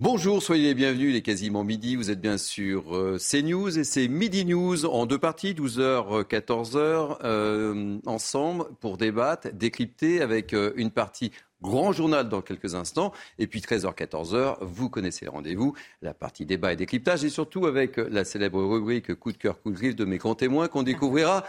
Bonjour, 0.00 0.42
soyez 0.42 0.68
les 0.68 0.74
bienvenus, 0.74 1.10
il 1.10 1.16
est 1.16 1.20
quasiment 1.20 1.62
midi, 1.62 1.94
vous 1.94 2.10
êtes 2.10 2.22
bien 2.22 2.38
sur 2.38 2.96
euh, 2.96 3.18
CNews 3.18 3.78
et 3.78 3.84
c'est 3.84 4.08
Midi 4.08 4.46
News 4.46 4.86
en 4.86 5.04
deux 5.04 5.18
parties, 5.18 5.52
12h, 5.52 6.24
14h, 6.24 7.18
euh, 7.22 7.98
ensemble 8.06 8.64
pour 8.80 8.96
débattre, 8.96 9.52
décrypter 9.52 10.22
avec 10.22 10.54
euh, 10.54 10.72
une 10.76 10.90
partie 10.90 11.32
grand 11.60 11.92
journal 11.92 12.30
dans 12.30 12.40
quelques 12.40 12.74
instants. 12.74 13.12
Et 13.38 13.46
puis 13.46 13.60
13h, 13.60 13.94
14h, 13.94 14.56
vous 14.62 14.88
connaissez 14.88 15.26
le 15.26 15.32
rendez-vous, 15.32 15.74
la 16.00 16.14
partie 16.14 16.46
débat 16.46 16.72
et 16.72 16.76
décryptage. 16.76 17.22
Et 17.22 17.28
surtout 17.28 17.66
avec 17.66 17.98
la 17.98 18.24
célèbre 18.24 18.64
rubrique 18.64 19.14
Coup 19.16 19.32
de 19.32 19.36
cœur, 19.36 19.60
coup 19.60 19.70
de 19.70 19.76
griffe 19.76 19.96
de 19.96 20.06
mes 20.06 20.16
grands 20.16 20.34
témoins 20.34 20.68
qu'on 20.68 20.82
découvrira 20.82 21.44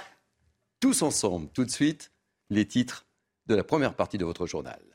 tous 0.81 1.03
ensemble. 1.03 1.47
Tout 1.53 1.63
de 1.63 1.71
suite, 1.71 2.11
les 2.49 2.67
titres 2.67 3.05
de 3.47 3.55
la 3.55 3.63
première 3.63 3.93
partie 3.93 4.17
de 4.17 4.25
votre 4.25 4.45
journal. 4.45 4.90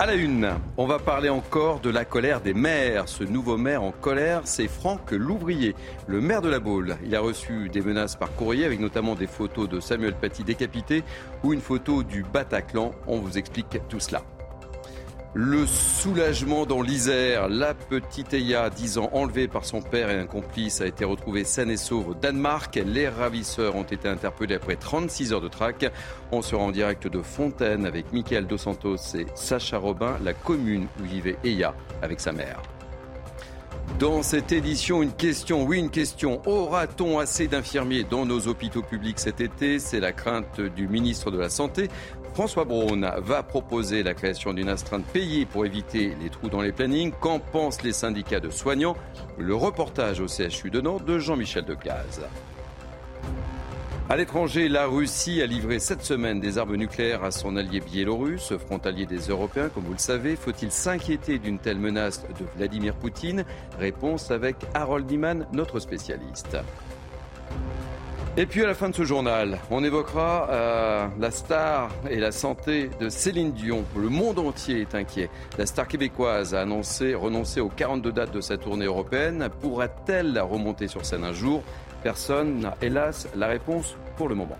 À 0.00 0.06
la 0.06 0.14
une, 0.14 0.48
on 0.78 0.86
va 0.86 0.98
parler 0.98 1.28
encore 1.28 1.80
de 1.80 1.90
la 1.90 2.06
colère 2.06 2.40
des 2.40 2.54
maires. 2.54 3.06
Ce 3.06 3.22
nouveau 3.22 3.58
maire 3.58 3.82
en 3.82 3.92
colère, 3.92 4.40
c'est 4.44 4.66
Franck 4.66 5.10
Louvrier, 5.10 5.74
le 6.06 6.22
maire 6.22 6.40
de 6.40 6.48
la 6.48 6.58
Baule. 6.58 6.96
Il 7.04 7.14
a 7.14 7.20
reçu 7.20 7.68
des 7.68 7.82
menaces 7.82 8.16
par 8.16 8.34
courrier 8.34 8.64
avec 8.64 8.80
notamment 8.80 9.14
des 9.14 9.26
photos 9.26 9.68
de 9.68 9.78
Samuel 9.78 10.14
Paty 10.14 10.42
décapité 10.42 11.04
ou 11.44 11.52
une 11.52 11.60
photo 11.60 12.02
du 12.02 12.22
Bataclan. 12.22 12.92
On 13.06 13.18
vous 13.18 13.36
explique 13.36 13.78
tout 13.90 14.00
cela. 14.00 14.22
Le 15.32 15.64
soulagement 15.64 16.66
dans 16.66 16.82
l'Isère. 16.82 17.48
La 17.48 17.72
petite 17.72 18.34
Eya, 18.34 18.68
10 18.68 18.98
ans, 18.98 19.10
enlevée 19.12 19.46
par 19.46 19.64
son 19.64 19.80
père 19.80 20.10
et 20.10 20.18
un 20.18 20.26
complice, 20.26 20.80
a 20.80 20.86
été 20.86 21.04
retrouvée 21.04 21.44
saine 21.44 21.70
et 21.70 21.76
sauve 21.76 22.08
au 22.08 22.14
Danemark. 22.14 22.80
Les 22.84 23.08
ravisseurs 23.08 23.76
ont 23.76 23.84
été 23.84 24.08
interpellés 24.08 24.56
après 24.56 24.74
36 24.74 25.32
heures 25.32 25.40
de 25.40 25.46
traque. 25.46 25.86
On 26.32 26.42
sera 26.42 26.64
en 26.64 26.72
direct 26.72 27.06
de 27.06 27.22
Fontaine 27.22 27.86
avec 27.86 28.12
Michael 28.12 28.48
Dos 28.48 28.58
Santos 28.58 28.96
et 29.14 29.26
Sacha 29.36 29.78
Robin, 29.78 30.18
la 30.24 30.32
commune 30.32 30.88
où 31.00 31.04
vivait 31.04 31.36
Eya 31.44 31.76
avec 32.02 32.18
sa 32.18 32.32
mère. 32.32 32.60
Dans 33.98 34.22
cette 34.22 34.50
édition, 34.52 35.02
une 35.02 35.12
question, 35.12 35.64
oui 35.64 35.78
une 35.78 35.90
question. 35.90 36.40
Aura-t-on 36.46 37.18
assez 37.18 37.48
d'infirmiers 37.48 38.04
dans 38.04 38.24
nos 38.24 38.48
hôpitaux 38.48 38.82
publics 38.82 39.18
cet 39.18 39.40
été? 39.40 39.78
C'est 39.78 40.00
la 40.00 40.12
crainte 40.12 40.60
du 40.60 40.88
ministre 40.88 41.30
de 41.30 41.38
la 41.38 41.50
Santé. 41.50 41.88
François 42.34 42.64
Braun 42.64 43.00
va 43.18 43.42
proposer 43.42 44.02
la 44.02 44.14
création 44.14 44.54
d'une 44.54 44.68
astreinte 44.68 45.04
payée 45.04 45.46
pour 45.46 45.66
éviter 45.66 46.16
les 46.22 46.30
trous 46.30 46.48
dans 46.48 46.62
les 46.62 46.72
plannings. 46.72 47.12
Qu'en 47.20 47.38
pensent 47.38 47.82
les 47.82 47.92
syndicats 47.92 48.40
de 48.40 48.50
soignants? 48.50 48.96
Le 49.36 49.54
reportage 49.54 50.20
au 50.20 50.26
CHU 50.28 50.70
de 50.70 50.80
Nantes 50.80 51.04
de 51.04 51.18
Jean-Michel 51.18 51.64
Decaze. 51.64 52.22
À 54.08 54.16
l'étranger, 54.16 54.68
la 54.68 54.86
Russie 54.86 55.42
a 55.42 55.46
livré 55.46 55.78
cette 55.78 56.02
semaine 56.02 56.40
des 56.40 56.58
armes 56.58 56.76
nucléaires 56.76 57.22
à 57.22 57.30
son 57.30 57.56
allié 57.56 57.80
biélorusse, 57.80 58.56
frontalier 58.56 59.06
des 59.06 59.28
Européens, 59.28 59.68
comme 59.68 59.84
vous 59.84 59.92
le 59.92 59.98
savez. 59.98 60.34
Faut-il 60.34 60.70
s'inquiéter 60.72 61.38
d'une 61.38 61.58
telle 61.58 61.78
menace 61.78 62.22
de 62.22 62.44
Vladimir 62.56 62.94
Poutine? 62.94 63.44
Réponse 63.78 64.30
avec 64.30 64.56
Harold 64.74 65.08
Niman, 65.10 65.46
notre 65.52 65.78
spécialiste. 65.78 66.56
Et 68.40 68.46
puis 68.46 68.64
à 68.64 68.66
la 68.66 68.72
fin 68.72 68.88
de 68.88 68.94
ce 68.94 69.04
journal, 69.04 69.58
on 69.70 69.84
évoquera 69.84 70.48
euh, 70.48 71.06
la 71.18 71.30
star 71.30 71.90
et 72.08 72.16
la 72.16 72.32
santé 72.32 72.88
de 72.98 73.10
Céline 73.10 73.52
Dion. 73.52 73.84
Le 73.94 74.08
monde 74.08 74.38
entier 74.38 74.80
est 74.80 74.94
inquiet. 74.94 75.28
La 75.58 75.66
star 75.66 75.86
québécoise 75.86 76.54
a 76.54 76.62
annoncé 76.62 77.14
renoncer 77.14 77.60
aux 77.60 77.68
42 77.68 78.12
dates 78.12 78.32
de 78.32 78.40
sa 78.40 78.56
tournée 78.56 78.86
européenne. 78.86 79.50
Pourra-t-elle 79.60 80.38
remonter 80.38 80.88
sur 80.88 81.04
scène 81.04 81.24
un 81.24 81.34
jour? 81.34 81.62
Personne 82.02 82.60
n'a 82.60 82.78
hélas 82.80 83.28
la 83.36 83.46
réponse 83.46 83.98
pour 84.16 84.30
le 84.30 84.34
moment. 84.34 84.56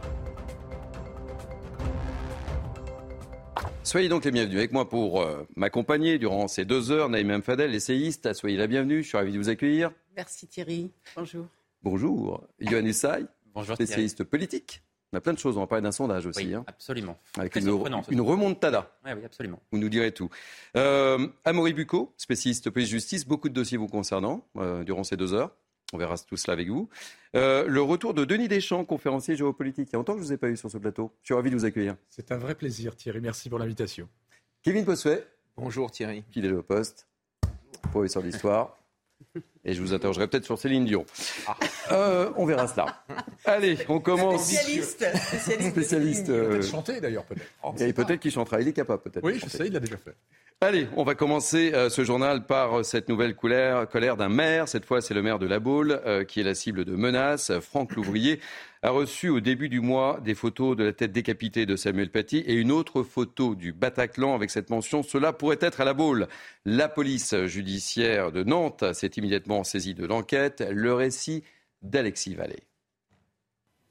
Soyez 3.82 4.10
donc 4.10 4.26
les 4.26 4.30
bienvenus 4.30 4.58
avec 4.58 4.72
moi 4.72 4.90
pour 4.90 5.22
euh, 5.22 5.48
m'accompagner 5.56 6.18
durant 6.18 6.48
ces 6.48 6.66
deux 6.66 6.90
heures. 6.90 7.08
Naïm 7.08 7.40
Fadel, 7.40 7.74
essayiste, 7.74 8.34
soyez 8.34 8.58
la 8.58 8.66
bienvenue. 8.66 9.02
Je 9.02 9.08
suis 9.08 9.16
ravi 9.16 9.32
de 9.32 9.38
vous 9.38 9.48
accueillir. 9.48 9.90
Merci 10.14 10.46
Thierry. 10.48 10.90
Bonjour. 11.16 11.46
Bonjour. 11.82 12.46
Yohann 12.60 12.86
Usaï. 12.86 13.26
Bonjour, 13.54 13.74
spécialiste 13.74 14.24
politique. 14.24 14.82
On 15.12 15.16
a 15.18 15.20
plein 15.20 15.32
de 15.32 15.38
choses. 15.38 15.56
On 15.56 15.60
va 15.60 15.66
parler 15.66 15.82
d'un 15.82 15.92
sondage 15.92 16.26
aussi. 16.26 16.46
Oui, 16.46 16.54
hein. 16.54 16.64
absolument. 16.66 17.18
Avec 17.36 17.56
une, 17.56 17.68
une 18.10 18.20
remontada. 18.20 18.96
Oui, 19.04 19.10
oui, 19.16 19.24
absolument. 19.24 19.60
Vous 19.72 19.78
nous 19.78 19.88
direz 19.88 20.12
tout. 20.12 20.30
Euh, 20.76 21.26
Amaury 21.44 21.72
Bucco, 21.72 22.14
spécialiste 22.16 22.70
police-justice. 22.70 23.26
Beaucoup 23.26 23.48
de 23.48 23.54
dossiers 23.54 23.76
vous 23.76 23.88
concernant 23.88 24.46
euh, 24.56 24.84
durant 24.84 25.02
ces 25.02 25.16
deux 25.16 25.34
heures. 25.34 25.50
On 25.92 25.98
verra 25.98 26.16
tout 26.16 26.36
cela 26.36 26.52
avec 26.52 26.68
vous. 26.68 26.88
Euh, 27.34 27.66
le 27.66 27.82
retour 27.82 28.14
de 28.14 28.24
Denis 28.24 28.46
Deschamps, 28.46 28.84
conférencier 28.84 29.34
géopolitique. 29.34 29.88
Il 29.88 29.92
y 29.92 29.96
a 29.96 29.98
longtemps 29.98 30.12
que 30.12 30.20
je 30.20 30.22
ne 30.22 30.28
vous 30.28 30.32
ai 30.32 30.36
pas 30.36 30.48
eu 30.48 30.56
sur 30.56 30.70
ce 30.70 30.78
plateau. 30.78 31.12
Je 31.22 31.26
suis 31.26 31.34
ravi 31.34 31.50
de 31.50 31.56
vous 31.56 31.64
accueillir. 31.64 31.96
C'est 32.08 32.30
un 32.30 32.38
vrai 32.38 32.54
plaisir, 32.54 32.94
Thierry. 32.94 33.20
Merci 33.20 33.48
pour 33.50 33.58
l'invitation. 33.58 34.08
Kevin 34.62 34.84
Possuet. 34.84 35.26
Bonjour, 35.56 35.90
Thierry. 35.90 36.22
Fidèle 36.30 36.54
au 36.54 36.62
poste. 36.62 37.08
Professeur 37.90 38.22
d'histoire. 38.22 38.79
Et 39.64 39.74
je 39.74 39.80
vous 39.82 39.92
interrogerai 39.92 40.26
peut-être 40.26 40.44
sur 40.44 40.58
Céline 40.58 40.84
Dion. 40.84 41.04
Ah. 41.46 41.56
Euh, 41.92 42.30
on 42.36 42.46
verra 42.46 42.66
cela. 42.66 43.04
Allez, 43.44 43.78
on 43.88 44.00
commence. 44.00 44.46
Spécialiste. 44.46 45.04
Spécialiste. 45.16 45.70
Spécialiste. 45.70 46.26
Peut-être 46.26 46.52
euh, 46.52 46.62
chanter 46.62 47.00
d'ailleurs, 47.00 47.24
peut-être. 47.24 47.82
et 47.82 47.92
peut-être 47.92 48.20
qu'il 48.20 48.30
chantera. 48.30 48.60
Il 48.60 48.68
est 48.68 48.72
capable, 48.72 49.02
peut-être. 49.02 49.24
Oui, 49.24 49.38
je 49.38 49.48
sais, 49.48 49.66
il 49.66 49.72
l'a 49.72 49.80
déjà 49.80 49.98
fait. 49.98 50.14
Allez, 50.62 50.88
on 50.94 51.04
va 51.04 51.14
commencer 51.14 51.72
euh, 51.72 51.88
ce 51.88 52.04
journal 52.04 52.44
par 52.44 52.80
euh, 52.80 52.82
cette 52.82 53.08
nouvelle 53.08 53.34
colère, 53.34 53.88
colère 53.88 54.18
d'un 54.18 54.28
maire. 54.28 54.68
Cette 54.68 54.84
fois, 54.84 55.00
c'est 55.00 55.14
le 55.14 55.22
maire 55.22 55.38
de 55.38 55.46
La 55.46 55.58
Baule 55.58 56.02
euh, 56.04 56.22
qui 56.22 56.38
est 56.38 56.42
la 56.42 56.54
cible 56.54 56.84
de 56.84 56.94
menaces. 56.96 57.50
Franck 57.60 57.96
Louvrier 57.96 58.40
a 58.82 58.90
reçu 58.90 59.30
au 59.30 59.40
début 59.40 59.70
du 59.70 59.80
mois 59.80 60.20
des 60.22 60.34
photos 60.34 60.76
de 60.76 60.84
la 60.84 60.92
tête 60.92 61.12
décapitée 61.12 61.64
de 61.64 61.76
Samuel 61.76 62.10
Paty 62.10 62.40
et 62.40 62.52
une 62.52 62.72
autre 62.72 63.02
photo 63.02 63.54
du 63.54 63.72
Bataclan 63.72 64.34
avec 64.34 64.50
cette 64.50 64.68
mention 64.68 65.02
Cela 65.02 65.32
pourrait 65.32 65.56
être 65.62 65.80
à 65.80 65.86
La 65.86 65.94
Baule. 65.94 66.28
La 66.66 66.90
police 66.90 67.34
judiciaire 67.46 68.30
de 68.30 68.44
Nantes 68.44 68.84
s'est 68.92 69.12
immédiatement 69.16 69.64
saisie 69.64 69.94
de 69.94 70.04
l'enquête. 70.04 70.62
Le 70.70 70.92
récit 70.92 71.42
d'Alexis 71.80 72.34
Vallée. 72.34 72.64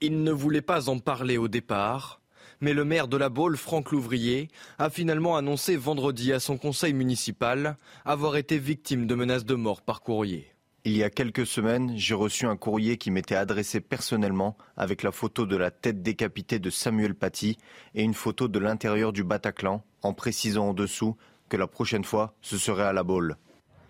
Il 0.02 0.22
ne 0.22 0.32
voulait 0.32 0.62
pas 0.62 0.88
en 0.88 1.00
parler 1.00 1.40
au 1.40 1.48
départ, 1.48 2.19
mais 2.62 2.74
le 2.74 2.86
maire 2.86 3.08
de 3.08 3.18
la 3.18 3.30
Baule, 3.30 3.58
Franck 3.58 3.92
Louvrier, 3.92 4.50
a 4.78 4.90
finalement 4.90 5.36
annoncé 5.38 5.76
vendredi 5.76 6.34
à 6.34 6.40
son 6.40 6.58
conseil 6.58 6.94
municipal 6.94 7.78
avoir 8.06 8.38
été 8.38 8.58
victime 8.58 9.08
de 9.08 9.16
menaces 9.16 9.46
de 9.46 9.56
mort 9.56 9.82
par 9.82 10.02
courrier. 10.02 10.48
Il 10.86 10.96
y 10.96 11.04
a 11.04 11.10
quelques 11.10 11.46
semaines, 11.46 11.94
j'ai 11.98 12.14
reçu 12.16 12.46
un 12.46 12.56
courrier 12.56 12.98
qui 12.98 13.12
m'était 13.12 13.36
adressé 13.36 13.82
personnellement 13.82 14.58
avec 14.78 15.04
la 15.04 15.12
photo 15.12 15.46
de 15.46 15.58
la 15.58 15.72
tête 15.72 16.02
décapitée 16.02 16.58
de 16.58 16.70
Samuel 16.70 17.16
Paty 17.16 17.58
et 17.96 18.04
une 18.04 18.14
photo 18.14 18.48
de 18.48 18.60
l'intérieur 18.60 19.12
du 19.12 19.24
Bataclan, 19.24 19.84
en 20.02 20.14
précisant 20.14 20.70
en 20.70 20.74
dessous 20.74 21.18
que 21.50 21.58
la 21.58 21.68
prochaine 21.68 22.06
fois, 22.06 22.34
ce 22.42 22.58
serait 22.58 22.84
à 22.84 22.94
la 22.94 23.04
Baule. 23.04 23.36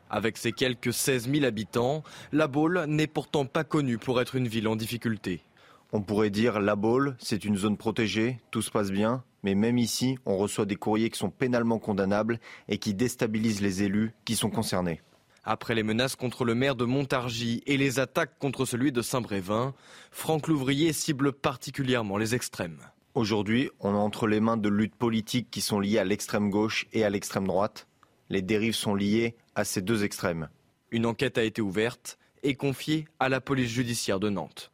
Avec 0.09 0.37
ses 0.37 0.51
quelques 0.51 0.91
16 0.91 1.29
000 1.31 1.45
habitants, 1.45 2.03
la 2.31 2.47
Baule 2.47 2.85
n'est 2.87 3.05
pourtant 3.05 3.45
pas 3.45 3.63
connue 3.63 3.99
pour 3.99 4.19
être 4.19 4.35
une 4.35 4.47
ville 4.47 4.67
en 4.67 4.75
difficulté. 4.75 5.43
On 5.91 6.01
pourrait 6.01 6.29
dire 6.29 6.59
la 6.59 6.75
Baule, 6.75 7.15
c'est 7.17 7.45
une 7.45 7.57
zone 7.57 7.75
protégée, 7.75 8.39
tout 8.51 8.61
se 8.61 8.69
passe 8.69 8.91
bien, 8.91 9.23
mais 9.41 9.55
même 9.55 9.79
ici, 9.79 10.19
on 10.27 10.37
reçoit 10.37 10.67
des 10.67 10.75
courriers 10.75 11.09
qui 11.09 11.17
sont 11.17 11.31
pénalement 11.31 11.79
condamnables 11.79 12.39
et 12.67 12.77
qui 12.77 12.93
déstabilisent 12.93 13.61
les 13.61 13.81
élus 13.81 14.11
qui 14.23 14.35
sont 14.35 14.51
concernés. 14.51 15.01
Après 15.43 15.73
les 15.73 15.81
menaces 15.81 16.15
contre 16.15 16.45
le 16.45 16.53
maire 16.53 16.75
de 16.75 16.85
Montargis 16.85 17.63
et 17.65 17.75
les 17.75 17.99
attaques 17.99 18.37
contre 18.37 18.65
celui 18.65 18.91
de 18.91 19.01
Saint-Brévin, 19.01 19.73
Franck 20.11 20.47
Louvrier 20.47 20.93
cible 20.93 21.33
particulièrement 21.33 22.17
les 22.17 22.35
extrêmes. 22.35 22.77
Aujourd'hui, 23.15 23.71
on 23.79 23.95
est 23.95 23.97
entre 23.97 24.27
les 24.27 24.41
mains 24.41 24.57
de 24.57 24.69
luttes 24.69 24.95
politiques 24.95 25.49
qui 25.49 25.61
sont 25.61 25.79
liées 25.79 25.97
à 25.97 26.03
l'extrême 26.03 26.51
gauche 26.51 26.85
et 26.93 27.03
à 27.03 27.09
l'extrême 27.09 27.47
droite. 27.47 27.87
Les 28.29 28.43
dérives 28.43 28.75
sont 28.75 28.93
liées 28.93 29.35
à 29.55 29.63
ces 29.63 29.81
deux 29.81 30.03
extrêmes. 30.03 30.49
Une 30.91 31.07
enquête 31.07 31.39
a 31.39 31.43
été 31.43 31.63
ouverte 31.63 32.19
et 32.43 32.53
confiée 32.53 33.07
à 33.19 33.27
la 33.27 33.41
police 33.41 33.71
judiciaire 33.71 34.19
de 34.19 34.29
Nantes. 34.29 34.71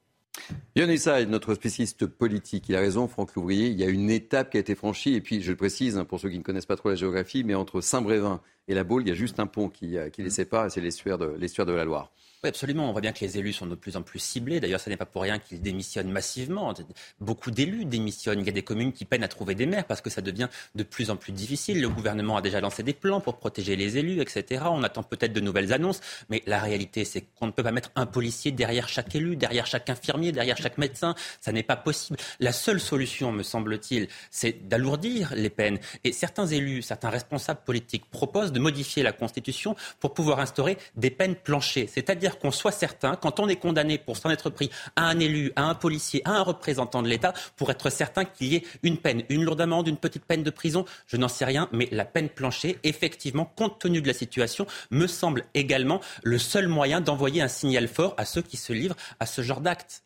Yann 0.75 0.95
Saïd, 0.97 1.29
notre 1.29 1.53
spécialiste 1.53 2.05
politique, 2.05 2.67
il 2.69 2.75
a 2.75 2.79
raison, 2.79 3.07
Franck 3.07 3.35
Louvrier, 3.35 3.67
il 3.67 3.79
y 3.79 3.83
a 3.83 3.89
une 3.89 4.09
étape 4.09 4.51
qui 4.51 4.57
a 4.57 4.59
été 4.59 4.75
franchie, 4.75 5.13
et 5.13 5.21
puis 5.21 5.41
je 5.41 5.51
le 5.51 5.57
précise, 5.57 5.97
hein, 5.97 6.05
pour 6.05 6.19
ceux 6.19 6.29
qui 6.29 6.37
ne 6.37 6.43
connaissent 6.43 6.65
pas 6.65 6.75
trop 6.75 6.89
la 6.89 6.95
géographie, 6.95 7.43
mais 7.43 7.55
entre 7.55 7.81
Saint-Brévin 7.81 8.41
et 8.67 8.73
la 8.73 8.83
Baule, 8.83 9.03
il 9.03 9.09
y 9.09 9.11
a 9.11 9.15
juste 9.15 9.39
un 9.39 9.47
pont 9.47 9.69
qui, 9.69 9.97
euh, 9.97 10.09
les 10.17 10.29
sépare, 10.29 10.65
et 10.65 10.69
c'est 10.69 10.81
l'estuaire 10.81 11.17
de 11.17 11.73
la 11.73 11.85
Loire. 11.85 12.11
Oui, 12.45 12.49
absolument. 12.49 12.87
On 12.87 12.91
voit 12.91 13.01
bien 13.01 13.11
que 13.11 13.21
les 13.21 13.39
élus 13.39 13.53
sont 13.53 13.65
de 13.65 13.73
plus 13.73 13.97
en 13.97 14.03
plus 14.03 14.19
ciblés. 14.19 14.59
D'ailleurs, 14.59 14.79
ce 14.79 14.87
n'est 14.91 14.97
pas 14.97 15.07
pour 15.07 15.23
rien 15.23 15.39
qu'ils 15.39 15.63
démissionnent 15.63 16.11
massivement. 16.11 16.75
Beaucoup 17.19 17.49
d'élus 17.49 17.85
démissionnent. 17.85 18.39
Il 18.39 18.45
y 18.45 18.49
a 18.49 18.51
des 18.51 18.61
communes 18.61 18.93
qui 18.93 19.03
peinent 19.03 19.23
à 19.23 19.27
trouver 19.27 19.55
des 19.55 19.65
maires 19.65 19.85
parce 19.85 19.99
que 19.99 20.11
ça 20.11 20.21
devient 20.21 20.47
de 20.75 20.83
plus 20.83 21.09
en 21.09 21.15
plus 21.15 21.31
difficile. 21.31 21.81
Le 21.81 21.89
gouvernement 21.89 22.37
a 22.37 22.43
déjà 22.43 22.61
lancé 22.61 22.83
des 22.83 22.93
plans 22.93 23.19
pour 23.19 23.37
protéger 23.37 23.75
les 23.75 23.97
élus, 23.97 24.21
etc. 24.21 24.65
On 24.69 24.83
attend 24.83 25.01
peut-être 25.01 25.33
de 25.33 25.39
nouvelles 25.39 25.73
annonces. 25.73 26.01
Mais 26.29 26.43
la 26.45 26.59
réalité, 26.59 27.03
c'est 27.03 27.21
qu'on 27.21 27.47
ne 27.47 27.51
peut 27.51 27.63
pas 27.63 27.71
mettre 27.71 27.89
un 27.95 28.05
policier 28.05 28.51
derrière 28.51 28.89
chaque 28.89 29.15
élu, 29.15 29.35
derrière 29.35 29.65
chaque 29.65 29.89
infirmier, 29.89 30.31
derrière 30.31 30.57
chaque 30.57 30.77
médecin. 30.77 31.15
Ça 31.41 31.51
n'est 31.51 31.63
pas 31.63 31.77
possible. 31.77 32.19
La 32.39 32.51
seule 32.51 32.79
solution, 32.79 33.31
me 33.31 33.41
semble-t-il, 33.41 34.07
c'est 34.29 34.67
d'alourdir 34.67 35.33
les 35.35 35.49
peines. 35.49 35.79
Et 36.03 36.11
certains 36.11 36.45
élus, 36.45 36.83
certains 36.83 37.09
responsables 37.09 37.61
politiques 37.65 38.05
proposent 38.11 38.51
de 38.51 38.59
modifier 38.59 39.01
la 39.01 39.13
Constitution 39.13 39.75
pour 39.99 40.13
pouvoir 40.13 40.39
instaurer 40.39 40.77
des 40.95 41.09
peines 41.09 41.33
planchées. 41.33 41.89
C'est-à-dire 41.91 42.34
qu'on 42.39 42.51
soit 42.51 42.71
certain, 42.71 43.15
quand 43.15 43.39
on 43.39 43.47
est 43.47 43.55
condamné 43.55 43.97
pour 43.97 44.17
s'en 44.17 44.29
être 44.29 44.49
pris 44.49 44.69
à 44.95 45.07
un 45.07 45.19
élu, 45.19 45.51
à 45.55 45.63
un 45.63 45.75
policier, 45.75 46.21
à 46.25 46.31
un 46.31 46.41
représentant 46.41 47.01
de 47.01 47.07
l'État, 47.07 47.33
pour 47.55 47.71
être 47.71 47.89
certain 47.89 48.25
qu'il 48.25 48.47
y 48.47 48.55
ait 48.55 48.63
une 48.83 48.97
peine, 48.97 49.23
une 49.29 49.43
lourde 49.43 49.61
amende, 49.61 49.87
une 49.87 49.97
petite 49.97 50.25
peine 50.25 50.43
de 50.43 50.49
prison, 50.49 50.85
je 51.07 51.17
n'en 51.17 51.27
sais 51.27 51.45
rien, 51.45 51.69
mais 51.71 51.87
la 51.91 52.05
peine 52.05 52.29
planchée, 52.29 52.77
effectivement, 52.83 53.45
compte 53.45 53.79
tenu 53.79 54.01
de 54.01 54.07
la 54.07 54.13
situation, 54.13 54.67
me 54.91 55.07
semble 55.07 55.45
également 55.53 56.01
le 56.23 56.37
seul 56.37 56.67
moyen 56.67 57.01
d'envoyer 57.01 57.41
un 57.41 57.47
signal 57.47 57.87
fort 57.87 58.13
à 58.17 58.25
ceux 58.25 58.41
qui 58.41 58.57
se 58.57 58.73
livrent 58.73 58.97
à 59.19 59.25
ce 59.25 59.41
genre 59.41 59.61
d'actes. 59.61 60.03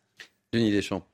Denis 0.54 0.72
Deschamps. 0.72 1.06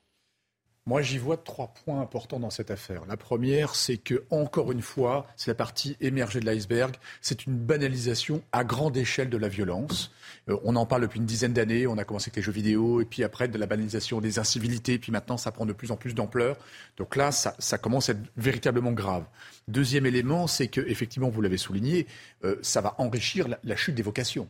Moi, 0.87 1.01
j'y 1.01 1.17
vois 1.17 1.37
trois 1.37 1.73
points 1.73 1.99
importants 1.99 2.39
dans 2.39 2.51
cette 2.51 2.69
affaire. 2.69 3.07
La 3.07 3.17
première, 3.17 3.73
c'est 3.73 3.97
que, 3.97 4.23
encore 4.29 4.71
une 4.71 4.83
fois, 4.83 5.25
c'est 5.35 5.49
la 5.49 5.55
partie 5.55 5.97
émergée 5.99 6.39
de 6.39 6.45
l'iceberg. 6.45 6.95
C'est 7.21 7.47
une 7.47 7.57
banalisation 7.57 8.43
à 8.51 8.63
grande 8.63 8.95
échelle 8.95 9.31
de 9.31 9.37
la 9.37 9.47
violence. 9.47 10.11
Euh, 10.47 10.59
on 10.63 10.75
en 10.75 10.85
parle 10.85 11.01
depuis 11.01 11.19
une 11.19 11.25
dizaine 11.25 11.53
d'années. 11.53 11.87
On 11.87 11.97
a 11.97 12.03
commencé 12.03 12.25
avec 12.25 12.35
les 12.35 12.43
jeux 12.43 12.51
vidéo, 12.51 13.01
et 13.01 13.05
puis 13.05 13.23
après 13.23 13.47
de 13.47 13.57
la 13.57 13.65
banalisation 13.65 14.21
des 14.21 14.37
incivilités, 14.37 14.99
puis 14.99 15.11
maintenant, 15.11 15.37
ça 15.37 15.51
prend 15.51 15.65
de 15.65 15.73
plus 15.73 15.89
en 15.89 15.97
plus 15.97 16.13
d'ampleur. 16.13 16.55
Donc 16.97 17.15
là, 17.15 17.31
ça, 17.31 17.77
commence 17.79 18.09
à 18.09 18.11
être 18.11 18.21
véritablement 18.37 18.91
grave. 18.91 19.25
Deuxième 19.67 20.05
élément, 20.05 20.45
c'est 20.45 20.67
que, 20.67 20.81
effectivement, 20.81 21.29
vous 21.29 21.41
l'avez 21.41 21.57
souligné, 21.57 22.05
euh, 22.43 22.57
ça 22.61 22.81
va 22.81 22.93
enrichir 22.99 23.47
la 23.63 23.75
chute 23.75 23.95
des 23.95 24.03
vocations 24.03 24.47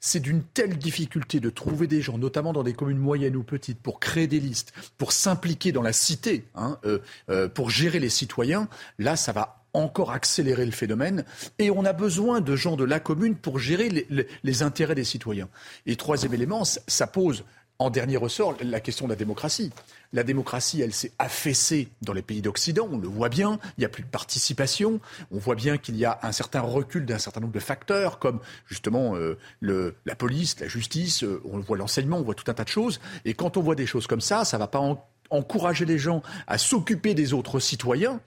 c'est 0.00 0.20
d'une 0.20 0.42
telle 0.42 0.78
difficulté 0.78 1.40
de 1.40 1.50
trouver 1.50 1.86
des 1.86 2.00
gens, 2.00 2.18
notamment 2.18 2.52
dans 2.52 2.62
des 2.62 2.74
communes 2.74 2.98
moyennes 2.98 3.36
ou 3.36 3.42
petites, 3.42 3.80
pour 3.80 4.00
créer 4.00 4.26
des 4.26 4.40
listes, 4.40 4.72
pour 4.98 5.12
s'impliquer 5.12 5.72
dans 5.72 5.82
la 5.82 5.92
cité, 5.92 6.44
hein, 6.54 6.78
euh, 6.84 6.98
euh, 7.30 7.48
pour 7.48 7.70
gérer 7.70 7.98
les 7.98 8.08
citoyens. 8.08 8.68
Là, 8.98 9.16
ça 9.16 9.32
va 9.32 9.64
encore 9.76 10.10
accélérer 10.10 10.64
le 10.64 10.72
phénomène. 10.72 11.24
Et 11.58 11.70
on 11.70 11.84
a 11.84 11.92
besoin 11.92 12.40
de 12.40 12.56
gens 12.56 12.76
de 12.76 12.84
la 12.84 12.98
commune 12.98 13.36
pour 13.36 13.58
gérer 13.58 14.06
les, 14.42 14.62
intérêts 14.62 14.94
des 14.94 15.04
citoyens. 15.04 15.48
Et 15.84 15.96
troisième 15.96 16.34
élément, 16.34 16.64
ça 16.64 17.06
pose 17.06 17.44
en 17.78 17.90
dernier 17.90 18.16
ressort 18.16 18.56
la 18.62 18.80
question 18.80 19.06
de 19.06 19.10
la 19.10 19.16
démocratie. 19.16 19.70
La 20.12 20.22
démocratie, 20.22 20.80
elle 20.80 20.92
s'est 20.92 21.12
affaissée 21.18 21.88
dans 22.02 22.12
les 22.12 22.22
pays 22.22 22.40
d'Occident, 22.40 22.88
on 22.90 22.98
le 22.98 23.08
voit 23.08 23.28
bien, 23.28 23.58
il 23.76 23.80
n'y 23.80 23.84
a 23.84 23.88
plus 23.88 24.02
de 24.02 24.08
participation, 24.08 25.00
on 25.30 25.38
voit 25.38 25.56
bien 25.56 25.76
qu'il 25.78 25.96
y 25.96 26.04
a 26.04 26.18
un 26.22 26.32
certain 26.32 26.60
recul 26.60 27.04
d'un 27.04 27.18
certain 27.18 27.40
nombre 27.40 27.52
de 27.52 27.60
facteurs, 27.60 28.18
comme 28.18 28.40
justement 28.66 29.16
euh, 29.16 29.36
la 29.60 30.14
police, 30.14 30.58
la 30.60 30.68
justice, 30.68 31.24
euh, 31.24 31.42
on 31.44 31.58
voit 31.58 31.76
l'enseignement, 31.76 32.18
on 32.18 32.22
voit 32.22 32.34
tout 32.34 32.50
un 32.50 32.54
tas 32.54 32.64
de 32.64 32.68
choses, 32.68 33.00
et 33.24 33.34
quand 33.34 33.56
on 33.56 33.62
voit 33.62 33.74
des 33.74 33.86
choses 33.86 34.06
comme 34.06 34.20
ça, 34.20 34.44
ça 34.44 34.56
ne 34.56 34.62
va 34.62 34.68
pas 34.68 34.80
en, 34.80 35.04
encourager 35.30 35.84
les 35.84 35.98
gens 35.98 36.22
à 36.46 36.58
s'occuper 36.58 37.14
des 37.14 37.32
autres 37.32 37.60
citoyens, 37.60 38.20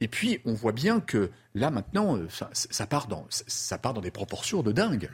et 0.00 0.08
puis 0.08 0.40
on 0.44 0.54
voit 0.54 0.72
bien 0.72 1.00
que 1.00 1.30
là 1.54 1.70
maintenant, 1.70 2.16
euh, 2.16 2.28
ça, 2.52 2.86
part, 2.86 3.06
dans, 3.06 3.26
ça 3.30 3.78
part 3.78 3.94
dans 3.94 4.00
des 4.00 4.10
proportions 4.10 4.62
de 4.62 4.72
dingue. 4.72 5.10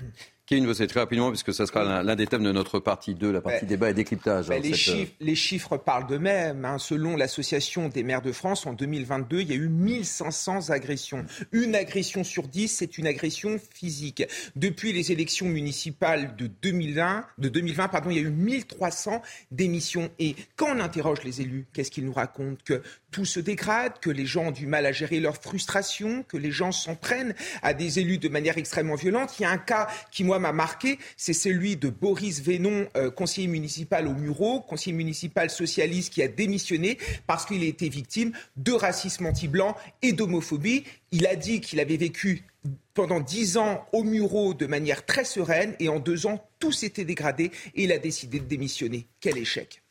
Kevin 0.46 0.66
Vosset, 0.66 0.88
très 0.88 1.00
rapidement, 1.00 1.30
puisque 1.30 1.54
ça 1.54 1.66
sera 1.66 2.02
l'un 2.02 2.16
des 2.16 2.26
thèmes 2.26 2.42
de 2.42 2.50
notre 2.50 2.80
partie 2.80 3.14
2, 3.14 3.30
la 3.30 3.40
partie 3.40 3.64
débat 3.64 3.90
et 3.90 3.94
décryptage. 3.94 4.50
Hein, 4.50 4.58
les, 4.58 4.70
cette, 4.70 4.76
chiffres, 4.76 5.12
les 5.20 5.34
chiffres 5.36 5.76
parlent 5.76 6.06
d'eux-mêmes. 6.08 6.64
hein. 6.64 6.78
Selon 6.78 7.16
l'Association 7.16 7.88
des 7.88 8.02
maires 8.02 8.22
de 8.22 8.32
France, 8.32 8.66
en 8.66 8.72
2022, 8.72 9.40
il 9.40 9.48
y 9.48 9.52
a 9.52 9.56
eu 9.56 9.68
1500 9.68 10.70
agressions. 10.70 11.24
Une 11.52 11.76
agression 11.76 12.24
sur 12.24 12.48
10, 12.48 12.68
c'est 12.68 12.98
une 12.98 13.06
agression 13.06 13.58
physique. 13.72 14.24
Depuis 14.56 14.92
les 14.92 15.12
élections 15.12 15.46
municipales 15.46 16.34
de 16.36 16.48
2020, 16.48 17.24
de 17.38 17.48
2020 17.48 17.88
pardon, 17.88 18.10
il 18.10 18.16
y 18.16 18.20
a 18.20 18.22
eu 18.22 18.30
1300 18.30 19.22
démissions. 19.52 20.10
Et 20.18 20.34
quand 20.56 20.76
on 20.76 20.80
interroge 20.80 21.22
les 21.22 21.40
élus, 21.40 21.66
qu'est-ce 21.72 21.90
qu'ils 21.92 22.04
nous 22.04 22.12
racontent? 22.12 22.60
Que 22.64 22.82
tout 23.12 23.24
se 23.24 23.40
dégrade, 23.40 23.92
que 24.00 24.10
les 24.10 24.26
gens 24.26 24.46
ont 24.46 24.50
du 24.50 24.66
mal 24.66 24.86
à 24.86 24.92
gérer 24.92 25.20
leur 25.20 25.36
frustration, 25.36 26.24
que 26.24 26.36
les 26.36 26.50
gens 26.50 26.72
s'en 26.72 26.94
prennent 26.96 27.34
à 27.62 27.74
des 27.74 27.98
élus 28.00 28.18
de 28.18 28.28
manière 28.28 28.58
extrêmement 28.58 28.94
violente. 28.96 29.38
Il 29.38 29.42
y 29.42 29.44
a 29.44 29.50
un 29.50 29.58
cas 29.58 29.86
qui, 30.10 30.24
moi, 30.24 30.38
m'a 30.42 30.52
marqué, 30.52 30.98
c'est 31.16 31.32
celui 31.32 31.76
de 31.76 31.88
Boris 31.88 32.42
Vénon, 32.42 32.86
euh, 32.96 33.10
conseiller 33.10 33.48
municipal 33.48 34.06
au 34.06 34.12
Murau, 34.14 34.60
conseiller 34.60 34.96
municipal 34.96 35.48
socialiste 35.48 36.12
qui 36.12 36.22
a 36.22 36.28
démissionné 36.28 36.98
parce 37.26 37.46
qu'il 37.46 37.62
a 37.62 37.66
été 37.66 37.88
victime 37.88 38.32
de 38.56 38.72
racisme 38.72 39.26
anti-blanc 39.26 39.74
et 40.02 40.12
d'homophobie. 40.12 40.84
Il 41.10 41.26
a 41.26 41.36
dit 41.36 41.60
qu'il 41.60 41.80
avait 41.80 41.96
vécu 41.96 42.44
pendant 42.94 43.20
dix 43.20 43.56
ans 43.56 43.86
au 43.92 44.04
Murau 44.04 44.54
de 44.54 44.66
manière 44.66 45.06
très 45.06 45.24
sereine 45.24 45.74
et 45.80 45.88
en 45.88 45.98
deux 45.98 46.26
ans, 46.26 46.46
tout 46.58 46.72
s'était 46.72 47.04
dégradé 47.04 47.50
et 47.74 47.84
il 47.84 47.92
a 47.92 47.98
décidé 47.98 48.38
de 48.38 48.44
démissionner. 48.44 49.06
Quel 49.20 49.38
échec 49.38 49.81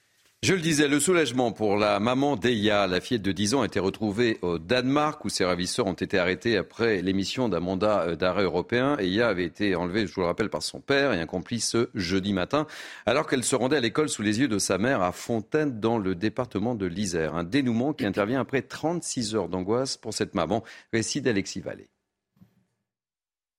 Je 0.44 0.56
le 0.56 0.60
disais, 0.60 0.88
le 0.88 1.00
soulagement 1.00 1.52
pour 1.52 1.78
la 1.78 2.00
maman 2.00 2.36
d'Eya, 2.36 2.88
la 2.88 3.00
fillette 3.00 3.22
de 3.22 3.32
10 3.32 3.54
ans, 3.54 3.62
a 3.62 3.68
été 3.68 3.80
retrouvée 3.80 4.40
au 4.42 4.58
Danemark 4.58 5.24
où 5.24 5.30
ses 5.30 5.46
ravisseurs 5.46 5.86
ont 5.86 5.94
été 5.94 6.18
arrêtés 6.18 6.58
après 6.58 7.04
l'émission 7.04 7.48
d'un 7.48 7.60
mandat 7.60 8.08
euh, 8.08 8.16
d'arrêt 8.16 8.42
européen. 8.42 8.98
Eya 8.98 9.28
avait 9.28 9.46
été 9.46 9.76
enlevée, 9.76 10.08
je 10.08 10.14
vous 10.16 10.22
le 10.22 10.26
rappelle, 10.26 10.50
par 10.50 10.64
son 10.64 10.80
père 10.80 11.14
et 11.14 11.22
un 11.22 11.28
complice 11.28 11.70
ce 11.70 11.90
jeudi 11.94 12.34
matin, 12.34 12.66
alors 13.06 13.28
qu'elle 13.28 13.44
se 13.44 13.56
rendait 13.56 13.78
à 13.78 13.82
l'école 13.82 14.10
sous 14.10 14.24
les 14.24 14.40
yeux 14.40 14.48
de 14.48 14.58
sa 14.58 14.80
mère 14.80 15.04
à 15.04 15.12
Fontaine 15.12 15.80
dans 15.80 16.00
le 16.00 16.16
département 16.16 16.74
de 16.74 16.88
l'Isère. 16.88 17.36
Un 17.36 17.44
dénouement 17.44 17.94
qui 17.94 18.08
intervient 18.08 18.42
après 18.42 18.64
36 18.64 19.36
heures 19.36 19.48
d'angoisse 19.48 19.96
pour 19.96 20.16
cette 20.16 20.34
maman. 20.34 20.64
Récit 20.92 21.22
d'Alexis 21.22 21.62
Vallée. 21.62 21.92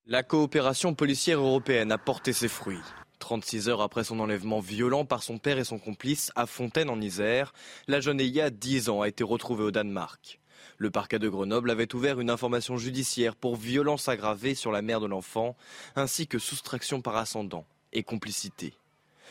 La 0.05 0.25
coopération 0.25 0.95
policière 0.95 1.39
européenne 1.39 1.93
a 1.93 1.99
porté 1.99 2.33
ses 2.33 2.49
fruits. 2.49 2.83
36 3.23 3.69
heures 3.69 3.83
après 3.83 4.03
son 4.03 4.19
enlèvement 4.19 4.59
violent 4.59 5.05
par 5.05 5.23
son 5.23 5.39
père 5.39 5.57
et 5.57 5.65
son 5.65 5.79
complice 5.79 6.33
à 6.35 6.45
Fontaine 6.45 6.91
en 6.91 7.01
Isère, 7.01 7.55
la 7.87 8.01
jeune 8.01 8.21
Eya, 8.21 8.51
10 8.51 8.89
ans, 8.89 9.01
a 9.01 9.07
été 9.07 9.23
retrouvée 9.23 9.63
au 9.63 9.71
Danemark. 9.71 10.41
Le 10.77 10.91
parquet 10.91 11.21
de 11.21 11.29
Grenoble 11.29 11.71
avait 11.71 11.95
ouvert 11.95 12.19
une 12.19 12.31
information 12.31 12.77
judiciaire 12.77 13.37
pour 13.37 13.55
violence 13.55 14.09
aggravée 14.09 14.57
sur 14.57 14.73
la 14.73 14.83
mère 14.83 14.99
de 14.99 15.07
l'enfant, 15.07 15.57
ainsi 15.95 16.27
que 16.27 16.41
soustraction 16.41 17.01
par 17.01 17.17
ascendant 17.17 17.65
et 17.93 18.03
complicité. 18.03 18.75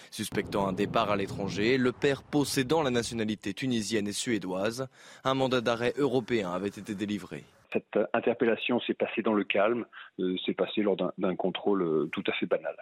Suspectant 0.10 0.70
un 0.70 0.74
départ 0.74 1.12
à 1.12 1.18
l'étranger, 1.18 1.78
le 1.78 1.92
père 1.92 2.24
possédant 2.24 2.84
la 2.84 2.92
nationalité 2.92 3.54
tunisienne 3.54 4.08
et 4.08 4.14
suédoise, 4.14 4.88
un 5.26 5.34
mandat 5.34 5.60
d'arrêt 5.60 5.94
européen 5.98 6.54
avait 6.54 6.70
été 6.70 6.96
délivré. 6.96 7.44
Cette 7.74 8.00
interpellation 8.14 8.80
s'est 8.82 8.94
passée 8.94 9.22
dans 9.22 9.34
le 9.34 9.44
calme, 9.44 9.86
euh, 10.20 10.36
s'est 10.46 10.54
passée 10.54 10.82
lors 10.82 10.96
d'un 10.96 11.36
contrôle 11.36 11.82
euh, 11.84 12.10
tout 12.12 12.24
à 12.28 12.32
fait 12.34 12.46
banal 12.46 12.76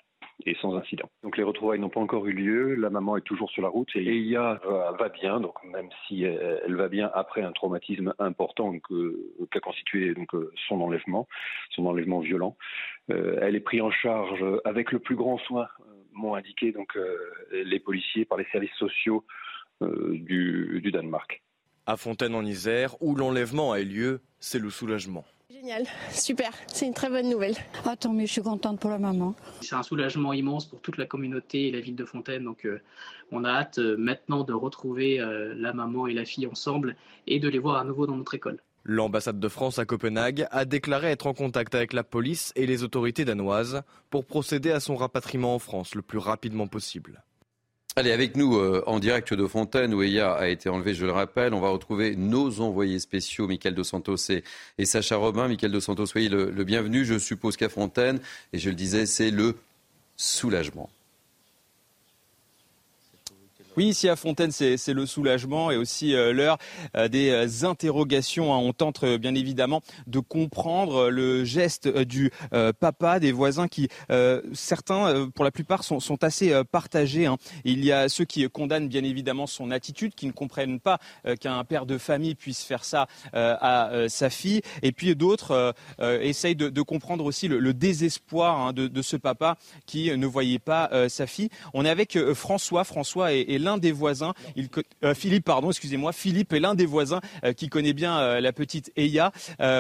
et 0.46 0.56
sans 0.62 0.76
incident. 0.76 1.10
Donc 1.24 1.36
les 1.36 1.44
retrouvailles 1.44 1.80
n'ont 1.80 1.90
pas 1.90 2.00
encore 2.00 2.26
eu 2.26 2.32
lieu, 2.32 2.76
la 2.76 2.90
maman 2.90 3.18
est 3.18 3.22
toujours 3.22 3.52
sur 3.52 3.62
la 3.62 3.68
route 3.68 3.90
et 3.96 4.00
Eya 4.00 4.60
va, 4.64 4.94
va 4.94 5.10
bien, 5.10 5.42
donc 5.42 5.62
même 5.66 5.90
si 6.08 6.24
elle, 6.24 6.76
va 6.76 6.88
bien 6.88 7.12
après 7.14 7.42
un 7.42 7.52
traumatisme 7.52 8.14
important 8.20 8.74
qu'a 9.52 9.60
constitué 9.60 10.14
donc, 10.14 10.30
son 10.70 10.80
enlèvement, 10.80 11.28
son 11.72 11.86
enlèvement 11.86 12.20
violent. 12.20 12.56
Euh, 13.12 13.38
elle 13.42 13.56
est 13.56 13.60
prise 13.60 13.82
en 13.82 13.92
charge 13.92 14.44
avec 14.64 14.94
le 14.94 15.00
plus 15.00 15.16
grand 15.16 15.38
soin, 15.40 15.68
m'ont 16.14 16.36
indiqué 16.36 16.72
donc 16.72 16.96
euh, 16.96 17.18
les 17.52 17.80
policiers 17.80 18.26
par 18.26 18.38
les 18.38 18.46
services 18.46 18.74
sociaux 18.76 19.26
euh, 19.82 20.14
du 20.14 20.90
Danemark. 20.92 21.42
À 21.90 21.98
Fontaine 21.98 22.36
en 22.36 22.46
Isère, 22.46 22.96
où 23.02 23.16
l'enlèvement 23.16 23.72
a 23.72 23.80
eu 23.80 23.86
lieu, 23.86 24.22
c'est 24.40 24.60
le 24.60 24.70
soulagement. 24.70 25.26
Génial, 25.50 25.88
super, 26.12 26.52
c'est 26.68 26.86
une 26.86 26.94
très 26.94 27.10
bonne 27.10 27.28
nouvelle. 27.28 27.56
Ah, 27.84 27.96
tant 27.96 28.14
mieux, 28.14 28.28
je 28.28 28.32
suis 28.32 28.44
contente 28.44 28.80
pour 28.80 28.92
la 28.92 29.00
maman. 29.00 29.34
C'est 29.62 29.74
un 29.74 29.82
soulagement 29.82 30.32
immense 30.32 30.68
pour 30.68 30.82
toute 30.82 31.00
la 31.00 31.08
communauté 31.08 31.68
et 31.68 31.72
la 31.72 31.80
ville 31.80 31.96
de 31.96 32.06
Fontaine. 32.06 32.44
Donc, 32.44 32.66
euh, 32.66 32.80
on 33.32 33.44
a 33.44 33.50
hâte 33.50 33.80
euh, 33.80 33.98
maintenant 33.98 34.44
de 34.44 34.54
retrouver 34.54 35.20
euh, 35.20 35.56
la 35.58 35.74
maman 35.74 36.06
et 36.06 36.14
la 36.14 36.26
fille 36.26 36.46
ensemble 36.46 36.96
et 37.26 37.40
de 37.40 37.50
les 37.50 37.58
voir 37.58 37.78
à 37.78 37.84
nouveau 37.84 38.06
dans 38.06 38.18
notre 38.18 38.36
école. 38.36 38.60
L'ambassade 38.84 39.40
de 39.40 39.48
France 39.48 39.80
à 39.80 39.86
Copenhague 39.86 40.46
a 40.52 40.66
déclaré 40.66 41.08
être 41.08 41.26
en 41.26 41.34
contact 41.34 41.74
avec 41.74 41.94
la 41.94 42.04
police 42.04 42.54
et 42.56 42.68
les 42.68 42.84
autorités 42.84 43.26
danoises 43.26 43.82
pour 44.12 44.26
procéder 44.26 44.70
à 44.70 44.80
son 44.80 44.96
rapatriement 44.96 45.56
en 45.56 45.60
France 45.60 45.96
le 45.96 46.04
plus 46.04 46.20
rapidement 46.20 46.68
possible. 46.68 47.24
Allez, 48.00 48.14
avec 48.14 48.38
nous 48.38 48.56
euh, 48.56 48.82
en 48.88 48.98
direct 48.98 49.34
de 49.34 49.46
Fontaine, 49.46 49.94
où 49.94 50.02
Eya 50.02 50.32
a 50.32 50.48
été 50.48 50.70
enlevé, 50.70 50.94
je 50.94 51.06
le 51.06 51.12
rappelle. 51.12 51.54
On 51.54 51.60
va 51.60 51.68
retrouver 51.68 52.16
nos 52.16 52.62
envoyés 52.62 52.98
spéciaux, 52.98 53.46
Michael 53.46 53.76
Dos 53.76 53.84
Santos 53.84 54.16
et, 54.78 54.86
Sacha 54.86 55.18
Robin. 55.18 55.50
Michael 55.50 55.74
Dos 55.74 55.82
Santos, 55.82 56.06
soyez 56.06 56.30
le, 56.30 56.50
le 56.50 56.64
bienvenu. 56.64 57.04
Je 57.04 57.20
suppose 57.20 57.58
qu'à 57.58 57.68
Fontaine, 57.68 58.22
et 58.54 58.58
je 58.58 58.70
le 58.70 58.76
disais, 58.76 59.06
c'est 59.06 59.32
le 59.32 59.58
soulagement. 60.16 60.90
Oui, 63.78 63.90
ici 63.90 64.10
à 64.10 64.16
Fontaine, 64.16 64.52
c'est 64.52 64.94
le 64.94 65.06
soulagement 65.06 65.70
et 65.70 65.78
aussi 65.78 66.16
euh, 66.16 66.34
l'heure 66.34 66.58
euh, 66.98 67.08
des 67.08 67.30
euh, 67.30 67.68
interrogations. 67.68 68.54
Hein. 68.54 68.58
On 68.58 68.74
tente 68.74 69.06
bien 69.06 69.36
évidemment 69.36 69.82
de 70.08 70.20
comprendre 70.20 71.10
le 71.10 71.44
geste 71.44 71.88
du 71.88 72.32
papa, 72.80 73.20
des 73.20 73.32
voisins 73.32 73.68
qui, 73.68 73.90
certains, 74.54 75.30
pour 75.36 75.46
la 75.46 75.52
plupart, 75.52 75.84
sont, 75.84 76.24
assez 76.24 76.54
partagés. 76.72 77.26
Hein. 77.26 77.38
Il 77.64 77.84
y 77.84 77.92
a 77.92 78.10
ceux 78.10 78.26
qui 78.26 78.48
condamnent 78.50 78.88
bien 78.88 79.04
évidemment 79.04 79.48
son 79.48 79.72
attitude, 79.72 80.16
qui 80.16 80.26
ne 80.26 80.32
comprennent 80.32 80.80
pas 80.80 81.00
qu'un 81.40 81.64
père 81.64 81.86
de 81.86 81.98
famille 81.98 82.36
puisse 82.36 82.64
faire 82.64 82.84
ça 82.84 83.08
à 83.34 83.92
sa 84.08 84.30
fille. 84.30 84.62
Et 84.82 84.92
puis 84.92 85.16
d'autres 85.16 85.74
essayent 86.00 86.56
de, 86.56 86.82
comprendre 86.82 87.26
aussi 87.26 87.48
le, 87.48 87.74
désespoir 87.74 88.60
hein, 88.60 88.74
de, 88.74 89.02
ce 89.02 89.16
papa 89.16 89.58
qui 89.86 90.16
ne 90.16 90.28
voyait 90.28 90.60
pas 90.60 90.90
sa 91.10 91.28
fille. 91.28 91.50
On 91.74 91.86
est 91.86 91.90
avec 91.90 92.18
François. 92.34 92.84
François 92.84 93.34
est, 93.34 93.59
l'un 93.60 93.78
des 93.78 93.92
voisins. 93.92 94.34
Euh, 95.04 95.14
Philippe, 95.14 95.46
pardon, 95.46 95.70
excusez-moi. 95.70 96.14
Philippe 96.14 96.54
est 96.54 96.60
l'un 96.60 96.76
des 96.76 96.86
voisins 96.86 97.22
euh, 97.44 97.54
qui 97.54 97.70
connaît 97.70 97.94
bien 97.94 98.20
euh, 98.20 98.42
la 98.42 98.54
petite 98.54 98.92
Eya. 98.96 99.32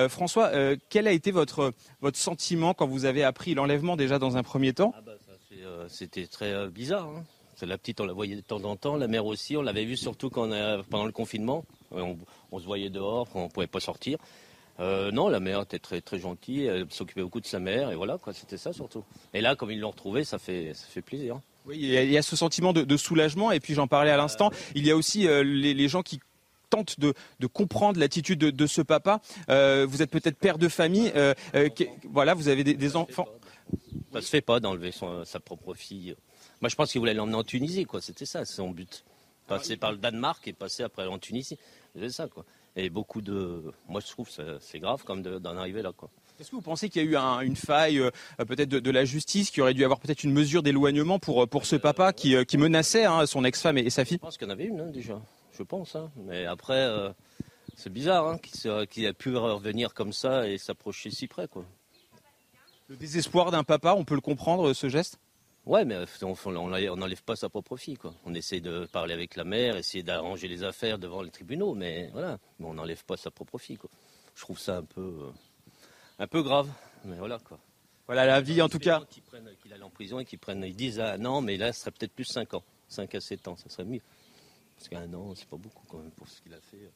François, 0.10 0.52
quel 0.90 1.08
a 1.08 1.12
été 1.12 1.32
votre, 1.32 1.74
votre 2.02 2.18
sentiment 2.18 2.74
quand 2.74 2.88
vous 2.88 3.06
avez 3.06 3.24
appris 3.24 3.54
l'enlèvement 3.54 3.96
déjà 3.96 4.20
dans 4.20 4.38
un 4.38 4.44
premier 4.44 4.74
temps? 4.74 4.94
Ah 4.96 5.02
bah, 5.02 5.14
C'était 5.88 6.28
très 6.28 6.68
bizarre. 6.68 7.08
Hein. 7.08 7.24
La 7.62 7.78
petite, 7.78 8.00
on 8.00 8.06
la 8.06 8.14
voyait 8.14 8.36
de 8.36 8.42
temps 8.42 8.64
en 8.64 8.76
temps. 8.78 8.96
La 8.96 9.08
mère 9.08 9.26
aussi, 9.26 9.58
on 9.58 9.62
l'avait 9.62 9.84
vue 9.84 9.98
surtout 9.98 10.30
quand 10.30 10.50
pendant 10.90 11.06
le 11.06 11.12
confinement. 11.12 11.66
On, 11.92 12.60
se 12.60 12.66
voyait 12.66 12.90
dehors, 12.90 13.28
on 13.36 13.46
ne 13.46 13.50
pouvait 13.50 13.68
pas 13.68 13.80
sortir. 13.80 14.18
non, 14.80 15.28
la 15.28 15.40
mère 15.40 15.62
était 15.62 15.80
très 15.80 16.02
très 16.02 16.20
gentille, 16.20 16.66
elle 16.66 16.88
s'occupait 16.90 17.22
beaucoup 17.22 17.42
de 17.42 17.46
sa 17.46 17.60
mère 17.60 17.92
et 17.92 17.96
voilà 17.96 18.18
c'était 18.34 18.58
ça 18.58 18.72
surtout. 18.72 19.04
Et 19.34 19.42
là, 19.42 19.56
comme 19.56 19.72
ils 19.72 19.80
l'ont 19.80 19.92
retrouvée, 19.92 20.24
ça 20.24 20.40
fait 20.40 20.74
ça 20.74 20.88
fait 20.88 21.02
plaisir. 21.02 21.42
Oui, 21.66 21.78
il 21.80 22.12
y, 22.12 22.18
a, 22.18 22.22
ce 22.22 22.36
sentiment 22.36 22.74
de, 22.74 22.98
soulagement 22.98 23.52
et 23.52 23.60
puis 23.60 23.74
j'en 23.74 23.88
parlais 23.88 24.12
à 24.12 24.18
l'instant. 24.18 24.52
Il 24.76 24.86
y 24.86 24.92
a 24.92 24.96
aussi 24.96 25.28
euh, 25.28 25.44
les, 25.44 25.88
gens 25.88 26.02
qui 26.02 26.20
tentent 26.70 27.00
de, 27.00 27.14
comprendre 27.48 28.00
l'attitude 28.00 28.40
de, 28.40 28.68
ce 28.68 28.82
papa. 28.82 29.22
Euh, 29.50 29.86
vous 29.88 30.02
êtes 30.02 30.10
peut-être 30.10 30.38
père 30.38 30.58
de 30.58 30.68
famille. 30.68 31.12
Euh, 31.16 31.34
voilà, 32.06 32.34
vous 32.34 32.48
avez 32.48 32.64
des, 32.64 32.96
enfants. 32.96 33.28
Ça 34.14 34.22
se 34.22 34.30
fait 34.30 34.42
pas 34.42 34.60
d'enlever 34.60 34.92
sa 34.92 35.40
propre 35.40 35.74
fille. 35.74 36.16
Moi, 36.62 36.70
je 36.70 36.76
pense 36.76 36.92
qu'il 36.92 37.00
voulait 37.00 37.14
l'emmener 37.14 37.38
en 37.38 37.44
Tunisie, 37.44 37.86
quoi. 37.86 38.02
C'était 38.02 38.26
ça, 38.26 38.46
son 38.46 38.72
but. 38.72 39.06
Passer 39.48 39.78
par 39.78 39.92
le 39.92 39.98
Danemark 39.98 40.48
et 40.48 40.54
passer 40.54 40.84
après 40.84 41.08
en 41.08 41.18
Tunisie. 41.18 41.58
C'est 41.98 42.10
ça, 42.10 42.28
quoi. 42.28 42.46
Et 42.76 42.90
beaucoup 42.90 43.22
de. 43.22 43.72
Moi, 43.88 44.02
je 44.02 44.08
trouve 44.08 44.30
que 44.30 44.58
c'est 44.60 44.80
grave 44.80 45.04
comme 45.04 45.22
d'en 45.22 45.58
arriver 45.58 45.82
là, 45.82 45.92
quoi. 45.96 46.10
Est-ce 46.40 46.52
que 46.52 46.56
vous 46.56 46.62
pensez 46.62 46.88
qu'il 46.88 47.04
y 47.04 47.16
a 47.18 47.42
eu 47.42 47.46
une 47.46 47.58
faille 47.58 48.00
euh, 48.00 48.12
peut-être 48.48 48.70
de, 48.70 48.92
la 48.92 49.04
justice, 49.04 49.52
qui 49.52 49.60
aurait 49.60 49.74
dû 49.74 49.84
avoir 49.84 50.00
peut-être 50.00 50.24
une 50.24 50.32
mesure 50.32 50.64
d'éloignement 50.64 51.20
pour, 51.20 51.44
euh, 51.44 51.48
pour 51.48 51.66
ce 51.66 51.76
papa 51.76 52.14
qui, 52.14 52.34
euh, 52.34 52.46
qui 52.46 52.58
menaçait 52.58 53.04
hein, 53.04 53.26
son 53.26 53.44
ex-femme 53.44 53.78
et, 53.78 53.90
sa 53.90 54.06
fille? 54.06 54.18
Je 54.18 54.22
pense 54.22 54.38
qu'il 54.38 54.48
y 54.48 54.50
en 54.50 54.54
avait 54.54 54.64
une 54.64 54.80
hein, 54.80 54.90
déjà, 54.90 55.22
je 55.52 55.64
pense. 55.64 55.98
Hein. 55.98 56.10
Mais 56.16 56.46
après, 56.46 56.88
c'est 57.76 57.92
bizarre 57.92 58.40
qu'il 58.90 59.06
a 59.06 59.14
pu 59.14 59.36
revenir 59.36 59.94
comme 59.94 60.14
ça 60.14 60.48
et 60.48 60.58
s'approcher 60.58 61.12
si 61.12 61.28
près. 61.28 61.50
Quoi. 61.50 61.66
Le 62.88 62.96
désespoir 62.96 63.52
d'un 63.52 63.66
papa, 63.66 63.94
on 63.98 64.06
peut 64.06 64.16
le 64.16 64.22
comprendre, 64.22 64.72
ce 64.72 64.88
geste? 64.88 65.20
Ouais, 65.66 65.84
mais 65.84 65.98
on 66.26 66.96
n'enlève 66.96 67.24
pas 67.24 67.36
sa 67.36 67.50
propre 67.50 67.76
fille. 67.76 67.98
Quoi. 67.98 68.14
On 68.26 68.34
essaie 68.34 68.62
de 68.62 68.86
parler 68.86 69.14
avec 69.14 69.36
la 69.36 69.44
mère, 69.44 69.76
essayer 69.76 70.04
d'arranger 70.04 70.48
les 70.48 70.64
affaires 70.64 71.00
devant 71.00 71.22
les 71.22 71.32
tribunaux, 71.32 71.76
mais 71.76 72.10
voilà, 72.14 72.38
mais 72.60 72.66
on 72.66 72.76
n'enlève 72.76 73.04
pas 73.04 73.18
sa 73.18 73.30
propre 73.30 73.58
fille. 73.58 73.78
Quoi. 73.78 73.90
Je 74.36 74.42
trouve 74.42 74.58
ça 74.58 74.78
un 74.78 74.84
peu 74.84 75.32
un 76.20 76.28
peu 76.28 76.44
grave. 76.44 76.70
Mais 77.06 77.18
voilà 77.18 77.40
quoi. 77.40 77.60
Voilà 78.06 78.26
la 78.26 78.42
vie 78.42 78.62
en 78.62 78.70
tout 78.70 78.80
cas. 78.80 79.02
Qu'il 79.62 79.74
aille 79.74 79.84
en 79.84 79.90
prison 79.90 80.20
et 80.20 80.26
qu'ils 80.26 80.40
prennent, 80.40 80.64
ils 80.64 80.76
disent 80.76 81.00
ah 81.00 81.18
non, 81.18 81.42
mais 81.42 81.58
là 81.58 81.74
ce 81.74 81.82
serait 81.82 81.92
peut-être 81.92 82.14
plus 82.14 82.26
5 82.26 82.54
ans, 82.54 82.64
5 82.90 83.16
à 83.16 83.22
7 83.22 83.48
ans, 83.48 83.56
ça 83.56 83.70
serait 83.70 83.86
mieux. 83.86 84.02
Parce 84.76 84.90
qu'un 84.90 85.14
an, 85.14 85.34
c'est 85.36 85.48
pas 85.48 85.58
beaucoup 85.58 85.86
quand 85.88 85.98
même 85.98 86.12
pour 86.12 86.28
ce 86.28 86.42
qu'il 86.42 86.54
a 86.54 86.62
fait. 86.62 86.92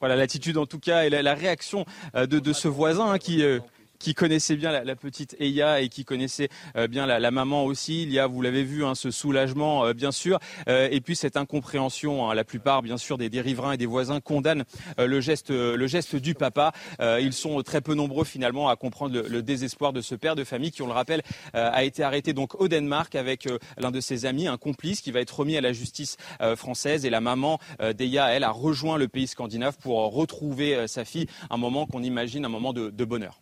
Voilà 0.00 0.14
l'attitude 0.14 0.58
en 0.58 0.66
tout 0.66 0.78
cas 0.78 1.04
et 1.04 1.10
la, 1.10 1.34
réaction 1.34 1.84
euh, 2.14 2.26
de, 2.26 2.38
de, 2.38 2.52
ce 2.52 2.68
voisin 2.68 3.10
hein, 3.10 3.18
qui, 3.18 3.42
euh, 3.42 3.58
qui 3.98 4.14
connaissait 4.14 4.56
bien 4.56 4.72
la, 4.72 4.96
petite 4.96 5.36
Eya 5.38 5.80
et 5.80 5.88
qui 5.88 6.04
connaissait 6.04 6.48
euh, 6.76 6.88
bien 6.88 7.06
la, 7.06 7.30
maman 7.30 7.64
aussi. 7.64 8.02
Il 8.02 8.12
y 8.12 8.18
a, 8.18 8.26
vous 8.26 8.42
l'avez 8.42 8.64
vu, 8.64 8.84
hein, 8.84 8.94
ce 8.94 9.10
soulagement, 9.10 9.84
euh, 9.84 9.92
bien 9.92 10.12
sûr, 10.12 10.38
euh, 10.68 10.88
et 10.90 11.00
puis 11.00 11.16
cette 11.16 11.36
incompréhension. 11.36 12.28
Hein. 12.30 12.34
la 12.34 12.44
plupart, 12.44 12.82
bien 12.82 12.96
sûr, 12.96 13.18
des, 13.18 13.28
riverains 13.40 13.72
et 13.72 13.76
des 13.76 13.86
voisins 13.86 14.20
condamnent 14.20 14.64
le 14.98 15.20
geste, 15.20 15.50
le 15.50 15.86
geste 15.86 16.16
du 16.16 16.34
papa. 16.34 16.72
ils 17.00 17.32
sont 17.32 17.62
très 17.62 17.80
peu 17.80 17.94
nombreux 17.94 18.24
finalement 18.24 18.68
à 18.68 18.76
comprendre 18.76 19.20
le, 19.20 19.42
désespoir 19.42 19.92
de 19.92 20.00
ce 20.00 20.14
père 20.14 20.34
de 20.34 20.44
famille 20.44 20.72
qui, 20.72 20.82
on 20.82 20.86
le 20.86 20.92
rappelle, 20.92 21.22
a 21.52 21.84
été 21.84 22.02
arrêté 22.02 22.32
donc 22.32 22.60
au 22.60 22.66
Danemark 22.66 23.14
avec 23.14 23.48
l'un 23.76 23.90
de 23.90 24.00
ses 24.00 24.26
amis, 24.26 24.48
un 24.48 24.56
complice 24.56 25.00
qui 25.00 25.12
va 25.12 25.20
être 25.20 25.38
remis 25.38 25.56
à 25.56 25.60
la 25.60 25.72
justice 25.72 26.16
française. 26.56 27.04
Et 27.04 27.10
la 27.10 27.20
maman 27.20 27.58
d'Eya, 27.94 28.30
elle, 28.30 28.44
a 28.44 28.50
rejoint 28.50 28.98
le 28.98 29.08
pays 29.08 29.28
scandinave 29.28 29.76
pour 29.78 30.12
retrouver 30.12 30.88
sa 30.88 31.04
fille. 31.04 31.26
Un 31.50 31.58
moment 31.58 31.86
qu'on 31.86 32.02
imagine 32.02 32.44
un 32.44 32.50
moment 32.50 32.72
de 32.72 33.04
bonheur. 33.04 33.40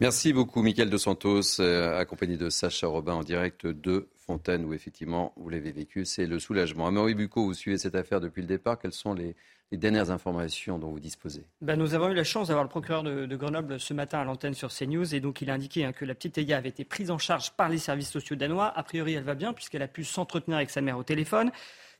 Merci 0.00 0.32
beaucoup, 0.32 0.62
Michael 0.62 0.90
De 0.90 0.96
Santos, 0.96 1.60
euh, 1.60 1.98
accompagné 1.98 2.36
de 2.36 2.50
Sacha 2.50 2.88
Robin 2.88 3.14
en 3.14 3.22
direct 3.22 3.66
de 3.66 4.08
Fontaine, 4.16 4.64
où 4.64 4.74
effectivement, 4.74 5.32
vous 5.36 5.48
l'avez 5.48 5.70
vécu, 5.70 6.04
c'est 6.04 6.26
le 6.26 6.40
soulagement. 6.40 6.88
Amaury 6.88 7.14
Bucco, 7.14 7.44
vous 7.44 7.54
suivez 7.54 7.78
cette 7.78 7.94
affaire 7.94 8.20
depuis 8.20 8.42
le 8.42 8.48
départ. 8.48 8.78
Quelles 8.78 8.92
sont 8.92 9.14
les, 9.14 9.36
dernières 9.72 10.12
informations 10.12 10.78
dont 10.78 10.90
vous 10.90 11.00
disposez? 11.00 11.44
Ben, 11.60 11.76
Nous 11.76 11.94
avons 11.94 12.08
eu 12.08 12.14
la 12.14 12.22
chance 12.22 12.46
d'avoir 12.48 12.62
le 12.62 12.70
procureur 12.70 13.02
de, 13.02 13.36
Grenoble 13.36 13.80
ce 13.80 13.92
matin 13.92 14.20
à 14.20 14.24
l'antenne 14.24 14.54
sur 14.54 14.72
CNews. 14.72 15.14
Et 15.14 15.20
donc, 15.20 15.42
il 15.42 15.50
a 15.50 15.54
indiqué 15.54 15.84
hein, 15.84 15.92
que 15.92 16.04
la 16.04 16.14
petite 16.14 16.38
Eya 16.38 16.58
avait 16.58 16.68
été 16.68 16.84
prise 16.84 17.10
en 17.10 17.18
charge 17.18 17.50
par 17.52 17.68
les 17.68 17.78
services 17.78 18.10
sociaux 18.10 18.36
danois. 18.36 18.72
A 18.76 18.82
priori, 18.84 19.14
elle 19.14 19.24
va 19.24 19.34
bien, 19.34 19.52
puisqu'elle 19.52 19.82
a 19.82 19.88
pu 19.88 20.04
s'entretenir 20.04 20.58
avec 20.58 20.70
sa 20.70 20.80
mère 20.80 20.96
au 20.96 21.02
téléphone 21.02 21.50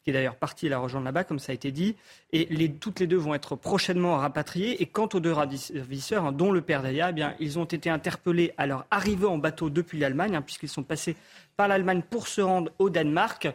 qui 0.05 0.11
est 0.11 0.13
d'ailleurs 0.13 0.37
partie 0.37 0.69
la 0.69 0.79
rejoindre 0.79 1.07
là-bas, 1.07 1.25
comme 1.25 1.39
ça 1.39 1.53
a 1.53 1.55
été 1.55 1.73
dit. 1.73 1.97
Et 2.33 2.47
toutes 2.79 3.01
les 3.01 3.07
deux 3.07 3.17
vont 3.17 3.35
être 3.35 3.57
prochainement 3.57 4.19
rapatriées. 4.19 4.83
Et 4.83 4.87
quant 4.87 5.09
aux 5.15 5.21
deux 5.21 5.33
ravisseurs, 5.33 6.27
hein, 6.27 6.33
dont 6.33 6.53
le 6.53 6.61
père 6.61 6.83
d'Aya, 6.83 7.11
eh 7.17 7.23
ils 7.41 7.59
ont 7.59 7.65
été 7.65 7.89
interpellés 7.89 8.53
à 8.59 8.67
leur 8.67 8.87
arrivée 8.91 9.27
en 9.27 9.39
bateau 9.39 9.71
depuis 9.71 9.99
l'Allemagne, 9.99 10.37
hein, 10.37 10.43
puisqu'ils 10.43 10.69
sont 10.69 10.83
passés 10.83 11.17
par 11.57 11.69
l'Allemagne 11.69 12.03
pour 12.09 12.29
se 12.29 12.43
rendre 12.43 12.71
au 12.79 12.91
Danemark. 12.91 13.49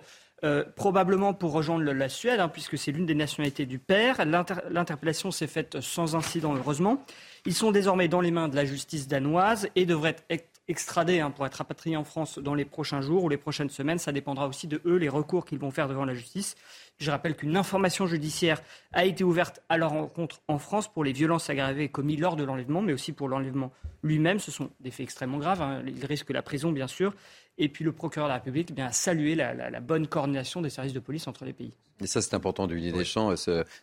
Euh, 0.45 0.63
probablement 0.77 1.33
pour 1.33 1.51
rejoindre 1.51 1.83
la 1.83 2.07
Suède, 2.07 2.39
hein, 2.39 2.47
puisque 2.47 2.77
c'est 2.77 2.93
l'une 2.93 3.05
des 3.05 3.13
nationalités 3.13 3.65
du 3.65 3.77
père. 3.77 4.25
L'interpellation 4.25 5.31
s'est 5.31 5.47
faite 5.47 5.81
sans 5.81 6.15
incident, 6.15 6.55
heureusement. 6.55 7.03
Ils 7.45 7.53
sont 7.53 7.71
désormais 7.73 8.07
dans 8.07 8.21
les 8.21 8.31
mains 8.31 8.47
de 8.47 8.55
la 8.55 8.63
justice 8.63 9.09
danoise 9.09 9.67
et 9.75 9.85
devraient 9.85 10.15
être 10.29 10.58
extradés 10.69 11.19
hein, 11.19 11.31
pour 11.31 11.45
être 11.45 11.55
rapatriés 11.55 11.97
en 11.97 12.03
France 12.05 12.39
dans 12.39 12.53
les 12.53 12.63
prochains 12.63 13.01
jours 13.01 13.23
ou 13.25 13.29
les 13.29 13.37
prochaines 13.37 13.69
semaines. 13.69 13.99
Ça 13.99 14.11
dépendra 14.11 14.47
aussi 14.47 14.67
de 14.67 14.81
eux, 14.85 14.95
les 14.95 15.09
recours 15.09 15.45
qu'ils 15.45 15.59
vont 15.59 15.71
faire 15.71 15.89
devant 15.89 16.05
la 16.05 16.13
justice. 16.13 16.55
Je 16.99 17.11
rappelle 17.11 17.35
qu'une 17.35 17.55
information 17.55 18.07
judiciaire 18.07 18.61
a 18.91 19.05
été 19.05 19.23
ouverte 19.23 19.61
à 19.69 19.77
leur 19.77 19.91
rencontre 19.91 20.41
en 20.49 20.59
France 20.59 20.91
pour 20.91 21.05
les 21.05 21.13
violences 21.13 21.49
aggravées 21.49 21.87
commises 21.87 22.19
lors 22.19 22.35
de 22.35 22.43
l'enlèvement, 22.43 22.81
mais 22.81 22.91
aussi 22.91 23.13
pour 23.13 23.29
l'enlèvement 23.29 23.71
lui-même. 24.03 24.39
Ce 24.39 24.51
sont 24.51 24.69
des 24.81 24.91
faits 24.91 25.05
extrêmement 25.05 25.37
graves. 25.37 25.61
Hein. 25.61 25.81
Ils 25.87 26.05
risquent 26.05 26.31
la 26.31 26.41
prison, 26.41 26.73
bien 26.73 26.87
sûr. 26.87 27.13
Et 27.57 27.69
puis 27.69 27.85
le 27.85 27.93
procureur 27.93 28.27
de 28.27 28.31
la 28.31 28.35
République 28.35 28.73
eh 28.75 28.81
a 28.81 28.91
salué 28.91 29.35
la, 29.35 29.79
bonne 29.79 30.07
coordination 30.07 30.61
des 30.61 30.69
services 30.69 30.93
de 30.93 30.99
police 30.99 31.27
entre 31.27 31.45
les 31.45 31.53
pays. 31.53 31.73
Et 32.01 32.07
ça, 32.07 32.21
c'est 32.21 32.33
important 32.33 32.67
du 32.67 32.79
des 32.79 33.05
champs. 33.05 33.33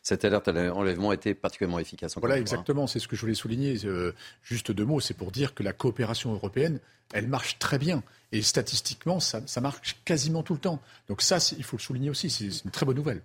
cette 0.02 0.25
alerte 0.25 0.49
à 0.49 0.52
l'enlèvement 0.52 1.12
était 1.12 1.35
particulièrement 1.35 1.78
efficace. 1.78 2.16
Voilà, 2.18 2.38
exactement. 2.38 2.87
C'est 2.87 2.99
ce 2.99 3.08
que 3.08 3.16
je 3.16 3.23
voulais 3.23 3.35
souligner. 3.35 3.78
Euh, 3.85 4.12
juste 4.42 4.73
deux 4.73 4.85
mots. 4.85 5.00
C'est 5.00 5.16
pour 5.16 5.30
dire 5.30 5.54
que 5.54 5.62
la 5.62 5.73
coopération 5.73 6.32
européenne, 6.32 6.80
elle 7.14 7.28
marche 7.28 7.58
très 7.58 7.78
bien. 7.78 8.02
Et 8.33 8.42
statistiquement, 8.42 9.21
ça, 9.21 9.40
ça 9.47 9.61
marche 9.61 9.97
quasiment 10.04 10.42
tout 10.42 10.54
le 10.54 10.61
temps. 10.61 10.80
Donc 11.09 11.23
ça, 11.23 11.38
il 11.56 11.64
faut 11.64 11.76
le 11.76 11.83
souligner 11.83 12.11
aussi. 12.11 12.30
C'est 12.30 12.64
une 12.64 12.71
très 12.71 12.87
bonne 12.87 12.97
nouvelle. 12.97 13.23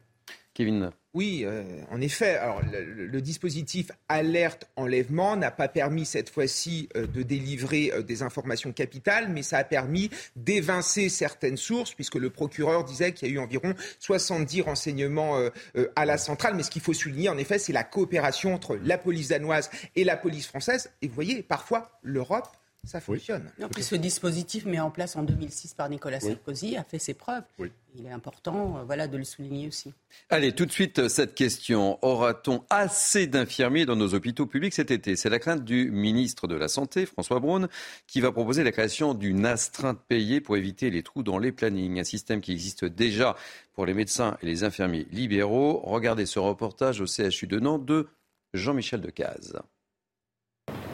Kevin. 0.54 0.92
Oui, 1.14 1.44
euh, 1.46 1.64
en 1.92 2.02
effet. 2.02 2.36
Alors, 2.36 2.62
le, 2.62 3.22
dispositif 3.22 3.92
alerte 4.10 4.68
enlèvement 4.76 5.38
n'a 5.38 5.52
pas 5.52 5.68
permis 5.68 6.06
cette 6.06 6.30
fois-ci 6.30 6.90
euh, 6.96 7.08
de 7.08 7.24
délivrer 7.24 7.92
euh, 7.94 8.02
des 8.02 8.22
informations 8.22 8.74
capitales, 8.74 9.30
mais 9.30 9.44
ça 9.44 9.58
a 9.58 9.64
permis 9.64 10.10
d'évincer 10.36 11.08
certaines 11.08 11.58
sources, 11.58 11.94
puisque 11.94 12.16
le 12.16 12.30
procureur 12.30 12.84
disait 12.84 13.14
qu'il 13.14 13.30
y 13.30 13.32
a 13.32 13.34
eu 13.36 13.40
environ 13.40 13.74
70 14.00 14.62
renseignements 14.62 15.38
à 15.96 16.06
la 16.06 16.18
centrale. 16.18 16.56
Mais 16.56 16.64
ce 16.64 16.72
qu'il 16.72 16.82
faut 16.82 16.94
souligner, 16.94 17.30
en 17.30 17.38
effet, 17.38 17.60
c'est 17.60 17.74
la 17.74 17.84
coopération 17.84 18.54
entre 18.54 18.76
la 18.76 18.98
police 18.98 19.30
danoise 19.30 19.70
et 19.96 20.04
la 20.04 20.18
police 20.18 20.48
française. 20.48 20.92
Et 21.02 21.08
vous 21.08 21.16
voyez, 21.16 21.44
parfois, 21.44 22.00
l'Europe 22.04 22.48
ça 22.84 23.00
fonctionne. 23.00 23.52
En 23.62 23.70
plus, 23.70 23.84
ce 23.84 23.96
dispositif 23.96 24.66
mis 24.66 24.80
en 24.80 24.90
place 24.90 25.16
en 25.16 25.22
2006 25.22 25.76
par 25.76 25.88
Nicolas 25.88 26.20
Sarkozy 26.20 26.78
a 26.78 26.84
fait 26.84 26.98
ses 26.98 27.14
preuves. 27.14 27.44
Il 27.94 28.06
est 28.06 28.12
important 28.12 28.78
euh, 28.78 28.84
voilà, 28.84 29.08
de 29.08 29.18
le 29.18 29.24
souligner 29.24 29.68
aussi. 29.68 29.94
Allez, 30.30 30.54
tout 30.54 30.66
de 30.66 30.72
suite, 30.72 31.00
euh, 31.00 31.10
cette 31.10 31.36
question. 31.36 32.00
Aura-t-on 32.02 32.64
assez 32.70 33.28
d'infirmiers 33.28 33.86
dans 33.86 33.96
nos 33.96 34.14
hôpitaux 34.14 34.48
publics 34.48 34.74
cet 34.74 34.90
été? 34.90 35.16
C'est 35.16 35.30
la 35.30 35.40
crainte 35.40 35.64
du 35.64 35.92
ministre 35.92 36.48
de 36.48 36.56
la 36.56 36.68
Santé, 36.68 37.06
François 37.06 37.40
Braun, 37.40 37.68
qui 38.08 38.20
va 38.20 38.32
proposer 38.32 38.64
la 38.64 38.72
création 38.72 39.14
d'une 39.14 39.46
astreinte 39.46 40.00
payée 40.08 40.42
pour 40.42 40.58
éviter 40.58 40.90
les 40.90 41.04
trous 41.04 41.22
dans 41.22 41.38
les 41.38 41.52
plannings. 41.52 42.00
Un 42.00 42.04
système 42.04 42.42
qui 42.42 42.52
existe 42.52 42.86
déjà 42.86 43.36
pour 43.74 43.86
les 43.86 43.94
médecins 43.94 44.38
et 44.42 44.46
les 44.48 44.64
infirmiers 44.64 45.06
libéraux. 45.12 45.82
Regardez 45.84 46.26
ce 46.26 46.40
reportage 46.40 47.02
au 47.02 47.06
CHU 47.06 47.46
de 47.46 47.60
Nantes 47.60 47.86
de 47.86 48.08
Jean-Michel 48.54 49.02
Decaze. 49.02 49.54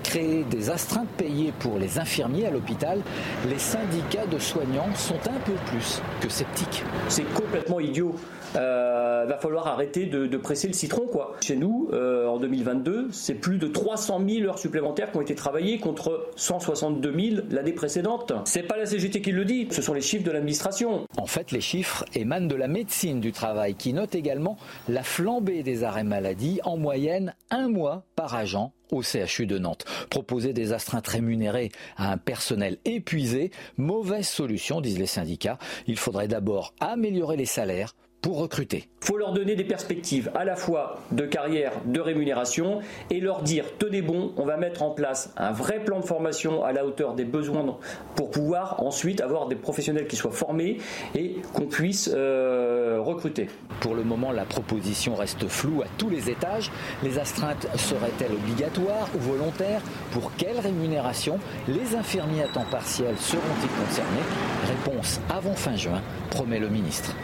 Créer 0.08 0.46
des 0.50 0.70
astreintes 0.70 1.10
payées 1.18 1.54
pour 1.60 1.78
les 1.78 2.00
infirmiers 2.00 2.46
à 2.46 2.52
l'hôpital, 2.52 3.02
les 3.50 3.60
syndicats 3.60 4.26
de 4.26 4.40
soignants 4.40 4.96
sont 4.96 5.20
un 5.30 5.40
peu 5.46 5.54
plus 5.66 6.02
que 6.22 6.30
sceptiques. 6.30 6.84
C'est 7.10 7.30
complètement 7.34 7.82
idiot. 7.82 8.16
Euh, 8.58 9.26
va 9.28 9.38
falloir 9.38 9.68
arrêter 9.68 10.06
de, 10.06 10.38
presser 10.38 10.68
le 10.68 10.74
citron. 10.74 11.08
Quoi. 11.08 11.36
Chez 11.42 11.56
nous, 11.56 11.90
euh, 11.94 12.28
en 12.28 12.38
2022, 12.38 13.10
c'est 13.12 13.34
plus 13.34 13.58
de 13.58 13.68
300 13.68 14.22
000 14.28 14.48
heures 14.48 14.60
supplémentaires 14.60 15.12
qui 15.12 15.18
ont 15.18 15.22
été 15.22 15.36
travaillées 15.36 15.80
contre 15.80 16.30
162 16.36 17.14
000 17.20 17.42
l'année 17.52 17.74
précédente. 17.74 18.34
C'est 18.46 18.64
pas 18.64 18.78
la 18.78 18.86
CGT 18.86 19.22
qui 19.22 19.32
le 19.32 19.46
dit, 19.46 19.68
ce 19.72 19.82
sont 19.82 19.94
les 19.94 20.02
chiffres 20.02 20.24
de 20.24 20.32
l'administration. 20.32 21.06
En 21.18 21.26
fait, 21.26 21.52
les 21.52 21.62
chiffres 21.62 22.06
émanent 22.14 22.48
de 22.48 22.56
la 22.56 22.68
médecine 22.68 23.20
du 23.20 23.32
travail 23.32 23.76
qui 23.76 23.94
note 23.94 24.16
également 24.16 24.58
la 24.88 25.04
flambée 25.04 25.64
des 25.64 25.84
arrêts 25.84 26.04
maladie, 26.04 26.60
en 26.64 26.78
moyenne 26.78 27.36
un 27.52 27.68
mois 27.68 28.04
par 28.16 28.36
agent 28.36 28.72
au 28.92 29.02
CHU 29.02 29.46
de 29.46 29.58
Nantes. 29.58 29.86
Proposer 30.10 30.54
des 30.54 30.72
astreintes 30.74 31.08
rémunérées 31.08 31.72
à 31.98 32.12
un 32.12 32.18
personnel 32.18 32.78
épuisé, 32.86 33.52
mauvaise 33.78 34.28
solution, 34.28 34.80
disent 34.80 35.00
les 35.00 35.06
syndicats. 35.06 35.58
Il 35.88 35.98
faudrait 35.98 36.28
d'abord 36.28 36.74
améliorer 36.80 37.36
les 37.36 37.46
salaires 37.46 37.94
pour 38.28 38.40
recruter. 38.40 38.90
Il 39.04 39.06
faut 39.06 39.18
leur 39.18 39.32
donner 39.32 39.56
des 39.56 39.64
perspectives 39.64 40.30
à 40.36 40.44
la 40.44 40.58
fois 40.58 41.00
de 41.14 41.26
carrière, 41.26 41.72
de 41.86 42.02
rémunération 42.02 42.82
et 43.10 43.22
leur 43.22 43.42
dire 43.42 43.64
tenez 43.80 44.02
bon, 44.02 44.34
on 44.36 44.44
va 44.44 44.58
mettre 44.58 44.84
en 44.84 44.90
place 44.90 45.32
un 45.38 45.54
vrai 45.54 45.80
plan 45.80 46.02
de 46.02 46.06
formation 46.06 46.66
à 46.66 46.74
la 46.74 46.86
hauteur 46.86 47.14
des 47.14 47.24
besoins 47.24 47.78
pour 48.18 48.30
pouvoir 48.30 48.84
ensuite 48.84 49.22
avoir 49.22 49.48
des 49.48 49.56
professionnels 49.56 50.08
qui 50.08 50.18
soient 50.18 50.34
formés 50.34 50.80
et 51.16 51.38
qu'on 51.54 51.68
puisse 51.68 52.12
euh, 52.14 52.98
recruter. 53.00 53.48
Pour 53.80 53.96
le 53.96 54.04
moment, 54.04 54.34
la 54.34 54.44
proposition 54.44 55.16
reste 55.16 55.48
floue 55.48 55.82
à 55.84 55.88
tous 55.98 56.10
les 56.10 56.30
étages. 56.30 56.70
Les 57.04 57.20
astreintes 57.20 57.70
seraient-elles 57.78 58.34
obligatoires 58.34 59.08
ou 59.16 59.20
volontaires? 59.20 59.80
Pour 60.12 60.34
quelle 60.36 60.60
rémunération? 60.60 61.40
Les 61.70 61.96
infirmiers 61.96 62.44
à 62.44 62.48
temps 62.50 62.66
partiel 62.70 63.16
seront-ils 63.18 63.86
concernés? 63.86 64.26
Réponse 64.68 65.22
avant 65.30 65.56
fin 65.56 65.78
juin, 65.78 66.02
promet 66.30 66.60
le 66.60 66.68
ministre. 66.68 67.16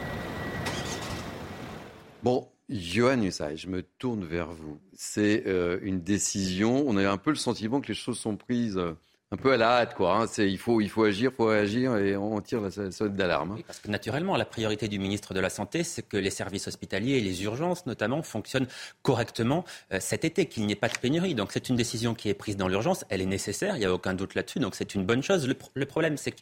Bon, 2.24 2.48
Johan 2.70 3.22
Usaï, 3.22 3.58
je 3.58 3.68
me 3.68 3.84
tourne 3.84 4.24
vers 4.24 4.48
vous. 4.48 4.80
C'est 4.96 5.44
euh, 5.46 5.78
une 5.82 6.00
décision. 6.00 6.86
On 6.88 6.96
a 6.96 7.10
un 7.10 7.18
peu 7.18 7.32
le 7.32 7.36
sentiment 7.36 7.82
que 7.82 7.90
les 7.90 7.94
choses 7.94 8.18
sont 8.18 8.38
prises. 8.38 8.78
Euh, 8.78 8.94
un 9.34 9.36
peu 9.36 9.52
à 9.52 9.58
la 9.58 9.80
hâte, 9.80 9.96
quoi. 9.96 10.16
Hein. 10.16 10.26
il, 10.38 10.60
faut, 10.60 10.80
il 10.80 10.90
faut 10.90 11.06
agir, 11.06 11.32
il 11.32 11.36
faut 11.36 11.48
réagir 11.48 11.98
et 11.98 12.16
on 12.16 12.40
tire 12.40 12.62
la 12.62 12.70
sonnette 12.70 13.16
d'alarme. 13.16 13.54
Hein. 13.54 13.64
parce 13.66 13.80
que 13.80 13.90
naturellement, 13.90 14.38
la 14.38 14.46
priorité 14.46 14.88
du 14.88 15.00
ministre 15.00 15.34
de 15.34 15.40
la 15.40 15.50
Santé, 15.50 15.84
c'est 15.84 16.08
que 16.08 16.18
les 16.18 16.30
services 16.30 16.68
hospitaliers 16.68 17.18
et 17.18 17.22
les 17.22 17.44
urgences, 17.44 17.88
notamment, 17.88 18.22
fonctionnent 18.22 18.68
correctement 19.02 19.66
euh, 19.92 19.98
cet 20.00 20.24
été, 20.24 20.46
qu'il 20.46 20.68
n'y 20.68 20.74
ait 20.74 20.76
pas 20.76 20.88
de 20.88 21.00
pénurie. 21.00 21.34
Donc 21.34 21.52
c'est 21.52 21.68
une 21.68 21.76
décision 21.76 22.14
qui 22.14 22.30
est 22.30 22.36
prise 22.36 22.58
dans 22.58 22.68
l'urgence, 22.68 23.06
elle 23.10 23.22
est 23.22 23.26
nécessaire, 23.26 23.76
il 23.76 23.80
n'y 23.80 23.86
a 23.86 23.94
aucun 23.94 24.14
doute 24.14 24.36
là-dessus, 24.36 24.60
donc 24.60 24.76
c'est 24.76 24.94
une 24.94 25.04
bonne 25.04 25.24
chose. 25.24 25.48
Le, 25.48 25.86
problème, 25.86 26.16
c'est 26.16 26.36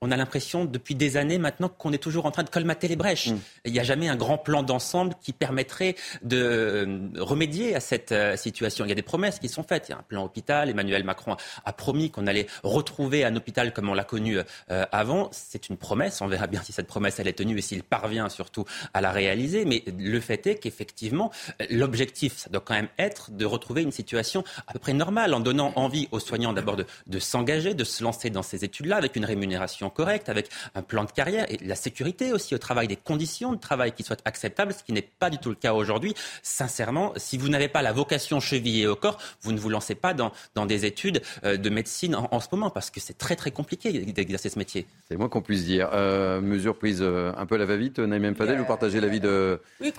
qu'on 0.00 0.10
a 0.10 0.16
l'impression 0.16 0.64
depuis 0.64 0.94
des 0.94 1.16
années 1.16 1.38
maintenant 1.38 1.68
qu'on 1.68 1.92
est 1.92 1.98
toujours 1.98 2.26
en 2.26 2.30
train 2.30 2.44
de 2.44 2.50
colmater 2.50 2.88
les 2.88 2.96
brèches. 2.96 3.28
Mm. 3.28 3.38
Il 3.64 3.72
n'y 3.72 3.80
a 3.80 3.84
jamais 3.84 4.08
un 4.08 4.16
grand 4.16 4.38
plan 4.38 4.62
d'ensemble 4.62 5.14
qui 5.20 5.32
permettrait 5.32 5.96
de 6.22 6.36
euh, 6.38 7.08
remédier 7.18 7.74
à 7.74 7.80
cette 7.80 8.12
euh, 8.12 8.36
situation. 8.36 8.84
Il 8.84 8.88
y 8.88 8.92
a 8.92 8.94
des 8.94 9.02
promesses 9.02 9.38
qui 9.38 9.48
sont 9.48 9.64
faites. 9.64 9.88
Il 9.88 9.92
y 9.92 9.94
a 9.94 9.98
un 9.98 10.02
plan 10.02 10.24
hôpital. 10.24 10.68
Emmanuel 10.68 11.04
Macron 11.04 11.36
a 11.64 11.72
promis 11.72 12.10
qu'on 12.10 12.26
allait 12.26 12.46
retrouver 12.62 13.24
un 13.24 13.34
hôpital 13.34 13.72
comme 13.72 13.88
on 13.88 13.94
l'a 13.94 14.04
connu 14.04 14.38
euh, 14.38 14.84
avant. 14.92 15.30
C'est 15.32 15.68
une 15.68 15.76
promesse. 15.76 16.20
On 16.20 16.28
verra 16.28 16.46
bien 16.46 16.62
si 16.62 16.72
cette 16.72 16.86
promesse 16.86 17.18
elle 17.18 17.28
est 17.28 17.32
tenue 17.32 17.58
et 17.58 17.62
s'il 17.62 17.82
parvient 17.82 18.28
surtout 18.28 18.64
à 18.94 19.00
la 19.00 19.10
réaliser. 19.10 19.64
Mais 19.64 19.82
le 19.98 20.20
fait 20.20 20.46
est 20.46 20.56
qu'effectivement, 20.56 21.32
l'objectif, 21.70 22.36
ça 22.36 22.50
doit 22.50 22.60
quand 22.60 22.74
même 22.74 22.88
être 22.98 23.32
de 23.32 23.44
retrouver 23.44 23.82
une 23.82 23.92
situation 23.92 24.44
à 24.66 24.72
peu 24.72 24.78
près 24.78 24.92
normale 24.92 25.34
en 25.34 25.40
donnant 25.40 25.72
envie 25.76 26.08
aux 26.12 26.20
soignants 26.20 26.52
d'abord 26.52 26.76
de, 26.76 26.86
de 27.06 27.18
s'engager, 27.18 27.74
de 27.74 27.84
se 27.84 28.04
lancer 28.04 28.30
dans 28.30 28.42
ces 28.42 28.64
études-là 28.64 28.96
avec 28.96 29.16
une 29.16 29.24
rémunération 29.24 29.87
correcte, 29.90 30.28
avec 30.28 30.48
un 30.74 30.82
plan 30.82 31.04
de 31.04 31.10
carrière 31.10 31.46
et 31.50 31.58
la 31.64 31.74
sécurité 31.74 32.32
aussi 32.32 32.54
au 32.54 32.58
travail, 32.58 32.88
des 32.88 32.96
conditions 32.96 33.52
de 33.52 33.58
travail 33.58 33.92
qui 33.92 34.02
soient 34.02 34.16
acceptables, 34.24 34.72
ce 34.72 34.82
qui 34.82 34.92
n'est 34.92 35.02
pas 35.02 35.30
du 35.30 35.38
tout 35.38 35.50
le 35.50 35.54
cas 35.54 35.74
aujourd'hui. 35.74 36.14
Sincèrement, 36.42 37.12
si 37.16 37.38
vous 37.38 37.48
n'avez 37.48 37.68
pas 37.68 37.82
la 37.82 37.92
vocation 37.92 38.40
chevillée 38.40 38.86
au 38.86 38.96
corps, 38.96 39.18
vous 39.42 39.52
ne 39.52 39.58
vous 39.58 39.68
lancez 39.68 39.94
pas 39.94 40.14
dans, 40.14 40.32
dans 40.54 40.66
des 40.66 40.84
études 40.84 41.22
euh, 41.44 41.56
de 41.56 41.70
médecine 41.70 42.14
en, 42.14 42.28
en, 42.30 42.40
ce 42.40 42.48
moment 42.52 42.70
parce 42.70 42.90
que 42.90 43.00
c'est 43.00 43.18
très 43.18 43.36
très 43.36 43.50
compliqué 43.50 43.92
d'exercer 43.92 44.48
ce 44.48 44.58
métier. 44.58 44.86
C'est 45.06 45.14
le 45.14 45.18
moins 45.18 45.28
qu'on 45.28 45.42
puisse 45.42 45.64
dire. 45.64 45.90
Euh, 45.92 46.40
mesure 46.40 46.78
prise 46.78 47.00
euh, 47.02 47.32
un 47.36 47.46
peu 47.46 47.56
à 47.56 47.58
la 47.58 47.66
va-vite, 47.66 47.98
Naïm 47.98 48.34
Fadel, 48.34 48.58
vous 48.58 48.64
partagez 48.64 49.00
l'avis 49.00 49.20
de 49.20 49.60
Oui. 49.80 49.92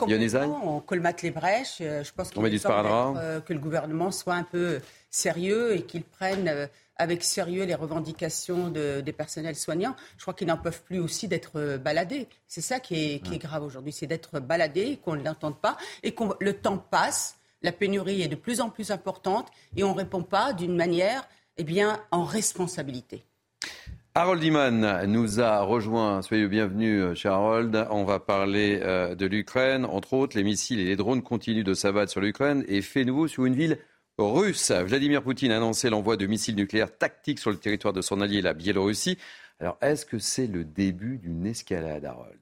On 0.64 0.80
colmate 0.80 1.22
les 1.22 1.32
brèches. 1.32 1.78
Euh, 1.82 2.04
je 2.04 2.12
pense 2.14 2.30
qu'il 2.30 2.46
est 2.46 2.66
euh, 2.66 3.40
que 3.42 3.54
le 3.54 3.60
gouvernement 3.60 4.12
soit 4.12 4.36
un 4.36 4.44
peu 4.44 4.80
sérieux 5.10 5.76
et 5.76 5.82
qu'il 5.84 6.04
prenne 6.04 6.70
avec 7.00 7.24
sérieux 7.24 7.64
les 7.64 7.74
revendications 7.74 8.70
de, 8.70 9.02
des 9.02 9.14
personnels 9.14 9.56
soignants. 9.56 9.96
Je 10.18 10.22
crois 10.22 10.36
qu'ils 10.36 10.48
n'en 10.48 10.58
peuvent 10.58 10.84
plus 10.84 11.00
aussi 11.00 11.28
d'être 11.28 11.78
baladés. 11.78 12.28
C'est 12.48 12.62
ça 12.62 12.80
qui 12.80 12.96
est, 12.96 13.20
qui 13.24 13.36
est 13.36 13.40
grave 13.40 13.64
aujourd'hui, 13.64 13.92
c'est 13.92 14.06
d'être 14.08 14.40
baladés, 14.40 15.00
qu'on 15.04 15.16
ne 15.16 15.24
l'entende 15.24 15.60
pas 15.60 15.78
et 16.04 16.14
que 16.14 16.24
le 16.40 16.54
temps 16.54 16.78
passe. 16.78 17.38
La 17.62 17.72
pénurie 17.72 18.22
est 18.22 18.28
de 18.28 18.36
plus 18.36 18.62
en 18.62 18.70
plus 18.70 18.92
importante 18.92 19.48
et 19.76 19.84
on 19.84 19.94
ne 19.94 19.98
répond 19.98 20.24
pas 20.24 20.54
d'une 20.54 20.76
manière 20.76 21.28
eh 21.58 21.64
bien, 21.64 22.00
en 22.12 22.24
responsabilité. 22.24 23.26
Harold 24.16 24.44
Iman 24.44 25.06
nous 25.06 25.40
a 25.40 25.62
rejoint. 25.62 26.22
Soyez 26.22 26.48
bienvenus, 26.48 27.02
euh, 27.02 27.16
cher 27.16 27.34
Harold. 27.34 27.88
On 27.92 28.06
va 28.06 28.20
parler 28.20 28.80
euh, 28.82 29.14
de 29.14 29.26
l'Ukraine. 29.26 29.86
Entre 29.86 30.14
autres, 30.14 30.36
les 30.36 30.44
missiles 30.44 30.80
et 30.80 30.86
les 30.86 30.96
drones 30.96 31.22
continuent 31.22 31.64
de 31.64 31.74
s'abattre 31.74 32.12
sur 32.12 32.22
l'Ukraine 32.22 32.64
et 32.68 32.82
fait 32.82 33.06
nouveau 33.06 33.28
sur 33.28 33.46
une 33.46 33.56
ville 33.56 33.78
russe. 34.20 34.72
Vladimir 34.72 35.24
Poutine 35.24 35.52
a 35.52 35.58
annoncé 35.58 35.90
l'envoi 35.90 36.18
de 36.18 36.26
missiles 36.26 36.56
nucléaires 36.56 36.96
tactiques 36.98 37.40
sur 37.40 37.52
le 37.52 37.58
territoire 37.58 37.94
de 37.94 38.02
son 38.02 38.22
allié, 38.22 38.42
la 38.42 38.54
Biélorussie. 38.54 39.18
Alors, 39.60 39.78
est-ce 39.82 40.06
que 40.06 40.20
c'est 40.20 40.48
le 40.48 40.64
début 40.64 41.18
d'une 41.18 41.46
escalade, 41.46 42.06
Harold? 42.06 42.40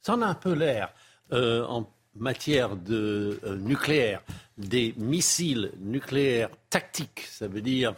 Ça 0.00 0.14
en 0.14 0.22
a 0.22 0.26
un 0.26 0.34
peu 0.34 0.52
l'air. 0.52 0.92
Euh, 1.32 1.64
en 1.66 1.90
matière 2.16 2.76
de 2.76 3.38
nucléaire, 3.60 4.22
des 4.56 4.94
missiles 4.96 5.72
nucléaires 5.78 6.50
tactiques, 6.70 7.26
ça 7.30 7.48
veut 7.48 7.60
dire 7.60 7.94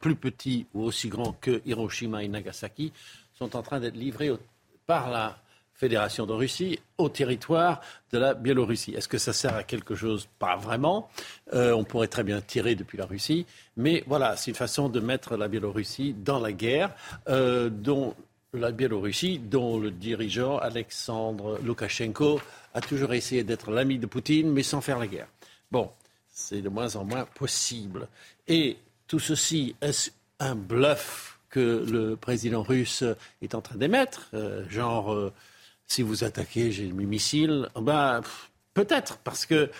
plus 0.00 0.14
petits 0.14 0.66
ou 0.74 0.84
aussi 0.84 1.08
grands 1.08 1.32
que 1.32 1.62
Hiroshima 1.64 2.22
et 2.22 2.28
Nagasaki, 2.28 2.92
sont 3.34 3.56
en 3.56 3.62
train 3.62 3.80
d'être 3.80 3.96
livrés 3.96 4.30
par 4.86 5.10
la 5.10 5.38
Fédération 5.76 6.24
de 6.24 6.32
Russie 6.32 6.78
au 6.96 7.10
territoire 7.10 7.82
de 8.10 8.18
la 8.18 8.32
Biélorussie. 8.32 8.94
Est-ce 8.94 9.08
que 9.08 9.18
ça 9.18 9.34
sert 9.34 9.54
à 9.54 9.62
quelque 9.62 9.94
chose? 9.94 10.26
Pas 10.38 10.56
vraiment. 10.56 11.10
Euh, 11.52 11.72
on 11.72 11.84
pourrait 11.84 12.08
très 12.08 12.24
bien 12.24 12.40
tirer 12.40 12.74
depuis 12.74 12.96
la 12.96 13.04
Russie. 13.04 13.44
Mais 13.76 14.02
voilà, 14.06 14.36
c'est 14.36 14.50
une 14.50 14.56
façon 14.56 14.88
de 14.88 15.00
mettre 15.00 15.36
la 15.36 15.48
Biélorussie 15.48 16.14
dans 16.14 16.38
la 16.38 16.52
guerre, 16.52 16.94
euh, 17.28 17.68
dont 17.68 18.14
la 18.54 18.72
Biélorussie, 18.72 19.38
dont 19.38 19.78
le 19.78 19.90
dirigeant 19.90 20.56
Alexandre 20.56 21.58
Loukachenko 21.62 22.40
a 22.72 22.80
toujours 22.80 23.12
essayé 23.12 23.44
d'être 23.44 23.70
l'ami 23.70 23.98
de 23.98 24.06
Poutine, 24.06 24.50
mais 24.50 24.62
sans 24.62 24.80
faire 24.80 24.98
la 24.98 25.06
guerre. 25.06 25.28
Bon, 25.70 25.90
c'est 26.32 26.62
de 26.62 26.70
moins 26.70 26.96
en 26.96 27.04
moins 27.04 27.26
possible. 27.34 28.08
Et 28.48 28.78
tout 29.06 29.18
ceci, 29.18 29.76
est-ce 29.82 30.10
un 30.40 30.54
bluff 30.54 31.38
que 31.50 31.84
le 31.86 32.16
président 32.16 32.62
russe 32.62 33.04
est 33.42 33.54
en 33.54 33.60
train 33.60 33.76
d'émettre 33.76 34.30
euh, 34.32 34.66
Genre, 34.70 35.32
si 35.86 36.02
vous 36.02 36.24
attaquez, 36.24 36.72
j'ai 36.72 36.92
mes 36.92 37.06
missiles 37.06 37.68
ben, 37.80 38.20
Peut-être, 38.74 39.16
parce 39.18 39.46
que 39.46 39.70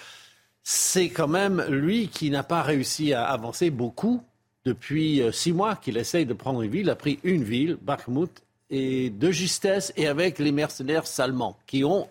c'est 0.62 1.10
quand 1.10 1.28
même 1.28 1.62
lui 1.68 2.08
qui 2.08 2.30
n'a 2.30 2.42
pas 2.42 2.62
réussi 2.62 3.12
à 3.12 3.24
avancer 3.26 3.68
beaucoup 3.68 4.22
depuis 4.64 5.20
euh, 5.20 5.32
six 5.32 5.52
mois 5.52 5.76
qu'il 5.76 5.98
essaye 5.98 6.24
de 6.24 6.32
prendre 6.32 6.62
une 6.62 6.70
ville. 6.70 6.86
Il 6.86 6.90
a 6.90 6.96
pris 6.96 7.20
une 7.22 7.44
ville, 7.44 7.76
Bakhmut, 7.82 8.30
et 8.70 9.10
de 9.10 9.30
justesse 9.30 9.92
et 9.96 10.06
avec 10.06 10.38
les 10.38 10.50
mercenaires 10.50 11.06
salmans 11.06 11.58
qui 11.66 11.84
ont, 11.84 12.08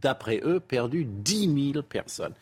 d'après 0.00 0.40
eux, 0.44 0.58
perdu 0.58 1.04
10 1.04 1.72
000 1.72 1.82
personnes. 1.84 2.34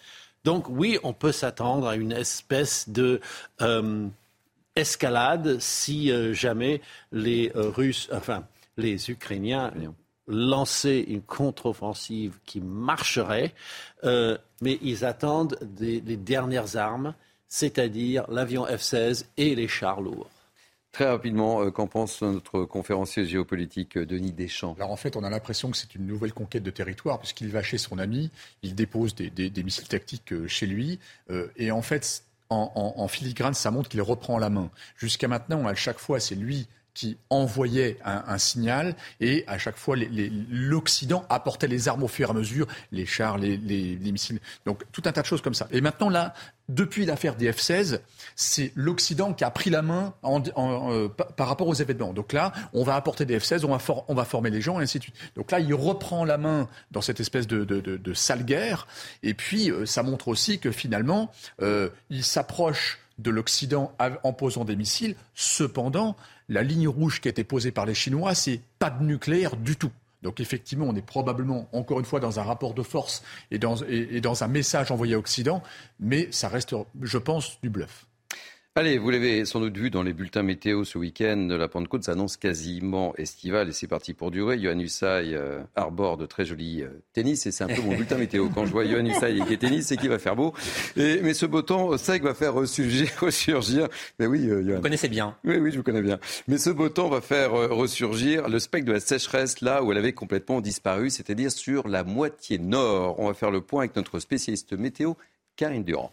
Donc 0.42 0.70
oui, 0.70 0.98
on 1.04 1.12
peut 1.12 1.30
s'attendre 1.30 1.86
à 1.86 1.96
une 1.96 2.12
espèce 2.12 2.88
de 2.88 3.20
euh, 3.60 4.08
escalade 4.74 5.58
si 5.60 6.10
euh, 6.10 6.32
jamais 6.32 6.80
les 7.12 7.52
Russes, 7.54 8.08
enfin 8.10 8.44
les 8.78 9.10
Ukrainiens 9.10 9.70
lançaient 10.26 11.00
une 11.00 11.22
contre-offensive 11.22 12.38
qui 12.46 12.60
marcherait, 12.60 13.54
mais 14.02 14.78
ils 14.82 15.04
attendent 15.04 15.58
les 15.80 16.16
dernières 16.16 16.76
armes, 16.76 17.14
c'est-à-dire 17.48 18.24
l'avion 18.30 18.64
F-16 18.66 19.26
et 19.36 19.54
les 19.54 19.68
chars 19.68 20.00
lourds. 20.00 20.30
Très 20.92 21.06
rapidement, 21.06 21.62
euh, 21.62 21.70
qu'en 21.70 21.86
pense 21.86 22.20
notre 22.20 22.64
conférencier 22.64 23.24
géopolitique 23.24 23.96
euh, 23.96 24.04
Denis 24.04 24.32
Deschamps? 24.32 24.74
Alors 24.76 24.90
en 24.90 24.96
fait, 24.96 25.16
on 25.16 25.24
a 25.24 25.30
l'impression 25.30 25.70
que 25.70 25.76
c'est 25.78 25.94
une 25.94 26.06
nouvelle 26.06 26.34
conquête 26.34 26.62
de 26.62 26.70
territoire, 26.70 27.18
puisqu'il 27.18 27.48
va 27.48 27.62
chez 27.62 27.78
son 27.78 27.98
ami, 27.98 28.30
il 28.62 28.74
dépose 28.74 29.14
des, 29.14 29.50
missiles 29.64 29.88
tactiques 29.88 30.34
euh, 30.34 30.46
chez 30.46 30.66
lui, 30.66 30.98
et 31.56 31.70
en 31.70 31.80
fait, 31.80 32.24
en, 32.50 33.08
filigrane, 33.08 33.54
ça 33.54 33.70
montre 33.70 33.88
qu'il 33.88 34.02
reprend 34.02 34.36
la 34.36 34.50
main. 34.50 34.70
Jusqu'à 34.98 35.28
maintenant, 35.28 35.66
à 35.66 35.74
chaque 35.74 35.98
fois, 35.98 36.20
c'est 36.20 36.34
lui 36.34 36.68
qui 36.94 37.16
envoyait 37.30 37.98
un, 38.04 38.38
signal 38.38 38.94
et 39.20 39.44
à 39.46 39.58
chaque 39.58 39.76
fois 39.76 39.96
l'Occident 39.96 41.24
apportait 41.28 41.68
les 41.68 41.88
armes 41.88 42.02
au 42.02 42.08
fur 42.08 42.28
et 42.28 42.30
à 42.30 42.34
mesure, 42.34 42.66
les 42.90 43.06
chars, 43.06 43.38
les, 43.38 43.56
les, 43.56 44.12
missiles, 44.12 44.40
donc 44.66 44.82
tout 44.92 45.02
un 45.06 45.12
tas 45.12 45.22
de 45.22 45.26
choses 45.26 45.42
comme 45.42 45.54
ça. 45.54 45.68
Et 45.70 45.80
maintenant 45.80 46.10
là, 46.10 46.34
depuis 46.68 47.04
l'affaire 47.04 47.34
des 47.34 47.50
F-16, 47.50 48.00
c'est 48.36 48.72
l'Occident 48.74 49.34
qui 49.34 49.44
a 49.44 49.50
pris 49.50 49.70
la 49.70 49.82
main 49.82 50.14
euh, 50.24 51.08
par 51.08 51.48
rapport 51.48 51.68
aux 51.68 51.74
événements. 51.74 52.12
Donc 52.12 52.32
là, 52.32 52.52
on 52.72 52.84
va 52.84 52.94
apporter 52.94 53.24
des 53.24 53.38
F-16, 53.38 53.64
on 53.64 54.14
va, 54.14 54.24
former 54.24 54.50
les 54.50 54.60
gens, 54.60 54.80
et 54.80 54.84
ainsi 54.84 54.98
de 54.98 55.04
suite. 55.04 55.16
Donc 55.36 55.50
là, 55.50 55.60
il 55.60 55.74
reprend 55.74 56.24
la 56.24 56.38
main 56.38 56.68
dans 56.90 57.00
cette 57.00 57.20
espèce 57.20 57.46
de, 57.46 57.64
de, 57.64 58.14
sale 58.14 58.44
guerre. 58.44 58.86
Et 59.22 59.34
puis, 59.34 59.70
euh, 59.70 59.86
ça 59.86 60.02
montre 60.02 60.28
aussi 60.28 60.58
que 60.58 60.70
finalement, 60.70 61.30
euh, 61.60 61.88
il 62.10 62.24
s'approche 62.24 62.98
de 63.18 63.30
l'Occident 63.30 63.94
en 64.22 64.32
posant 64.32 64.64
des 64.64 64.74
missiles. 64.74 65.14
Cependant, 65.34 66.16
la 66.48 66.62
ligne 66.62 66.88
rouge 66.88 67.20
qui 67.20 67.28
a 67.28 67.30
été 67.30 67.44
posée 67.44 67.72
par 67.72 67.86
les 67.86 67.94
Chinois, 67.94 68.34
c'est 68.34 68.60
pas 68.78 68.90
de 68.90 69.02
nucléaire 69.04 69.56
du 69.56 69.76
tout. 69.76 69.92
Donc 70.22 70.40
effectivement, 70.40 70.86
on 70.88 70.94
est 70.94 71.04
probablement, 71.04 71.68
encore 71.72 71.98
une 71.98 72.04
fois, 72.04 72.20
dans 72.20 72.38
un 72.38 72.42
rapport 72.42 72.74
de 72.74 72.82
force 72.82 73.22
et 73.50 73.58
dans, 73.58 73.82
un 73.82 74.48
message 74.48 74.90
envoyé 74.90 75.14
à 75.14 75.18
Occident, 75.18 75.62
mais 75.98 76.28
ça 76.30 76.48
reste, 76.48 76.74
je 77.00 77.18
pense, 77.18 77.60
du 77.62 77.70
bluff. 77.70 78.06
Allez, 78.74 78.96
vous 78.96 79.10
l'avez 79.10 79.44
sans 79.44 79.60
doute 79.60 79.76
vu 79.76 79.90
dans 79.90 80.02
les 80.02 80.14
bulletins 80.14 80.42
météo 80.42 80.84
ce 80.84 80.96
week-end, 80.96 81.46
la 81.50 81.68
Pentecôte 81.68 82.04
s'annonce 82.04 82.38
quasiment 82.38 83.14
estivale 83.16 83.68
et 83.68 83.72
c'est 83.72 83.86
parti 83.86 84.14
pour 84.14 84.30
durer. 84.30 84.56
Usaï 84.56 85.34
euh, 85.34 85.60
arbore 85.76 86.16
de 86.16 86.24
très 86.24 86.46
jolis 86.46 86.80
euh, 86.80 86.88
tennis 87.12 87.44
et 87.44 87.52
c'est 87.52 87.64
un 87.64 87.66
peu 87.66 87.82
mon 87.82 87.94
bulletin 87.94 88.16
météo. 88.16 88.48
Quand 88.48 88.64
je 88.64 88.72
vois 88.72 88.86
Yohann 88.86 89.06
Usaï 89.06 89.44
qui 89.44 89.52
est 89.52 89.58
tennis, 89.58 89.88
c'est 89.88 89.98
qu'il 89.98 90.08
va 90.08 90.18
faire 90.18 90.36
beau. 90.36 90.54
Et, 90.96 91.20
mais 91.20 91.34
ce 91.34 91.44
beau 91.44 91.60
temps 91.60 91.98
sec 91.98 92.22
va 92.22 92.32
faire 92.32 92.54
ressurgir, 92.54 93.10
ressurgir. 93.20 93.88
Mais 94.18 94.24
oui, 94.24 94.48
euh, 94.48 94.76
Vous 94.76 94.80
connaissez 94.80 95.10
bien. 95.10 95.36
Oui, 95.44 95.58
oui, 95.58 95.70
je 95.70 95.76
vous 95.76 95.82
connais 95.82 96.00
bien. 96.00 96.18
Mais 96.48 96.56
ce 96.56 96.70
beau 96.70 96.88
temps 96.88 97.10
va 97.10 97.20
faire 97.20 97.52
ressurgir 97.52 98.48
le 98.48 98.58
spectre 98.58 98.86
de 98.86 98.92
la 98.92 99.00
sécheresse 99.00 99.60
là 99.60 99.82
où 99.82 99.92
elle 99.92 99.98
avait 99.98 100.14
complètement 100.14 100.62
disparu, 100.62 101.10
c'est-à-dire 101.10 101.52
sur 101.52 101.88
la 101.88 102.04
moitié 102.04 102.56
nord. 102.58 103.20
On 103.20 103.26
va 103.26 103.34
faire 103.34 103.50
le 103.50 103.60
point 103.60 103.80
avec 103.82 103.96
notre 103.96 104.18
spécialiste 104.18 104.72
météo, 104.72 105.12
Karine 105.56 105.84
Durand. 105.84 106.10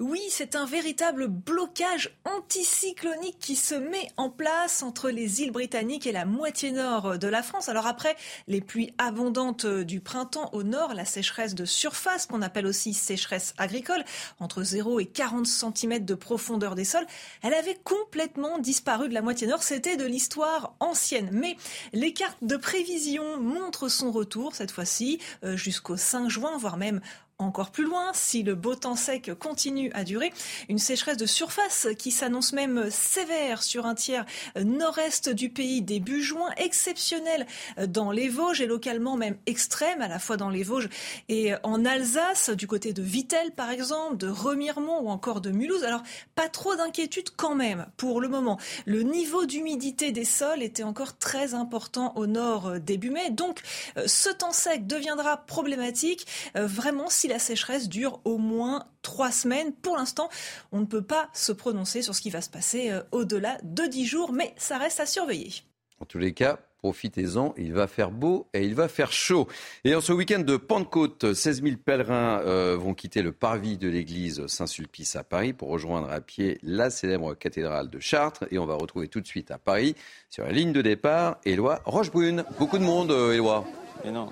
Oui, 0.00 0.22
c'est 0.30 0.56
un 0.56 0.64
véritable 0.64 1.26
blocage 1.26 2.16
anticyclonique 2.24 3.36
qui 3.38 3.54
se 3.54 3.74
met 3.74 4.08
en 4.16 4.30
place 4.30 4.82
entre 4.82 5.10
les 5.10 5.42
îles 5.42 5.50
britanniques 5.50 6.06
et 6.06 6.12
la 6.12 6.24
moitié 6.24 6.72
nord 6.72 7.18
de 7.18 7.28
la 7.28 7.42
France. 7.42 7.68
Alors 7.68 7.86
après 7.86 8.16
les 8.48 8.62
pluies 8.62 8.94
abondantes 8.96 9.66
du 9.66 10.00
printemps 10.00 10.48
au 10.54 10.62
nord, 10.62 10.94
la 10.94 11.04
sécheresse 11.04 11.54
de 11.54 11.66
surface, 11.66 12.24
qu'on 12.24 12.40
appelle 12.40 12.64
aussi 12.64 12.94
sécheresse 12.94 13.52
agricole, 13.58 14.02
entre 14.38 14.62
0 14.62 15.00
et 15.00 15.06
40 15.06 15.46
cm 15.46 16.02
de 16.02 16.14
profondeur 16.14 16.76
des 16.76 16.86
sols, 16.86 17.06
elle 17.42 17.52
avait 17.52 17.78
complètement 17.84 18.58
disparu 18.58 19.10
de 19.10 19.14
la 19.14 19.20
moitié 19.20 19.46
nord. 19.48 19.62
C'était 19.62 19.98
de 19.98 20.06
l'histoire 20.06 20.76
ancienne. 20.80 21.28
Mais 21.30 21.58
les 21.92 22.14
cartes 22.14 22.38
de 22.40 22.56
prévision 22.56 23.38
montrent 23.38 23.88
son 23.88 24.12
retour 24.12 24.54
cette 24.54 24.70
fois-ci 24.70 25.18
euh, 25.44 25.58
jusqu'au 25.58 25.98
5 25.98 26.30
juin, 26.30 26.56
voire 26.56 26.78
même 26.78 27.02
encore 27.40 27.70
plus 27.70 27.84
loin, 27.84 28.10
si 28.12 28.42
le 28.42 28.54
beau 28.54 28.74
temps 28.74 28.96
sec 28.96 29.32
continue 29.38 29.90
à 29.94 30.04
durer, 30.04 30.32
une 30.68 30.78
sécheresse 30.78 31.16
de 31.16 31.26
surface 31.26 31.88
qui 31.98 32.10
s'annonce 32.10 32.52
même 32.52 32.90
sévère 32.90 33.62
sur 33.62 33.86
un 33.86 33.94
tiers 33.94 34.24
nord-est 34.56 35.28
du 35.28 35.50
pays 35.50 35.82
début 35.82 36.22
juin, 36.22 36.50
exceptionnelle 36.56 37.46
dans 37.88 38.10
les 38.10 38.28
Vosges 38.28 38.60
et 38.60 38.66
localement 38.66 39.16
même 39.16 39.36
extrême, 39.46 40.02
à 40.02 40.08
la 40.08 40.18
fois 40.18 40.36
dans 40.36 40.50
les 40.50 40.62
Vosges 40.62 40.88
et 41.28 41.52
en 41.62 41.84
Alsace, 41.84 42.50
du 42.50 42.66
côté 42.66 42.92
de 42.92 43.02
Vittel 43.02 43.52
par 43.52 43.70
exemple, 43.70 44.16
de 44.16 44.28
Remiremont 44.28 45.00
ou 45.00 45.08
encore 45.08 45.40
de 45.40 45.50
Mulhouse. 45.50 45.84
Alors 45.84 46.02
pas 46.34 46.48
trop 46.48 46.76
d'inquiétude 46.76 47.30
quand 47.36 47.54
même 47.54 47.86
pour 47.96 48.20
le 48.20 48.28
moment. 48.28 48.58
Le 48.86 49.02
niveau 49.02 49.46
d'humidité 49.46 50.12
des 50.12 50.24
sols 50.24 50.62
était 50.62 50.82
encore 50.82 51.16
très 51.16 51.54
important 51.54 52.12
au 52.16 52.26
nord 52.26 52.78
début 52.80 53.10
mai, 53.10 53.30
donc 53.30 53.60
euh, 53.96 54.04
ce 54.06 54.28
temps 54.30 54.52
sec 54.52 54.86
deviendra 54.86 55.38
problématique 55.38 56.26
euh, 56.56 56.66
vraiment 56.66 57.08
si 57.08 57.28
la 57.30 57.38
sécheresse 57.38 57.88
dure 57.88 58.20
au 58.24 58.38
moins 58.38 58.86
trois 59.02 59.32
semaines. 59.32 59.72
Pour 59.72 59.96
l'instant, 59.96 60.28
on 60.72 60.80
ne 60.80 60.86
peut 60.86 61.02
pas 61.02 61.28
se 61.32 61.52
prononcer 61.52 62.02
sur 62.02 62.14
ce 62.14 62.20
qui 62.20 62.30
va 62.30 62.40
se 62.40 62.50
passer 62.50 62.90
euh, 62.90 63.02
au-delà 63.12 63.58
de 63.62 63.84
dix 63.84 64.06
jours, 64.06 64.32
mais 64.32 64.52
ça 64.56 64.78
reste 64.78 65.00
à 65.00 65.06
surveiller. 65.06 65.52
En 66.00 66.06
tous 66.06 66.18
les 66.18 66.32
cas, 66.32 66.58
profitez-en, 66.78 67.54
il 67.58 67.72
va 67.72 67.86
faire 67.86 68.10
beau 68.10 68.48
et 68.54 68.64
il 68.64 68.74
va 68.74 68.88
faire 68.88 69.12
chaud. 69.12 69.46
Et 69.84 69.94
en 69.94 70.00
ce 70.00 70.12
week-end 70.12 70.40
de 70.40 70.56
Pentecôte, 70.56 71.34
16 71.34 71.62
000 71.62 71.76
pèlerins 71.76 72.40
euh, 72.40 72.76
vont 72.78 72.94
quitter 72.94 73.22
le 73.22 73.32
parvis 73.32 73.76
de 73.76 73.88
l'église 73.88 74.46
Saint-Sulpice 74.46 75.16
à 75.16 75.24
Paris 75.24 75.52
pour 75.52 75.68
rejoindre 75.68 76.10
à 76.10 76.20
pied 76.20 76.58
la 76.62 76.88
célèbre 76.90 77.34
cathédrale 77.34 77.90
de 77.90 78.00
Chartres. 78.00 78.44
Et 78.50 78.58
on 78.58 78.66
va 78.66 78.74
retrouver 78.74 79.08
tout 79.08 79.20
de 79.20 79.26
suite 79.26 79.50
à 79.50 79.58
Paris, 79.58 79.94
sur 80.30 80.44
la 80.44 80.52
ligne 80.52 80.72
de 80.72 80.82
départ, 80.82 81.36
Éloi 81.44 81.80
Rochebrune. 81.84 82.44
Beaucoup 82.58 82.78
de 82.78 82.84
monde, 82.84 83.10
euh, 83.10 83.34
Éloi. 83.34 83.66
Mais 84.04 84.10
non. 84.10 84.30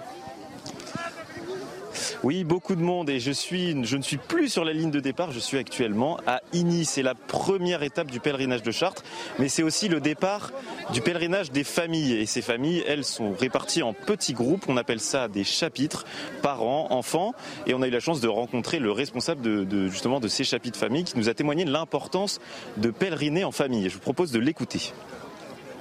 Oui, 2.22 2.44
beaucoup 2.44 2.74
de 2.74 2.82
monde 2.82 3.11
et 3.11 3.20
je, 3.20 3.30
ne 3.30 4.02
suis 4.02 4.16
plus 4.16 4.48
sur 4.48 4.64
la 4.64 4.72
ligne 4.72 4.90
de 4.90 5.00
départ, 5.00 5.32
je 5.32 5.38
suis 5.38 5.58
actuellement 5.58 6.18
à 6.26 6.40
Igny. 6.52 6.84
C'est 6.84 7.02
la 7.02 7.14
première 7.14 7.82
étape 7.82 8.11
du 8.11 8.20
pèlerinage 8.20 8.62
de 8.62 8.70
Chartres, 8.70 9.02
mais 9.38 9.48
c'est 9.48 9.62
aussi 9.62 9.88
le 9.88 10.00
départ 10.00 10.50
du 10.92 11.00
pèlerinage 11.00 11.50
des 11.50 11.64
familles. 11.64 12.14
Et 12.14 12.26
ces 12.26 12.42
familles, 12.42 12.84
elles 12.87 13.04
sont 13.04 13.32
réparties 13.32 13.82
en 13.82 13.92
petits 13.92 14.34
groupes, 14.34 14.64
on 14.68 14.76
appelle 14.76 15.00
ça 15.00 15.28
des 15.28 15.44
chapitres, 15.44 16.04
parents, 16.42 16.88
enfants. 16.90 17.34
Et 17.66 17.74
on 17.74 17.82
a 17.82 17.88
eu 17.88 17.90
la 17.90 18.00
chance 18.00 18.20
de 18.20 18.28
rencontrer 18.28 18.78
le 18.78 18.92
responsable 18.92 19.42
de, 19.42 19.88
justement 19.88 20.20
de 20.20 20.28
ces 20.28 20.44
chapitres 20.44 20.78
familles 20.78 21.04
qui 21.04 21.18
nous 21.18 21.28
a 21.28 21.34
témoigné 21.34 21.64
de 21.64 21.72
l'importance 21.72 22.40
de 22.76 22.90
pèleriner 22.90 23.44
en 23.44 23.52
famille. 23.52 23.88
je 23.88 23.94
vous 23.94 24.00
propose 24.00 24.32
de 24.32 24.38
l'écouter. 24.38 24.92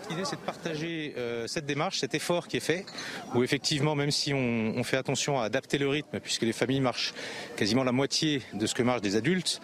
L'idée, 0.10 0.24
c'est 0.24 0.38
de 0.38 0.41
partager 0.41 1.13
euh, 1.17 1.48
cette 1.48 1.65
démarche, 1.65 2.00
cet 2.00 2.15
effort 2.15 2.48
qui 2.48 2.58
est 2.58 2.62
fait, 2.62 2.86
où 3.36 3.43
effectivement, 3.43 3.93
même 3.93 4.12
si 4.12 4.34
on, 4.34 4.82
fait 4.84 4.96
attention 4.96 5.41
à 5.41 5.43
adapter 5.43 5.78
le 5.78 5.89
rythme, 5.89 6.22
puisque 6.22 6.43
les 6.43 6.54
familles 6.54 6.80
marchent 6.80 7.13
quasiment 7.58 7.84
la 7.84 7.91
moitié 7.91 8.41
de 8.54 8.65
ce 8.67 8.74
que 8.74 8.84
marchent 8.84 9.02
des 9.02 9.17
adultes, 9.17 9.60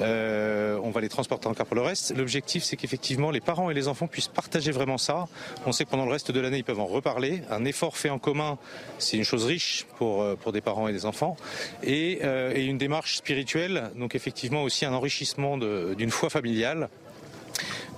euh, 0.00 0.78
on 0.84 0.90
va 0.90 1.00
les 1.00 1.08
transporter 1.08 1.48
encore 1.48 1.66
pour 1.66 1.74
le 1.74 1.82
reste. 1.82 2.16
L'objectif, 2.16 2.62
c'est 2.62 2.76
qu'effectivement, 2.76 3.32
les 3.32 3.40
parents 3.40 3.70
et 3.70 3.74
les 3.74 3.88
enfants 3.88 4.06
puissent 4.06 4.28
partager 4.28 4.70
vraiment 4.70 4.98
ça. 4.98 5.26
On 5.66 5.72
sait 5.72 5.84
que 5.84 5.90
pendant 5.90 6.04
le 6.04 6.12
reste 6.12 6.30
de 6.30 6.38
l'année, 6.38 6.58
ils 6.58 6.64
peuvent 6.64 6.78
en 6.78 6.86
reparler. 6.86 7.42
Un 7.50 7.64
effort 7.64 7.96
fait 7.96 8.10
en 8.10 8.20
commun, 8.20 8.56
c'est 8.98 9.16
une 9.16 9.24
chose 9.24 9.46
riche 9.46 9.84
pour, 9.96 10.22
euh, 10.22 10.36
des 10.52 10.60
parents 10.60 10.86
et 10.86 10.92
des 10.92 11.06
enfants. 11.06 11.36
Et 11.82 12.20
une 12.22 12.78
démarche 12.78 13.16
spirituelle, 13.16 13.90
donc 13.96 14.14
effectivement 14.14 14.62
aussi 14.62 14.84
un 14.84 14.92
enrichissement 14.92 15.58
d'une 15.58 16.10
foi 16.10 16.30
familiale 16.30 16.88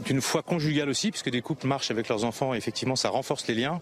d'une 0.05 0.21
foi 0.21 0.43
conjugale 0.43 0.89
aussi, 0.89 1.11
puisque 1.11 1.31
des 1.31 1.43
couples 1.43 1.67
marchent 1.67 1.91
avec 1.91 2.09
leurs 2.09 2.25
enfants, 2.25 2.55
et 2.55 2.57
effectivement, 2.57 2.97
ça 2.97 3.09
renforce 3.11 3.47
les 3.47 3.55
liens. 3.55 3.81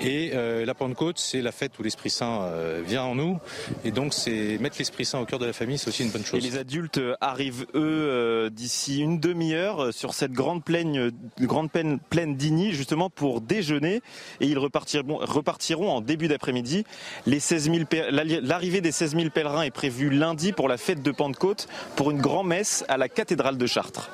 Et 0.00 0.30
euh, 0.34 0.64
la 0.64 0.74
Pentecôte, 0.74 1.18
c'est 1.18 1.42
la 1.42 1.52
fête 1.52 1.78
où 1.78 1.82
l'Esprit 1.82 2.10
Saint 2.10 2.42
euh, 2.42 2.82
vient 2.86 3.02
en 3.02 3.14
nous, 3.14 3.38
et 3.84 3.90
donc 3.90 4.14
c'est 4.14 4.58
mettre 4.58 4.76
l'Esprit 4.78 5.04
Saint 5.04 5.20
au 5.20 5.24
cœur 5.24 5.38
de 5.38 5.46
la 5.46 5.52
famille, 5.52 5.78
c'est 5.78 5.88
aussi 5.88 6.02
une 6.02 6.10
bonne 6.10 6.24
chose. 6.24 6.44
Et 6.44 6.48
les 6.48 6.58
adultes 6.58 7.00
arrivent 7.20 7.66
eux 7.74 8.08
euh, 8.08 8.50
d'ici 8.50 9.00
une 9.00 9.20
demi-heure 9.20 9.92
sur 9.92 10.14
cette 10.14 10.32
grande 10.32 10.64
plaine, 10.64 11.10
grande 11.40 11.70
plaine, 11.70 11.98
plaine 11.98 12.36
d'Igny, 12.36 12.72
justement 12.72 13.10
pour 13.10 13.40
déjeuner, 13.40 14.02
et 14.40 14.46
ils 14.46 14.58
repartiront, 14.58 15.18
repartiront 15.18 15.90
en 15.90 16.00
début 16.00 16.28
d'après-midi. 16.28 16.84
Les 17.26 17.40
16 17.40 17.70
l'arrivée 18.10 18.80
des 18.80 18.92
16 18.92 19.16
000 19.16 19.30
pèlerins 19.30 19.62
est 19.62 19.70
prévue 19.70 20.10
lundi 20.10 20.52
pour 20.52 20.68
la 20.68 20.76
fête 20.76 21.02
de 21.02 21.10
Pentecôte, 21.10 21.68
pour 21.96 22.10
une 22.10 22.20
grand-messe 22.20 22.84
à 22.88 22.96
la 22.96 23.08
cathédrale 23.08 23.58
de 23.58 23.66
Chartres. 23.66 24.10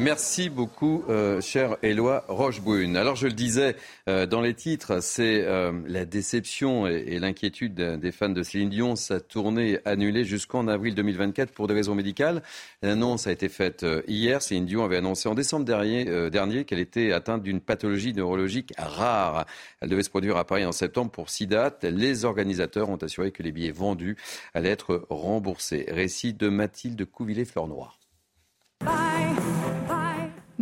Merci 0.00 0.48
beaucoup, 0.48 1.04
euh, 1.10 1.42
cher 1.42 1.76
Éloi 1.82 2.24
Rochebrune. 2.26 2.96
Alors, 2.96 3.16
je 3.16 3.26
le 3.26 3.34
disais 3.34 3.76
euh, 4.08 4.24
dans 4.24 4.40
les 4.40 4.54
titres, 4.54 5.02
c'est 5.02 5.44
euh, 5.44 5.72
la 5.86 6.06
déception 6.06 6.86
et, 6.86 7.18
l'inquiétude 7.18 7.74
des 7.74 8.10
fans 8.10 8.30
de 8.30 8.42
Céline 8.42 8.70
Dion. 8.70 8.96
Sa 8.96 9.20
tournée 9.20 9.78
annulée 9.84 10.24
jusqu'en 10.24 10.68
avril 10.68 10.94
2024 10.94 11.52
pour 11.52 11.68
des 11.68 11.74
raisons 11.74 11.94
médicales. 11.94 12.42
L'annonce 12.80 13.26
a 13.26 13.32
été 13.32 13.50
faite 13.50 13.84
hier. 14.08 14.40
Céline 14.40 14.64
Dion 14.64 14.84
avait 14.84 14.96
annoncé 14.96 15.28
en 15.28 15.34
décembre 15.34 15.66
dernier, 15.66 16.30
dernier 16.30 16.64
qu'elle 16.64 16.78
était 16.78 17.12
atteinte 17.12 17.42
d'une 17.42 17.60
pathologie 17.60 18.14
neurologique 18.14 18.72
rare. 18.78 19.44
Elle 19.82 19.90
devait 19.90 20.02
se 20.02 20.08
produire 20.08 20.38
à 20.38 20.46
Paris 20.46 20.64
en 20.64 20.72
septembre 20.72 21.10
pour 21.10 21.28
six 21.28 21.46
dates. 21.46 21.84
Les 21.84 22.24
organisateurs 22.24 22.88
ont 22.88 22.96
assuré 22.96 23.32
que 23.32 23.42
les 23.42 23.52
billets 23.52 23.70
vendus 23.70 24.16
allaient 24.54 24.70
être 24.70 25.04
remboursés. 25.10 25.84
Récit 25.88 26.32
de 26.32 26.48
Mathilde 26.48 27.04
Couvillé-Fleur-Noir. 27.04 27.99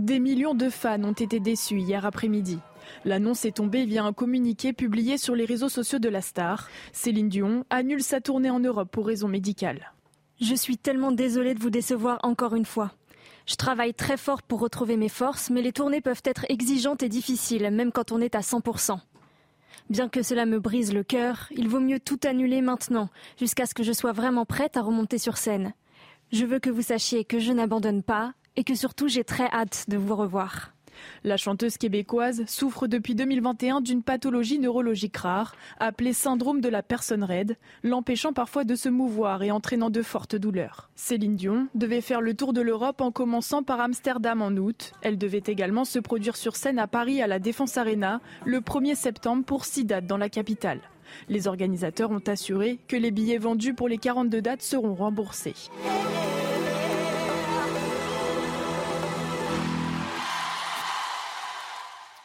Des 0.09 0.21
millions 0.21 0.55
de 0.55 0.71
fans 0.71 1.05
ont 1.05 1.13
été 1.13 1.39
déçus 1.39 1.81
hier 1.81 2.07
après-midi. 2.07 2.59
L'annonce 3.05 3.45
est 3.45 3.57
tombée 3.59 3.85
via 3.85 4.05
un 4.05 4.15
communiqué 4.15 4.73
publié 4.73 5.19
sur 5.19 5.35
les 5.35 5.45
réseaux 5.45 5.69
sociaux 5.69 5.99
de 5.99 6.09
la 6.09 6.23
star. 6.23 6.71
Céline 6.95 7.29
Dion 7.29 7.67
annule 7.69 8.03
sa 8.03 8.23
tournée 8.23 8.49
en 8.49 8.59
Europe 8.59 8.91
pour 8.91 9.07
raisons 9.07 9.29
médicales. 9.29 9.93
Je 10.41 10.55
suis 10.55 10.79
tellement 10.79 11.13
désolée 11.13 11.53
de 11.53 11.61
vous 11.61 11.69
décevoir 11.69 12.21
encore 12.23 12.55
une 12.55 12.65
fois. 12.65 12.95
Je 13.45 13.57
travaille 13.57 13.93
très 13.93 14.17
fort 14.17 14.41
pour 14.41 14.61
retrouver 14.61 14.97
mes 14.97 15.11
forces, 15.11 15.51
mais 15.51 15.61
les 15.61 15.73
tournées 15.73 16.01
peuvent 16.01 16.23
être 16.25 16.47
exigeantes 16.49 17.03
et 17.03 17.11
difficiles, 17.11 17.71
même 17.71 17.93
quand 17.93 18.11
on 18.11 18.23
est 18.23 18.35
à 18.35 18.41
100%. 18.41 18.99
Bien 19.91 20.09
que 20.09 20.23
cela 20.23 20.47
me 20.47 20.59
brise 20.59 20.95
le 20.95 21.03
cœur, 21.03 21.49
il 21.51 21.69
vaut 21.69 21.81
mieux 21.81 22.01
tout 22.01 22.21
annuler 22.25 22.63
maintenant, 22.63 23.11
jusqu'à 23.39 23.67
ce 23.67 23.75
que 23.75 23.83
je 23.83 23.93
sois 23.93 24.13
vraiment 24.13 24.47
prête 24.47 24.79
à 24.79 24.81
remonter 24.81 25.19
sur 25.19 25.37
scène. 25.37 25.75
Je 26.33 26.47
veux 26.47 26.61
que 26.61 26.71
vous 26.71 26.83
sachiez 26.83 27.27
que 27.27 27.39
je 27.39 27.53
n'abandonne 27.53 28.03
pas 28.03 28.33
et 28.59 28.65
que 28.65 28.75
surtout 28.75 29.07
j'ai 29.07 29.23
très 29.23 29.49
hâte 29.53 29.85
de 29.87 29.97
vous 29.97 30.17
revoir. 30.17 30.73
La 31.23 31.37
chanteuse 31.37 31.77
québécoise 31.77 32.43
souffre 32.49 32.89
depuis 32.89 33.15
2021 33.15 33.81
d'une 33.81 34.03
pathologie 34.03 34.59
neurologique 34.59 35.17
rare, 35.17 35.55
appelée 35.79 36.13
syndrome 36.13 36.61
de 36.61 36.69
la 36.69 36.83
personne 36.83 37.23
raide, 37.23 37.57
l'empêchant 37.85 38.33
parfois 38.33 38.65
de 38.65 38.75
se 38.75 38.89
mouvoir 38.89 39.45
et 39.45 39.53
entraînant 39.53 39.91
de 39.91 40.03
fortes 40.03 40.35
douleurs. 40.35 40.91
Céline 40.97 41.37
Dion 41.37 41.69
devait 41.77 42.01
faire 42.01 42.21
le 42.21 42.35
tour 42.35 42.53
de 42.53 42.61
l'Europe 42.61 43.01
en 43.01 43.13
commençant 43.13 43.63
par 43.63 43.81
Amsterdam 43.81 44.43
en 44.43 44.51
août. 44.51 44.91
Elle 45.03 45.19
devait 45.19 45.45
également 45.47 45.85
se 45.85 46.01
produire 46.01 46.35
sur 46.35 46.57
scène 46.57 46.81
à 46.81 46.89
Paris 46.89 47.23
à 47.23 47.29
la 47.29 47.39
Défense 47.39 47.77
Arena 47.77 48.21
le 48.45 48.59
1er 48.59 48.97
septembre 48.97 49.45
pour 49.45 49.67
six 49.67 49.85
dates 49.85 50.09
dans 50.09 50.19
la 50.19 50.29
capitale. 50.29 50.81
Les 51.29 51.47
organisateurs 51.47 52.11
ont 52.11 52.25
assuré 52.27 52.81
que 52.89 52.97
les 52.97 53.13
billets 53.13 53.39
vendus 53.39 53.75
pour 53.75 53.87
les 53.87 53.99
42 53.99 54.43
dates 54.43 54.63
seront 54.63 54.97
remboursés. 54.97 55.55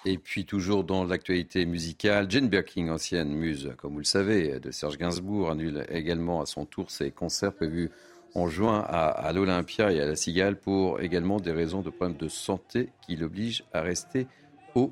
Et 0.06 0.18
puis 0.18 0.46
toujours 0.46 0.84
dans 0.84 1.06
l'actualité 1.06 1.66
musicale, 1.66 2.30
Jane 2.30 2.50
Birkin, 2.50 2.90
ancienne 2.90 3.30
muse, 3.30 3.72
comme 3.78 3.94
vous 3.94 4.00
le 4.00 4.04
savez, 4.04 4.60
de 4.60 4.70
Serge 4.70 4.98
Gainsbourg, 4.98 5.50
annule 5.50 5.86
également 5.90 6.42
à 6.42 6.46
son 6.46 6.66
tour 6.66 6.92
ses 6.92 7.10
concerts 7.12 7.54
prévus 7.54 7.90
en 8.36 8.48
juin 8.48 8.84
à, 8.86 9.32
l'Olympia 9.32 9.92
et 9.92 10.02
à 10.02 10.06
la 10.06 10.16
Cigale 10.16 10.58
pour 10.58 11.00
également 11.00 11.40
des 11.40 11.52
raisons 11.52 11.82
de 11.82 11.90
problèmes 11.90 12.18
de 12.18 12.28
santé 12.28 12.90
qui 13.06 13.16
l'obligent 13.16 13.64
à 13.72 13.82
rester 13.82 14.28
au 14.76 14.92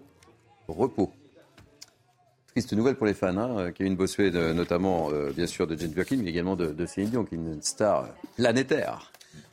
repos. 0.67 1.12
Triste 2.47 2.71
nouvelle 2.74 2.95
pour 2.95 3.08
les 3.08 3.13
fans. 3.13 3.36
Hein. 3.38 3.71
Kevin 3.71 3.95
Bossuet, 3.95 4.32
notamment, 4.54 5.10
euh, 5.12 5.32
bien 5.32 5.47
sûr, 5.47 5.67
de 5.67 5.76
Jane 5.76 5.91
Birkin, 5.91 6.17
mais 6.17 6.30
également 6.30 6.56
de, 6.56 6.67
de 6.67 6.86
Céline 6.86 7.10
Dion, 7.10 7.26
qui 7.26 7.36
est 7.36 7.38
une 7.38 7.62
star 7.62 8.10
planétaire. 8.36 9.12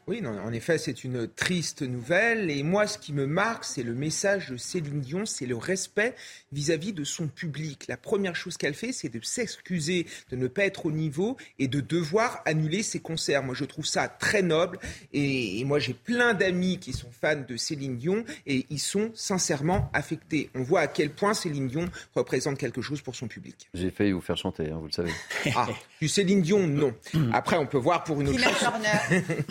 Oui, 0.09 0.23
en 0.27 0.53
effet, 0.55 0.79
c'est 0.79 1.05
une 1.05 1.29
triste 1.29 1.83
nouvelle. 1.83 2.51
Et 2.51 2.63
moi, 2.63 2.87
ce 2.87 2.97
qui 2.97 3.13
me 3.13 3.27
marque, 3.27 3.65
c'est 3.65 3.83
le 3.83 3.93
message 3.95 4.49
de 4.49 4.57
Céline 4.57 5.03
Dion, 5.03 5.27
c'est 5.27 5.45
le 5.45 5.55
respect 5.55 6.15
vis-à-vis 6.51 6.95
de 6.95 7.05
son 7.05 7.29
public. 7.29 7.85
La 7.89 7.99
première 7.99 8.35
chose 8.35 8.57
qu'elle 8.57 8.73
fait, 8.73 8.93
c'est 8.93 9.11
de 9.11 9.23
s'excuser 9.23 10.07
de 10.31 10.37
ne 10.37 10.47
pas 10.47 10.65
être 10.65 10.87
au 10.87 10.93
niveau 10.93 11.37
et 11.59 11.69
de 11.69 11.81
devoir 11.81 12.41
annuler 12.47 12.83
ses 12.83 13.01
concerts. 13.01 13.43
Moi, 13.43 13.55
je 13.55 13.67
trouve 13.67 13.85
ça 13.85 14.09
très 14.09 14.41
noble. 14.41 14.79
Et, 15.13 15.63
moi, 15.67 15.79
j'ai 15.79 15.93
plein 15.93 16.33
d'amis 16.33 16.79
qui 16.79 16.95
sont 16.95 17.11
fans 17.11 17.45
de 17.47 17.59
Céline 17.59 17.99
Dion 17.99 18.25
et 18.47 18.65
ils 18.71 18.81
sont 18.81 19.11
sincèrement 19.13 19.91
affectés. 19.93 20.49
On 20.55 20.63
voit 20.63 20.81
à 20.81 20.87
quel 20.87 21.11
point 21.11 21.35
Céline 21.35 21.69
Dion 21.69 21.87
représente 22.15 22.57
quelque 22.57 22.81
chose 22.81 23.03
pour 23.03 23.15
son 23.15 23.29
public. 23.29 23.69
J'ai 23.75 23.91
failli 23.91 24.13
vous 24.13 24.23
faire 24.23 24.39
chanter, 24.39 24.71
hein, 24.71 24.79
vous 24.81 24.87
le 24.87 24.93
savez. 24.93 25.13
Ah, 25.55 25.69
du 26.01 26.09
Céline 26.09 26.41
Dion, 26.41 26.67
non. 26.67 26.95
Après, 27.35 27.59
on 27.59 27.67
peut 27.67 27.77
voir 27.77 28.05
pour 28.05 28.23
une 28.23 28.29
autre 28.29 28.39
chose 28.39 28.69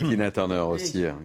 aussi, 0.56 1.04
hein, 1.04 1.18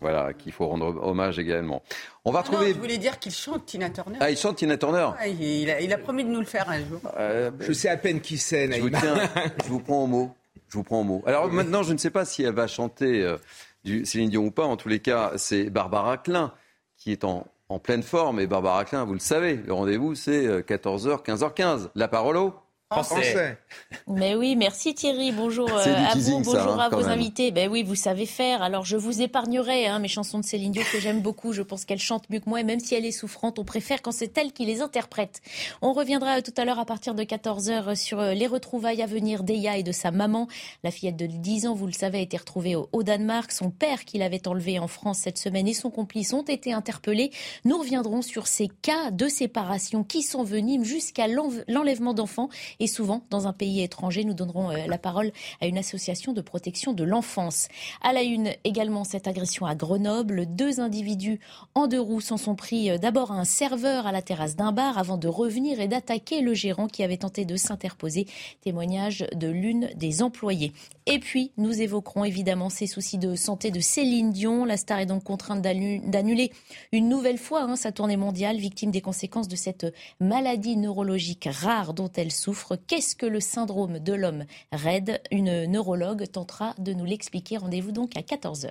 voilà, 0.00 0.32
qu'il 0.32 0.52
faut 0.52 0.66
rendre 0.66 0.98
hommage 1.02 1.38
également. 1.38 1.82
On 2.24 2.32
va 2.32 2.42
retrouver. 2.42 2.74
je 2.74 2.78
voulais 2.78 2.98
dire 2.98 3.18
qu'il 3.18 3.32
chante 3.32 3.66
Tina 3.66 3.90
Turner. 3.90 4.18
Ah, 4.20 4.30
il 4.30 4.36
chante 4.36 4.56
Tina 4.56 4.76
Turner. 4.76 5.10
il, 5.26 5.92
a, 5.92 5.98
promis 5.98 6.24
de 6.24 6.30
nous 6.30 6.40
le 6.40 6.46
faire 6.46 6.68
un 6.68 6.78
jour. 6.78 7.00
Euh, 7.16 7.50
je 7.60 7.72
sais 7.72 7.88
à 7.88 7.96
peine 7.96 8.20
qui 8.20 8.38
c'est. 8.38 8.70
Je 8.70 8.80
vous, 8.80 8.90
je 9.64 9.68
vous 9.68 9.80
prends 9.80 10.04
au 10.04 10.06
mot. 10.06 10.34
Je 10.68 10.76
vous 10.76 10.84
prends 10.84 11.00
au 11.00 11.04
mot. 11.04 11.22
Alors 11.26 11.50
maintenant, 11.50 11.82
je 11.82 11.92
ne 11.92 11.98
sais 11.98 12.10
pas 12.10 12.24
si 12.24 12.42
elle 12.42 12.54
va 12.54 12.66
chanter 12.66 13.22
euh, 13.22 13.36
du 13.84 14.04
Céline 14.04 14.30
Dion 14.30 14.46
ou 14.46 14.50
pas. 14.50 14.64
En 14.64 14.76
tous 14.76 14.88
les 14.88 15.00
cas, 15.00 15.32
c'est 15.36 15.70
Barbara 15.70 16.18
Klein 16.18 16.52
qui 16.96 17.12
est 17.12 17.24
en, 17.24 17.46
en 17.68 17.78
pleine 17.78 18.02
forme. 18.02 18.40
Et 18.40 18.46
Barbara 18.46 18.84
Klein, 18.84 19.04
vous 19.04 19.14
le 19.14 19.20
savez, 19.20 19.56
le 19.56 19.72
rendez-vous, 19.72 20.14
c'est 20.14 20.46
14h, 20.62 21.08
euh, 21.08 21.16
15h15. 21.16 21.88
La 21.94 22.08
parole 22.08 22.36
au 22.36 22.54
Français. 22.90 23.58
Mais 24.06 24.34
oui, 24.34 24.56
merci 24.56 24.94
Thierry. 24.94 25.30
Bonjour 25.30 25.68
euh, 25.70 25.94
à 25.94 26.14
vous, 26.14 26.40
bonjour 26.40 26.56
hein, 26.56 26.78
à 26.78 26.88
vos 26.88 27.04
invités. 27.04 27.50
Ben 27.50 27.68
oui, 27.70 27.82
vous 27.82 27.94
savez 27.94 28.24
faire. 28.24 28.62
Alors 28.62 28.86
je 28.86 28.96
vous 28.96 29.20
épargnerai 29.20 29.86
hein, 29.86 29.98
mes 29.98 30.08
chansons 30.08 30.38
de 30.38 30.44
Céline 30.44 30.72
Dion 30.72 30.82
que 30.90 30.98
j'aime 30.98 31.20
beaucoup. 31.20 31.52
Je 31.52 31.60
pense 31.60 31.84
qu'elle 31.84 31.98
chante 31.98 32.30
mieux 32.30 32.40
que 32.40 32.48
moi 32.48 32.60
et 32.60 32.64
même 32.64 32.80
si 32.80 32.94
elle 32.94 33.04
est 33.04 33.12
souffrante, 33.12 33.58
on 33.58 33.64
préfère 33.64 34.00
quand 34.00 34.12
c'est 34.12 34.38
elle 34.38 34.54
qui 34.54 34.64
les 34.64 34.80
interprète. 34.80 35.42
On 35.82 35.92
reviendra 35.92 36.40
tout 36.40 36.54
à 36.56 36.64
l'heure 36.64 36.78
à 36.78 36.86
partir 36.86 37.14
de 37.14 37.22
14h 37.24 37.94
sur 37.94 38.20
euh, 38.20 38.32
les 38.32 38.46
retrouvailles 38.46 39.02
à 39.02 39.06
venir 39.06 39.42
d'Eya 39.42 39.76
et 39.76 39.82
de 39.82 39.92
sa 39.92 40.10
maman. 40.10 40.48
La 40.82 40.90
fillette 40.90 41.16
de 41.16 41.26
10 41.26 41.66
ans, 41.66 41.74
vous 41.74 41.86
le 41.86 41.92
savez, 41.92 42.18
a 42.18 42.22
été 42.22 42.38
retrouvée 42.38 42.74
au 42.74 43.02
Danemark. 43.02 43.52
Son 43.52 43.70
père 43.70 44.06
qui 44.06 44.16
l'avait 44.16 44.48
enlevée 44.48 44.78
en 44.78 44.88
France 44.88 45.18
cette 45.18 45.36
semaine 45.36 45.68
et 45.68 45.74
son 45.74 45.90
complice 45.90 46.32
ont 46.32 46.42
été 46.42 46.72
interpellés. 46.72 47.32
Nous 47.66 47.76
reviendrons 47.76 48.22
sur 48.22 48.46
ces 48.46 48.68
cas 48.80 49.10
de 49.10 49.28
séparation 49.28 50.04
qui 50.04 50.22
s'enveniment 50.22 50.84
jusqu'à 50.84 51.26
l'enlèvement 51.28 52.14
d'enfants 52.14 52.48
et 52.80 52.86
souvent 52.86 53.22
dans 53.30 53.46
un 53.46 53.52
pays 53.52 53.82
étranger. 53.82 54.24
Nous 54.24 54.34
donnerons 54.34 54.70
euh, 54.70 54.86
la 54.86 54.98
parole 54.98 55.32
à 55.60 55.66
une 55.66 55.78
association 55.78 56.32
de 56.32 56.40
protection 56.40 56.92
de 56.92 57.04
l'enfance. 57.04 57.68
À 58.02 58.12
la 58.12 58.22
une 58.22 58.52
également 58.64 59.04
cette 59.04 59.26
agression 59.26 59.66
à 59.66 59.74
Grenoble. 59.74 60.46
Deux 60.46 60.80
individus 60.80 61.40
en 61.74 61.86
deux 61.86 62.00
roues 62.00 62.20
s'en 62.20 62.36
sont 62.36 62.54
pris 62.54 62.90
euh, 62.90 62.98
d'abord 62.98 63.32
à 63.32 63.36
un 63.36 63.44
serveur 63.44 64.06
à 64.06 64.12
la 64.12 64.22
terrasse 64.22 64.56
d'un 64.56 64.72
bar 64.72 64.98
avant 64.98 65.16
de 65.16 65.28
revenir 65.28 65.80
et 65.80 65.88
d'attaquer 65.88 66.40
le 66.40 66.54
gérant 66.54 66.86
qui 66.86 67.02
avait 67.02 67.16
tenté 67.16 67.44
de 67.44 67.56
s'interposer. 67.56 68.26
Témoignage 68.62 69.26
de 69.34 69.48
l'une 69.48 69.90
des 69.96 70.22
employées. 70.22 70.72
Et 71.10 71.20
puis, 71.20 71.52
nous 71.56 71.80
évoquerons 71.80 72.24
évidemment 72.24 72.68
ces 72.68 72.86
soucis 72.86 73.16
de 73.16 73.34
santé 73.34 73.70
de 73.70 73.80
Céline 73.80 74.30
Dion. 74.30 74.66
La 74.66 74.76
star 74.76 74.98
est 74.98 75.06
donc 75.06 75.24
contrainte 75.24 75.62
d'annuler 75.62 76.52
une 76.92 77.08
nouvelle 77.08 77.38
fois 77.38 77.62
hein, 77.62 77.76
sa 77.76 77.92
tournée 77.92 78.18
mondiale, 78.18 78.58
victime 78.58 78.90
des 78.90 79.00
conséquences 79.00 79.48
de 79.48 79.56
cette 79.56 79.86
maladie 80.20 80.76
neurologique 80.76 81.48
rare 81.50 81.94
dont 81.94 82.10
elle 82.14 82.30
souffre. 82.30 82.76
Qu'est-ce 82.76 83.16
que 83.16 83.24
le 83.24 83.40
syndrome 83.40 84.00
de 84.00 84.12
l'homme 84.12 84.44
raide? 84.70 85.22
Une 85.30 85.64
neurologue 85.64 86.30
tentera 86.30 86.74
de 86.78 86.92
nous 86.92 87.06
l'expliquer. 87.06 87.56
Rendez-vous 87.56 87.92
donc 87.92 88.14
à 88.14 88.20
14h. 88.20 88.68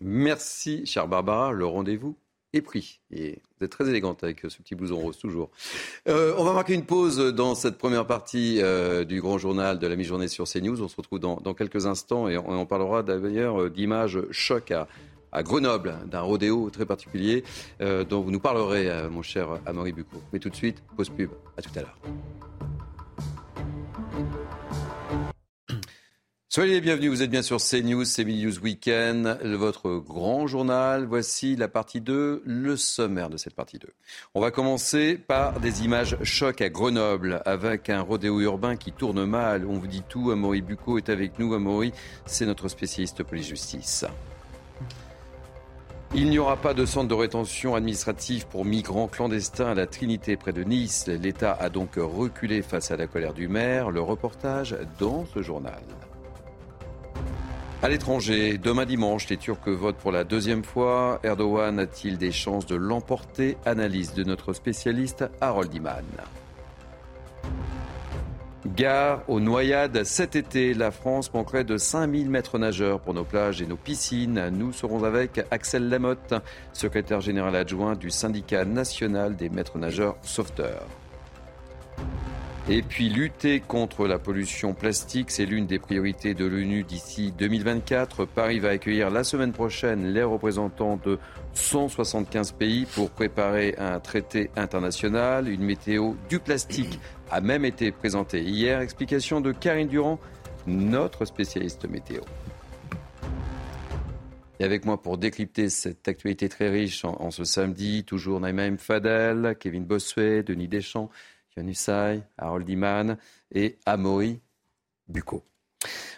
Merci, 0.00 0.86
chère 0.86 1.08
Barbara. 1.08 1.50
Le 1.50 1.66
rendez-vous 1.66 2.16
est 2.52 2.62
pris. 2.62 3.00
Et 3.10 3.40
vous 3.58 3.64
êtes 3.64 3.70
très 3.70 3.88
élégante 3.88 4.24
avec 4.24 4.40
ce 4.48 4.56
petit 4.58 4.74
blouson 4.74 4.96
rose, 4.96 5.18
toujours. 5.18 5.50
Euh, 6.08 6.34
on 6.38 6.44
va 6.44 6.52
marquer 6.52 6.74
une 6.74 6.84
pause 6.84 7.18
dans 7.18 7.54
cette 7.54 7.78
première 7.78 8.06
partie 8.06 8.58
euh, 8.60 9.04
du 9.04 9.20
grand 9.20 9.38
journal 9.38 9.78
de 9.78 9.86
la 9.86 9.96
mi-journée 9.96 10.28
sur 10.28 10.46
CNews. 10.46 10.82
On 10.82 10.88
se 10.88 10.96
retrouve 10.96 11.18
dans, 11.18 11.54
quelques 11.54 11.86
instants 11.86 12.28
et 12.28 12.36
on, 12.38 12.66
parlera 12.66 13.02
d'ailleurs 13.02 13.62
euh, 13.62 13.70
d'images 13.70 14.18
choc 14.30 14.70
à, 14.70 14.88
à 15.32 15.42
Grenoble, 15.42 15.94
d'un 16.06 16.20
rodéo 16.20 16.70
très 16.70 16.86
particulier 16.86 17.44
dont 17.80 18.20
vous 18.20 18.32
nous 18.32 18.40
parlerez, 18.40 19.08
mon 19.10 19.22
cher 19.22 19.60
Amaury 19.64 19.92
Bucco. 19.92 20.20
Mais 20.32 20.40
tout 20.40 20.50
de 20.50 20.56
suite, 20.56 20.82
pause 20.96 21.08
pub. 21.08 21.30
À 21.56 21.62
tout 21.62 21.70
à 21.76 21.82
l'heure. 21.82 21.98
Soyez 26.52 26.72
les 26.72 26.80
bienvenus, 26.80 27.10
vous 27.10 27.22
êtes 27.22 27.30
bien 27.30 27.42
sur 27.42 27.58
CNews, 27.58 28.04
c'est 28.04 28.24
News 28.24 28.58
Weekend, 28.58 29.38
votre 29.44 29.98
grand 29.98 30.48
journal. 30.48 31.04
Voici 31.04 31.54
la 31.54 31.68
partie 31.68 32.00
2, 32.00 32.42
le 32.44 32.76
sommaire 32.76 33.30
de 33.30 33.36
cette 33.36 33.54
partie 33.54 33.78
2. 33.78 33.86
On 34.34 34.40
va 34.40 34.50
commencer 34.50 35.16
par 35.16 35.60
des 35.60 35.84
images 35.84 36.16
choc 36.24 36.60
à 36.60 36.68
Grenoble 36.68 37.40
avec 37.46 37.88
un 37.88 38.00
rodéo 38.00 38.40
urbain 38.40 38.74
qui 38.74 38.90
tourne 38.90 39.24
mal. 39.26 39.64
On 39.64 39.74
vous 39.74 39.86
dit 39.86 40.02
tout, 40.08 40.32
Amaury 40.32 40.60
Bucco 40.60 40.98
est 40.98 41.08
avec 41.08 41.38
nous. 41.38 41.54
Amaury, 41.54 41.92
c'est 42.26 42.46
notre 42.46 42.66
spécialiste 42.66 43.22
police-justice. 43.22 44.06
Il 46.16 46.30
n'y 46.30 46.40
aura 46.40 46.56
pas 46.56 46.74
de 46.74 46.84
centre 46.84 47.06
de 47.06 47.14
rétention 47.14 47.76
administrative 47.76 48.48
pour 48.48 48.64
migrants 48.64 49.06
clandestins 49.06 49.70
à 49.70 49.74
la 49.76 49.86
Trinité 49.86 50.36
près 50.36 50.52
de 50.52 50.64
Nice. 50.64 51.06
L'État 51.06 51.52
a 51.52 51.68
donc 51.68 51.90
reculé 51.94 52.62
face 52.62 52.90
à 52.90 52.96
la 52.96 53.06
colère 53.06 53.34
du 53.34 53.46
maire. 53.46 53.92
Le 53.92 54.00
reportage 54.00 54.76
dans 54.98 55.26
ce 55.26 55.42
journal. 55.42 55.84
À 57.82 57.88
l'étranger, 57.88 58.58
demain 58.58 58.84
dimanche, 58.84 59.28
les 59.30 59.38
Turcs 59.38 59.66
votent 59.66 59.96
pour 59.96 60.12
la 60.12 60.24
deuxième 60.24 60.64
fois. 60.64 61.18
Erdogan 61.22 61.78
a-t-il 61.78 62.18
des 62.18 62.30
chances 62.30 62.66
de 62.66 62.76
l'emporter? 62.76 63.56
Analyse 63.64 64.12
de 64.12 64.22
notre 64.22 64.52
spécialiste 64.52 65.24
Harold 65.40 65.72
Iman. 65.72 66.04
Gare 68.66 69.22
aux 69.28 69.40
noyades 69.40 70.04
cet 70.04 70.36
été. 70.36 70.74
La 70.74 70.90
France 70.90 71.32
manquerait 71.32 71.64
de 71.64 71.78
5000 71.78 72.28
mètres 72.28 72.58
nageurs 72.58 73.00
pour 73.00 73.14
nos 73.14 73.24
plages 73.24 73.62
et 73.62 73.66
nos 73.66 73.76
piscines. 73.76 74.50
Nous 74.50 74.74
serons 74.74 75.02
avec 75.04 75.40
Axel 75.50 75.88
Lamotte, 75.88 76.34
secrétaire 76.74 77.22
général 77.22 77.56
adjoint 77.56 77.94
du 77.94 78.10
syndicat 78.10 78.66
national 78.66 79.36
des 79.36 79.48
maîtres 79.48 79.78
nageurs 79.78 80.16
sauveteurs. 80.20 80.86
Et 82.68 82.82
puis 82.82 83.08
lutter 83.08 83.60
contre 83.60 84.06
la 84.06 84.18
pollution 84.18 84.74
plastique, 84.74 85.30
c'est 85.30 85.46
l'une 85.46 85.66
des 85.66 85.78
priorités 85.78 86.34
de 86.34 86.44
l'ONU 86.44 86.84
d'ici 86.84 87.32
2024. 87.36 88.26
Paris 88.26 88.60
va 88.60 88.68
accueillir 88.68 89.10
la 89.10 89.24
semaine 89.24 89.52
prochaine 89.52 90.12
les 90.12 90.22
représentants 90.22 91.00
de 91.04 91.18
175 91.54 92.52
pays 92.52 92.86
pour 92.94 93.10
préparer 93.10 93.74
un 93.78 93.98
traité 93.98 94.50
international. 94.56 95.48
Une 95.48 95.64
météo 95.64 96.12
du 96.28 96.38
plastique 96.38 97.00
a 97.30 97.40
même 97.40 97.64
été 97.64 97.90
présentée 97.92 98.42
hier. 98.42 98.80
Explication 98.80 99.40
de 99.40 99.52
Karine 99.52 99.88
Durand, 99.88 100.20
notre 100.66 101.24
spécialiste 101.24 101.88
météo. 101.88 102.20
Et 104.60 104.64
avec 104.64 104.84
moi 104.84 105.00
pour 105.00 105.16
décrypter 105.16 105.70
cette 105.70 106.06
actualité 106.06 106.50
très 106.50 106.68
riche 106.68 107.06
en, 107.06 107.30
ce 107.30 107.44
samedi, 107.44 108.04
toujours 108.04 108.40
Naïma 108.40 108.76
Fadel, 108.76 109.56
Kevin 109.58 109.86
Bossuet, 109.86 110.42
Denis 110.42 110.68
Deschamps. 110.68 111.08
Yann 111.56 112.22
Harold 112.38 112.68
Iman 112.68 113.16
et 113.52 113.78
Amaury 113.86 114.40
Bucco. 115.08 115.44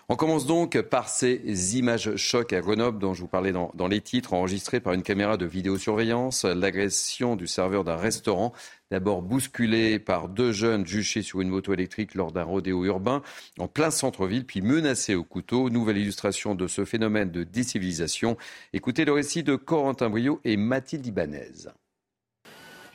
On 0.08 0.16
commence 0.16 0.46
donc 0.46 0.80
par 0.82 1.08
ces 1.08 1.78
images 1.78 2.16
chocs 2.16 2.52
à 2.52 2.60
Grenoble 2.60 2.98
dont 2.98 3.14
je 3.14 3.22
vous 3.22 3.28
parlais 3.28 3.52
dans, 3.52 3.88
les 3.88 4.00
titres, 4.00 4.34
enregistrées 4.34 4.80
par 4.80 4.92
une 4.92 5.02
caméra 5.02 5.36
de 5.36 5.46
vidéosurveillance. 5.46 6.44
L'agression 6.44 7.36
du 7.36 7.46
serveur 7.46 7.84
d'un 7.84 7.96
restaurant, 7.96 8.52
d'abord 8.90 9.22
bousculé 9.22 9.98
par 9.98 10.28
deux 10.28 10.52
jeunes 10.52 10.84
juchés 10.84 11.22
sur 11.22 11.40
une 11.40 11.48
moto 11.48 11.72
électrique 11.72 12.14
lors 12.14 12.32
d'un 12.32 12.42
rodéo 12.42 12.84
urbain 12.84 13.22
en 13.58 13.68
plein 13.68 13.90
centre-ville, 13.90 14.44
puis 14.44 14.60
menacé 14.60 15.14
au 15.14 15.24
couteau. 15.24 15.70
Nouvelle 15.70 15.98
illustration 15.98 16.54
de 16.54 16.66
ce 16.66 16.84
phénomène 16.84 17.30
de 17.30 17.44
décivilisation. 17.44 18.36
Écoutez 18.72 19.04
le 19.04 19.12
récit 19.12 19.44
de 19.44 19.54
Corentin 19.56 20.10
Brio 20.10 20.40
et 20.44 20.56
Mathilde 20.56 21.06
Ibanez. 21.06 21.68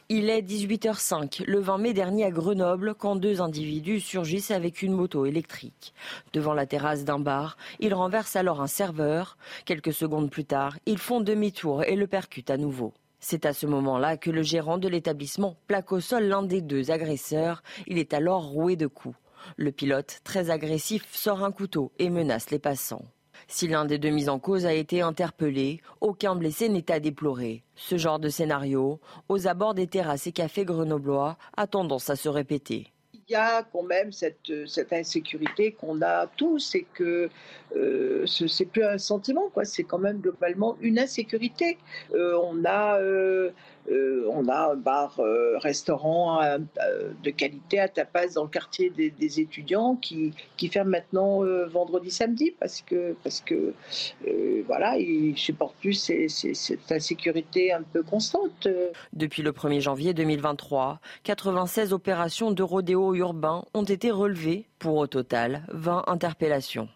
Il 0.10 0.30
est 0.30 0.42
18h05 0.42 1.44
le 1.46 1.60
20 1.60 1.80
mai 1.80 1.94
dernier 1.94 2.24
à 2.24 2.32
Grenoble 2.32 2.96
quand 2.96 3.18
deux 3.18 3.42
individus 3.42 4.00
surgissent 4.00 4.52
avec 4.52 4.82
une 4.82 4.94
moto 4.94 5.26
électrique. 5.26 5.94
Devant 6.32 6.54
la 6.54 6.66
terrasse 6.66 7.04
d'un 7.04 7.20
bar, 7.20 7.58
ils 7.82 7.94
renversent 7.94 8.38
alors 8.38 8.62
un 8.62 8.68
serveur. 8.68 9.38
Quelques 9.66 9.92
secondes 9.92 10.32
plus 10.32 10.46
tard, 10.46 10.80
ils 10.86 10.98
font 10.98 11.20
demi-tour 11.20 11.84
et 11.84 11.98
le 11.98 12.08
percutent 12.08 12.52
à 12.52 12.56
nouveau. 12.56 12.94
C'est 13.20 13.46
à 13.46 13.52
ce 13.52 13.66
moment-là 13.66 14.16
que 14.16 14.32
le 14.32 14.44
gérant 14.44 14.78
de 14.78 14.88
l'établissement 14.88 15.58
plaque 15.68 15.92
au 15.92 16.00
sol 16.00 16.24
l'un 16.24 16.44
des 16.44 16.62
deux 16.62 16.90
agresseurs. 16.90 17.62
Il 17.86 17.98
est 17.98 18.14
alors 18.14 18.46
roué 18.46 18.78
de 18.78 18.88
coups. 18.88 19.18
Le 19.58 19.74
pilote, 19.74 20.22
très 20.24 20.52
agressif, 20.52 21.06
sort 21.12 21.44
un 21.44 21.52
couteau 21.52 21.92
et 22.00 22.10
menace 22.10 22.50
les 22.50 22.60
passants. 22.60 23.04
Si 23.48 23.68
l'un 23.68 23.86
des 23.86 23.98
deux 23.98 24.10
mis 24.10 24.30
en 24.30 24.40
cause 24.40 24.66
a 24.66 24.74
été 24.74 25.02
interpellé, 25.02 25.82
aucun 26.02 26.36
blessé 26.36 26.70
n'est 26.70 26.92
à 26.92 27.00
déplorer. 27.00 27.64
Ce 27.76 27.98
genre 27.98 28.20
de 28.20 28.30
scénario, 28.30 29.00
aux 29.30 29.48
abords 29.48 29.74
des 29.74 29.88
terrasses 29.88 30.28
et 30.28 30.32
cafés 30.32 30.66
grenoblois, 30.66 31.38
a 31.56 31.68
tendance 31.68 32.10
à 32.10 32.16
se 32.16 32.30
répéter 32.30 32.92
il 33.28 33.34
y 33.34 33.36
a 33.36 33.64
quand 33.64 33.84
même 33.84 34.12
cette, 34.12 34.40
insécurité 34.92 35.74
qu'on 35.74 36.02
a 36.02 36.28
tous 36.28 36.76
et 36.76 36.86
que 36.94 37.30
euh, 37.76 38.26
ce 38.26 38.46
n'est 38.46 38.70
plus 38.70 38.84
un 38.84 38.98
sentiment, 38.98 39.50
quoi. 39.50 39.66
C'est 39.66 39.84
quand 39.84 39.98
même 39.98 40.20
globalement 40.20 40.78
une 40.80 40.98
insécurité. 40.98 41.78
Euh, 42.14 42.40
on 42.42 42.64
a 42.64 43.00
euh, 43.00 43.52
euh, 43.90 44.28
on 44.32 44.48
a 44.50 44.72
un 44.72 44.76
bar, 44.76 45.20
euh, 45.20 45.58
restaurant 45.60 46.42
euh, 46.42 46.58
de 47.24 47.30
qualité 47.30 47.80
à 47.80 47.88
tapas 47.88 48.34
dans 48.36 48.44
le 48.44 48.50
quartier 48.50 48.90
des, 48.90 49.40
étudiants 49.40 49.96
qui, 49.96 50.34
qui 50.58 50.68
ferme 50.68 50.90
maintenant 50.90 51.42
vendredi, 51.68 52.10
samedi 52.12 52.54
parce 52.60 52.82
que, 52.82 53.16
parce 53.24 53.44
voilà, 54.66 54.98
ils 54.98 55.38
supportent 55.38 55.76
plus 55.78 55.94
cette 55.94 56.92
insécurité 56.92 57.72
un 57.72 57.84
peu 57.84 58.04
constante. 58.04 58.68
Depuis 59.14 59.44
le 59.44 59.52
1er 59.52 59.80
janvier 59.82 60.14
2023, 60.14 61.00
96 61.24 61.94
opérations 61.94 62.52
de 62.52 62.64
rodéo 62.64 63.14
urbain 63.14 63.64
ont 63.74 63.84
été 63.84 64.12
relevées 64.12 64.66
pour 64.80 64.96
au 64.96 65.08
total 65.08 65.64
20 65.70 66.04
interpellations. 66.08 66.90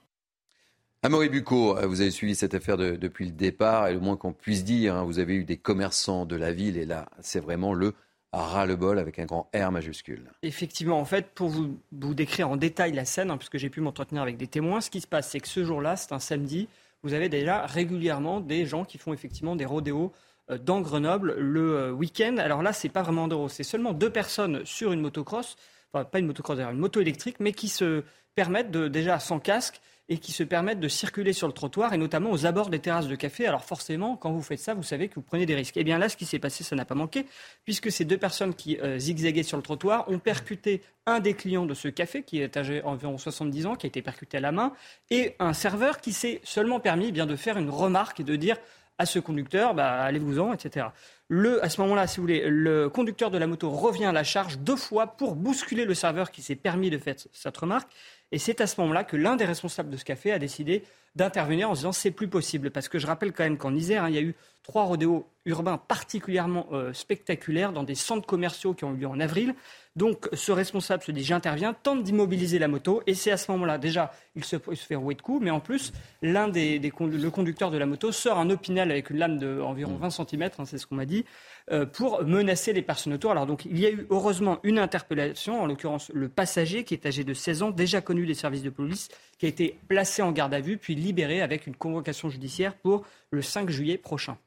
Amaury 1.03 1.29
Bucco, 1.29 1.75
euh, 1.79 1.87
vous 1.87 2.01
avez 2.01 2.11
suivi 2.11 2.35
cette 2.35 2.53
affaire 2.53 2.77
depuis 2.77 3.25
le 3.25 3.31
départ 3.31 3.87
et 3.87 3.93
le 3.93 3.99
moins 3.99 4.15
qu'on 4.17 4.33
puisse 4.33 4.63
dire, 4.63 4.95
hein, 4.95 5.03
vous 5.03 5.17
avez 5.17 5.33
eu 5.33 5.43
des 5.43 5.57
commerçants 5.57 6.27
de 6.27 6.35
la 6.35 6.51
ville 6.51 6.77
et 6.77 6.85
là, 6.85 7.07
c'est 7.21 7.39
vraiment 7.39 7.73
le 7.73 7.95
ras-le-bol 8.33 8.99
avec 8.99 9.17
un 9.17 9.25
grand 9.25 9.49
R 9.55 9.71
majuscule. 9.71 10.31
Effectivement, 10.43 10.99
en 10.99 11.05
fait, 11.05 11.31
pour 11.33 11.49
vous, 11.49 11.79
décrire 11.91 12.51
en 12.51 12.55
détail 12.55 12.91
la 12.91 13.05
scène, 13.05 13.31
hein, 13.31 13.37
puisque 13.37 13.57
j'ai 13.57 13.71
pu 13.71 13.81
m'entretenir 13.81 14.21
avec 14.21 14.37
des 14.37 14.45
témoins, 14.45 14.79
ce 14.79 14.91
qui 14.91 15.01
se 15.01 15.07
passe, 15.07 15.31
c'est 15.31 15.39
que 15.39 15.47
ce 15.47 15.63
jour-là, 15.63 15.95
c'est 15.95 16.13
un 16.13 16.19
samedi, 16.19 16.67
vous 17.01 17.15
avez 17.15 17.29
déjà 17.29 17.65
régulièrement 17.65 18.39
des 18.39 18.67
gens 18.67 18.85
qui 18.85 18.99
font 18.99 19.11
effectivement 19.11 19.55
des 19.55 19.65
rodéos 19.65 20.11
euh, 20.51 20.59
dans 20.59 20.81
Grenoble 20.81 21.33
le 21.33 21.77
euh, 21.77 21.91
week-end. 21.91 22.37
Alors 22.37 22.61
là, 22.61 22.73
c'est 22.73 22.89
pas 22.89 23.01
vraiment 23.01 23.27
d'euros, 23.27 23.49
c'est 23.49 23.63
seulement 23.63 23.93
deux 23.93 24.11
personnes 24.11 24.63
sur 24.65 24.91
une 24.91 25.01
motocross, 25.01 25.55
enfin 25.93 26.05
pas 26.05 26.19
une 26.19 26.27
motocross 26.27 26.57
d'ailleurs, 26.57 26.73
une 26.73 26.77
moto 26.77 27.01
électrique, 27.01 27.37
mais 27.39 27.53
qui 27.53 27.69
se 27.69 28.03
permettent 28.35 28.69
de, 28.69 28.87
déjà 28.87 29.17
sans 29.17 29.39
casque 29.39 29.81
et 30.11 30.17
qui 30.17 30.33
se 30.33 30.43
permettent 30.43 30.81
de 30.81 30.89
circuler 30.89 31.31
sur 31.31 31.47
le 31.47 31.53
trottoir 31.53 31.93
et 31.93 31.97
notamment 31.97 32.31
aux 32.31 32.45
abords 32.45 32.69
des 32.69 32.79
terrasses 32.79 33.07
de 33.07 33.15
café. 33.15 33.47
Alors 33.47 33.63
forcément, 33.63 34.17
quand 34.17 34.33
vous 34.33 34.41
faites 34.41 34.59
ça, 34.59 34.73
vous 34.73 34.83
savez 34.83 35.07
que 35.07 35.15
vous 35.15 35.21
prenez 35.21 35.45
des 35.45 35.55
risques. 35.55 35.77
Et 35.77 35.79
eh 35.79 35.83
bien 35.85 35.97
là, 35.97 36.09
ce 36.09 36.17
qui 36.17 36.25
s'est 36.25 36.37
passé, 36.37 36.65
ça 36.65 36.75
n'a 36.75 36.83
pas 36.83 36.95
manqué, 36.95 37.25
puisque 37.63 37.89
ces 37.89 38.03
deux 38.03 38.17
personnes 38.17 38.53
qui 38.53 38.77
euh, 38.81 38.99
zigzaguaient 38.99 39.43
sur 39.43 39.55
le 39.55 39.63
trottoir 39.63 40.11
ont 40.11 40.19
percuté 40.19 40.81
un 41.05 41.21
des 41.21 41.33
clients 41.33 41.65
de 41.65 41.73
ce 41.73 41.87
café, 41.87 42.23
qui 42.23 42.41
est 42.41 42.57
âgé 42.57 42.81
environ 42.83 43.17
70 43.17 43.67
ans, 43.67 43.75
qui 43.75 43.85
a 43.85 43.87
été 43.87 44.01
percuté 44.01 44.35
à 44.35 44.41
la 44.41 44.51
main, 44.51 44.73
et 45.11 45.37
un 45.39 45.53
serveur 45.53 46.01
qui 46.01 46.11
s'est 46.11 46.41
seulement 46.43 46.81
permis 46.81 47.05
eh 47.07 47.11
bien, 47.13 47.25
de 47.25 47.37
faire 47.37 47.57
une 47.57 47.69
remarque 47.69 48.19
et 48.19 48.25
de 48.25 48.35
dire 48.35 48.57
à 48.97 49.05
ce 49.05 49.17
conducteur, 49.17 49.73
bah, 49.73 49.93
allez-vous-en, 50.01 50.51
etc. 50.51 50.87
Le, 51.29 51.63
à 51.63 51.69
ce 51.69 51.79
moment-là, 51.81 52.05
si 52.05 52.17
vous 52.17 52.23
voulez, 52.23 52.43
le 52.45 52.89
conducteur 52.89 53.31
de 53.31 53.37
la 53.37 53.47
moto 53.47 53.69
revient 53.69 54.05
à 54.05 54.11
la 54.11 54.25
charge 54.25 54.59
deux 54.59 54.75
fois 54.75 55.07
pour 55.07 55.35
bousculer 55.35 55.85
le 55.85 55.93
serveur 55.93 56.29
qui 56.29 56.41
s'est 56.41 56.57
permis 56.57 56.89
de 56.89 56.97
faire 56.97 57.15
cette 57.31 57.57
remarque. 57.57 57.89
Et 58.31 58.39
c'est 58.39 58.61
à 58.61 58.67
ce 58.67 58.79
moment-là 58.81 59.03
que 59.03 59.17
l'un 59.17 59.35
des 59.35 59.45
responsables 59.45 59.89
de 59.89 59.97
ce 59.97 60.05
café 60.05 60.31
a 60.31 60.39
décidé 60.39 60.83
d'intervenir 61.15 61.69
en 61.69 61.75
se 61.75 61.79
disant 61.79 61.91
c'est 61.91 62.11
plus 62.11 62.27
possible. 62.27 62.71
Parce 62.71 62.89
que 62.89 62.99
je 62.99 63.07
rappelle 63.07 63.33
quand 63.33 63.43
même 63.43 63.57
qu'en 63.57 63.75
Isère, 63.75 64.03
hein, 64.03 64.09
il 64.09 64.15
y 64.15 64.19
a 64.19 64.21
eu 64.21 64.35
trois 64.63 64.83
rodéos 64.83 65.27
urbains 65.45 65.77
particulièrement 65.77 66.67
euh, 66.71 66.93
spectaculaires 66.93 67.73
dans 67.73 67.83
des 67.83 67.95
centres 67.95 68.27
commerciaux 68.27 68.73
qui 68.73 68.83
ont 68.83 68.93
eu 68.93 68.97
lieu 68.97 69.07
en 69.07 69.19
avril. 69.19 69.55
Donc 69.95 70.29
ce 70.33 70.51
responsable 70.51 71.03
se 71.03 71.11
dit 71.11 71.23
j'interviens, 71.23 71.73
tente 71.73 72.03
d'immobiliser 72.03 72.59
la 72.59 72.67
moto 72.67 73.01
et 73.07 73.15
c'est 73.15 73.31
à 73.31 73.37
ce 73.37 73.51
moment-là 73.51 73.77
déjà 73.77 74.13
il 74.35 74.45
se, 74.45 74.57
fait 74.57 74.95
rouer 74.95 75.15
de 75.15 75.21
coups, 75.21 75.43
mais 75.43 75.49
en 75.49 75.59
plus 75.59 75.91
l'un 76.21 76.47
des, 76.47 76.79
le 76.79 77.29
conducteur 77.29 77.71
de 77.71 77.77
la 77.77 77.85
moto 77.85 78.11
sort 78.11 78.37
un 78.37 78.49
opinel 78.51 78.91
avec 78.91 79.09
une 79.09 79.17
lame 79.17 79.39
d'environ 79.39 79.95
20 79.95 80.09
cm, 80.11 80.43
hein, 80.59 80.65
c'est 80.65 80.77
ce 80.77 80.85
qu'on 80.85 80.95
m'a 80.95 81.05
dit, 81.05 81.25
euh, 81.71 81.85
pour 81.85 82.23
menacer 82.23 82.71
les 82.71 82.83
personnes 82.83 83.13
autour. 83.13 83.31
Alors 83.31 83.47
donc 83.47 83.65
il 83.65 83.79
y 83.79 83.85
a 83.85 83.89
eu 83.89 84.05
heureusement 84.11 84.59
une 84.63 84.79
interpellation, 84.79 85.61
en 85.61 85.65
l'occurrence 85.65 86.09
le 86.13 86.29
passager 86.29 86.83
qui 86.83 86.93
est 86.93 87.05
âgé 87.05 87.23
de 87.23 87.33
16 87.33 87.63
ans, 87.63 87.71
déjà 87.71 87.99
connu 87.99 88.25
des 88.25 88.35
services 88.35 88.63
de 88.63 88.69
police, 88.69 89.09
qui 89.41 89.47
a 89.47 89.49
été 89.49 89.79
placé 89.87 90.21
en 90.21 90.31
garde 90.31 90.53
à 90.53 90.59
vue 90.59 90.77
puis 90.77 90.93
libéré 90.93 91.41
avec 91.41 91.65
une 91.65 91.75
convocation 91.75 92.29
judiciaire 92.29 92.75
pour 92.75 93.03
le 93.31 93.41
5 93.41 93.71
juillet 93.71 93.97
prochain. 93.97 94.37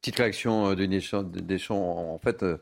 Petite 0.00 0.14
réaction 0.14 0.70
euh, 0.70 0.76
de 0.76 1.40
Deschamps. 1.40 2.14
En 2.14 2.18
fait, 2.20 2.44
euh, 2.44 2.58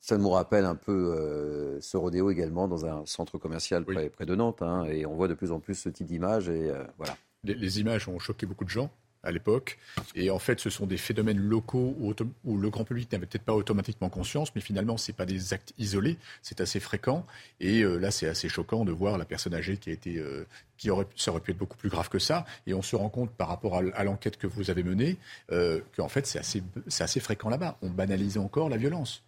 ça 0.00 0.18
nous 0.18 0.30
rappelle 0.30 0.64
un 0.64 0.76
peu 0.76 0.92
euh, 0.92 1.80
ce 1.80 1.96
rodéo 1.96 2.30
également 2.30 2.68
dans 2.68 2.86
un 2.86 3.04
centre 3.06 3.38
commercial 3.38 3.84
près, 3.84 4.24
de 4.24 4.34
Nantes. 4.36 4.62
Hein, 4.62 4.84
et 4.84 5.04
on 5.04 5.16
voit 5.16 5.26
de 5.26 5.34
plus 5.34 5.50
en 5.50 5.58
plus 5.58 5.74
ce 5.74 5.88
type 5.88 6.06
d'images. 6.06 6.48
Et 6.48 6.70
voilà. 6.96 7.16
les, 7.42 7.80
images 7.80 8.06
ont 8.06 8.20
choqué 8.20 8.46
beaucoup 8.46 8.64
de 8.64 8.70
gens 8.70 8.88
à 9.22 9.30
l'époque. 9.30 9.78
Et 10.14 10.30
en 10.30 10.38
fait, 10.38 10.60
ce 10.60 10.70
sont 10.70 10.86
des 10.86 10.96
phénomènes 10.96 11.38
locaux 11.38 11.96
où, 11.98 12.56
le 12.56 12.70
grand 12.70 12.84
public 12.84 13.10
n'avait 13.12 13.26
peut-être 13.26 13.44
pas 13.44 13.54
automatiquement 13.54 14.08
conscience, 14.08 14.54
mais 14.54 14.60
finalement, 14.60 14.96
ce 14.96 15.10
n'est 15.10 15.16
pas 15.16 15.26
des 15.26 15.52
actes 15.52 15.72
isolés, 15.78 16.18
c'est 16.42 16.60
assez 16.60 16.80
fréquent. 16.80 17.26
Et 17.60 17.82
euh, 17.82 17.96
là, 17.96 18.10
c'est 18.10 18.28
assez 18.28 18.48
choquant 18.48 18.84
de 18.84 18.92
voir 18.92 19.18
la 19.18 19.24
personne 19.24 19.54
âgée 19.54 19.76
qui 19.76 19.90
a 19.90 19.92
été, 19.92 20.18
euh, 20.18 20.46
qui 20.76 20.90
aurait, 20.90 21.06
ça 21.16 21.30
aurait 21.30 21.40
pu 21.40 21.50
être 21.50 21.58
beaucoup 21.58 21.76
plus 21.76 21.90
grave 21.90 22.08
que 22.08 22.18
ça. 22.18 22.44
Et 22.66 22.74
on 22.74 22.82
se 22.82 22.96
rend 22.96 23.08
compte 23.08 23.30
par 23.30 23.48
rapport 23.48 23.76
à, 23.76 24.04
l'enquête 24.04 24.36
que 24.36 24.46
vous 24.46 24.70
avez 24.70 24.82
menée 24.82 25.18
euh, 25.52 25.80
qu'en 25.96 26.08
fait, 26.08 26.26
c'est 26.26 26.38
assez, 26.38 26.62
assez 26.98 27.20
fréquent 27.20 27.50
là-bas. 27.50 27.76
On 27.82 27.90
banalise 27.90 28.38
encore 28.38 28.68
la 28.68 28.76
violence. 28.76 29.22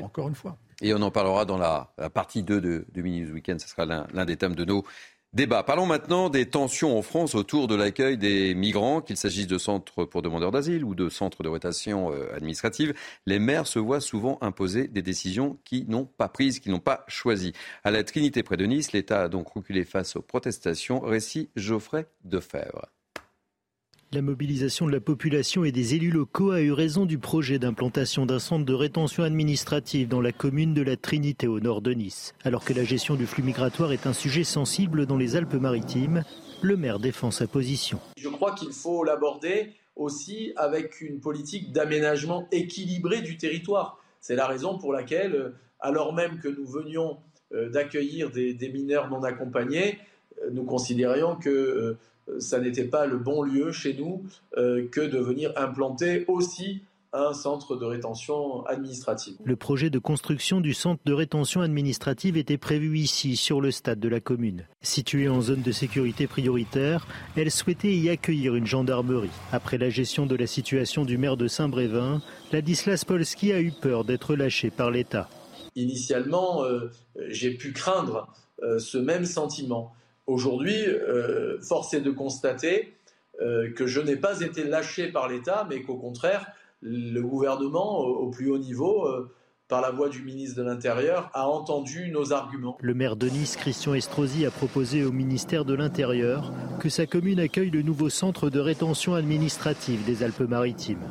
Encore 0.00 0.28
une 0.28 0.34
fois. 0.34 0.58
Et 0.82 0.92
on 0.92 1.00
en 1.00 1.10
parlera 1.10 1.46
dans 1.46 1.56
la, 1.56 1.90
partie 2.12 2.42
2 2.42 2.60
de, 2.60 2.84
de 2.92 3.02
Mini 3.02 3.22
News 3.22 3.32
Weekend. 3.32 3.60
Ce 3.60 3.68
sera 3.68 3.86
l'un 3.86 4.24
des 4.26 4.36
thèmes 4.36 4.54
de 4.54 4.64
nos 4.66 4.84
Débat. 5.36 5.62
Parlons 5.62 5.84
maintenant 5.84 6.30
des 6.30 6.46
tensions 6.46 6.96
en 6.96 7.02
France 7.02 7.34
autour 7.34 7.68
de 7.68 7.74
l'accueil 7.74 8.16
des 8.16 8.54
migrants, 8.54 9.02
qu'il 9.02 9.18
s'agisse 9.18 9.46
de 9.46 9.58
centres 9.58 10.06
pour 10.06 10.22
demandeurs 10.22 10.50
d'asile 10.50 10.82
ou 10.82 10.94
de 10.94 11.10
centres 11.10 11.42
de 11.42 11.50
rotation 11.50 12.10
euh, 12.10 12.34
administrative. 12.34 12.94
Les 13.26 13.38
maires 13.38 13.66
se 13.66 13.78
voient 13.78 14.00
souvent 14.00 14.38
imposer 14.40 14.88
des 14.88 15.02
décisions 15.02 15.58
qui 15.66 15.84
n'ont 15.88 16.06
pas 16.06 16.30
prises, 16.30 16.58
qui 16.58 16.70
n'ont 16.70 16.80
pas 16.80 17.04
choisies. 17.06 17.52
À 17.84 17.90
la 17.90 18.02
Trinité 18.02 18.42
près 18.42 18.56
de 18.56 18.64
Nice, 18.64 18.92
l'État 18.92 19.24
a 19.24 19.28
donc 19.28 19.48
reculé 19.48 19.84
face 19.84 20.16
aux 20.16 20.22
protestations. 20.22 21.00
Récit 21.00 21.50
Geoffrey 21.54 22.06
Defebvre. 22.24 22.95
La 24.12 24.22
mobilisation 24.22 24.86
de 24.86 24.92
la 24.92 25.00
population 25.00 25.64
et 25.64 25.72
des 25.72 25.96
élus 25.96 26.12
locaux 26.12 26.52
a 26.52 26.60
eu 26.60 26.70
raison 26.70 27.06
du 27.06 27.18
projet 27.18 27.58
d'implantation 27.58 28.24
d'un 28.24 28.38
centre 28.38 28.64
de 28.64 28.72
rétention 28.72 29.24
administrative 29.24 30.06
dans 30.06 30.20
la 30.20 30.30
commune 30.30 30.74
de 30.74 30.82
la 30.82 30.96
Trinité 30.96 31.48
au 31.48 31.58
nord 31.58 31.80
de 31.80 31.92
Nice. 31.92 32.32
Alors 32.44 32.64
que 32.64 32.72
la 32.72 32.84
gestion 32.84 33.16
du 33.16 33.26
flux 33.26 33.42
migratoire 33.42 33.92
est 33.92 34.06
un 34.06 34.12
sujet 34.12 34.44
sensible 34.44 35.06
dans 35.06 35.16
les 35.16 35.34
Alpes-Maritimes, 35.34 36.22
le 36.62 36.76
maire 36.76 37.00
défend 37.00 37.32
sa 37.32 37.48
position. 37.48 37.98
Je 38.16 38.28
crois 38.28 38.54
qu'il 38.54 38.72
faut 38.72 39.02
l'aborder 39.02 39.72
aussi 39.96 40.52
avec 40.54 41.00
une 41.00 41.18
politique 41.18 41.72
d'aménagement 41.72 42.46
équilibré 42.52 43.22
du 43.22 43.36
territoire. 43.36 43.98
C'est 44.20 44.36
la 44.36 44.46
raison 44.46 44.78
pour 44.78 44.92
laquelle, 44.92 45.52
alors 45.80 46.14
même 46.14 46.38
que 46.38 46.48
nous 46.48 46.66
venions 46.66 47.18
euh, 47.52 47.70
d'accueillir 47.70 48.30
des, 48.30 48.70
mineurs 48.72 49.10
non 49.10 49.24
accompagnés, 49.24 49.98
euh, 50.42 50.50
nous 50.52 50.64
considérions 50.64 51.36
que 51.36 51.50
euh, 51.50 51.52
euh, 51.82 51.98
ça 52.38 52.60
n'était 52.60 52.84
pas 52.84 53.06
le 53.06 53.18
bon 53.18 53.42
lieu 53.42 53.72
chez 53.72 53.94
nous 53.94 54.24
euh, 54.56 54.86
que 54.88 55.00
de 55.00 55.18
venir 55.18 55.52
implanter 55.56 56.24
aussi 56.28 56.82
un 57.12 57.32
centre 57.32 57.76
de 57.76 57.84
rétention 57.84 58.66
administrative. 58.66 59.36
Le 59.44 59.56
projet 59.56 59.88
de 59.88 59.98
construction 59.98 60.60
du 60.60 60.74
centre 60.74 61.00
de 61.06 61.14
rétention 61.14 61.62
administrative 61.62 62.36
était 62.36 62.58
prévu 62.58 62.98
ici, 62.98 63.36
sur 63.36 63.60
le 63.60 63.70
stade 63.70 64.00
de 64.00 64.08
la 64.08 64.20
commune. 64.20 64.66
Située 64.82 65.28
en 65.28 65.40
zone 65.40 65.62
de 65.62 65.72
sécurité 65.72 66.26
prioritaire, 66.26 67.06
elle 67.36 67.50
souhaitait 67.50 67.94
y 67.94 68.10
accueillir 68.10 68.54
une 68.54 68.66
gendarmerie. 68.66 69.30
Après 69.50 69.78
la 69.78 69.88
gestion 69.88 70.26
de 70.26 70.36
la 70.36 70.46
situation 70.46 71.04
du 71.04 71.16
maire 71.16 71.38
de 71.38 71.48
Saint-Brévin, 71.48 72.20
Ladislas 72.52 73.04
Polski 73.06 73.52
a 73.52 73.60
eu 73.60 73.70
peur 73.70 74.04
d'être 74.04 74.34
lâché 74.34 74.70
par 74.70 74.90
l'État. 74.90 75.30
Initialement, 75.74 76.64
euh, 76.64 76.90
j'ai 77.28 77.52
pu 77.52 77.72
craindre 77.72 78.28
ce 78.78 78.96
même 78.96 79.26
sentiment 79.26 79.94
aujourd'hui, 80.26 80.86
euh, 80.86 81.60
force 81.60 81.94
est 81.94 82.00
de 82.00 82.10
constater 82.10 82.94
euh, 83.40 83.70
que 83.72 83.86
je 83.86 84.00
n'ai 84.00 84.16
pas 84.16 84.40
été 84.40 84.64
lâché 84.64 85.08
par 85.08 85.28
l'État, 85.28 85.66
mais 85.68 85.82
qu'au 85.82 85.96
contraire, 85.96 86.46
le 86.80 87.20
gouvernement, 87.20 88.00
au, 88.00 88.30
plus 88.30 88.50
haut 88.50 88.58
niveau, 88.58 89.06
euh, 89.06 89.30
par 89.68 89.80
la 89.80 89.90
voix 89.90 90.08
du 90.08 90.22
ministre 90.22 90.56
de 90.56 90.62
l'Intérieur, 90.62 91.30
a 91.34 91.48
entendu 91.48 92.10
nos 92.10 92.32
arguments. 92.32 92.78
Le 92.80 92.94
maire 92.94 93.16
de 93.16 93.28
Nice, 93.28 93.56
Christian 93.56 93.94
Estrosi, 93.94 94.46
a 94.46 94.50
proposé 94.50 95.04
au 95.04 95.12
ministère 95.12 95.64
de 95.64 95.74
l'Intérieur 95.74 96.52
que 96.80 96.88
sa 96.88 97.06
commune 97.06 97.40
accueille 97.40 97.70
le 97.70 97.82
nouveau 97.82 98.08
centre 98.08 98.48
de 98.48 98.60
rétention 98.60 99.14
administrative 99.14 100.04
des 100.04 100.22
Alpes-Maritimes. 100.22 101.02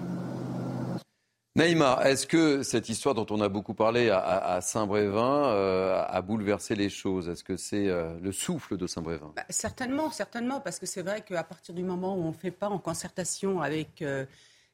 Naïma, 1.58 2.01
est-ce 2.03 2.28
que 2.28 2.64
cette 2.64 2.89
histoire 2.89 3.16
dont 3.16 3.28
on 3.30 3.39
a 3.39 3.47
beaucoup 3.47 3.74
parlé 3.74 4.10
à, 4.10 4.60
Saint-Brévin 4.60 5.45
euh, 5.45 6.03
a 6.06 6.22
bouleversé 6.22 6.76
les 6.76 6.89
choses? 6.89 7.30
Est-ce 7.30 7.45
que 7.45 7.56
c'est 7.56 7.88
euh, 7.88 8.20
le 8.22 8.34
souffle 8.34 8.76
de 8.76 8.86
Saint-Brévin? 8.88 9.32
Bah, 9.38 9.45
Certainement, 9.49 10.12
certainement, 10.12 10.60
parce 10.60 10.80
que 10.80 10.86
c'est 10.86 11.01
vrai 11.01 11.22
qu'à 11.22 11.45
partir 11.45 11.74
du 11.74 11.82
moment 11.82 12.18
où 12.18 12.24
on 12.24 12.32
ne 12.32 12.34
fait 12.34 12.51
pas 12.51 12.68
en 12.68 12.78
concertation 12.78 13.62
avec 13.62 14.01
euh, 14.01 14.26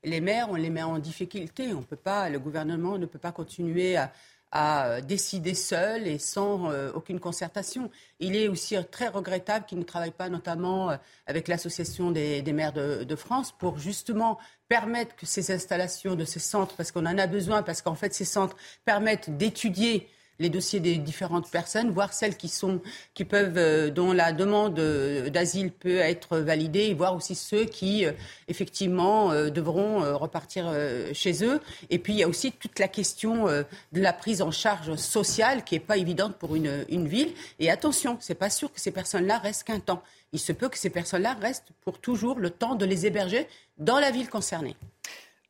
les 0.03 0.21
maires, 0.21 0.47
on 0.49 0.55
les 0.55 0.71
met 0.71 0.81
en 0.81 0.97
difficulté. 0.97 1.71
On 1.71 1.83
peut 1.83 1.95
pas, 1.95 2.31
le 2.31 2.39
gouvernement 2.39 2.97
ne 2.97 3.05
peut 3.05 3.19
pas 3.19 3.31
continuer 3.31 3.95
à, 3.95 4.11
à 4.51 4.99
décider 5.01 5.53
seul 5.53 6.07
et 6.07 6.19
sans 6.19 6.69
euh, 6.71 6.91
aucune 6.93 7.19
concertation. 7.19 7.89
Il 8.19 8.35
est 8.35 8.49
aussi 8.49 8.75
très 8.91 9.07
regrettable 9.07 9.65
qu'il 9.65 9.79
ne 9.79 9.83
travaille 9.83 10.11
pas 10.11 10.29
notamment 10.29 10.91
euh, 10.91 10.97
avec 11.25 11.47
l'Association 11.47 12.11
des, 12.11 12.43
maires 12.53 12.73
de, 12.73 13.15
France 13.15 13.53
pour 13.57 13.77
justement 13.77 14.37
permettre 14.67 15.15
que 15.15 15.25
ces 15.25 15.51
installations 15.51 16.15
de 16.15 16.25
ces 16.25 16.39
centres, 16.39 16.75
parce 16.75 16.91
qu'on 16.91 17.05
en 17.05 17.17
a 17.17 17.27
besoin, 17.27 17.63
parce 17.63 17.81
qu'en 17.81 17.95
fait 17.95 18.13
ces 18.13 18.25
centres 18.25 18.57
permettent 18.85 19.37
d'étudier 19.37 20.09
les 20.41 20.49
dossiers 20.49 20.79
des 20.79 20.97
différentes 20.97 21.49
personnes, 21.49 21.91
voir 21.91 22.13
celles 22.13 22.35
qui 22.35 22.49
sont, 22.49 22.81
qui 23.13 23.25
peuvent, 23.25 23.57
euh, 23.57 23.91
dont 23.91 24.11
la 24.11 24.33
demande 24.33 24.79
euh, 24.79 25.29
d'asile 25.29 25.71
peut 25.71 25.99
être 25.99 26.39
validée, 26.39 26.87
et 26.87 26.93
voir 26.93 27.15
aussi 27.15 27.35
ceux 27.35 27.65
qui, 27.65 28.05
euh, 28.05 28.11
effectivement, 28.47 29.33
devront 29.49 30.17
repartir 30.17 30.73
chez 31.13 31.43
eux. 31.45 31.61
Et 31.89 31.99
puis, 31.99 32.13
il 32.13 32.19
y 32.19 32.23
a 32.23 32.27
aussi 32.27 32.51
toute 32.51 32.79
la 32.79 32.87
question 32.87 33.45
de 33.45 33.65
la 34.01 34.13
prise 34.13 34.41
en 34.41 34.51
charge 34.51 34.95
sociale 34.95 35.63
qui 35.63 35.75
n'est 35.75 35.79
pas 35.79 35.97
évidente 35.97 36.35
pour 36.35 36.55
une, 36.55 36.85
une 36.89 37.07
ville. 37.07 37.31
Et 37.59 37.69
attention, 37.69 38.17
c'est 38.19 38.35
pas 38.35 38.49
sûr 38.49 38.73
que 38.73 38.81
ces 38.81 38.91
personnes-là 38.91 39.37
restent 39.37 39.65
qu'un 39.65 39.79
temps. 39.79 40.01
Il 40.33 40.39
se 40.39 40.51
peut 40.51 40.69
que 40.69 40.77
ces 40.77 40.89
personnes-là 40.89 41.35
restent 41.39 41.69
pour 41.81 41.99
toujours 41.99 42.39
le 42.39 42.49
temps 42.49 42.75
de 42.75 42.85
les 42.85 43.05
héberger 43.05 43.47
dans 43.77 43.99
la 43.99 44.11
ville 44.11 44.29
concernée. 44.29 44.75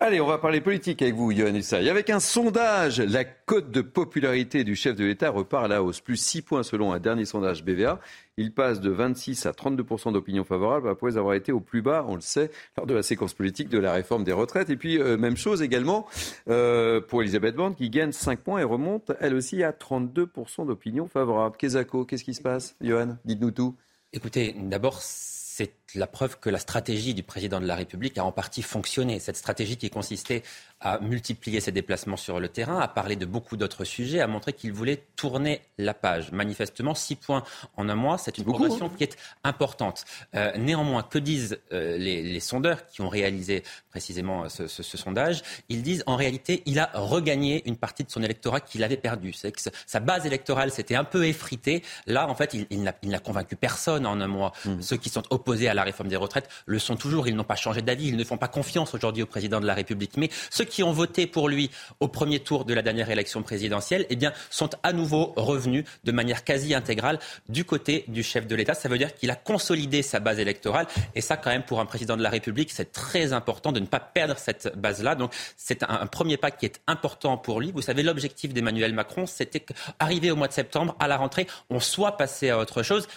Allez, 0.03 0.19
on 0.19 0.25
va 0.25 0.39
parler 0.39 0.61
politique 0.61 1.03
avec 1.03 1.13
vous, 1.13 1.31
Yohann 1.31 1.55
Usaï. 1.55 1.87
Avec 1.87 2.09
un 2.09 2.19
sondage, 2.19 2.99
la 2.99 3.23
cote 3.23 3.69
de 3.69 3.81
popularité 3.81 4.63
du 4.63 4.75
chef 4.75 4.95
de 4.95 5.05
l'État 5.05 5.29
repart 5.29 5.65
à 5.65 5.67
la 5.67 5.83
hausse. 5.83 5.99
Plus 5.99 6.17
6 6.17 6.41
points 6.41 6.63
selon 6.63 6.91
un 6.91 6.99
dernier 6.99 7.23
sondage 7.23 7.63
BVA. 7.63 7.99
Il 8.35 8.51
passe 8.51 8.81
de 8.81 8.89
26 8.89 9.45
à 9.45 9.51
32% 9.51 10.11
d'opinion 10.11 10.43
favorable 10.43 10.89
après 10.89 11.17
avoir 11.17 11.35
été 11.35 11.51
au 11.51 11.59
plus 11.59 11.83
bas, 11.83 12.03
on 12.07 12.15
le 12.15 12.21
sait, 12.21 12.49
lors 12.77 12.87
de 12.87 12.95
la 12.95 13.03
séquence 13.03 13.35
politique 13.35 13.69
de 13.69 13.77
la 13.77 13.93
réforme 13.93 14.23
des 14.23 14.31
retraites. 14.31 14.71
Et 14.71 14.75
puis, 14.75 14.97
euh, 14.97 15.17
même 15.17 15.37
chose 15.37 15.61
également 15.61 16.07
euh, 16.49 16.99
pour 16.99 17.21
Elisabeth 17.21 17.55
Borne 17.55 17.75
qui 17.75 17.91
gagne 17.91 18.11
5 18.11 18.39
points 18.39 18.59
et 18.59 18.63
remonte 18.63 19.11
elle 19.19 19.35
aussi 19.35 19.61
à 19.61 19.71
32% 19.71 20.65
d'opinion 20.65 21.09
favorable. 21.09 21.57
Kezako, 21.57 22.05
qu'est-ce 22.05 22.23
qui 22.23 22.33
se 22.33 22.41
passe, 22.41 22.75
Johan 22.81 23.17
Dites-nous 23.23 23.51
tout. 23.51 23.75
Écoutez, 24.13 24.55
d'abord, 24.57 24.97
c'est 24.99 25.80
la 25.95 26.07
preuve 26.07 26.39
que 26.39 26.49
la 26.49 26.59
stratégie 26.59 27.13
du 27.13 27.23
président 27.23 27.59
de 27.59 27.65
la 27.65 27.75
République 27.75 28.17
a 28.17 28.25
en 28.25 28.31
partie 28.31 28.61
fonctionné. 28.61 29.19
Cette 29.19 29.37
stratégie 29.37 29.77
qui 29.77 29.89
consistait 29.89 30.43
à 30.79 30.99
multiplier 30.99 31.61
ses 31.61 31.71
déplacements 31.71 32.17
sur 32.17 32.39
le 32.39 32.49
terrain, 32.49 32.79
à 32.79 32.87
parler 32.87 33.15
de 33.15 33.25
beaucoup 33.25 33.55
d'autres 33.55 33.83
sujets, 33.83 34.19
à 34.19 34.27
montrer 34.27 34.53
qu'il 34.53 34.73
voulait 34.73 35.03
tourner 35.15 35.61
la 35.77 35.93
page. 35.93 36.31
Manifestement, 36.31 36.95
six 36.95 37.15
points 37.15 37.43
en 37.77 37.87
un 37.87 37.95
mois, 37.95 38.17
c'est 38.17 38.37
une 38.37 38.45
progression 38.45 38.87
hein. 38.87 38.91
qui 38.97 39.03
est 39.03 39.17
importante. 39.43 40.05
Euh, 40.33 40.51
néanmoins, 40.57 41.03
que 41.03 41.19
disent 41.19 41.59
euh, 41.71 41.97
les, 41.97 42.39
sondeurs 42.39 42.87
qui 42.87 43.01
ont 43.01 43.09
réalisé 43.09 43.63
précisément 43.91 44.49
ce, 44.49 44.67
sondage? 44.67 45.43
Ils 45.69 45.83
disent 45.83 46.03
en 46.07 46.15
réalité, 46.15 46.63
il 46.65 46.79
a 46.79 46.89
regagné 46.95 47.61
une 47.67 47.77
partie 47.77 48.03
de 48.03 48.09
son 48.09 48.23
électorat 48.23 48.59
qu'il 48.59 48.83
avait 48.83 48.97
perdu. 48.97 49.33
C'est 49.33 49.51
que 49.51 49.61
sa 49.85 49.99
base 49.99 50.25
électorale 50.25 50.71
s'était 50.71 50.95
un 50.95 51.03
peu 51.03 51.27
effritée. 51.27 51.83
Là, 52.07 52.27
en 52.27 52.33
fait, 52.33 52.55
il, 52.69 52.81
n'a 52.81 53.19
convaincu 53.19 53.55
personne 53.55 54.07
en 54.07 54.19
un 54.19 54.27
mois. 54.27 54.51
Mmh. 54.65 54.81
Ceux 54.81 54.97
qui 54.97 55.09
sont 55.09 55.23
opposés 55.29 55.67
à 55.67 55.75
la 55.75 55.80
réforme 55.83 56.09
des 56.09 56.15
retraites 56.15 56.49
le 56.65 56.79
sont 56.79 56.95
toujours. 56.95 57.27
Ils 57.27 57.35
n'ont 57.35 57.43
pas 57.43 57.55
changé 57.55 57.81
d'avis. 57.81 58.07
Ils 58.07 58.17
ne 58.17 58.23
font 58.23 58.37
pas 58.37 58.47
confiance 58.47 58.93
aujourd'hui 58.93 59.23
au 59.23 59.25
président 59.25 59.59
de 59.59 59.65
la 59.65 59.73
République. 59.73 60.17
Mais 60.17 60.29
ceux 60.49 60.65
qui 60.65 60.83
ont 60.83 60.91
voté 60.91 61.27
pour 61.27 61.49
lui 61.49 61.71
au 61.99 62.07
premier 62.07 62.39
tour 62.39 62.65
de 62.65 62.73
la 62.73 62.81
dernière 62.81 63.09
élection 63.09 63.43
présidentielle, 63.43 64.05
eh 64.09 64.15
bien, 64.15 64.33
sont 64.49 64.69
à 64.83 64.93
nouveau 64.93 65.33
revenus 65.35 65.85
de 66.03 66.11
manière 66.11 66.43
quasi 66.43 66.73
intégrale 66.73 67.19
du 67.49 67.65
côté 67.65 68.05
du 68.07 68.23
chef 68.23 68.47
de 68.47 68.55
l'État. 68.55 68.73
Ça 68.73 68.89
veut 68.89 68.97
dire 68.97 69.13
qu'il 69.13 69.29
a 69.31 69.35
consolidé 69.35 70.01
sa 70.01 70.19
base 70.19 70.39
électorale. 70.39 70.87
Et 71.15 71.21
ça, 71.21 71.37
quand 71.37 71.49
même, 71.49 71.63
pour 71.63 71.79
un 71.79 71.85
président 71.85 72.17
de 72.17 72.23
la 72.23 72.29
République, 72.29 72.71
c'est 72.71 72.91
très 72.91 73.33
important 73.33 73.71
de 73.71 73.79
ne 73.79 73.85
pas 73.85 73.99
perdre 73.99 74.37
cette 74.37 74.77
base-là. 74.77 75.15
Donc, 75.15 75.33
c'est 75.57 75.83
un, 75.83 76.07
premier 76.07 76.37
pas 76.37 76.51
qui 76.51 76.65
est 76.65 76.81
important 76.87 77.37
pour 77.37 77.59
lui. 77.59 77.71
Vous 77.71 77.81
savez, 77.81 78.03
l'objectif 78.03 78.53
d'Emmanuel 78.53 78.93
Macron, 78.93 79.25
c'était 79.25 79.61
qu'arrivé 79.61 80.31
au 80.31 80.35
mois 80.35 80.47
de 80.47 80.53
septembre, 80.53 80.95
à 80.99 81.07
la 81.07 81.17
rentrée, 81.17 81.47
on 81.69 81.79
soit 81.79 82.17
passé 82.17 82.49
à 82.49 82.57
autre 82.57 82.83
chose 82.83 83.07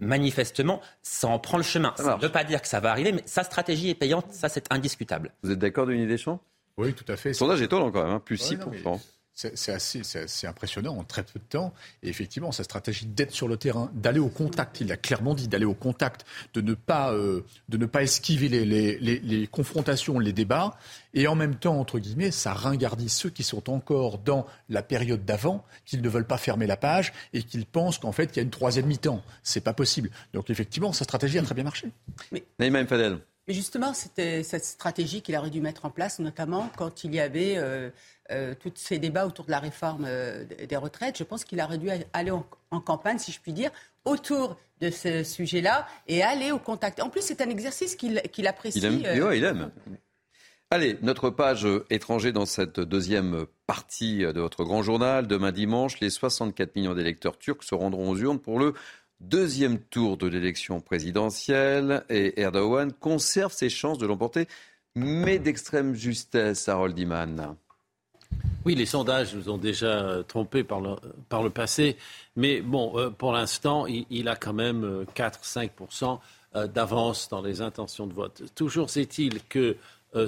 manifestement, 0.00 0.80
ça 1.02 1.28
en 1.28 1.38
prend 1.38 1.56
le 1.56 1.62
chemin. 1.62 1.94
Ça 1.96 2.16
ne 2.16 2.22
veut 2.22 2.32
pas 2.32 2.44
dire 2.44 2.62
que 2.62 2.68
ça 2.68 2.80
va 2.80 2.90
arriver, 2.90 3.12
mais 3.12 3.22
sa 3.26 3.44
stratégie 3.44 3.90
est 3.90 3.94
payante, 3.94 4.26
ça 4.32 4.48
c'est 4.48 4.72
indiscutable. 4.72 5.32
Vous 5.42 5.50
êtes 5.50 5.58
d'accord, 5.58 5.86
Denis 5.86 6.06
Deschamps? 6.06 6.40
Oui, 6.76 6.94
tout 6.94 7.04
à 7.08 7.16
fait. 7.16 7.30
Le 7.30 7.34
sondage 7.34 7.60
est 7.60 7.66
étonnant 7.66 7.90
quand 7.90 8.02
même, 8.02 8.12
hein, 8.12 8.22
plus 8.24 8.42
6%. 8.42 9.00
C'est 9.34 9.72
assez, 9.72 10.46
impressionnant 10.46 10.96
en 10.96 11.04
très 11.04 11.22
peu 11.22 11.38
de 11.38 11.44
temps. 11.44 11.72
Et 12.02 12.08
effectivement, 12.08 12.52
sa 12.52 12.64
stratégie 12.64 13.06
d'être 13.06 13.32
sur 13.32 13.48
le 13.48 13.56
terrain, 13.56 13.90
d'aller 13.94 14.18
au 14.18 14.28
contact, 14.28 14.80
il 14.80 14.88
l'a 14.88 14.98
clairement 14.98 15.34
dit, 15.34 15.48
d'aller 15.48 15.64
au 15.64 15.74
contact, 15.74 16.26
de 16.52 16.60
ne 16.60 16.74
pas, 16.74 17.12
euh, 17.14 17.42
de 17.70 17.78
ne 17.78 17.86
pas 17.86 18.02
esquiver 18.02 18.48
les, 18.48 19.46
confrontations, 19.50 20.18
les 20.18 20.34
débats. 20.34 20.76
Et 21.14 21.26
en 21.26 21.34
même 21.34 21.54
temps, 21.54 21.80
entre 21.80 21.98
guillemets, 21.98 22.30
ça 22.30 22.52
ringardit 22.52 23.08
ceux 23.08 23.30
qui 23.30 23.42
sont 23.42 23.70
encore 23.70 24.18
dans 24.18 24.46
la 24.68 24.82
période 24.82 25.24
d'avant, 25.24 25.64
qu'ils 25.86 26.02
ne 26.02 26.08
veulent 26.08 26.26
pas 26.26 26.38
fermer 26.38 26.66
la 26.66 26.76
page 26.76 27.12
et 27.32 27.42
qu'ils 27.42 27.66
pensent 27.66 27.98
qu'en 27.98 28.12
fait, 28.12 28.30
il 28.32 28.36
y 28.36 28.40
a 28.40 28.42
une 28.42 28.50
troisième 28.50 28.86
mi-temps. 28.86 29.22
C'est 29.42 29.62
pas 29.62 29.72
possible. 29.72 30.10
Donc 30.34 30.50
effectivement, 30.50 30.92
sa 30.92 31.04
stratégie 31.04 31.38
a 31.38 31.42
très 31.42 31.54
bien 31.54 31.64
marché. 31.64 31.88
Mais... 32.32 32.44
Naïma 32.58 32.84
Fadel. 32.86 33.18
Mais 33.48 33.54
justement, 33.54 33.92
c'était 33.92 34.44
cette 34.44 34.64
stratégie 34.64 35.20
qu'il 35.20 35.36
aurait 35.36 35.50
dû 35.50 35.60
mettre 35.60 35.84
en 35.84 35.90
place, 35.90 36.20
notamment 36.20 36.70
quand 36.76 37.02
il 37.02 37.14
y 37.14 37.18
avait 37.18 37.56
euh, 37.56 37.90
euh, 38.30 38.54
tous 38.58 38.72
ces 38.76 38.98
débats 38.98 39.26
autour 39.26 39.46
de 39.46 39.50
la 39.50 39.58
réforme 39.58 40.04
euh, 40.06 40.44
des 40.44 40.76
retraites. 40.76 41.18
Je 41.18 41.24
pense 41.24 41.44
qu'il 41.44 41.60
aurait 41.60 41.78
dû 41.78 41.88
aller 42.12 42.30
en, 42.30 42.80
campagne, 42.80 43.18
si 43.18 43.32
je 43.32 43.40
puis 43.40 43.52
dire, 43.52 43.70
autour 44.04 44.56
de 44.80 44.90
ce 44.90 45.24
sujet-là 45.24 45.88
et 46.06 46.22
aller 46.22 46.52
au 46.52 46.58
contact. 46.58 47.02
En 47.02 47.08
plus, 47.08 47.22
c'est 47.22 47.40
un 47.40 47.50
exercice 47.50 47.96
qu'il 47.96 48.46
apprécie. 48.46 48.78
Il 48.78 48.84
aime. 48.84 49.32
il 49.34 49.44
aime. 49.44 49.70
Allez, 50.70 50.96
notre 51.02 51.28
page 51.28 51.66
étranger 51.90 52.32
dans 52.32 52.46
cette 52.46 52.80
deuxième 52.80 53.44
partie 53.66 54.20
de 54.20 54.40
votre 54.40 54.64
grand 54.64 54.82
journal. 54.82 55.26
Demain 55.26 55.52
dimanche, 55.52 56.00
les 56.00 56.08
64 56.08 56.76
millions 56.76 56.94
d'électeurs 56.94 57.38
turcs 57.38 57.62
se 57.62 57.74
rendront 57.74 58.08
aux 58.08 58.16
urnes 58.16 58.38
pour 58.38 58.58
le 58.58 58.72
deuxième 59.22 59.78
tour 59.78 60.16
de 60.16 60.26
l'élection 60.26 60.80
présidentielle 60.80 62.04
et 62.10 62.40
Erdogan 62.40 62.92
conserve 62.92 63.52
ses 63.52 63.70
chances 63.70 63.98
de 63.98 64.06
l'emporter, 64.06 64.48
mais 64.94 65.38
d'extrême 65.38 65.94
justesse, 65.94 66.68
Harold 66.68 66.98
Iman. 66.98 67.56
Oui, 68.64 68.74
les 68.74 68.86
sondages 68.86 69.34
nous 69.34 69.50
ont 69.50 69.58
déjà 69.58 70.22
trompés 70.28 70.62
par 70.62 70.80
le, 70.80 71.50
passé, 71.50 71.96
mais 72.36 72.60
bon, 72.60 72.96
euh, 72.96 73.10
pour 73.10 73.32
l'instant, 73.32 73.86
il, 73.86 74.28
a 74.28 74.36
quand 74.36 74.52
même 74.52 75.04
4-5% 75.16 76.04
euh, 76.04 76.16
euh, 76.54 76.66
d'avance 76.68 77.28
dans 77.28 77.42
les 77.42 77.60
intentions 77.60 78.06
de 78.06 78.12
vote. 78.12 78.42
Toujours 78.54 78.88
est-il 78.96 79.42
que 79.44 79.76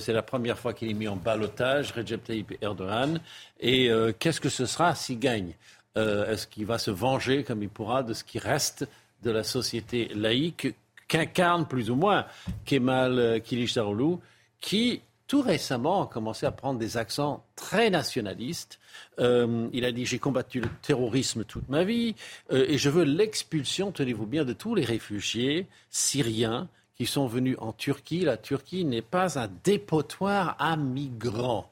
c'est 0.00 0.14
la 0.14 0.22
première 0.22 0.58
fois 0.58 0.72
qu'il 0.72 0.90
est 0.90 0.94
mis 0.94 1.08
en 1.08 1.16
balotage, 1.16 1.92
Recep 1.92 2.24
Tayyip 2.24 2.54
Erdogan, 2.62 3.20
et 3.60 3.90
qu'est-ce 4.18 4.40
que 4.40 4.48
ce 4.48 4.64
sera 4.64 4.94
s'il 4.94 5.18
gagne? 5.18 5.52
Euh, 5.96 6.32
est-ce 6.32 6.46
qu'il 6.46 6.66
va 6.66 6.78
se 6.78 6.90
venger 6.90 7.44
comme 7.44 7.62
il 7.62 7.68
pourra 7.68 8.02
de 8.02 8.14
ce 8.14 8.24
qui 8.24 8.38
reste 8.38 8.86
de 9.22 9.30
la 9.30 9.44
société 9.44 10.08
laïque 10.14 10.74
qu'incarne 11.08 11.66
plus 11.66 11.90
ou 11.90 11.94
moins 11.94 12.26
Kemal 12.64 13.18
euh, 13.18 13.38
Kılıçdaroğlu, 13.38 14.16
qui 14.60 15.02
tout 15.26 15.40
récemment 15.40 16.04
a 16.04 16.06
commencé 16.06 16.46
à 16.46 16.50
prendre 16.50 16.78
des 16.78 16.96
accents 16.96 17.44
très 17.56 17.90
nationalistes. 17.90 18.78
Euh, 19.18 19.68
il 19.72 19.84
a 19.84 19.92
dit 19.92 20.04
j'ai 20.04 20.18
combattu 20.18 20.60
le 20.60 20.68
terrorisme 20.82 21.44
toute 21.44 21.68
ma 21.68 21.84
vie 21.84 22.14
et 22.50 22.76
je 22.76 22.90
veux 22.90 23.04
l'expulsion, 23.04 23.90
tenez-vous 23.90 24.26
bien, 24.26 24.44
de 24.44 24.52
tous 24.52 24.74
les 24.74 24.84
réfugiés 24.84 25.66
syriens 25.90 26.68
qui 26.96 27.06
sont 27.06 27.26
venus 27.26 27.56
en 27.58 27.72
Turquie. 27.72 28.20
La 28.20 28.36
Turquie 28.36 28.84
n'est 28.84 29.02
pas 29.02 29.38
un 29.38 29.48
dépotoir 29.64 30.56
à 30.58 30.76
migrants. 30.76 31.70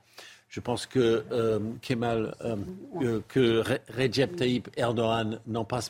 Je 0.52 0.60
pense 0.60 0.84
que 0.84 1.24
euh, 1.32 1.58
Kemal, 1.80 2.34
euh, 2.44 2.56
euh, 3.00 3.20
que 3.26 3.64
Recep 3.96 4.36
Tayyip 4.36 4.68
Erdogan 4.76 5.40
n'en 5.46 5.64
pense 5.64 5.88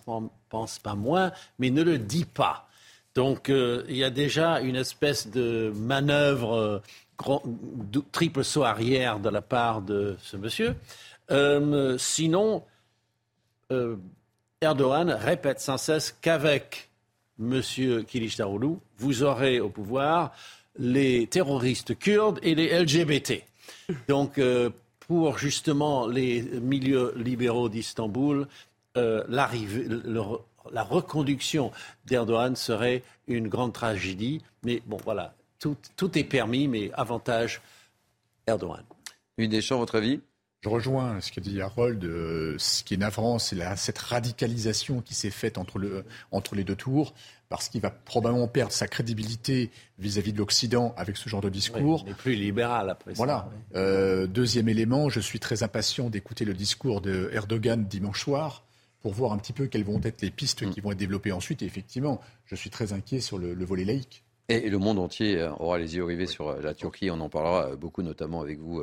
pas 0.79 0.95
moins, 0.95 1.33
mais 1.59 1.71
ne 1.71 1.83
le 1.83 1.99
dit 1.99 2.25
pas. 2.25 2.69
Donc 3.17 3.49
il 3.51 3.97
y 3.97 4.05
a 4.05 4.11
déjà 4.11 4.61
une 4.61 4.77
espèce 4.77 5.29
de 5.29 5.73
manœuvre 5.75 6.81
triple 8.13 8.45
saut 8.45 8.63
arrière 8.63 9.19
de 9.19 9.29
la 9.29 9.43
part 9.43 9.83
de 9.83 10.17
ce 10.23 10.37
monsieur. 10.37 10.77
sinon, 11.99 12.63
Erdogan 14.61 15.11
répète 15.11 15.61
sans 15.61 15.77
cesse 15.77 16.17
qu'avec 16.23 16.89
Monsieur 17.37 18.03
Kilicdaroglu, 18.05 18.77
vous 18.97 19.25
aurez 19.25 19.59
au 19.61 19.69
pouvoir 19.69 20.33
les 20.79 21.27
terroristes 21.27 21.99
kurdes 21.99 22.39
et 22.43 22.55
les 22.55 22.83
LGBT. 22.83 23.43
Donc, 24.09 24.39
euh, 24.39 24.71
pour 25.01 25.39
justement 25.39 26.07
les 26.07 26.43
milieux 26.43 27.13
libéraux 27.17 27.69
d'Istanbul, 27.69 28.47
euh, 28.97 29.25
la 29.29 30.83
reconduction 30.83 31.73
d'Erdogan 32.07 32.57
serait 32.57 33.03
une 33.27 33.49
grande 33.49 33.73
tragédie. 33.73 34.43
Mais 34.63 34.83
bon, 34.87 34.99
voilà, 35.03 35.35
tout, 35.59 35.77
tout 35.97 36.19
est 36.19 36.25
permis, 36.25 36.69
mais 36.69 36.91
avantage 36.95 37.61
Erdogan. 38.47 38.83
Une 39.39 39.51
Deschamps, 39.51 39.79
votre 39.79 39.97
avis? 39.97 40.21
Je 40.63 40.69
rejoins 40.69 41.21
ce 41.21 41.33
qu'a 41.33 41.41
dit 41.41 41.61
Harold. 41.61 42.05
Euh, 42.05 42.55
ce 42.59 42.85
qui 42.85 42.95
est 42.95 42.97
navrant, 42.97 43.41
c'est 43.41 43.59
cette 43.77 43.99
radicalisation 43.99 45.01
qui 45.01 45.15
s'est 45.15 45.31
faite 45.31 45.59
entre, 45.59 45.79
le, 45.79 46.05
entre 46.31 46.55
les 46.55 46.63
deux 46.63 46.77
tours, 46.77 47.15
parce 47.53 47.69
qu'il 47.69 47.83
va 47.83 47.91
probablement 47.91 48.49
perdre 48.49 48.73
sa 48.73 48.89
crédibilité 48.89 49.71
vis-à-vis 49.99 50.33
de 50.33 50.39
l'Occident 50.39 50.95
avec 50.97 51.19
ce 51.19 51.29
genre 51.29 51.43
de 51.43 51.51
discours. 51.51 52.03
il 52.07 52.15
plus 52.15 52.35
libéral 52.35 52.89
après 52.89 53.13
voilà. 53.13 53.47
ça. 53.73 53.79
Euh, 53.79 54.27
deuxième 54.27 54.71
élément, 54.71 55.11
je 55.11 55.21
suis 55.21 55.39
très 55.39 55.63
impatient 55.63 56.09
d'écouter 56.09 56.47
le 56.47 56.55
discours 56.55 57.03
de 57.03 57.29
Erdogan 57.35 57.85
dimanche 57.85 58.23
soir 58.23 58.65
pour 59.03 59.13
voir 59.13 59.35
un 59.35 59.37
petit 59.37 59.53
peu 59.53 59.67
quelles 59.67 59.85
vont 59.85 60.01
être 60.03 60.23
les 60.23 60.31
pistes 60.31 60.71
qui 60.71 60.81
vont 60.81 60.93
être 60.93 60.99
développées 60.99 61.33
ensuite. 61.33 61.61
Et 61.61 61.67
effectivement, 61.67 62.23
je 62.47 62.55
suis 62.55 62.71
très 62.71 62.95
inquiet 62.95 63.21
sur 63.21 63.37
le, 63.37 63.53
le 63.53 63.65
volet 63.67 63.85
laïque. 63.85 64.25
Et 64.53 64.69
le 64.69 64.77
monde 64.77 64.99
entier 64.99 65.39
euh, 65.39 65.51
aura 65.61 65.79
les 65.79 65.97
yeux 65.97 66.05
rivés 66.05 66.27
sur 66.27 66.49
euh, 66.49 66.61
la 66.61 66.75
Turquie. 66.75 67.11
On 67.11 67.21
en 67.21 67.31
parlera 67.31 67.69
euh, 67.69 67.77
beaucoup, 67.77 68.03
notamment 68.03 68.43
avec 68.43 68.59
vous, 68.59 68.83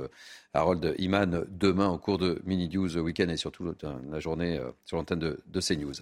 Harold 0.56 0.96
Iman, 0.98 1.46
demain 1.48 1.90
au 1.90 2.00
cours 2.00 2.18
de 2.18 2.42
Mini 2.44 2.68
News 2.70 2.98
Week-end 2.98 3.30
et 3.30 3.38
surtout 3.38 3.64
la 4.12 4.20
journée 4.20 4.60
sur 4.84 4.98
l'antenne 4.98 5.20
de, 5.20 5.40
de, 5.46 5.62
CNews. 5.62 5.94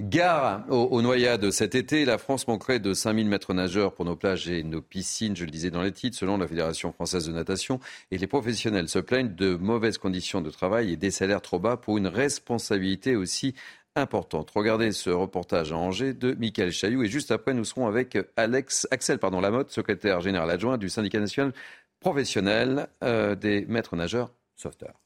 Gare 0.00 0.64
aux, 0.70 1.02
noyades 1.02 1.50
cet 1.50 1.74
été. 1.74 2.06
La 2.06 2.16
France 2.16 2.48
manquerait 2.48 2.78
de 2.78 2.94
5000 2.94 3.28
mètres 3.28 3.52
nageurs 3.52 3.92
pour 3.92 4.06
nos 4.06 4.16
plages 4.16 4.48
et 4.48 4.62
nos 4.62 4.80
piscines, 4.80 5.36
je 5.36 5.44
le 5.44 5.50
disais 5.50 5.70
dans 5.70 5.82
les 5.82 5.92
titres, 5.92 6.16
selon 6.16 6.38
la 6.38 6.48
Fédération 6.48 6.90
française 6.92 7.26
de 7.26 7.32
natation. 7.32 7.80
Et 8.10 8.16
les 8.16 8.26
professionnels 8.26 8.88
se 8.88 8.98
plaignent 8.98 9.34
de 9.34 9.56
mauvaises 9.56 9.98
conditions 9.98 10.40
de 10.40 10.50
travail 10.50 10.90
et 10.90 10.96
des 10.96 11.10
salaires 11.10 11.42
trop 11.42 11.58
bas 11.58 11.76
pour 11.76 11.98
une 11.98 12.06
responsabilité 12.06 13.14
aussi 13.14 13.54
importante. 13.94 14.50
Regardez 14.50 14.92
ce 14.92 15.10
reportage 15.10 15.72
à 15.72 15.76
Angers 15.76 16.14
de 16.14 16.34
Michael 16.34 16.72
Chailloux 16.72 17.02
et 17.02 17.08
juste 17.08 17.30
après 17.30 17.54
nous 17.54 17.64
serons 17.64 17.86
avec 17.86 18.18
Alex, 18.36 18.88
Axel 18.90 19.18
pardon, 19.18 19.40
Lamotte, 19.40 19.70
secrétaire 19.70 20.20
général 20.20 20.50
adjoint 20.50 20.78
du 20.78 20.88
syndicat 20.88 21.20
national 21.20 21.52
professionnel 22.00 22.88
euh, 23.04 23.34
des 23.34 23.66
maîtres 23.66 23.96
nageurs 23.96 24.30
sauveteurs. 24.56 25.00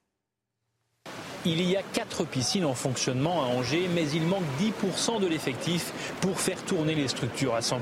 Il 1.49 1.63
y 1.63 1.77
a 1.77 1.83
quatre 1.93 2.25
piscines 2.25 2.65
en 2.65 2.75
fonctionnement 2.75 3.45
à 3.45 3.47
Angers, 3.47 3.89
mais 3.95 4.05
il 4.13 4.23
manque 4.25 4.43
10% 4.61 5.21
de 5.21 5.29
l'effectif 5.29 5.93
pour 6.21 6.41
faire 6.41 6.61
tourner 6.65 6.97
les 6.97 7.07
structures 7.07 7.55
à 7.55 7.61
100%. 7.61 7.77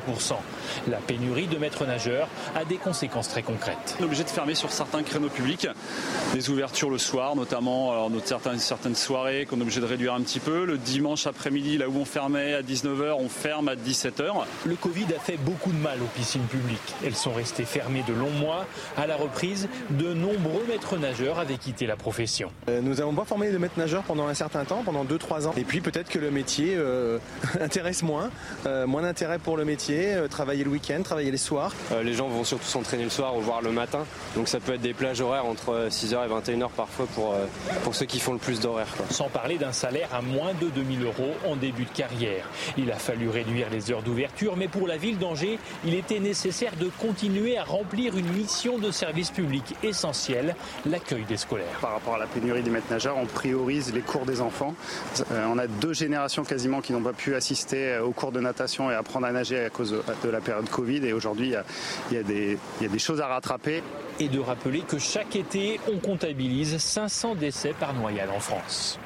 La 0.87 0.99
pénurie 0.99 1.47
de 1.47 1.57
maîtres 1.57 1.87
nageurs 1.87 2.29
a 2.55 2.67
des 2.67 2.77
conséquences 2.77 3.31
très 3.31 3.43
concrètes. 3.43 3.97
On 3.99 4.03
est 4.03 4.05
obligé 4.05 4.23
de 4.23 4.29
fermer 4.29 4.55
sur 4.55 4.71
certains 4.71 5.03
créneaux 5.03 5.31
publics, 5.31 5.67
des 6.35 6.51
ouvertures 6.51 6.91
le 6.91 6.99
soir, 6.99 7.37
notamment 7.37 7.91
alors, 7.93 8.11
certaines, 8.27 8.59
certaines 8.59 8.95
soirées 8.95 9.47
qu'on 9.47 9.57
est 9.61 9.63
obligé 9.63 9.81
de 9.81 9.87
réduire 9.87 10.13
un 10.13 10.21
petit 10.21 10.41
peu. 10.41 10.67
Le 10.67 10.77
dimanche 10.77 11.27
après-midi, 11.27 11.79
là 11.79 11.89
où 11.89 11.97
on 11.97 12.05
fermait 12.05 12.53
à 12.53 12.61
19h, 12.61 13.15
on 13.19 13.31
ferme 13.31 13.69
à 13.69 13.77
17h. 13.77 14.45
Le 14.67 14.77
Covid 14.77 15.07
a 15.17 15.19
fait 15.19 15.39
beaucoup 15.39 15.73
de 15.73 15.79
mal 15.79 16.03
aux 16.03 16.19
piscines 16.19 16.43
publiques. 16.43 16.95
Elles 17.03 17.17
sont 17.17 17.33
restées 17.33 17.65
fermées 17.65 18.05
de 18.07 18.13
longs 18.13 18.29
mois. 18.29 18.67
À 18.99 19.07
la 19.07 19.17
reprise, 19.17 19.71
de 19.89 20.13
nombreux 20.13 20.67
maîtres 20.69 20.99
nageurs 20.99 21.39
avaient 21.39 21.57
quitté 21.57 21.87
la 21.87 21.97
profession. 21.97 22.51
Euh, 22.69 22.83
nous 22.83 22.97
n'avons 22.97 23.15
pas 23.15 23.25
formé 23.25 23.54
de 23.55 23.59
maîtres 23.59 23.79
nageurs 23.79 24.03
pendant 24.03 24.27
un 24.27 24.35
certain 24.35 24.65
temps, 24.65 24.83
pendant 24.85 25.05
2-3 25.05 25.47
ans. 25.47 25.55
Et 25.57 25.63
puis 25.63 25.81
peut-être 25.81 26.09
que 26.09 26.19
le 26.19 26.31
métier 26.31 26.75
euh, 26.77 27.19
intéresse 27.61 28.03
moins, 28.03 28.31
euh, 28.67 28.87
moins 28.87 29.03
d'intérêt 29.03 29.39
pour 29.39 29.57
le 29.57 29.65
métier, 29.65 30.15
euh, 30.15 30.29
travailler 30.29 30.65
le 30.65 30.71
week-end, 30.71 31.03
travailler 31.03 31.31
les 31.31 31.39
soirs. 31.39 31.73
les 32.03 32.15
gens 32.15 32.29
vont 32.29 32.45
surtout 32.45 32.67
s'entraîner 32.67 33.05
le 33.05 33.11
soir 33.11 33.37
ou 33.37 33.41
voir 33.41 33.63
le 33.63 33.71
matin. 33.71 34.05
Donc 34.35 34.49
ça 34.49 34.59
peut 34.59 34.75
être 34.75 34.81
des 34.81 34.93
plages 34.93 35.21
horaires 35.21 35.47
entre 35.47 35.89
6h 35.89 36.27
et 36.27 36.51
21h 36.53 36.69
parfois 36.77 37.07
pour, 37.15 37.35
pour 37.85 37.95
ceux 37.95 38.07
qui 38.07 38.19
font 38.19 38.33
le 38.33 38.39
plus 38.39 38.61
d'horaires. 38.61 38.89
Sans 39.11 39.29
parler 39.29 39.57
d'un 39.57 39.73
salaire 39.73 40.09
à 40.13 40.21
moins 40.21 40.53
de 40.61 40.69
2000 40.69 41.05
euros 41.05 41.35
en 41.47 41.55
début 41.55 41.85
de 41.85 41.91
carrière. 41.91 42.49
Il 42.77 42.91
a 42.91 42.97
fallu 42.97 43.29
réduire 43.29 43.69
les 43.71 43.93
heures 43.93 44.03
d'ouverture, 44.03 44.57
mais 44.57 44.69
pour 44.69 44.89
la 44.89 44.97
ville 44.97 45.19
d'Angers, 45.19 45.59
il 45.85 45.95
était 45.95 46.19
nécessaire 46.19 46.73
de 46.81 46.91
continuer 47.01 47.57
à 47.57 47.65
remplir 47.65 48.17
une 48.17 48.31
mission 48.33 48.79
de 48.79 48.91
service 48.91 49.31
public 49.31 49.77
essentielle, 49.83 50.57
l'accueil 50.87 51.25
des 51.25 51.37
scolaires. 51.37 51.79
Par 51.81 51.93
rapport 51.93 52.15
à 52.17 52.19
la 52.19 52.27
pénurie 52.27 52.63
des 52.63 52.71
maîtres 52.71 52.91
nageurs, 52.91 53.17
on 53.17 53.27
priorise 53.45 53.93
les 53.93 54.01
cours 54.01 54.25
des 54.25 54.41
enfants. 54.41 54.75
Euh, 55.31 55.45
on 55.51 55.59
a 55.59 55.67
deux 55.67 55.93
générations 55.93 56.45
quasiment 56.45 56.81
qui 56.81 56.95
n'ont 56.95 57.03
pas 57.03 57.13
pu 57.13 57.35
assister 57.35 57.93
euh, 57.93 58.03
aux 58.03 58.13
cours 58.13 58.33
de 58.33 58.41
natation 58.41 58.91
et 58.91 58.95
apprendre 58.95 59.27
à 59.27 59.33
nager 59.33 59.63
à 59.67 59.69
cause 59.69 60.03
de 60.25 60.31
la 60.31 60.41
période 60.41 60.67
Covid. 60.71 61.05
Et 61.05 61.13
aujourd'hui, 61.13 61.53
il, 62.11 62.15
y 62.15 62.19
a, 62.19 62.23
des, 62.23 62.59
choses 62.99 63.21
à 63.21 63.27
rattraper. 63.27 63.83
Et 64.19 64.29
de 64.29 64.39
rappeler 64.39 64.81
que 64.81 64.99
chaque 64.99 65.37
été, 65.37 65.79
on 65.93 65.99
comptabilise 65.99 66.79
500 66.79 67.35
décès 67.35 67.75
par 67.79 67.93
noyade 67.93 68.31
en 68.35 68.41
France. 68.41 68.99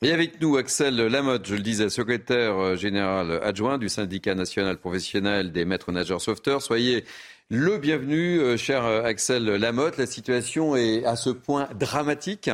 Et 0.00 0.12
avec 0.12 0.40
nous, 0.40 0.56
Axel 0.58 0.94
Lamotte, 0.94 1.46
je 1.46 1.54
le 1.56 1.62
disais, 1.62 1.88
secrétaire 1.88 2.56
euh, 2.58 2.76
général 2.76 3.40
adjoint 3.42 3.78
du 3.78 3.88
syndicat 3.88 4.36
national 4.36 4.76
professionnel 4.76 5.50
des 5.50 5.64
maîtres 5.64 5.90
nageurs 5.90 6.20
sauveteurs. 6.20 6.62
Soyez 6.62 7.04
le 7.50 7.78
bienvenu, 7.78 8.56
cher 8.56 8.84
Axel 8.84 9.44
Lamotte. 9.44 9.98
La 9.98 10.06
situation 10.06 10.76
est 10.76 11.04
à 11.04 11.16
ce 11.16 11.30
point 11.30 11.68
dramatique 11.74 12.48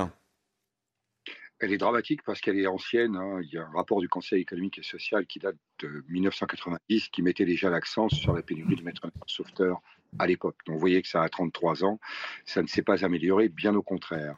elle 1.61 1.73
est 1.73 1.79
dramatique 1.79 2.23
parce 2.23 2.41
qu'elle 2.41 2.59
est 2.59 2.67
ancienne. 2.67 3.17
Hein. 3.17 3.41
Il 3.43 3.51
y 3.51 3.59
a 3.59 3.63
un 3.63 3.73
rapport 3.73 4.01
du 4.01 4.09
Conseil 4.09 4.43
économique 4.43 4.79
et 4.79 4.83
social 4.83 5.27
qui 5.27 5.39
date 5.39 5.57
de 5.81 6.05
1990 6.09 7.09
qui 7.09 7.23
mettait 7.23 7.45
déjà 7.45 7.71
l'accent 7.71 8.09
sur 8.09 8.33
la 8.33 8.43
pénurie 8.43 8.77
de 8.77 8.83
maîtres 8.83 9.11
sauveteurs 9.27 9.81
à 10.19 10.27
l'époque. 10.27 10.57
Donc 10.67 10.75
vous 10.75 10.81
voyez 10.81 11.03
que 11.03 11.09
ça 11.09 11.23
a 11.23 11.29
33 11.29 11.85
ans. 11.85 11.99
Ça 12.45 12.63
ne 12.63 12.67
s'est 12.67 12.83
pas 12.83 13.05
amélioré, 13.05 13.49
bien 13.49 13.75
au 13.75 13.83
contraire. 13.83 14.37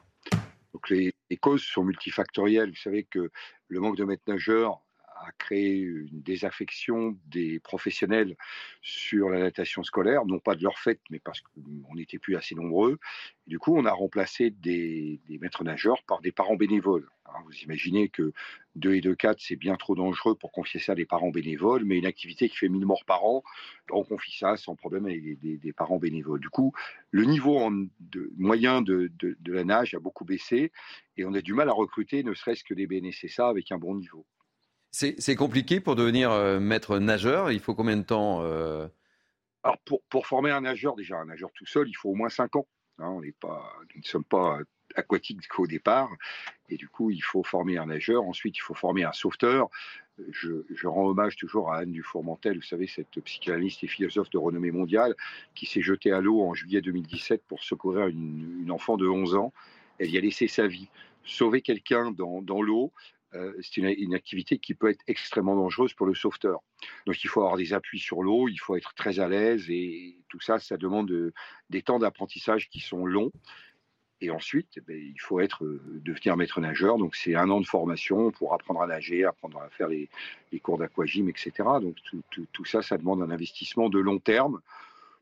Donc 0.73 0.89
les, 0.89 1.13
les, 1.29 1.37
causes 1.37 1.63
sont 1.63 1.85
multifactorielles. 1.85 2.71
Vous 2.71 2.77
savez 2.77 3.05
que 3.05 3.31
le 3.69 3.81
manque 3.81 3.97
de 3.97 4.05
maîtres 4.05 4.23
nageurs 4.27 4.81
a 5.21 5.33
créé 5.39 5.79
une 5.79 6.23
désaffection 6.23 7.17
des 7.27 7.61
professionnels 7.61 8.37
sur 8.83 9.29
la 9.29 9.41
natation 9.41 9.83
scolaire, 9.83 10.25
non 10.25 10.39
pas 10.39 10.55
de 10.55 10.63
leur 10.63 10.79
fait, 10.79 11.01
mais 11.11 11.19
parce 11.19 11.41
qu'on 11.41 11.95
n'était 11.95 12.19
plus 12.19 12.37
assez 12.37 12.55
nombreux. 12.55 12.99
du 13.47 13.59
coup, 13.59 13.77
on 13.77 13.85
a 13.85 13.93
remplacé 13.93 14.51
des, 14.51 15.21
maîtres 15.41 15.65
nageurs 15.65 16.03
par 16.05 16.21
des 16.21 16.33
parents 16.33 16.57
bénévoles. 16.57 17.09
Hein, 17.27 17.39
vous 17.45 17.57
imaginez 17.59 18.09
que 18.09 18.33
2 18.77 18.95
et 18.95 19.01
2, 19.01 19.15
4, 19.15 19.41
c'est 19.41 19.57
bien 19.57 19.77
trop 19.77 19.95
dangereux 19.95 20.35
pour 20.35 20.53
confier 20.53 20.81
ça 20.81 20.93
à 20.93 20.95
des 20.95 21.05
parents 21.05 21.31
bénévoles, 21.31 21.85
mais 21.85 21.99
une 21.99 22.07
activité 22.07 22.49
qui 22.49 22.57
fait 22.57 22.69
1000 22.69 22.87
morts 22.87 23.05
par 23.05 23.25
an, 23.25 23.43
on 23.91 24.05
confie 24.05 24.37
ça 24.37 24.57
sans 24.57 24.77
problème 24.77 25.07
à 25.07 25.11
des, 25.11 25.73
parents 25.77 25.99
bénévoles. 25.99 26.41
Du 26.41 26.49
coup, 26.49 26.73
le 27.11 27.25
niveau 27.25 27.71
moyen 28.37 28.83
de, 28.83 29.11
de, 29.19 29.53
la 29.53 29.65
nage 29.65 29.95
a 29.95 30.01
beaucoup 30.01 30.25
baissé 30.25 30.73
et 31.17 31.25
on 31.25 31.35
a 31.35 31.41
du 31.41 31.55
mal 31.55 31.69
à 31.69 31.73
recruter 31.73 32.23
ne 32.23 32.35
serait-ce 32.35 32.65
que 32.65 32.75
des 32.75 32.87
BNCSA 32.87 33.49
avec 33.49 33.73
un 33.73 33.79
bon 33.79 33.97
niveau. 33.97 34.27
C'est 34.91 35.37
compliqué 35.37 35.81
pour 35.81 35.95
devenir 35.95 36.33
euh, 36.33 36.59
maître 36.59 36.99
nageur. 36.99 37.53
Il 37.53 37.61
faut 37.61 37.75
combien 37.75 37.97
de 37.97 38.03
temps 38.03 38.41
euh? 38.43 38.89
Alors 39.63 39.79
pour, 39.85 40.03
pour, 40.09 40.27
former 40.27 40.51
un 40.51 40.63
nageur, 40.63 40.97
déjà 40.97 41.17
un 41.19 41.27
nageur 41.27 41.51
tout 41.55 41.67
seul, 41.67 41.89
il 41.89 41.95
faut 41.95 42.11
au 42.11 42.15
moins 42.15 42.29
5 42.29 42.57
ans. 42.57 42.67
Hein. 42.99 43.09
on 43.09 43.23
pas, 43.41 43.73
nous 43.95 44.01
ne 44.01 44.07
sommes 44.07 44.25
pas 44.25 44.59
aquatiques 44.97 45.47
qu'au 45.49 45.67
départ. 45.67 46.11
Et 46.69 46.77
du 46.77 46.89
coup, 46.89 47.11
il 47.11 47.23
faut 47.23 47.43
former 47.43 47.79
un 47.79 47.87
nageur. 47.87 48.25
Ensuite, 48.25 48.57
il 48.57 48.61
faut 48.61 48.75
former 48.75 49.05
un 49.05 49.13
sauveteur. 49.13 49.69
Je, 50.31 50.87
rends 50.87 51.07
hommage 51.07 51.37
toujours 51.37 51.73
à 51.73 51.79
Anne 51.79 51.93
Dufourmentel, 51.93 52.57
vous 52.57 52.63
savez, 52.63 52.87
cette 52.87 53.21
psychanalyste 53.21 53.85
et 53.85 53.87
philosophe 53.87 54.29
de 54.29 54.37
renommée 54.37 54.71
mondiale 54.71 55.15
qui 55.55 55.65
s'est 55.65 55.81
jetée 55.81 56.13
à 56.13 56.21
l'eau 56.21 56.43
en 56.43 56.53
juillet 56.53 56.83
2017 56.83 57.43
pour 57.47 57.63
secourir 57.63 58.07
une, 58.09 58.61
une, 58.63 58.71
enfant 58.71 58.99
de 58.99 59.09
11 59.09 59.35
ans. 59.37 59.53
Elle 59.99 60.11
y 60.11 60.19
a 60.19 60.21
laissé 60.21 60.47
sa 60.47 60.67
vie. 60.67 60.89
Sauver 61.25 61.63
quelqu'un 61.63 62.11
dans, 62.11 62.43
dans 62.43 62.61
l'eau, 62.61 62.93
euh, 63.35 63.53
c'est 63.63 63.77
une, 63.77 64.15
activité 64.15 64.59
qui 64.59 64.75
peut 64.75 64.91
être 64.91 65.03
extrêmement 65.07 65.55
dangereuse 65.55 65.95
pour 65.95 66.07
le 66.07 66.15
sauveteur. 66.15 66.61
Donc 67.07 67.23
il 67.23 67.29
faut 67.29 67.41
avoir 67.41 67.57
des 67.57 67.73
appuis 67.73 68.01
sur 68.01 68.23
l'eau, 68.23 68.49
il 68.49 68.59
faut 68.59 68.77
être 68.77 68.95
très 68.95 69.21
à 69.21 69.29
l'aise 69.29 69.71
et 69.71 70.17
tout 70.29 70.41
ça, 70.41 70.59
ça 70.59 70.77
demande 70.77 71.33
des 71.71 71.83
temps 71.83 71.99
d'apprentissage 71.99 72.69
qui 72.69 72.81
sont 72.81 73.07
longs. 73.07 73.31
Et 74.23 74.31
ensuite, 74.31 74.69
eh 74.77 74.81
ben, 74.83 74.97
il 74.99 75.21
faut 75.21 75.41
être 75.41 75.65
euh, 75.65 75.81
devenir 76.05 76.37
maître 76.37 76.61
nageur. 76.61 76.99
Donc 76.99 77.17
c'est 77.17 77.35
un 77.37 77.49
an 77.49 77.61
de 77.61 77.67
formation 77.67 78.31
pour 78.31 78.53
apprendre 78.53 78.83
à 78.83 78.87
nager, 78.87 79.25
apprendre 79.25 79.59
à 79.63 79.71
faire 79.71 79.89
les, 79.89 80.11
cours 80.61 80.77
d'aquagym, 80.77 81.29
etc. 81.29 81.53
Donc 81.81 81.97
tout, 82.53 82.65
ça, 82.65 82.83
ça 82.83 82.99
demande 82.99 83.23
un 83.23 83.31
investissement 83.31 83.89
de 83.89 83.99
long 83.99 84.19
terme 84.19 84.61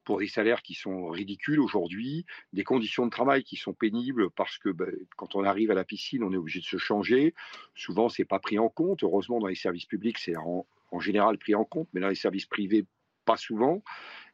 pour 0.08 0.20
des 0.20 0.26
salaires 0.26 0.62
qui 0.62 0.72
sont 0.72 1.08
ridicules 1.10 1.60
aujourd'hui, 1.60 2.24
des 2.54 2.64
conditions 2.64 3.04
de 3.04 3.10
travail 3.10 3.44
qui 3.44 3.56
sont 3.56 3.74
pénibles 3.74 4.30
parce 4.30 4.56
que 4.56 4.70
ben, 4.70 4.90
quand 5.18 5.34
on 5.34 5.44
arrive 5.44 5.70
à 5.70 5.74
la 5.74 5.84
piscine, 5.84 6.24
on 6.24 6.32
est 6.32 6.38
obligé 6.38 6.60
de 6.60 6.64
se 6.64 6.78
changer. 6.78 7.34
Souvent, 7.74 8.08
c'est 8.08 8.24
pas 8.24 8.38
pris 8.38 8.58
en 8.58 8.70
compte. 8.70 9.02
Heureusement, 9.02 9.38
dans 9.38 9.48
les 9.48 9.54
services 9.54 9.84
publics, 9.84 10.16
c'est 10.16 10.34
en, 10.34 10.64
général 10.98 11.36
pris 11.36 11.54
en 11.54 11.66
compte, 11.66 11.88
mais 11.92 12.00
dans 12.00 12.08
les 12.08 12.14
services 12.14 12.46
privés, 12.46 12.86
pas 13.26 13.36
souvent. 13.36 13.82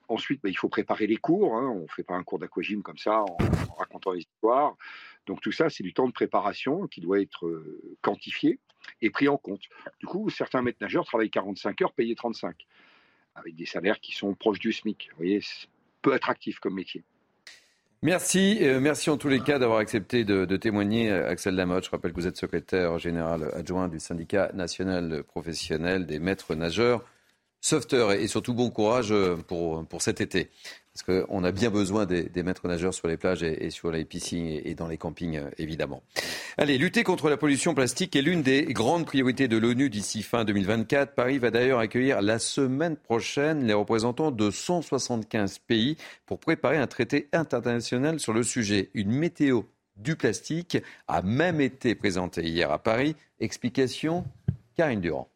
Ensuite, 0.06 0.40
ben, 0.44 0.48
il 0.48 0.56
faut 0.56 0.68
préparer 0.68 1.08
les 1.08 1.16
cours. 1.16 1.56
Hein. 1.56 1.68
On 1.68 1.82
ne 1.82 1.88
fait 1.88 2.04
pas 2.04 2.14
un 2.14 2.22
cours 2.22 2.38
d'aquagym 2.38 2.80
comme 2.84 2.98
ça 2.98 3.24
en, 3.24 3.36
racontant 3.76 4.14
des 4.14 4.20
histoires. 4.20 4.76
Donc 5.26 5.40
tout 5.40 5.50
ça, 5.50 5.70
c'est 5.70 5.82
du 5.82 5.92
temps 5.92 6.06
de 6.06 6.12
préparation 6.12 6.86
qui 6.86 7.00
doit 7.00 7.20
être 7.20 7.46
euh, 7.46 7.96
quantifié 8.00 8.60
et 9.02 9.10
pris 9.10 9.26
en 9.26 9.38
compte. 9.38 9.62
Du 9.98 10.06
coup, 10.06 10.30
certains 10.30 10.62
maîtres 10.62 10.78
nageurs 10.80 11.04
travaillent 11.04 11.30
45 11.30 11.82
heures, 11.82 11.92
payés 11.94 12.14
35. 12.14 12.54
Avec 13.34 13.54
des 13.56 13.66
salaires 13.66 14.00
qui 14.00 14.12
sont 14.12 14.34
proches 14.34 14.58
du 14.58 14.72
SMIC. 14.72 15.08
Vous 15.12 15.16
voyez, 15.18 15.40
peu 16.02 16.12
attractif 16.12 16.58
comme 16.58 16.74
métier. 16.74 17.02
Merci, 18.02 18.58
euh, 18.60 18.80
merci 18.80 19.08
en 19.08 19.16
tous 19.16 19.28
les 19.28 19.40
cas 19.40 19.58
d'avoir 19.58 19.78
accepté 19.78 20.24
de, 20.24 20.44
témoigner, 20.56 21.10
Axel 21.10 21.54
Lamotte. 21.54 21.86
Je 21.86 21.90
rappelle 21.90 22.12
que 22.12 22.20
vous 22.20 22.26
êtes 22.26 22.36
secrétaire 22.36 22.98
général 22.98 23.50
adjoint 23.54 23.88
du 23.88 23.98
syndicat 23.98 24.50
national 24.52 25.24
professionnel 25.24 26.04
des 26.06 26.18
maîtres 26.18 26.54
nageurs 26.54 27.02
sauveteurs 27.62 28.12
et 28.12 28.26
surtout 28.26 28.52
bon 28.52 28.68
courage 28.68 29.14
pour, 29.48 29.86
pour 29.86 30.02
cet 30.02 30.20
été. 30.20 30.50
Parce 30.94 31.26
qu'on 31.26 31.42
a 31.42 31.50
bien 31.50 31.70
besoin 31.70 32.06
des, 32.06 32.42
maîtres 32.44 32.68
nageurs 32.68 32.94
sur 32.94 33.08
les 33.08 33.16
plages 33.16 33.42
et, 33.42 33.70
sur 33.70 33.90
les 33.90 34.04
piscines 34.04 34.46
et, 34.46 34.76
dans 34.76 34.86
les 34.86 34.96
campings, 34.96 35.38
euh, 35.38 35.50
évidemment. 35.58 36.04
Allez, 36.56 36.78
lutter 36.78 37.02
contre 37.02 37.28
la 37.28 37.36
pollution 37.36 37.74
plastique 37.74 38.14
est 38.14 38.22
l'une 38.22 38.42
des 38.42 38.66
grandes 38.66 39.04
priorités 39.04 39.48
de 39.48 39.56
l'ONU 39.56 39.90
d'ici 39.90 40.22
fin 40.22 40.44
2024. 40.44 41.16
Paris 41.16 41.38
va 41.38 41.50
d'ailleurs 41.50 41.80
accueillir 41.80 42.22
la 42.22 42.38
semaine 42.38 42.94
prochaine 42.94 43.66
les 43.66 43.72
représentants 43.72 44.30
de 44.30 44.52
175 44.52 45.58
pays 45.58 45.96
pour 46.26 46.38
préparer 46.38 46.76
un 46.76 46.86
traité 46.86 47.28
international 47.32 48.20
sur 48.20 48.32
le 48.32 48.44
sujet. 48.44 48.90
Une 48.94 49.10
météo 49.10 49.62
du 49.96 50.14
plastique 50.14 50.78
a 51.08 51.22
même 51.22 51.60
été 51.60 51.96
présentée 51.96 52.44
hier 52.44 52.70
à 52.70 52.78
Paris. 52.78 53.16
Explication, 53.40 54.24
Karine 54.76 55.00
Durand. 55.00 55.28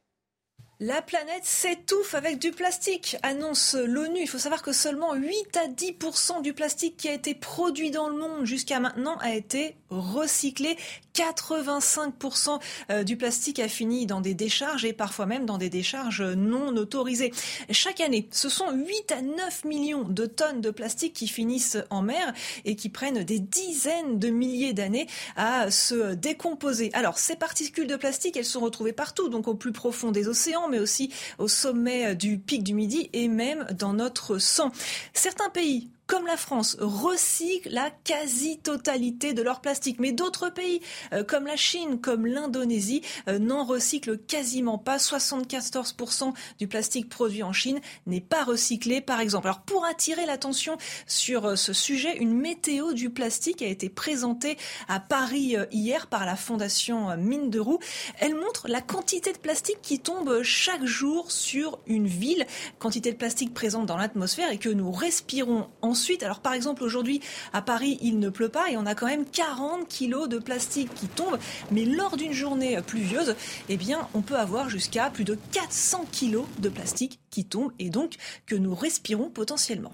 La 0.81 1.03
planète 1.03 1.45
s'étouffe 1.45 2.15
avec 2.15 2.39
du 2.39 2.53
plastique, 2.53 3.17
annonce 3.25 3.75
l'ONU. 3.75 4.21
Il 4.21 4.29
faut 4.29 4.39
savoir 4.39 4.63
que 4.63 4.71
seulement 4.71 5.13
8 5.13 5.57
à 5.57 5.67
10% 5.67 6.41
du 6.41 6.53
plastique 6.53 6.97
qui 6.97 7.09
a 7.09 7.15
été 7.15 7.35
produit 7.35 7.91
dans 7.91 8.09
le 8.09 8.17
monde 8.17 8.45
jusqu'à 8.45 8.79
maintenant 8.79 9.17
a 9.19 9.35
été 9.35 9.75
recyclé. 9.91 10.77
85% 11.15 12.61
euh, 12.91 13.03
du 13.03 13.17
plastique 13.17 13.59
a 13.59 13.67
fini 13.67 14.07
dans 14.07 14.21
des 14.21 14.35
décharges 14.35 14.85
et 14.85 14.93
parfois 14.93 15.27
même 15.27 15.47
dans 15.47 15.59
des 15.59 15.69
décharges 15.69 16.23
non 16.23 16.77
autorisées. 16.77 17.33
Chaque 17.71 18.01
année, 18.01 18.29
ce 18.31 18.49
sont 18.49 18.71
8 18.71 19.11
à 19.11 19.23
9 19.23 19.65
millions 19.65 20.05
de 20.05 20.27
tonnes 20.27 20.61
de 20.61 20.71
plastique 20.71 21.15
qui 21.15 21.27
finissent 21.27 21.79
en 21.91 22.03
mer 22.03 22.33
et 22.65 22.77
qui 22.77 22.89
prennent 22.89 23.25
des 23.25 23.41
dizaines 23.41 24.21
de 24.21 24.29
milliers 24.29 24.75
d'années 24.75 25.09
à 25.35 25.73
se 25.73 26.15
décomposer. 26.15 26.91
Alors, 26.93 27.19
ces 27.19 27.35
particules 27.35 27.89
de 27.89 27.97
plastique, 27.97 28.37
elles 28.37 28.45
sont 28.45 28.61
retrouvées 28.61 28.93
partout, 28.93 29.29
donc 29.29 29.49
au 29.49 29.57
plus 29.57 29.73
profond 29.73 30.13
des 30.13 30.29
océans 30.29 30.68
mais 30.69 30.79
aussi 30.79 31.13
au 31.39 31.49
sommet 31.49 32.15
du 32.15 32.39
pic 32.39 32.63
du 32.63 32.75
Midi 32.75 33.11
et 33.13 33.29
même 33.29 33.67
dans 33.79 33.93
notre 33.93 34.39
sang. 34.39 34.73
Certains 35.13 35.51
pays 35.51 35.91
comme 36.09 36.27
la 36.27 36.39
France, 36.39 36.77
recyclent 36.81 37.69
la 37.71 37.91
quasi-totalité 37.91 39.35
de 39.35 39.43
leur 39.43 39.61
plastique. 39.61 40.01
Mais 40.01 40.11
d'autres 40.11 40.49
pays, 40.49 40.81
euh, 41.13 41.23
comme 41.23 41.47
la 41.47 41.55
Chine, 41.55 42.01
comme 42.01 42.27
l'Indonésie, 42.27 43.03
euh, 43.29 43.39
n'en 43.39 43.65
recyclent 43.65 44.19
quasiment 44.19 44.79
pas. 44.79 44.97
74% 44.97 46.33
du 46.59 46.67
plastique 46.67 47.11
produit 47.11 47.43
en 47.43 47.53
Chine 47.53 47.81
n'est 48.07 48.23
pas 48.23 48.43
recyclé, 48.43 49.03
par 49.03 49.21
exemple. 49.21 49.49
Alors, 49.49 49.61
pour 49.61 49.85
attirer 49.85 50.25
l'attention 50.25 50.79
sur 51.07 51.45
euh, 51.45 51.57
ce 51.57 51.75
sujet, 51.75 52.17
une 52.17 52.33
météo 52.33 52.95
du 52.95 53.11
plastique 53.11 53.61
a 53.61 53.67
été 53.67 53.91
présentée 53.91 54.57
à 54.89 55.01
Paris 55.01 55.57
hier 55.71 56.07
par 56.07 56.25
la 56.25 56.37
Fondation 56.37 57.19
Mine 57.19 57.51
de 57.51 57.61
Roux. 57.61 57.81
Elle 58.19 58.35
montre 58.35 58.67
la 58.67 58.81
quantité 58.81 59.35
de 59.35 59.39
plastique 59.39 59.83
qui 59.83 60.01
tombe 60.01 60.43
chaque 60.43 60.87
jour 60.87 61.31
sur 61.31 61.81
une 61.87 62.07
ville, 62.07 62.47
quantité 62.79 63.13
de 63.13 63.17
plastique 63.19 63.53
présente 63.53 63.85
dans 63.85 63.99
l'atmosphère 63.99 64.51
et 64.51 64.59
que 64.59 64.71
nous 64.71 64.91
respirons 64.91 65.69
en 65.83 65.95
ensuite. 65.99 66.23
Alors 66.23 66.39
par 66.39 66.53
exemple 66.53 66.85
aujourd'hui 66.85 67.21
à 67.53 67.61
Paris 67.61 67.99
il 68.01 68.21
ne 68.21 68.29
pleut 68.29 68.49
pas 68.49 68.71
et 68.71 68.77
on 68.77 68.87
a 68.87 68.95
quand 68.95 69.07
même 69.07 69.25
40 69.27 69.89
kilos 69.89 70.29
de 70.29 70.39
plastique 70.39 70.95
qui 70.95 71.09
tombent. 71.09 71.39
Mais 71.73 71.85
lors 71.85 72.17
d'une 72.17 72.33
journée 72.33 72.79
pluvieuse, 72.87 73.35
eh 73.69 73.77
bien 73.77 74.07
on 74.15 74.23
peut 74.23 74.37
avoir 74.37 74.71
jusqu'à 74.71 75.11
plus 75.11 75.25
de 75.25 75.37
400 75.51 76.07
kilos 76.13 76.47
de 76.61 76.69
plastique 76.69 77.19
qui 77.31 77.45
tombent 77.45 77.73
et 77.81 77.91
donc 77.91 78.15
que 78.47 78.55
nous 78.55 78.77
respirons 78.77 79.29
potentiellement. 79.29 79.93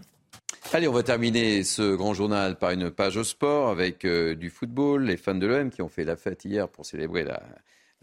Allez, 0.74 0.88
on 0.88 0.92
va 0.92 1.02
terminer 1.02 1.64
ce 1.64 1.94
grand 1.94 2.12
journal 2.12 2.58
par 2.58 2.72
une 2.72 2.90
page 2.90 3.16
au 3.16 3.24
sport 3.24 3.70
avec 3.70 4.04
euh, 4.04 4.34
du 4.34 4.50
football. 4.50 5.04
Les 5.04 5.16
fans 5.16 5.34
de 5.34 5.46
l'OM 5.46 5.70
qui 5.70 5.80
ont 5.80 5.88
fait 5.88 6.04
la 6.04 6.16
fête 6.16 6.44
hier 6.44 6.68
pour 6.68 6.84
célébrer 6.84 7.24
la, 7.24 7.40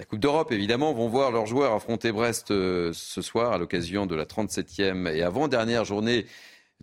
Coupe 0.09 0.19
d'Europe, 0.19 0.51
évidemment, 0.51 0.93
vont 0.93 1.07
voir 1.07 1.31
leurs 1.31 1.45
joueurs 1.45 1.73
affronter 1.73 2.11
Brest 2.11 2.49
euh, 2.49 2.91
ce 2.93 3.21
soir 3.21 3.51
à 3.51 3.59
l'occasion 3.59 4.07
de 4.07 4.15
la 4.15 4.25
37e 4.25 5.07
et 5.07 5.21
avant-dernière 5.21 5.85
journée 5.85 6.25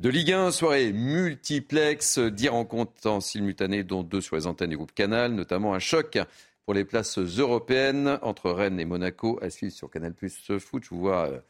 de 0.00 0.08
Ligue 0.10 0.32
1, 0.32 0.52
soirée 0.52 0.92
multiplex, 0.92 2.20
10 2.20 2.48
rencontres 2.50 3.08
en 3.08 3.20
simultané, 3.20 3.82
dont 3.82 4.04
deux 4.04 4.20
sur 4.20 4.36
les 4.36 4.46
antennes 4.46 4.70
du 4.70 4.76
groupe 4.76 4.94
Canal, 4.94 5.32
notamment 5.32 5.74
un 5.74 5.80
choc 5.80 6.18
pour 6.64 6.74
les 6.74 6.84
places 6.84 7.18
européennes 7.18 8.18
entre 8.22 8.50
Rennes 8.52 8.78
et 8.78 8.84
Monaco, 8.84 9.40
à 9.42 9.50
suivre 9.50 9.72
sur 9.72 9.90
Canal 9.90 10.14
Plus 10.14 10.52
Foot. 10.58 10.84
Je 10.84 10.90
vous 10.90 11.00
vois 11.00 11.28
euh, 11.28 11.32
euh, 11.32 11.40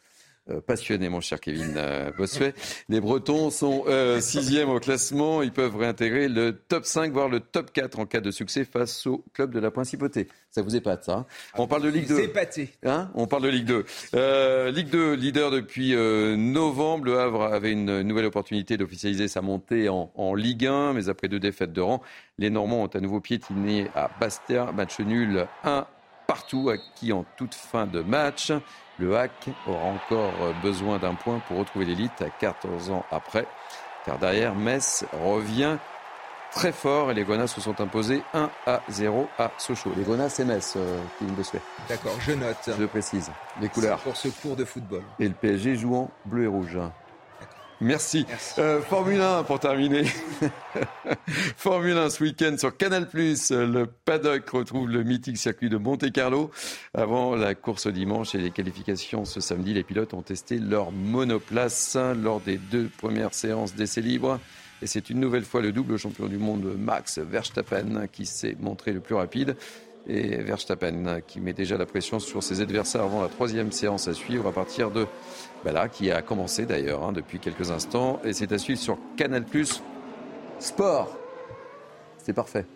passionné, 0.67 1.09
mon 1.09 1.21
cher 1.21 1.41
Kevin 1.41 1.75
euh, 1.77 2.11
Bossuet. 2.17 2.55
Les 2.89 3.01
Bretons 3.01 3.51
sont 3.51 3.85
euh, 3.89 4.21
sixième 4.21 4.69
au 4.69 4.81
classement. 4.81 5.43
Ils 5.43 5.53
peuvent 5.53 5.77
réintégrer 5.77 6.29
le 6.29 6.53
top 6.53 6.85
5, 6.85 7.13
voire 7.13 7.29
le 7.29 7.41
top 7.41 7.73
4 7.73 7.99
en 7.99 8.07
cas 8.07 8.21
de 8.21 8.31
succès 8.31 8.65
face 8.65 9.07
au 9.07 9.25
club 9.35 9.53
de 9.53 9.59
la 9.59 9.71
Principauté. 9.71 10.29
Ça 10.51 10.63
vous 10.63 10.75
épate, 10.75 11.05
ça 11.05 11.13
hein? 11.13 11.27
On 11.55 11.67
parle 11.67 11.83
de 11.83 11.89
Ligue 11.89 12.09
2. 12.09 12.21
Épaté. 12.21 12.71
Hein? 12.85 13.11
On 13.15 13.27
parle 13.27 13.43
de 13.43 13.49
Ligue 13.49 13.67
2. 13.67 13.85
Euh, 14.15 14.71
Ligue 14.71 14.89
2, 14.89 15.15
leader 15.15 15.51
depuis 15.51 15.95
novembre. 15.95 17.05
Le 17.05 17.19
Havre 17.19 17.43
avait 17.43 17.73
une 17.73 18.03
nouvelle 18.03 18.27
opportunité 18.27 18.77
d'officialiser 18.77 19.29
sa 19.29 19.43
montée 19.43 19.89
en, 19.89 20.11
en, 20.15 20.35
Ligue 20.35 20.67
1, 20.67 20.95
mais 20.95 21.09
après 21.09 21.29
deux 21.29 21.41
défaites 21.41 21.73
de 21.73 21.81
rang, 21.81 22.03
les 22.39 22.51
Normands 22.51 22.85
ont 22.85 22.87
à 22.87 23.01
nouveau 23.01 23.21
piétiné 23.21 23.89
à 23.95 24.11
Bastia. 24.21 24.73
Match 24.73 24.99
nul 25.01 25.47
1 25.65 25.87
partout, 26.29 26.69
acquis 26.69 27.13
en 27.13 27.25
toute 27.37 27.55
fin 27.55 27.87
de 27.87 28.01
match. 28.01 28.53
Le 28.99 29.17
Hack 29.17 29.49
aura 29.67 29.85
encore 29.85 30.33
besoin 30.63 30.99
d'un 30.99 31.15
point 31.15 31.41
pour 31.47 31.59
retrouver 31.59 31.85
l'élite 31.85 32.21
à 32.21 32.31
14 32.31 32.91
ans 32.91 33.05
après, 33.13 33.47
car 34.05 34.19
derrière, 34.19 34.55
Metz 34.55 35.05
revient 35.13 35.77
très 36.51 36.73
fort 36.73 37.11
et 37.11 37.15
les 37.15 37.25
Gonas 37.25 37.47
se 37.47 37.61
sont 37.61 37.81
imposés 37.81 38.23
1 38.35 38.51
à 38.67 38.81
0 38.89 39.29
à 39.39 39.51
Sochaux. 39.59 39.93
Les 39.97 40.03
Gonas, 40.03 40.31
c'est 40.31 40.45
Metz, 40.45 40.75
euh, 40.77 41.01
Kevin 41.19 41.35
Bossuet. 41.35 41.61
D'accord, 41.89 42.17
je 42.21 42.33
note. 42.33 42.71
Je 42.79 42.85
précise. 42.87 43.31
Les 43.61 43.69
couleurs. 43.69 43.99
Pour 43.99 44.17
ce 44.17 44.29
cours 44.29 44.57
de 44.57 44.65
football. 44.65 45.03
Et 45.19 45.29
le 45.29 45.35
PSG 45.35 45.77
joue 45.77 45.95
en 45.95 46.11
bleu 46.25 46.45
et 46.45 46.47
rouge. 46.47 46.79
Merci. 47.81 48.26
Euh, 48.59 48.81
Formule 48.81 49.20
1 49.20 49.45
pour 49.45 49.61
terminer. 49.61 50.05
Formule 51.57 51.97
1 51.97 52.11
ce 52.11 52.24
week-end 52.24 52.57
sur 52.59 52.76
Canal+. 52.76 53.07
Le 53.12 53.85
paddock 53.85 54.49
retrouve 54.49 54.89
le 54.89 55.05
mythique 55.05 55.39
circuit 55.39 55.68
de 55.68 55.76
Monte-Carlo. 55.76 56.51
Avant 56.93 57.37
la 57.37 57.55
course 57.55 57.87
dimanche 57.87 58.35
et 58.35 58.39
les 58.39 58.51
qualifications 58.51 59.24
ce 59.24 59.41
samedi, 59.41 59.74
les 59.74 59.85
pilotes 59.85 60.12
ont 60.12 60.22
testé 60.22 60.59
leur 60.59 60.91
monoplace 60.91 61.97
lors 62.20 62.41
des 62.41 62.57
deux 62.57 62.89
premières 62.99 63.35
séances 63.35 63.74
d'essais 63.76 64.01
libres. 64.01 64.41
Et 64.83 64.87
c'est 64.87 65.11
une 65.11 65.20
nouvelle 65.20 65.45
fois 65.45 65.61
le 65.61 65.72
double 65.72 65.99
champion 65.99 66.26
du 66.26 66.39
monde 66.39 66.76
Max 66.79 67.18
Verstappen 67.18 68.07
qui 68.11 68.26
s'est 68.26 68.57
montré 68.61 68.93
le 68.93 69.01
plus 69.01 69.14
rapide 69.14 69.57
et 70.09 70.37
Verstappen 70.39 71.21
qui 71.27 71.41
met 71.41 71.53
déjà 71.53 71.77
la 71.77 71.87
pression 71.87 72.19
sur 72.19 72.43
ses 72.43 72.61
adversaires 72.61 73.03
avant 73.03 73.23
la 73.23 73.29
troisième 73.29 73.73
séance 73.73 74.09
à 74.09 74.15
suivre 74.15 74.49
à 74.49 74.53
partir 74.53 74.91
de 74.91 75.07
bah 75.65 75.73
là, 75.73 75.89
qui 75.89 76.11
a 76.11 76.23
commencé 76.23 76.67
d'ailleurs 76.67 77.03
hein, 77.03 77.13
depuis 77.13 77.39
quelques 77.39 77.71
instants 77.71 78.21
et 78.25 78.33
c'est 78.33 78.53
à 78.53 78.59
suivre 78.59 78.81
sur 78.81 78.99
Canal 79.17 79.45
Plus 79.45 79.83
Sport. 80.59 81.17
C'est 82.19 82.33
parfait. 82.33 82.67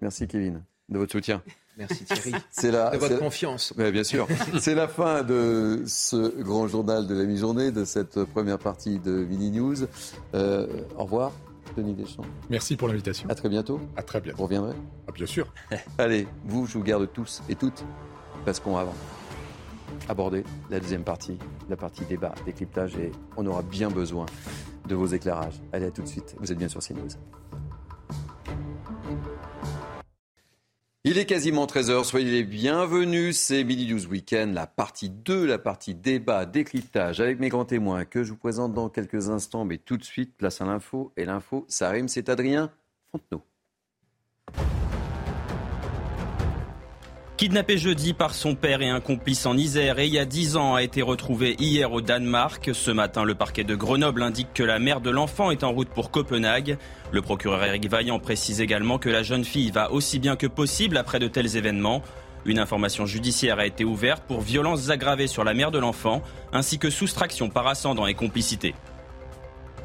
Merci 0.00 0.26
Kevin 0.26 0.62
de 0.88 0.98
votre 0.98 1.12
soutien. 1.12 1.42
Merci 1.78 2.04
Thierry. 2.04 2.32
C'est 2.50 2.70
la, 2.70 2.90
de 2.90 2.98
votre 2.98 3.18
confiance. 3.18 3.72
bien 3.76 4.04
sûr. 4.04 4.28
C'est 4.60 4.74
la 4.74 4.88
fin 4.88 5.22
de 5.22 5.82
ce 5.86 6.40
grand 6.42 6.68
journal 6.68 7.06
de 7.06 7.14
la 7.14 7.24
mi-journée, 7.24 7.70
de 7.70 7.84
cette 7.84 8.24
première 8.24 8.58
partie 8.58 8.98
de 8.98 9.24
Mini 9.24 9.50
News. 9.50 9.76
Euh, 10.34 10.66
au 10.98 11.04
revoir. 11.04 11.32
Denis 11.76 11.94
Deschamps. 11.94 12.24
Merci 12.50 12.76
pour 12.76 12.88
l'invitation. 12.88 13.28
À 13.28 13.34
très 13.34 13.48
bientôt. 13.48 13.80
À 13.96 14.02
très 14.02 14.20
bientôt. 14.20 14.38
Vous 14.38 14.44
reviendrez 14.44 14.74
ah, 15.08 15.12
Bien 15.12 15.26
sûr. 15.26 15.52
Allez, 15.98 16.26
vous, 16.44 16.66
je 16.66 16.78
vous 16.78 16.84
garde 16.84 17.10
tous 17.12 17.42
et 17.48 17.54
toutes, 17.54 17.84
parce 18.44 18.60
qu'on 18.60 18.74
va 18.74 18.86
aborder 20.08 20.44
la 20.70 20.80
deuxième 20.80 21.04
partie, 21.04 21.38
la 21.68 21.76
partie 21.76 22.04
débat, 22.04 22.34
décryptage, 22.44 22.96
et 22.96 23.12
on 23.36 23.46
aura 23.46 23.62
bien 23.62 23.90
besoin 23.90 24.26
de 24.88 24.94
vos 24.94 25.06
éclairages. 25.06 25.60
Allez, 25.72 25.86
à 25.86 25.90
tout 25.90 26.02
de 26.02 26.08
suite. 26.08 26.36
Vous 26.40 26.50
êtes 26.50 26.58
bien 26.58 26.68
sur 26.68 26.80
CNews. 26.80 27.08
Il 31.04 31.18
est 31.18 31.26
quasiment 31.26 31.66
13h, 31.66 32.04
soyez 32.04 32.30
les 32.30 32.44
bienvenus, 32.44 33.36
c'est 33.36 33.64
Midi 33.64 33.92
News 33.92 34.06
Weekend, 34.06 34.54
la 34.54 34.68
partie 34.68 35.10
2, 35.10 35.44
la 35.46 35.58
partie 35.58 35.96
débat, 35.96 36.46
décryptage 36.46 37.20
avec 37.20 37.40
mes 37.40 37.48
grands 37.48 37.64
témoins 37.64 38.04
que 38.04 38.22
je 38.22 38.30
vous 38.30 38.36
présente 38.36 38.72
dans 38.72 38.88
quelques 38.88 39.28
instants, 39.28 39.64
mais 39.64 39.78
tout 39.78 39.96
de 39.96 40.04
suite, 40.04 40.36
place 40.36 40.60
à 40.60 40.64
l'info, 40.64 41.12
et 41.16 41.24
l'info, 41.24 41.64
ça 41.66 41.90
rime, 41.90 42.06
c'est 42.06 42.28
Adrien 42.28 42.70
Fontenot. 43.10 43.42
Kidnappé 47.36 47.76
jeudi 47.76 48.12
par 48.12 48.34
son 48.34 48.54
père 48.54 48.82
et 48.82 48.88
un 48.88 49.00
complice 49.00 49.46
en 49.46 49.56
Isère 49.56 49.98
et 49.98 50.06
il 50.06 50.12
y 50.12 50.18
a 50.18 50.24
dix 50.24 50.56
ans 50.56 50.74
a 50.74 50.82
été 50.82 51.02
retrouvé 51.02 51.56
hier 51.58 51.92
au 51.92 52.00
Danemark. 52.00 52.70
Ce 52.72 52.90
matin, 52.90 53.24
le 53.24 53.34
parquet 53.34 53.64
de 53.64 53.74
Grenoble 53.74 54.22
indique 54.22 54.52
que 54.54 54.62
la 54.62 54.78
mère 54.78 55.00
de 55.00 55.10
l'enfant 55.10 55.50
est 55.50 55.64
en 55.64 55.72
route 55.72 55.88
pour 55.88 56.10
Copenhague. 56.10 56.78
Le 57.10 57.22
procureur 57.22 57.64
Eric 57.64 57.88
Vaillant 57.88 58.20
précise 58.20 58.60
également 58.60 58.98
que 58.98 59.08
la 59.08 59.24
jeune 59.24 59.44
fille 59.44 59.72
va 59.72 59.90
aussi 59.90 60.20
bien 60.20 60.36
que 60.36 60.46
possible 60.46 60.96
après 60.96 61.18
de 61.18 61.26
tels 61.26 61.56
événements. 61.56 62.02
Une 62.44 62.58
information 62.58 63.06
judiciaire 63.06 63.58
a 63.58 63.66
été 63.66 63.84
ouverte 63.84 64.22
pour 64.28 64.40
violences 64.40 64.90
aggravées 64.90 65.26
sur 65.26 65.42
la 65.42 65.54
mère 65.54 65.70
de 65.70 65.78
l'enfant, 65.78 66.22
ainsi 66.52 66.78
que 66.78 66.90
soustraction 66.90 67.48
par 67.48 67.66
ascendant 67.66 68.06
et 68.06 68.14
complicité. 68.14 68.74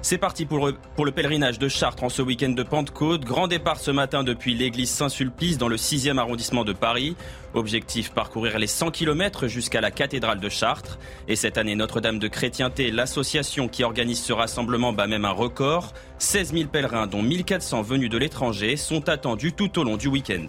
C'est 0.02 0.20
parti 0.20 0.46
pour 0.46 0.68
le, 0.68 1.12
pèlerinage 1.12 1.60
de 1.60 1.68
Chartres 1.68 2.04
en 2.04 2.10
ce 2.10 2.22
week-end 2.22 2.50
de 2.50 2.64
Pentecôte. 2.64 3.26
Grand 3.26 3.48
départ 3.48 3.80
ce 3.80 3.92
matin 3.92 4.24
depuis 4.24 4.54
l'église 4.54 4.92
Saint-Sulpice 4.92 5.58
dans 5.58 5.68
le 5.68 5.76
6e 5.76 6.18
arrondissement 6.18 6.64
de 6.64 6.72
Paris. 6.72 7.16
Objectif 7.56 8.12
parcourir 8.12 8.60
les 8.60 8.68
100 8.68 8.92
km 8.92 9.48
jusqu'à 9.48 9.82
la 9.82 9.92
cathédrale 9.92 10.40
de 10.40 10.50
Chartres. 10.50 11.00
Et 11.28 11.36
cette 11.36 11.58
année, 11.58 11.76
Notre-Dame 11.76 12.20
de 12.20 12.28
Chrétienté, 12.28 12.92
l'association 12.92 13.68
qui 13.68 13.84
organise 13.84 14.22
ce 14.22 14.34
rassemblement, 14.34 14.94
bat 14.94 15.08
même 15.08 15.26
un 15.26 15.32
record. 15.32 15.94
16 16.20 16.54
000 16.54 16.70
pèlerins, 16.70 17.08
dont 17.08 17.24
1400 17.24 17.82
venus 17.82 18.10
de 18.10 18.18
l'étranger, 18.18 18.78
sont 18.78 19.10
attendus 19.10 19.54
tout 19.54 19.80
au 19.80 19.84
long 19.84 19.98
du 19.98 20.08
week-end. 20.08 20.46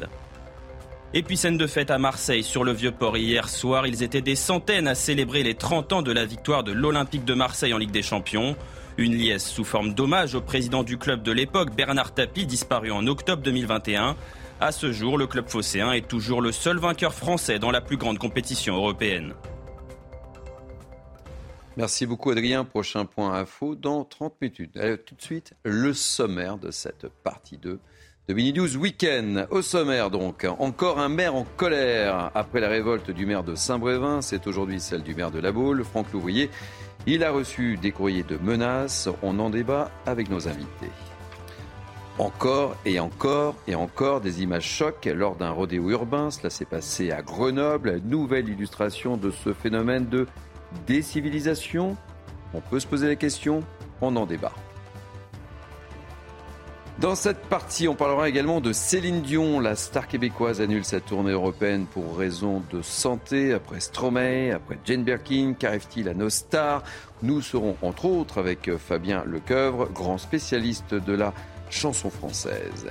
Et 1.14 1.22
puis 1.22 1.38
scène 1.38 1.56
de 1.56 1.66
fête 1.66 1.90
à 1.90 1.96
Marseille 1.96 2.44
sur 2.44 2.64
le 2.64 2.72
Vieux-Port 2.72 3.16
hier 3.16 3.48
soir. 3.48 3.86
Ils 3.86 4.02
étaient 4.02 4.20
des 4.20 4.36
centaines 4.36 4.86
à 4.86 4.94
célébrer 4.94 5.42
les 5.42 5.54
30 5.54 5.94
ans 5.94 6.02
de 6.02 6.12
la 6.12 6.26
victoire 6.26 6.64
de 6.64 6.72
l'Olympique 6.72 7.24
de 7.24 7.32
Marseille 7.32 7.72
en 7.72 7.78
Ligue 7.78 7.90
des 7.90 8.02
Champions. 8.02 8.54
Une 8.98 9.14
liesse 9.14 9.48
sous 9.48 9.62
forme 9.62 9.94
d'hommage 9.94 10.34
au 10.34 10.40
président 10.40 10.82
du 10.82 10.98
club 10.98 11.22
de 11.22 11.30
l'époque, 11.30 11.72
Bernard 11.72 12.14
Tapie, 12.14 12.46
disparu 12.46 12.90
en 12.90 13.06
octobre 13.06 13.44
2021. 13.44 14.16
À 14.60 14.72
ce 14.72 14.90
jour, 14.90 15.16
le 15.16 15.28
club 15.28 15.48
phocéen 15.48 15.92
est 15.92 16.08
toujours 16.08 16.42
le 16.42 16.50
seul 16.50 16.78
vainqueur 16.78 17.14
français 17.14 17.60
dans 17.60 17.70
la 17.70 17.80
plus 17.80 17.96
grande 17.96 18.18
compétition 18.18 18.74
européenne. 18.74 19.34
Merci 21.76 22.06
beaucoup 22.06 22.30
Adrien. 22.30 22.64
Prochain 22.64 23.04
point 23.04 23.34
info 23.34 23.76
dans 23.76 24.04
30 24.04 24.34
minutes. 24.42 24.76
Allez, 24.76 24.98
tout 24.98 25.14
de 25.14 25.22
suite, 25.22 25.54
le 25.62 25.92
sommaire 25.92 26.58
de 26.58 26.72
cette 26.72 27.06
partie 27.22 27.56
2 27.56 27.78
de 28.28 28.34
Mini 28.34 28.52
News 28.52 28.76
Weekend. 28.76 29.48
Au 29.50 29.62
sommaire 29.62 30.10
donc, 30.10 30.46
encore 30.58 30.98
un 30.98 31.08
maire 31.08 31.34
en 31.34 31.46
colère 31.56 32.30
après 32.34 32.60
la 32.60 32.68
révolte 32.68 33.10
du 33.10 33.24
maire 33.24 33.42
de 33.42 33.54
Saint-Brévin. 33.54 34.20
C'est 34.20 34.46
aujourd'hui 34.46 34.80
celle 34.80 35.02
du 35.02 35.14
maire 35.14 35.30
de 35.30 35.40
La 35.40 35.50
Baule, 35.50 35.82
Franck 35.82 36.12
Louvrier. 36.12 36.50
Il 37.06 37.24
a 37.24 37.30
reçu 37.30 37.78
des 37.78 37.90
courriers 37.90 38.24
de 38.24 38.36
menaces. 38.36 39.08
On 39.22 39.38
en 39.38 39.48
débat 39.48 39.90
avec 40.04 40.28
nos 40.28 40.46
invités. 40.46 40.90
Encore 42.18 42.76
et 42.84 43.00
encore 43.00 43.54
et 43.66 43.74
encore 43.74 44.20
des 44.20 44.42
images 44.42 44.68
chocs 44.68 45.06
lors 45.06 45.36
d'un 45.36 45.50
rodéo 45.50 45.88
urbain. 45.88 46.30
Cela 46.30 46.50
s'est 46.50 46.66
passé 46.66 47.10
à 47.10 47.22
Grenoble. 47.22 48.02
Nouvelle 48.04 48.50
illustration 48.50 49.16
de 49.16 49.30
ce 49.30 49.54
phénomène 49.54 50.06
de 50.06 50.26
décivilisation. 50.86 51.96
On 52.52 52.60
peut 52.60 52.80
se 52.80 52.86
poser 52.86 53.08
la 53.08 53.16
question. 53.16 53.62
On 54.02 54.14
en 54.16 54.26
débat. 54.26 54.52
Dans 57.00 57.14
cette 57.14 57.42
partie, 57.42 57.86
on 57.86 57.94
parlera 57.94 58.28
également 58.28 58.60
de 58.60 58.72
Céline 58.72 59.22
Dion. 59.22 59.60
La 59.60 59.76
star 59.76 60.08
québécoise 60.08 60.60
annule 60.60 60.84
sa 60.84 60.98
tournée 60.98 61.30
européenne 61.30 61.86
pour 61.86 62.18
raison 62.18 62.60
de 62.72 62.82
santé. 62.82 63.52
Après 63.52 63.78
Stromae, 63.78 64.52
après 64.52 64.80
Jane 64.84 65.04
Birkin, 65.04 65.54
qu'arrive-t-il 65.56 66.08
à 66.08 66.14
nos 66.14 66.28
stars? 66.28 66.82
Nous 67.22 67.40
serons 67.40 67.76
entre 67.82 68.06
autres 68.06 68.38
avec 68.38 68.76
Fabien 68.78 69.22
Lecoeuvre, 69.24 69.88
grand 69.90 70.18
spécialiste 70.18 70.92
de 70.92 71.12
la 71.12 71.32
chanson 71.70 72.10
française. 72.10 72.88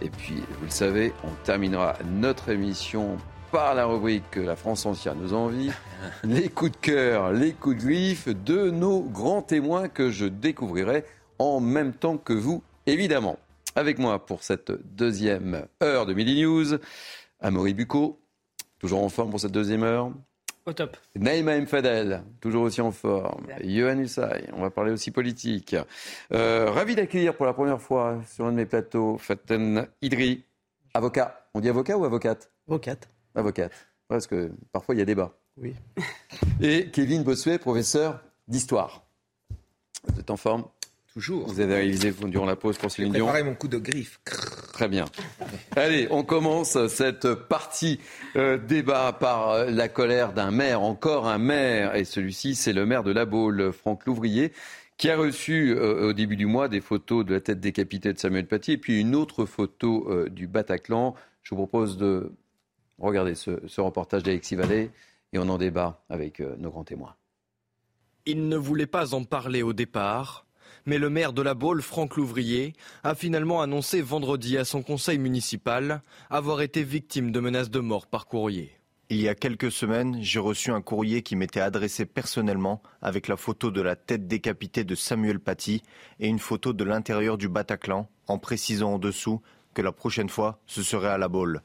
Et 0.00 0.08
puis, 0.08 0.36
vous 0.36 0.64
le 0.64 0.70
savez, 0.70 1.12
on 1.22 1.44
terminera 1.44 1.96
notre 2.18 2.48
émission 2.48 3.18
par 3.52 3.74
la 3.74 3.84
rubrique 3.84 4.24
que 4.30 4.40
la 4.40 4.56
France 4.56 4.86
entière 4.86 5.14
nous 5.16 5.34
envie, 5.34 5.70
les 6.24 6.48
coups 6.48 6.72
de 6.72 6.76
cœur, 6.78 7.30
les 7.34 7.52
coups 7.52 7.76
de 7.76 7.82
griffe 7.82 8.28
de 8.28 8.70
nos 8.70 9.02
grands 9.02 9.42
témoins 9.42 9.88
que 9.88 10.10
je 10.10 10.24
découvrirai 10.24 11.04
en 11.38 11.60
même 11.60 11.92
temps 11.92 12.16
que 12.16 12.32
vous 12.32 12.62
évidemment. 12.86 13.38
Avec 13.76 13.98
moi 13.98 14.24
pour 14.24 14.42
cette 14.44 14.70
deuxième 14.94 15.66
heure 15.82 16.06
de 16.06 16.14
Midi 16.14 16.40
News, 16.42 16.78
Amaury 17.40 17.74
Bucco, 17.74 18.20
toujours 18.78 19.02
en 19.02 19.08
forme 19.08 19.30
pour 19.30 19.40
cette 19.40 19.52
deuxième 19.52 19.82
heure. 19.82 20.12
Au 20.66 20.72
top. 20.72 20.96
Naïma 21.14 21.60
Mfadel, 21.60 22.22
toujours 22.40 22.62
aussi 22.62 22.80
en 22.80 22.90
forme. 22.90 23.48
Yohann 23.62 24.00
Usaï, 24.00 24.48
on 24.54 24.62
va 24.62 24.70
parler 24.70 24.92
aussi 24.92 25.10
politique. 25.10 25.76
Euh, 26.32 26.70
ravi 26.70 26.94
d'accueillir 26.94 27.36
pour 27.36 27.44
la 27.44 27.52
première 27.52 27.82
fois 27.82 28.22
sur 28.32 28.46
un 28.46 28.52
de 28.52 28.56
mes 28.56 28.64
plateaux 28.64 29.18
Faten 29.18 29.86
Idri, 30.00 30.44
avocat. 30.94 31.48
On 31.52 31.60
dit 31.60 31.68
avocat 31.68 31.98
ou 31.98 32.04
avocate? 32.04 32.50
Avocate. 32.66 33.08
Avocate. 33.34 33.72
Parce 34.08 34.26
que 34.26 34.52
parfois 34.72 34.94
il 34.94 34.98
y 34.98 35.02
a 35.02 35.04
débat. 35.04 35.32
Oui. 35.56 35.74
Et 36.60 36.90
Kevin 36.90 37.24
Bossuet, 37.24 37.58
professeur 37.58 38.20
d'histoire. 38.48 39.04
Vous 40.06 40.20
êtes 40.20 40.30
en 40.30 40.36
forme? 40.36 40.64
Toujours. 41.14 41.46
Vous 41.46 41.60
avez 41.60 41.74
réalisé 41.74 42.12
durant 42.26 42.44
la 42.44 42.56
pause 42.56 42.76
pour 42.76 42.90
Céline 42.90 43.12
Dion. 43.12 43.26
préparé 43.26 43.44
mon 43.44 43.54
coup 43.54 43.68
de 43.68 43.78
griffe. 43.78 44.18
Très 44.72 44.88
bien. 44.88 45.04
Allez, 45.76 46.08
on 46.10 46.24
commence 46.24 46.88
cette 46.88 47.32
partie 47.34 48.00
euh, 48.34 48.58
débat 48.58 49.12
par 49.12 49.50
euh, 49.50 49.70
la 49.70 49.88
colère 49.88 50.32
d'un 50.32 50.50
maire, 50.50 50.82
encore 50.82 51.28
un 51.28 51.38
maire, 51.38 51.94
et 51.94 52.04
celui-ci 52.04 52.56
c'est 52.56 52.72
le 52.72 52.84
maire 52.84 53.04
de 53.04 53.12
La 53.12 53.26
Baule, 53.26 53.72
Franck 53.72 54.06
Louvrier, 54.06 54.52
qui 54.96 55.08
a 55.08 55.16
reçu 55.16 55.72
euh, 55.76 56.08
au 56.08 56.12
début 56.12 56.34
du 56.34 56.46
mois 56.46 56.66
des 56.66 56.80
photos 56.80 57.24
de 57.24 57.34
la 57.34 57.40
tête 57.40 57.60
décapitée 57.60 58.12
de 58.12 58.18
Samuel 58.18 58.48
Paty 58.48 58.72
et 58.72 58.78
puis 58.78 59.00
une 59.00 59.14
autre 59.14 59.44
photo 59.44 60.26
du 60.28 60.48
Bataclan. 60.48 61.14
Je 61.44 61.50
vous 61.50 61.64
propose 61.64 61.96
de 61.96 62.32
regarder 62.98 63.36
ce, 63.36 63.62
ce 63.68 63.80
reportage 63.80 64.24
d'Alexis 64.24 64.56
Vallée 64.56 64.90
et 65.32 65.38
on 65.38 65.48
en 65.48 65.58
débat 65.58 66.02
avec 66.10 66.40
nos 66.40 66.70
grands 66.70 66.82
témoins. 66.82 67.14
Il 68.26 68.48
ne 68.48 68.56
voulait 68.56 68.86
pas 68.86 69.14
en 69.14 69.22
parler 69.22 69.62
au 69.62 69.72
départ 69.72 70.44
mais 70.86 70.98
le 70.98 71.10
maire 71.10 71.32
de 71.32 71.42
la 71.42 71.54
Baule, 71.54 71.82
Franck 71.82 72.16
Louvrier, 72.16 72.74
a 73.02 73.14
finalement 73.14 73.62
annoncé 73.62 74.02
vendredi 74.02 74.58
à 74.58 74.64
son 74.64 74.82
conseil 74.82 75.18
municipal 75.18 76.02
avoir 76.30 76.60
été 76.60 76.82
victime 76.82 77.30
de 77.32 77.40
menaces 77.40 77.70
de 77.70 77.80
mort 77.80 78.06
par 78.06 78.26
courrier. 78.26 78.72
Il 79.10 79.20
y 79.20 79.28
a 79.28 79.34
quelques 79.34 79.70
semaines, 79.70 80.18
j'ai 80.22 80.38
reçu 80.38 80.70
un 80.70 80.80
courrier 80.80 81.22
qui 81.22 81.36
m'était 81.36 81.60
adressé 81.60 82.06
personnellement 82.06 82.82
avec 83.02 83.28
la 83.28 83.36
photo 83.36 83.70
de 83.70 83.82
la 83.82 83.96
tête 83.96 84.26
décapitée 84.26 84.82
de 84.82 84.94
Samuel 84.94 85.40
Paty 85.40 85.82
et 86.20 86.26
une 86.26 86.38
photo 86.38 86.72
de 86.72 86.84
l'intérieur 86.84 87.36
du 87.36 87.48
Bataclan, 87.48 88.08
en 88.28 88.38
précisant 88.38 88.94
en 88.94 88.98
dessous 88.98 89.42
que 89.74 89.82
la 89.82 89.92
prochaine 89.92 90.30
fois, 90.30 90.58
ce 90.66 90.82
serait 90.82 91.08
à 91.08 91.18
la 91.18 91.28
Baule. 91.28 91.60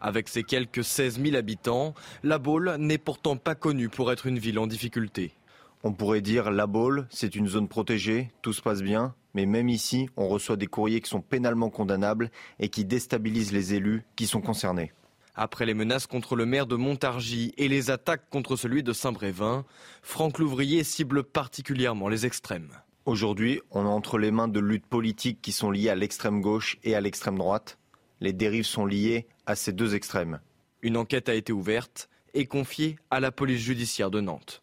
Avec 0.00 0.28
ses 0.28 0.42
quelques 0.42 0.82
16 0.82 1.20
000 1.22 1.36
habitants, 1.36 1.94
la 2.22 2.38
Baule 2.38 2.76
n'est 2.78 2.96
pourtant 2.96 3.36
pas 3.36 3.54
connue 3.54 3.90
pour 3.90 4.10
être 4.10 4.26
une 4.26 4.38
ville 4.38 4.58
en 4.58 4.66
difficulté. 4.66 5.34
On 5.82 5.94
pourrait 5.94 6.20
dire 6.20 6.50
la 6.50 6.66
Baule, 6.66 7.06
c'est 7.08 7.34
une 7.34 7.48
zone 7.48 7.66
protégée, 7.66 8.30
tout 8.42 8.52
se 8.52 8.60
passe 8.60 8.82
bien, 8.82 9.14
mais 9.32 9.46
même 9.46 9.70
ici, 9.70 10.10
on 10.18 10.28
reçoit 10.28 10.56
des 10.56 10.66
courriers 10.66 11.00
qui 11.00 11.08
sont 11.08 11.22
pénalement 11.22 11.70
condamnables 11.70 12.30
et 12.58 12.68
qui 12.68 12.84
déstabilisent 12.84 13.52
les 13.52 13.72
élus 13.72 14.02
qui 14.14 14.26
sont 14.26 14.42
concernés. 14.42 14.92
Après 15.34 15.64
les 15.64 15.72
menaces 15.72 16.06
contre 16.06 16.36
le 16.36 16.44
maire 16.44 16.66
de 16.66 16.76
Montargis 16.76 17.54
et 17.56 17.68
les 17.68 17.90
attaques 17.90 18.28
contre 18.28 18.56
celui 18.56 18.82
de 18.82 18.92
Saint-Brévin, 18.92 19.64
Franck 20.02 20.38
Louvrier 20.38 20.84
cible 20.84 21.24
particulièrement 21.24 22.08
les 22.08 22.26
extrêmes. 22.26 22.68
Aujourd'hui, 23.06 23.62
on 23.70 23.86
est 23.86 23.88
entre 23.88 24.18
les 24.18 24.30
mains 24.30 24.48
de 24.48 24.60
luttes 24.60 24.86
politiques 24.86 25.40
qui 25.40 25.52
sont 25.52 25.70
liées 25.70 25.88
à 25.88 25.94
l'extrême 25.94 26.42
gauche 26.42 26.76
et 26.84 26.94
à 26.94 27.00
l'extrême 27.00 27.38
droite. 27.38 27.78
Les 28.20 28.34
dérives 28.34 28.66
sont 28.66 28.84
liées 28.84 29.26
à 29.46 29.56
ces 29.56 29.72
deux 29.72 29.94
extrêmes. 29.94 30.40
Une 30.82 30.98
enquête 30.98 31.30
a 31.30 31.34
été 31.34 31.54
ouverte 31.54 32.10
et 32.34 32.44
confiée 32.44 32.98
à 33.10 33.18
la 33.18 33.32
police 33.32 33.62
judiciaire 33.62 34.10
de 34.10 34.20
Nantes. 34.20 34.62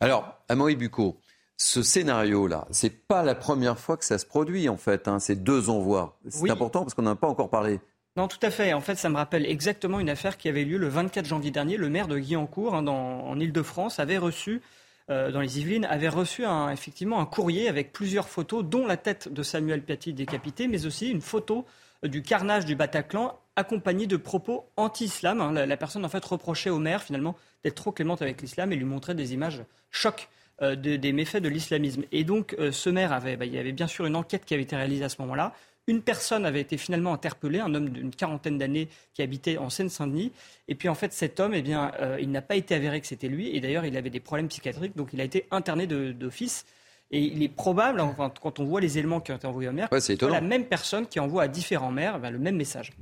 Alors, 0.00 0.34
Amaury 0.48 0.76
Bucco, 0.76 1.20
ce 1.58 1.82
scénario-là, 1.82 2.66
c'est 2.70 3.06
pas 3.06 3.22
la 3.22 3.34
première 3.34 3.78
fois 3.78 3.98
que 3.98 4.04
ça 4.06 4.16
se 4.16 4.24
produit, 4.24 4.70
en 4.70 4.78
fait, 4.78 5.08
hein, 5.08 5.18
ces 5.18 5.36
deux 5.36 5.68
envois. 5.68 6.18
C'est 6.30 6.50
important 6.50 6.80
parce 6.80 6.94
qu'on 6.94 7.02
n'en 7.02 7.10
a 7.10 7.16
pas 7.16 7.28
encore 7.28 7.50
parlé. 7.50 7.80
Non, 8.16 8.26
tout 8.26 8.38
à 8.40 8.50
fait. 8.50 8.72
En 8.72 8.80
fait, 8.80 8.96
ça 8.96 9.10
me 9.10 9.16
rappelle 9.16 9.44
exactement 9.44 10.00
une 10.00 10.08
affaire 10.08 10.38
qui 10.38 10.48
avait 10.48 10.64
lieu 10.64 10.78
le 10.78 10.88
24 10.88 11.26
janvier 11.26 11.50
dernier. 11.50 11.76
Le 11.76 11.90
maire 11.90 12.08
de 12.08 12.18
Guyancourt, 12.18 12.74
hein, 12.74 12.86
en 12.86 13.38
Ile-de-France, 13.38 14.00
avait 14.00 14.16
reçu, 14.16 14.62
euh, 15.10 15.30
dans 15.30 15.40
les 15.40 15.60
Yvelines, 15.60 15.84
avait 15.84 16.08
reçu 16.08 16.46
un, 16.46 16.70
effectivement 16.70 17.20
un 17.20 17.26
courrier 17.26 17.68
avec 17.68 17.92
plusieurs 17.92 18.28
photos, 18.28 18.64
dont 18.64 18.86
la 18.86 18.96
tête 18.96 19.28
de 19.28 19.42
Samuel 19.42 19.82
Paty 19.82 20.14
décapité, 20.14 20.66
mais 20.66 20.86
aussi 20.86 21.10
une 21.10 21.20
photo 21.20 21.66
du 22.04 22.22
carnage 22.22 22.64
du 22.64 22.74
Bataclan 22.74 23.38
accompagné 23.56 24.06
de 24.06 24.16
propos 24.16 24.64
anti-islam. 24.76 25.40
Hein. 25.40 25.52
La, 25.52 25.76
personne 25.76 26.04
en 26.04 26.08
fait 26.08 26.24
reprochait 26.24 26.70
au 26.70 26.78
maire 26.78 27.02
finalement 27.02 27.36
d'être 27.62 27.74
trop 27.74 27.92
clémente 27.92 28.22
avec 28.22 28.40
l'islam 28.40 28.72
et 28.72 28.76
lui 28.76 28.84
montrait 28.84 29.14
des 29.14 29.34
images 29.34 29.62
chocs 29.90 30.28
euh, 30.62 30.76
des 30.76 31.12
méfaits 31.12 31.42
de 31.42 31.48
l'islamisme. 31.48 32.04
Et 32.12 32.24
donc 32.24 32.54
euh, 32.58 32.72
ce 32.72 32.90
maire 32.90 33.12
avait, 33.12 33.36
bah, 33.36 33.44
il 33.44 33.54
y 33.54 33.58
avait 33.58 33.72
bien 33.72 33.86
sûr 33.86 34.06
une 34.06 34.16
enquête 34.16 34.44
qui 34.44 34.54
avait 34.54 34.62
été 34.62 34.76
réalisée 34.76 35.04
à 35.04 35.08
ce 35.08 35.20
moment-là. 35.22 35.52
Une 35.86 36.02
personne 36.02 36.46
avait 36.46 36.60
été 36.60 36.76
finalement 36.76 37.12
interpellée, 37.12 37.58
un 37.58 37.74
homme 37.74 37.88
d'une 37.88 38.10
quarantaine 38.10 38.58
d'années 38.58 38.88
qui 39.12 39.22
habitait 39.22 39.58
en 39.58 39.70
Seine-Saint-Denis. 39.70 40.30
Et 40.68 40.74
puis 40.74 40.88
en 40.88 40.94
fait, 40.94 41.12
cet 41.12 41.40
homme, 41.40 41.54
eh 41.54 41.62
bien, 41.62 41.90
euh, 42.00 42.18
il 42.20 42.30
n'a 42.30 42.42
pas 42.42 42.54
été 42.54 42.74
avéré 42.74 43.00
que 43.00 43.06
c'était 43.06 43.28
lui. 43.28 43.54
Et 43.56 43.60
d'ailleurs, 43.60 43.84
il 43.84 43.96
avait 43.96 44.10
des 44.10 44.20
problèmes 44.20 44.48
psychiatriques, 44.48 44.96
donc 44.96 45.08
il 45.12 45.20
a 45.20 45.24
été 45.24 45.46
interné 45.50 45.86
d'office. 45.86 46.64
Et 47.12 47.20
il 47.20 47.42
est 47.42 47.48
probable, 47.48 48.02
quand 48.40 48.60
on 48.60 48.64
voit 48.64 48.80
les 48.80 48.98
éléments 48.98 49.20
qui 49.20 49.32
ont 49.32 49.36
été 49.36 49.46
envoyés 49.46 49.68
au 49.68 49.72
maire, 49.72 49.90
que 49.90 49.98
c'est 49.98 50.20
la 50.22 50.40
même 50.40 50.64
personne 50.64 51.06
qui 51.06 51.18
envoie 51.18 51.44
à 51.44 51.48
différents 51.48 51.90
maires 51.90 52.20
bah, 52.20 52.30
le 52.30 52.38
même 52.38 52.56
message. 52.56 52.92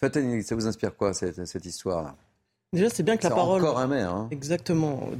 Fatani, 0.00 0.42
ça 0.42 0.54
vous 0.54 0.66
inspire 0.66 0.94
quoi 0.94 1.12
cette, 1.12 1.64
histoire-là? 1.64 2.16
Déjà, 2.72 2.88
c'est 2.88 3.02
bien 3.02 3.16
que 3.16 3.24
la 3.24 3.30
parole. 3.30 3.62
encore 3.62 3.78
un 3.78 3.86
maire. 3.86 4.10
Hein. 4.10 4.28
Exactement. 4.30 5.10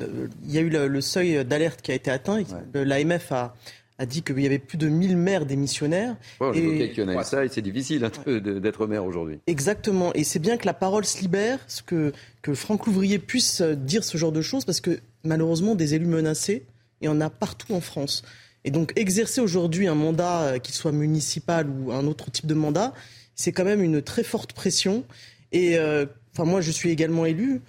Il 0.45 0.53
y 0.53 0.59
a 0.59 0.61
eu 0.61 0.71
le, 0.71 1.01
seuil 1.01 1.45
d'alerte 1.45 1.83
qui 1.83 1.93
a 1.93 1.95
été 1.95 2.11
atteint. 2.11 2.43
L'AMF 2.75 3.33
a, 3.33 3.55
a 3.99 4.07
dit 4.07 4.23
qu'il 4.23 4.41
y 4.41 4.47
avait 4.47 4.59
plus 4.59 4.79
de 4.79 4.89
1000 4.89 5.17
maires 5.17 5.47
démissionnaires. 5.47 6.17
Ouais, 6.41 6.57
et... 6.59 6.99
y 6.99 7.03
en 7.03 7.09
a 7.09 7.25
ça 7.25 7.45
et 7.45 7.49
c'est 7.49 7.63
difficile 7.63 8.05
hein, 8.05 8.39
d'être 8.39 8.87
maire 8.87 9.05
aujourd'hui. 9.05 9.41
Exactement. 9.47 10.13
Et 10.15 10.25
c'est 10.25 10.39
bien 10.39 10.57
que 10.57 10.67
la 10.67 10.75
parole 10.75 11.05
se 11.05 11.21
libère, 11.21 11.59
que, 11.87 12.13
que 12.41 12.55
Franck 12.55 12.87
Louvrier 12.87 13.19
puisse 13.19 13.63
dire 13.63 14.05
ce 14.05 14.17
genre 14.17 14.33
de 14.33 14.43
choses, 14.43 14.65
parce 14.65 14.81
que 14.81 14.99
malheureusement, 15.25 15.75
des 15.75 15.95
élus 15.95 16.07
menacés, 16.07 16.65
il 17.03 17.07
y 17.07 17.09
en 17.09 17.21
a 17.21 17.31
partout 17.31 17.75
en 17.75 17.81
France. 17.81 18.23
Et 18.65 18.71
donc 18.71 18.93
exercer 18.97 19.41
aujourd'hui 19.41 19.87
un 19.89 19.95
mandat, 19.95 20.43
euh, 20.43 20.59
qu'il 20.59 20.75
soit 20.75 20.93
municipal 20.93 21.69
ou 21.69 21.93
un 21.93 22.07
autre 22.07 22.31
type 22.31 22.47
de 22.47 22.55
mandat, 22.55 22.95
c'est 23.35 23.53
quand 23.53 23.65
même 23.65 23.83
une 23.83 24.03
très 24.03 24.23
forte 24.23 24.53
pression. 24.53 25.05
Et 25.51 25.79
euh, 25.79 26.07
enfin, 26.33 26.45
moi, 26.45 26.61
je 26.61 26.71
suis 26.71 26.91
également 26.91 27.27
élu. 27.27 27.61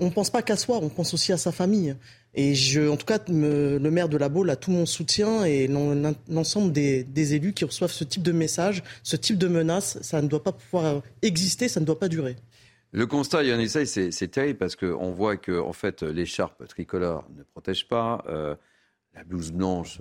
On 0.00 0.06
ne 0.06 0.10
pense 0.10 0.30
pas 0.30 0.42
qu'à 0.42 0.56
soi, 0.56 0.78
on 0.80 0.88
pense 0.88 1.12
aussi 1.12 1.32
à 1.32 1.36
sa 1.36 1.52
famille. 1.52 1.94
Et 2.34 2.54
je, 2.54 2.88
en 2.88 2.96
tout 2.96 3.06
cas, 3.06 3.18
le 3.28 3.78
maire 3.90 4.08
de 4.08 4.16
la 4.16 4.28
Baule 4.28 4.50
a 4.50 4.56
tout 4.56 4.70
mon 4.70 4.86
soutien 4.86 5.44
et 5.44 5.68
l'ensemble 5.68 6.72
des, 6.72 7.34
élus 7.34 7.54
qui 7.54 7.64
reçoivent 7.64 7.90
ce 7.92 8.04
type 8.04 8.22
de 8.22 8.32
message, 8.32 8.82
ce 9.02 9.16
type 9.16 9.38
de 9.38 9.48
menace, 9.48 9.98
ça 10.02 10.20
ne 10.20 10.28
doit 10.28 10.42
pas 10.42 10.52
pouvoir 10.52 11.02
exister, 11.22 11.68
ça 11.68 11.80
ne 11.80 11.86
doit 11.86 11.98
pas 11.98 12.08
durer. 12.08 12.36
Le 12.92 13.06
constat, 13.06 13.42
Yann 13.42 13.66
c'est 13.66 14.30
terrible 14.30 14.58
parce 14.58 14.76
qu'on 14.76 15.12
voit 15.12 15.38
que 15.38 15.58
en 15.58 15.72
fait, 15.72 16.02
l'écharpe 16.02 16.66
tricolore 16.68 17.26
ne 17.36 17.42
protège 17.42 17.88
pas, 17.88 18.22
euh, 18.28 18.54
la 19.16 19.24
blouse 19.24 19.50
blanche, 19.50 20.00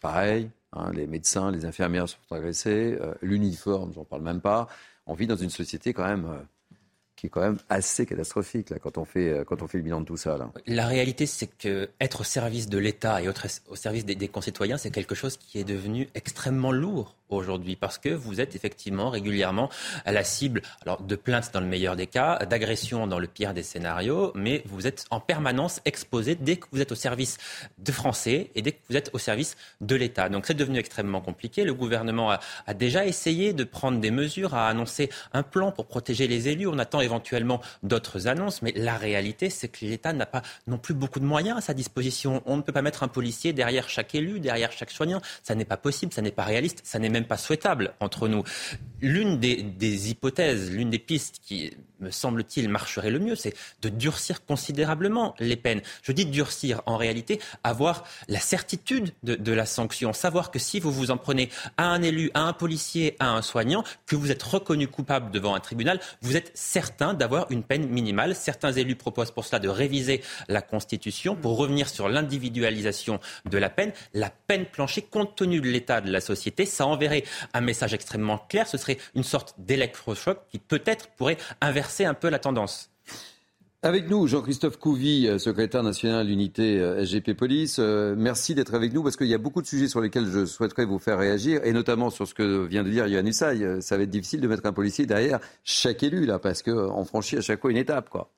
pareil. 0.00 0.50
Hein, 0.72 0.92
les 0.92 1.06
médecins, 1.06 1.50
les 1.50 1.64
infirmières 1.64 2.08
sont 2.08 2.18
agressés, 2.30 2.96
euh, 3.00 3.14
l'uniforme, 3.22 3.92
j'en 3.92 4.04
parle 4.04 4.22
même 4.22 4.40
pas. 4.40 4.68
On 5.06 5.14
vit 5.14 5.26
dans 5.26 5.36
une 5.36 5.50
société 5.50 5.92
quand 5.92 6.06
même 6.06 6.26
euh, 6.26 6.38
qui 7.20 7.26
est 7.26 7.30
quand 7.30 7.42
même 7.42 7.58
assez 7.68 8.06
catastrophique 8.06 8.70
là, 8.70 8.78
quand, 8.78 8.96
on 8.96 9.04
fait, 9.04 9.28
euh, 9.28 9.44
quand 9.44 9.60
on 9.60 9.66
fait 9.66 9.76
le 9.76 9.84
bilan 9.84 10.00
de 10.00 10.06
tout 10.06 10.16
ça. 10.16 10.38
La 10.66 10.86
réalité, 10.86 11.26
c'est 11.26 11.46
que 11.46 11.90
être 12.00 12.22
au 12.22 12.24
service 12.24 12.66
de 12.68 12.78
l'État 12.78 13.20
et 13.20 13.28
au 13.28 13.76
service 13.76 14.06
des, 14.06 14.14
des 14.14 14.28
concitoyens, 14.28 14.78
c'est 14.78 14.90
quelque 14.90 15.14
chose 15.14 15.36
qui 15.36 15.58
est 15.58 15.64
devenu 15.64 16.08
extrêmement 16.14 16.72
lourd 16.72 17.14
aujourd'hui 17.30 17.76
parce 17.76 17.98
que 17.98 18.08
vous 18.08 18.40
êtes 18.40 18.56
effectivement 18.56 19.10
régulièrement 19.10 19.70
à 20.04 20.12
la 20.12 20.24
cible 20.24 20.62
alors 20.82 21.00
de 21.02 21.16
plaintes 21.16 21.50
dans 21.52 21.60
le 21.60 21.66
meilleur 21.66 21.96
des 21.96 22.06
cas, 22.06 22.38
d'agressions 22.46 23.06
dans 23.06 23.18
le 23.18 23.26
pire 23.26 23.54
des 23.54 23.62
scénarios, 23.62 24.32
mais 24.34 24.62
vous 24.66 24.86
êtes 24.86 25.06
en 25.10 25.20
permanence 25.20 25.80
exposé 25.84 26.34
dès 26.34 26.56
que 26.56 26.66
vous 26.72 26.80
êtes 26.80 26.92
au 26.92 26.96
service 26.96 27.38
de 27.78 27.92
Français 27.92 28.50
et 28.54 28.62
dès 28.62 28.72
que 28.72 28.78
vous 28.88 28.96
êtes 28.96 29.10
au 29.12 29.18
service 29.18 29.56
de 29.80 29.94
l'État. 29.94 30.28
Donc 30.28 30.46
c'est 30.46 30.54
devenu 30.54 30.78
extrêmement 30.78 31.20
compliqué. 31.20 31.64
Le 31.64 31.74
gouvernement 31.74 32.30
a, 32.30 32.40
a, 32.66 32.74
déjà 32.74 33.06
essayé 33.06 33.52
de 33.52 33.64
prendre 33.64 34.00
des 34.00 34.10
mesures, 34.10 34.54
a 34.54 34.68
annoncé 34.68 35.10
un 35.32 35.42
plan 35.42 35.72
pour 35.72 35.86
protéger 35.86 36.26
les 36.26 36.48
élus. 36.48 36.66
On 36.66 36.78
attend 36.78 37.00
éventuellement 37.10 37.60
d'autres 37.82 38.28
annonces, 38.28 38.62
mais 38.62 38.72
la 38.76 38.96
réalité 38.96 39.50
c'est 39.50 39.68
que 39.68 39.84
l'État 39.84 40.12
n'a 40.12 40.26
pas 40.26 40.42
non 40.66 40.78
plus 40.78 40.94
beaucoup 40.94 41.20
de 41.20 41.24
moyens 41.24 41.58
à 41.58 41.60
sa 41.60 41.74
disposition. 41.74 42.42
On 42.46 42.56
ne 42.56 42.62
peut 42.62 42.72
pas 42.72 42.82
mettre 42.82 43.02
un 43.02 43.08
policier 43.08 43.52
derrière 43.52 43.88
chaque 43.88 44.14
élu, 44.14 44.40
derrière 44.40 44.72
chaque 44.72 44.90
soignant. 44.90 45.20
Ça 45.42 45.54
n'est 45.54 45.64
pas 45.64 45.76
possible, 45.76 46.12
ça 46.12 46.22
n'est 46.22 46.30
pas 46.30 46.44
réaliste, 46.44 46.80
ça 46.84 46.98
n'est 46.98 47.08
même 47.08 47.26
pas 47.26 47.36
souhaitable 47.36 47.94
entre 48.00 48.28
nous. 48.28 48.44
L'une 49.00 49.38
des, 49.38 50.10
hypothèses, 50.10 50.70
l'une 50.70 50.90
des 50.90 50.98
pistes 50.98 51.40
qui, 51.42 51.72
me 52.00 52.10
semble-t-il, 52.10 52.68
marcherait 52.68 53.10
le 53.10 53.18
mieux, 53.18 53.34
c'est 53.34 53.54
de 53.82 53.88
durcir 53.88 54.44
considérablement 54.44 55.34
les 55.38 55.56
peines. 55.56 55.80
Je 56.02 56.12
dis 56.12 56.26
durcir, 56.26 56.82
en 56.86 56.96
réalité, 56.96 57.40
avoir 57.64 58.04
la 58.28 58.40
certitude 58.40 59.12
de, 59.22 59.52
la 59.52 59.66
sanction, 59.66 60.12
savoir 60.12 60.50
que 60.50 60.58
si 60.58 60.80
vous 60.80 60.92
vous 60.92 61.10
en 61.10 61.16
prenez 61.16 61.50
à 61.76 61.84
un 61.84 62.02
élu, 62.02 62.30
à 62.34 62.42
un 62.42 62.52
policier, 62.52 63.16
à 63.18 63.30
un 63.30 63.42
soignant, 63.42 63.84
que 64.06 64.16
vous 64.16 64.30
êtes 64.30 64.42
reconnu 64.42 64.86
coupable 64.86 65.30
devant 65.30 65.54
un 65.54 65.60
tribunal, 65.60 65.98
vous 66.22 66.36
êtes 66.36 66.52
certain 66.54 66.99
d'avoir 67.00 67.50
une 67.50 67.62
peine 67.62 67.88
minimale. 67.88 68.34
Certains 68.34 68.72
élus 68.72 68.96
proposent 68.96 69.30
pour 69.30 69.44
cela 69.44 69.58
de 69.58 69.68
réviser 69.68 70.22
la 70.48 70.62
Constitution 70.62 71.34
pour 71.34 71.56
revenir 71.56 71.88
sur 71.88 72.08
l'individualisation 72.08 73.20
de 73.48 73.58
la 73.58 73.70
peine. 73.70 73.92
La 74.14 74.30
peine 74.30 74.66
planchée, 74.66 75.02
compte 75.02 75.36
tenu 75.36 75.60
de 75.60 75.68
l'état 75.68 76.00
de 76.00 76.10
la 76.10 76.20
société, 76.20 76.66
ça 76.66 76.86
enverrait 76.86 77.24
un 77.54 77.60
message 77.60 77.94
extrêmement 77.94 78.38
clair. 78.38 78.66
Ce 78.66 78.78
serait 78.78 78.98
une 79.14 79.24
sorte 79.24 79.54
d'électrochoc 79.58 80.38
qui 80.48 80.58
peut-être 80.58 81.08
pourrait 81.16 81.38
inverser 81.60 82.04
un 82.04 82.14
peu 82.14 82.28
la 82.28 82.38
tendance. 82.38 82.90
Avec 83.82 84.10
nous, 84.10 84.26
Jean-Christophe 84.26 84.76
Couvi, 84.76 85.26
euh, 85.26 85.38
secrétaire 85.38 85.82
national 85.82 86.26
d'unité 86.26 86.78
euh, 86.78 87.02
SGP 87.02 87.32
Police. 87.32 87.78
Euh, 87.78 88.14
merci 88.14 88.54
d'être 88.54 88.74
avec 88.74 88.92
nous 88.92 89.02
parce 89.02 89.16
qu'il 89.16 89.26
y 89.26 89.32
a 89.32 89.38
beaucoup 89.38 89.62
de 89.62 89.66
sujets 89.66 89.88
sur 89.88 90.02
lesquels 90.02 90.26
je 90.26 90.44
souhaiterais 90.44 90.84
vous 90.84 90.98
faire 90.98 91.16
réagir 91.18 91.64
et 91.64 91.72
notamment 91.72 92.10
sur 92.10 92.28
ce 92.28 92.34
que 92.34 92.66
vient 92.66 92.84
de 92.84 92.90
dire 92.90 93.06
Yann 93.06 93.26
Usaï. 93.26 93.80
Ça 93.80 93.96
va 93.96 94.02
être 94.02 94.10
difficile 94.10 94.42
de 94.42 94.48
mettre 94.48 94.66
un 94.66 94.74
policier 94.74 95.06
derrière 95.06 95.40
chaque 95.64 96.02
élu 96.02 96.26
là 96.26 96.38
parce 96.38 96.62
qu'on 96.62 97.06
franchit 97.06 97.38
à 97.38 97.40
chaque 97.40 97.62
fois 97.62 97.70
une 97.70 97.78
étape. 97.78 98.10
quoi. 98.10 98.30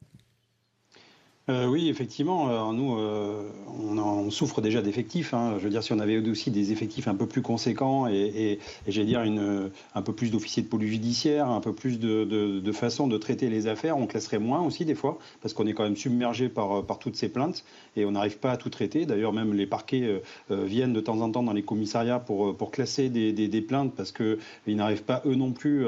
Euh, 1.48 1.66
oui, 1.66 1.88
effectivement, 1.88 2.50
euh, 2.50 2.72
nous, 2.72 2.96
euh, 2.96 3.50
on, 3.66 4.30
souffre 4.30 4.60
déjà 4.60 4.80
d'effectifs. 4.80 5.34
Hein. 5.34 5.56
Je 5.58 5.64
veux 5.64 5.70
dire, 5.70 5.82
si 5.82 5.92
on 5.92 5.98
avait 5.98 6.16
aussi 6.18 6.52
des 6.52 6.70
effectifs 6.70 7.08
un 7.08 7.16
peu 7.16 7.26
plus 7.26 7.42
conséquents 7.42 8.06
et, 8.06 8.60
j'allais 8.86 9.06
dire 9.06 9.20
un 9.94 10.02
peu 10.02 10.12
plus 10.12 10.30
d'officiers 10.30 10.62
de 10.62 10.68
police 10.68 10.90
judiciaire, 10.90 11.48
un 11.48 11.60
peu 11.60 11.72
plus 11.72 11.98
de, 11.98 12.24
de, 12.24 12.72
façon 12.72 13.08
de 13.08 13.18
traiter 13.18 13.50
les 13.50 13.66
affaires, 13.66 13.98
on 13.98 14.06
classerait 14.06 14.38
moins 14.38 14.60
aussi 14.60 14.84
des 14.84 14.94
fois, 14.94 15.18
parce 15.42 15.52
qu'on 15.52 15.66
est 15.66 15.72
quand 15.74 15.82
même 15.82 15.96
submergé 15.96 16.48
par, 16.48 16.84
toutes 17.00 17.16
ces 17.16 17.28
plaintes 17.28 17.64
et 17.96 18.04
on 18.04 18.12
n'arrive 18.12 18.38
pas 18.38 18.52
à 18.52 18.56
tout 18.56 18.70
traiter. 18.70 19.04
D'ailleurs, 19.04 19.32
même 19.32 19.52
les 19.52 19.66
parquets 19.66 20.22
viennent 20.50 20.92
de 20.92 21.00
temps 21.00 21.20
en 21.20 21.30
temps 21.30 21.42
dans 21.42 21.52
les 21.52 21.62
commissariats 21.62 22.20
pour, 22.20 22.56
pour 22.56 22.70
classer 22.70 23.08
des, 23.08 23.32
des, 23.32 23.60
plaintes 23.60 23.92
parce 23.94 24.12
qu'ils 24.12 24.76
n'arrivent 24.76 25.02
pas 25.02 25.22
eux 25.26 25.34
non 25.34 25.52
plus, 25.52 25.84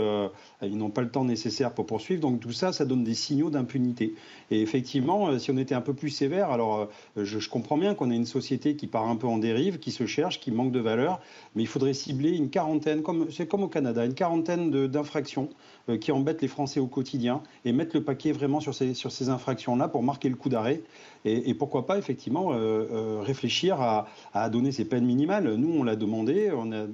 ils 0.62 0.76
n'ont 0.76 0.90
pas 0.90 1.02
le 1.02 1.10
temps 1.10 1.24
nécessaire 1.24 1.72
pour 1.72 1.86
poursuivre. 1.86 2.20
Donc 2.20 2.40
tout 2.40 2.52
ça, 2.52 2.72
ça 2.72 2.84
donne 2.84 3.04
des 3.04 3.14
signaux 3.14 3.50
d'impunité. 3.50 4.14
Et 4.50 4.60
effectivement, 4.60 5.38
si 5.44 5.50
on 5.50 5.58
était 5.58 5.74
un 5.74 5.80
peu 5.80 5.94
plus 5.94 6.10
sévère, 6.10 6.50
alors 6.50 6.88
euh, 7.16 7.24
je, 7.24 7.48
comprends 7.48 7.76
bien 7.76 7.94
qu'on 7.94 8.10
ait 8.10 8.16
une 8.16 8.26
société 8.26 8.76
qui 8.76 8.86
part 8.86 9.06
un 9.08 9.16
peu 9.16 9.26
en 9.26 9.38
dérive, 9.38 9.78
qui 9.78 9.90
se 9.90 10.06
cherche, 10.06 10.40
qui 10.40 10.50
manque 10.50 10.72
de 10.72 10.80
valeur, 10.80 11.20
mais 11.54 11.62
il 11.62 11.66
faudrait 11.66 11.94
cibler 11.94 12.30
une 12.30 12.50
quarantaine, 12.50 13.02
comme 13.02 13.30
c'est 13.30 13.46
comme 13.46 13.62
au 13.62 13.68
Canada, 13.68 14.04
une 14.04 14.14
quarantaine 14.14 14.70
d'infractions 14.88 15.50
euh, 15.90 15.98
qui 15.98 16.12
embêtent 16.12 16.42
les 16.42 16.48
Français 16.48 16.80
au 16.80 16.86
quotidien 16.86 17.42
et 17.64 17.72
mettre 17.72 17.94
le 17.94 18.02
paquet 18.02 18.32
vraiment 18.32 18.60
sur 18.60 18.74
ces, 18.74 18.94
sur 18.94 19.12
ces 19.12 19.28
infractions-là 19.28 19.88
pour 19.88 20.02
marquer 20.02 20.30
le 20.30 20.36
coup 20.36 20.48
d'arrêt. 20.48 20.80
Et, 21.24 21.54
pourquoi 21.54 21.86
pas, 21.86 21.98
effectivement, 21.98 22.50
euh, 22.52 23.20
réfléchir 23.22 23.80
à, 23.80 24.50
donner 24.50 24.72
ces 24.72 24.84
peines 24.84 25.06
minimales. 25.06 25.54
Nous, 25.54 25.72
on 25.78 25.82
l'a 25.82 25.96
demandé. 25.96 26.50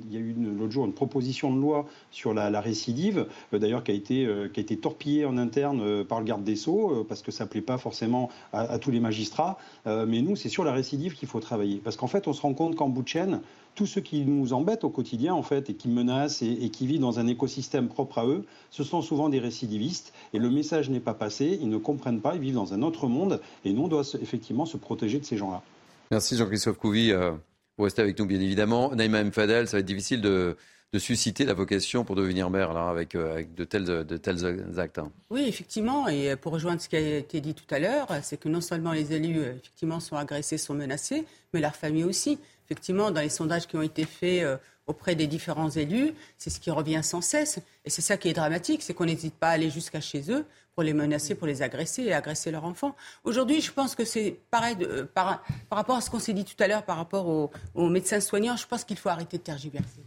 Il 0.08 0.12
y 0.12 0.16
a 0.16 0.20
eu 0.20 0.34
l'autre 0.38 0.72
jour 0.72 0.86
une 0.86 0.92
proposition 0.92 1.52
de 1.52 1.60
loi 1.60 1.86
sur 2.10 2.32
la, 2.32 2.60
récidive, 2.60 3.26
d'ailleurs, 3.52 3.82
qui, 3.82 3.90
a 3.90 3.94
été, 3.94 4.76
torpillée 4.76 5.24
en 5.24 5.36
interne 5.36 6.04
par 6.04 6.20
le 6.20 6.26
garde 6.26 6.44
des 6.44 6.56
Sceaux, 6.56 7.04
parce 7.08 7.22
que 7.22 7.32
ça 7.32 7.44
ne 7.44 7.48
plaît 7.48 7.60
pas 7.60 7.78
forcément 7.78 8.30
à, 8.52 8.78
tous 8.78 8.90
les 8.90 9.00
magistrats. 9.00 9.58
Euh, 9.86 10.06
mais 10.06 10.22
nous, 10.22 10.36
c'est 10.36 10.48
sur 10.48 10.64
la 10.64 10.72
récidive 10.72 11.14
qu'il 11.14 11.28
faut 11.28 11.40
travailler. 11.40 11.80
Parce 11.82 11.96
qu'en 11.96 12.06
fait, 12.06 12.28
on 12.28 12.32
se 12.32 12.42
rend 12.42 12.54
compte 12.54 12.76
qu'en 12.76 12.88
bout 12.88 13.02
de 13.02 13.08
chaîne, 13.08 13.40
tous 13.74 13.86
ceux 13.86 14.00
qui 14.00 14.24
nous 14.24 14.52
embêtent 14.52 14.84
au 14.84 14.90
quotidien, 14.90 15.34
en 15.34 15.42
fait, 15.42 15.70
et 15.70 15.74
qui 15.74 15.88
menacent 15.88 16.42
et, 16.42 16.70
qui 16.70 16.86
vivent 16.86 17.00
dans 17.00 17.18
un 17.18 17.26
écosystème 17.26 17.88
propre 17.88 18.18
à 18.18 18.26
eux, 18.26 18.44
ce 18.70 18.84
sont 18.84 19.02
souvent 19.02 19.28
des 19.28 19.38
récidivistes. 19.38 20.12
Et 20.32 20.38
le 20.38 20.50
message 20.50 20.90
n'est 20.90 21.00
pas 21.00 21.14
passé, 21.14 21.58
ils 21.60 21.68
ne 21.68 21.78
comprennent 21.78 22.20
pas, 22.20 22.34
ils 22.34 22.40
vivent 22.40 22.54
dans 22.54 22.74
un 22.74 22.82
autre 22.82 23.06
monde. 23.06 23.40
Et 23.64 23.72
nous, 23.72 23.84
on 23.84 23.88
doit 23.88 24.04
effectivement 24.20 24.66
se 24.66 24.76
protéger 24.76 25.18
de 25.18 25.24
ces 25.24 25.36
gens-là. 25.36 25.62
Merci 26.10 26.36
Jean-Christophe 26.36 26.78
Couvi. 26.78 27.12
Euh, 27.12 27.32
vous 27.78 27.84
restez 27.84 28.02
avec 28.02 28.18
nous, 28.18 28.26
bien 28.26 28.40
évidemment. 28.40 28.94
Naïma 28.94 29.22
Mfadel, 29.24 29.68
ça 29.68 29.76
va 29.76 29.80
être 29.80 29.86
difficile 29.86 30.20
de 30.20 30.56
de 30.92 30.98
susciter 30.98 31.44
la 31.44 31.54
vocation 31.54 32.04
pour 32.04 32.16
devenir 32.16 32.50
maire 32.50 32.72
là, 32.72 32.88
avec, 32.88 33.14
euh, 33.14 33.32
avec 33.32 33.54
de, 33.54 33.64
tels, 33.64 33.84
de 33.84 34.16
tels 34.16 34.44
actes. 34.78 34.98
Hein. 34.98 35.12
Oui, 35.30 35.44
effectivement. 35.46 36.08
Et 36.08 36.34
pour 36.34 36.52
rejoindre 36.52 36.80
ce 36.80 36.88
qui 36.88 36.96
a 36.96 37.18
été 37.18 37.40
dit 37.40 37.54
tout 37.54 37.72
à 37.72 37.78
l'heure, 37.78 38.08
c'est 38.22 38.38
que 38.38 38.48
non 38.48 38.60
seulement 38.60 38.92
les 38.92 39.12
élus 39.12 39.38
euh, 39.38 39.52
effectivement, 39.52 40.00
sont 40.00 40.16
agressés, 40.16 40.58
sont 40.58 40.74
menacés, 40.74 41.24
mais 41.54 41.60
leur 41.60 41.76
famille 41.76 42.04
aussi. 42.04 42.38
Effectivement, 42.70 43.10
dans 43.10 43.20
les 43.20 43.28
sondages 43.28 43.66
qui 43.66 43.76
ont 43.76 43.82
été 43.82 44.04
faits 44.04 44.44
euh, 44.44 44.56
auprès 44.86 45.16
des 45.16 45.26
différents 45.26 45.70
élus, 45.70 46.14
c'est 46.38 46.50
ce 46.50 46.60
qui 46.60 46.70
revient 46.70 47.00
sans 47.02 47.20
cesse. 47.20 47.58
Et 47.84 47.90
c'est 47.90 48.00
ça 48.00 48.16
qui 48.16 48.28
est 48.28 48.32
dramatique, 48.32 48.82
c'est 48.82 48.94
qu'on 48.94 49.06
n'hésite 49.06 49.34
pas 49.34 49.48
à 49.48 49.52
aller 49.52 49.70
jusqu'à 49.70 50.00
chez 50.00 50.30
eux 50.30 50.44
pour 50.74 50.84
les 50.84 50.92
menacer, 50.92 51.34
pour 51.34 51.48
les 51.48 51.62
agresser 51.62 52.04
et 52.04 52.12
agresser 52.12 52.52
leurs 52.52 52.64
enfants. 52.64 52.94
Aujourd'hui, 53.24 53.60
je 53.60 53.72
pense 53.72 53.96
que 53.96 54.04
c'est 54.04 54.36
pareil 54.52 54.76
par, 55.14 55.42
par, 55.68 55.78
rapport 55.78 55.96
à 55.96 56.00
ce 56.00 56.10
qu'on 56.10 56.20
s'est 56.20 56.32
dit 56.32 56.44
tout 56.44 56.62
à 56.62 56.68
l'heure 56.68 56.84
par 56.84 56.96
rapport 56.96 57.26
aux, 57.26 57.50
aux 57.74 57.88
médecins 57.88 58.20
soignants, 58.20 58.56
je 58.56 58.68
pense 58.68 58.84
qu'il 58.84 58.96
faut 58.96 59.08
arrêter 59.08 59.38
de 59.38 59.42
tergiverser. 59.42 60.02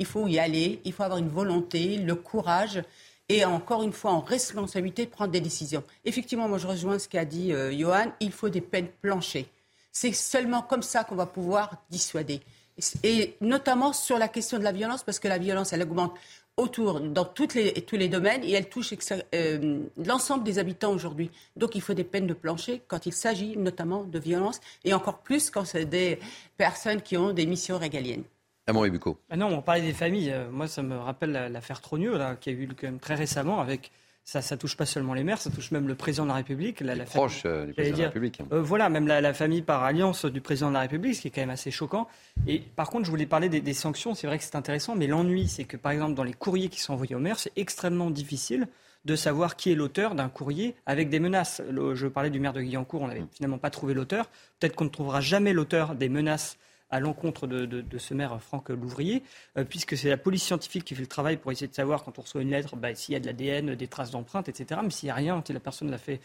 Il 0.00 0.06
faut 0.06 0.26
y 0.26 0.40
aller, 0.40 0.80
il 0.84 0.92
faut 0.92 1.04
avoir 1.04 1.20
une 1.20 1.28
volonté, 1.28 1.98
le 1.98 2.16
courage 2.16 2.82
et 3.28 3.44
encore 3.44 3.84
une 3.84 3.92
fois 3.92 4.10
en 4.10 4.20
responsabilité 4.20 5.04
de 5.04 5.10
prendre 5.10 5.30
des 5.30 5.40
décisions. 5.40 5.84
Effectivement, 6.04 6.48
moi 6.48 6.58
je 6.58 6.66
rejoins 6.66 6.98
ce 6.98 7.08
qu'a 7.08 7.24
dit 7.24 7.52
euh, 7.52 7.72
Johan, 7.72 8.12
il 8.18 8.32
faut 8.32 8.48
des 8.48 8.60
peines 8.60 8.88
planchées. 9.00 9.46
C'est 9.92 10.12
seulement 10.12 10.62
comme 10.62 10.82
ça 10.82 11.04
qu'on 11.04 11.14
va 11.14 11.26
pouvoir 11.26 11.76
dissuader. 11.90 12.40
Et 13.02 13.36
notamment 13.40 13.92
sur 13.92 14.18
la 14.18 14.28
question 14.28 14.58
de 14.58 14.64
la 14.64 14.72
violence, 14.72 15.02
parce 15.04 15.18
que 15.18 15.28
la 15.28 15.38
violence, 15.38 15.72
elle 15.72 15.82
augmente 15.82 16.14
autour, 16.56 17.00
dans 17.00 17.24
toutes 17.24 17.54
les, 17.54 17.72
tous 17.82 17.96
les 17.96 18.08
domaines, 18.08 18.42
et 18.44 18.52
elle 18.52 18.68
touche 18.68 18.94
euh, 19.34 19.80
l'ensemble 20.04 20.44
des 20.44 20.58
habitants 20.58 20.92
aujourd'hui. 20.92 21.30
Donc 21.56 21.74
il 21.74 21.80
faut 21.80 21.94
des 21.94 22.04
peines 22.04 22.26
de 22.26 22.34
plancher 22.34 22.82
quand 22.88 23.06
il 23.06 23.12
s'agit 23.12 23.56
notamment 23.56 24.04
de 24.04 24.18
violence, 24.18 24.60
et 24.84 24.94
encore 24.94 25.18
plus 25.18 25.50
quand 25.50 25.64
c'est 25.64 25.84
des 25.84 26.18
personnes 26.56 27.02
qui 27.02 27.16
ont 27.16 27.32
des 27.32 27.46
missions 27.46 27.78
régaliennes. 27.78 28.24
Ah 29.28 29.36
non, 29.36 29.48
on 29.48 29.60
parlait 29.60 29.82
des 29.82 29.92
familles. 29.92 30.30
Euh, 30.30 30.50
moi, 30.50 30.68
ça 30.68 30.82
me 30.82 30.96
rappelle 30.96 31.32
l'affaire 31.50 31.80
Trogneux, 31.80 32.16
là, 32.16 32.36
qui 32.36 32.50
a 32.50 32.52
eu 32.52 32.68
quand 32.68 32.86
même 32.86 33.00
très 33.00 33.16
récemment 33.16 33.60
avec 33.60 33.90
ça, 34.24 34.40
ça 34.40 34.56
touche 34.56 34.76
pas 34.76 34.86
seulement 34.86 35.14
les 35.14 35.24
maires, 35.24 35.40
ça 35.40 35.50
touche 35.50 35.72
même 35.72 35.88
le 35.88 35.94
président 35.94 36.24
de 36.24 36.28
la 36.28 36.36
République. 36.36 36.80
La, 36.80 36.94
les 36.94 37.04
proches 37.04 37.42
euh, 37.44 37.66
du 37.66 37.72
président 37.72 37.96
de 37.96 38.02
la 38.02 38.08
République. 38.08 38.40
Euh, 38.52 38.62
voilà, 38.62 38.88
même 38.88 39.06
la, 39.06 39.34
famille 39.34 39.62
par 39.62 39.82
alliance 39.82 40.24
du 40.24 40.40
président 40.40 40.68
de 40.68 40.74
la 40.74 40.80
République, 40.80 41.16
ce 41.16 41.22
qui 41.22 41.28
est 41.28 41.30
quand 41.30 41.40
même 41.40 41.50
assez 41.50 41.70
choquant. 41.70 42.06
Et 42.46 42.60
par 42.60 42.88
contre, 42.88 43.04
je 43.04 43.10
voulais 43.10 43.26
parler 43.26 43.48
des, 43.48 43.74
sanctions. 43.74 44.14
C'est 44.14 44.26
vrai 44.26 44.38
que 44.38 44.44
c'est 44.44 44.56
intéressant, 44.56 44.94
mais 44.94 45.06
l'ennui, 45.06 45.48
c'est 45.48 45.64
que 45.64 45.76
par 45.76 45.92
exemple, 45.92 46.14
dans 46.14 46.22
les 46.22 46.34
courriers 46.34 46.68
qui 46.68 46.80
sont 46.80 46.92
envoyés 46.92 47.14
aux 47.14 47.20
maires, 47.20 47.38
c'est 47.38 47.52
extrêmement 47.56 48.10
difficile 48.10 48.68
de 49.04 49.16
savoir 49.16 49.56
qui 49.56 49.72
est 49.72 49.74
l'auteur 49.74 50.14
d'un 50.14 50.28
courrier 50.28 50.76
avec 50.86 51.08
des 51.08 51.18
menaces. 51.18 51.60
je 51.94 52.06
parlais 52.06 52.30
du 52.30 52.38
maire 52.38 52.52
de 52.52 52.62
Guyancourt, 52.62 53.02
on 53.02 53.08
n'avait 53.08 53.24
finalement 53.34 53.58
pas 53.58 53.70
trouvé 53.70 53.94
l'auteur. 53.94 54.30
Peut-être 54.60 54.76
qu'on 54.76 54.84
ne 54.84 54.90
trouvera 54.90 55.20
jamais 55.20 55.52
l'auteur 55.52 55.96
des 55.96 56.08
menaces 56.08 56.56
à 56.92 57.00
l'encontre 57.00 57.46
de, 57.48 57.98
ce 57.98 58.14
maire 58.14 58.40
Franck 58.40 58.68
Louvrier, 58.68 59.22
euh, 59.56 59.64
puisque 59.64 59.96
c'est 59.96 60.10
la 60.10 60.18
police 60.18 60.44
scientifique 60.44 60.84
qui 60.84 60.94
fait 60.94 61.00
le 61.00 61.06
travail 61.08 61.38
pour 61.38 61.50
essayer 61.50 61.66
de 61.66 61.74
savoir 61.74 62.04
quand 62.04 62.18
on 62.18 62.22
reçoit 62.22 62.42
une 62.42 62.50
lettre 62.50 62.76
bah, 62.76 62.94
s'il 62.94 63.14
y 63.14 63.16
a 63.16 63.20
de 63.20 63.26
l'ADN, 63.26 63.74
des 63.74 63.88
traces 63.88 64.10
d'empreintes, 64.10 64.48
etc. 64.48 64.80
Mais 64.84 64.90
s'il 64.90 65.06
n'y 65.06 65.10
a 65.10 65.14
rien, 65.14 65.42
si 65.44 65.52
la 65.52 65.60
personne 65.60 65.90
l'a 65.90 65.98
fait 65.98 66.20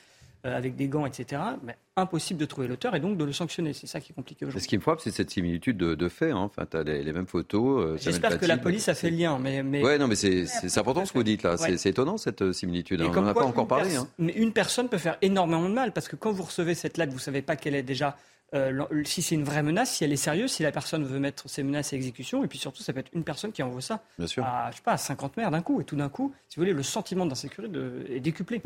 euh, 0.45 0.55
avec 0.55 0.75
des 0.75 0.87
gants, 0.87 1.05
etc., 1.05 1.41
bah, 1.63 1.73
impossible 1.95 2.39
de 2.39 2.45
trouver 2.45 2.67
l'auteur 2.67 2.93
et 2.95 2.99
donc 2.99 3.17
de 3.17 3.23
le 3.23 3.31
sanctionner. 3.31 3.71
C'est 3.71 3.87
ça 3.87 4.01
qui 4.01 4.11
est 4.11 4.15
compliqué 4.15 4.45
aujourd'hui. 4.45 4.61
Ce 4.61 4.67
qui 4.67 4.77
me 4.77 4.81
frappe, 4.81 4.99
c'est 4.99 5.11
cette 5.11 5.31
similitude 5.31 5.77
de, 5.77 6.09
fait. 6.09 6.31
Hein. 6.31 6.37
Enfin, 6.39 6.65
tu 6.69 6.75
as 6.75 6.83
les, 6.83 7.13
mêmes 7.13 7.27
photos. 7.27 7.83
Euh, 7.83 7.97
J'espère 7.97 8.37
que 8.37 8.45
la 8.45 8.57
police 8.57 8.89
a 8.89 8.93
fait 8.93 9.09
le 9.09 9.17
lien. 9.17 9.39
Mais, 9.39 9.63
mais... 9.63 9.81
Ouais, 9.81 9.97
non, 9.97 10.07
mais 10.07 10.15
c'est 10.15 10.77
important 10.77 11.05
ce 11.05 11.13
que 11.13 11.17
vous 11.17 11.23
dites 11.23 11.43
là. 11.43 11.55
C'est 11.57 11.89
étonnant 11.89 12.17
cette 12.17 12.51
similitude. 12.51 13.01
Hein. 13.01 13.09
On 13.09 13.21
n'en 13.21 13.27
a 13.27 13.33
pas 13.33 13.45
encore 13.45 13.67
parlé. 13.67 13.95
Hein. 13.95 14.07
Mais 14.19 14.33
une 14.33 14.51
personne 14.51 14.89
peut 14.89 14.97
faire 14.97 15.17
énormément 15.21 15.69
de 15.69 15.73
mal 15.73 15.93
parce 15.93 16.09
que 16.09 16.17
quand 16.17 16.33
vous 16.33 16.43
recevez 16.43 16.75
cette 16.75 16.97
lettre, 16.97 17.11
vous 17.13 17.19
ne 17.19 17.23
savez 17.23 17.41
pas 17.41 17.55
qu'elle 17.55 17.75
est 17.75 17.83
déjà 17.83 18.17
euh, 18.53 18.85
si 19.03 19.21
c'est 19.21 19.35
une 19.35 19.43
vraie 19.43 19.63
menace, 19.63 19.95
si 19.95 20.03
elle 20.03 20.13
est 20.13 20.15
sérieuse, 20.17 20.51
si 20.51 20.63
la 20.63 20.71
personne 20.71 21.03
veut 21.03 21.19
mettre 21.19 21.49
ses 21.49 21.63
menaces 21.63 21.93
à 21.93 21.95
exécution, 21.95 22.43
et 22.43 22.47
puis 22.47 22.57
surtout, 22.57 22.81
ça 22.81 22.93
peut 22.93 22.99
être 22.99 23.11
une 23.13 23.23
personne 23.23 23.51
qui 23.51 23.61
envoie 23.61 23.81
ça 23.81 24.03
Bien 24.17 24.27
sûr. 24.27 24.45
à, 24.45 24.71
je 24.71 24.77
sais 24.77 24.83
pas, 24.83 24.93
à 24.93 24.97
50 24.97 25.35
maires 25.37 25.51
d'un 25.51 25.61
coup, 25.61 25.81
et 25.81 25.83
tout 25.83 25.95
d'un 25.95 26.09
coup, 26.09 26.33
si 26.47 26.55
vous 26.55 26.61
voulez, 26.61 26.73
le 26.73 26.83
sentiment 26.83 27.25
d'insécurité 27.25 27.77
est 28.09 28.19
décuplé. 28.19 28.61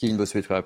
Hmm. 0.00 0.20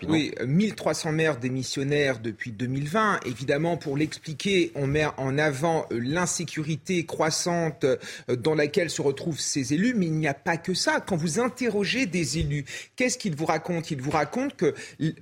Oui, 0.09 0.33
1300 0.47 1.13
maires 1.13 1.37
démissionnaires 1.37 2.21
depuis 2.21 2.53
2020. 2.53 3.21
Évidemment, 3.27 3.77
pour 3.77 3.99
l'expliquer, 3.99 4.73
on 4.75 4.87
met 4.87 5.05
en 5.19 5.37
avant 5.37 5.85
euh, 5.93 6.01
l'insécurité 6.03 7.05
croissante 7.05 7.85
euh, 7.85 7.97
dans 8.37 8.55
laquelle 8.55 8.89
se 8.89 9.03
retrouvent 9.03 9.39
ces 9.39 9.75
élus, 9.75 9.93
mais 9.95 10.07
il 10.07 10.15
n'y 10.15 10.27
a 10.27 10.33
pas 10.33 10.57
que 10.57 10.73
ça. 10.73 11.01
Quand 11.01 11.17
vous 11.17 11.39
interrogez 11.39 12.07
des 12.07 12.39
élus, 12.39 12.65
qu'est-ce 12.95 13.19
qu'ils 13.19 13.37
vous 13.37 13.45
racontent? 13.45 13.87
Ils 13.91 14.01
vous 14.01 14.11
racontent 14.11 14.55
que 14.57 14.75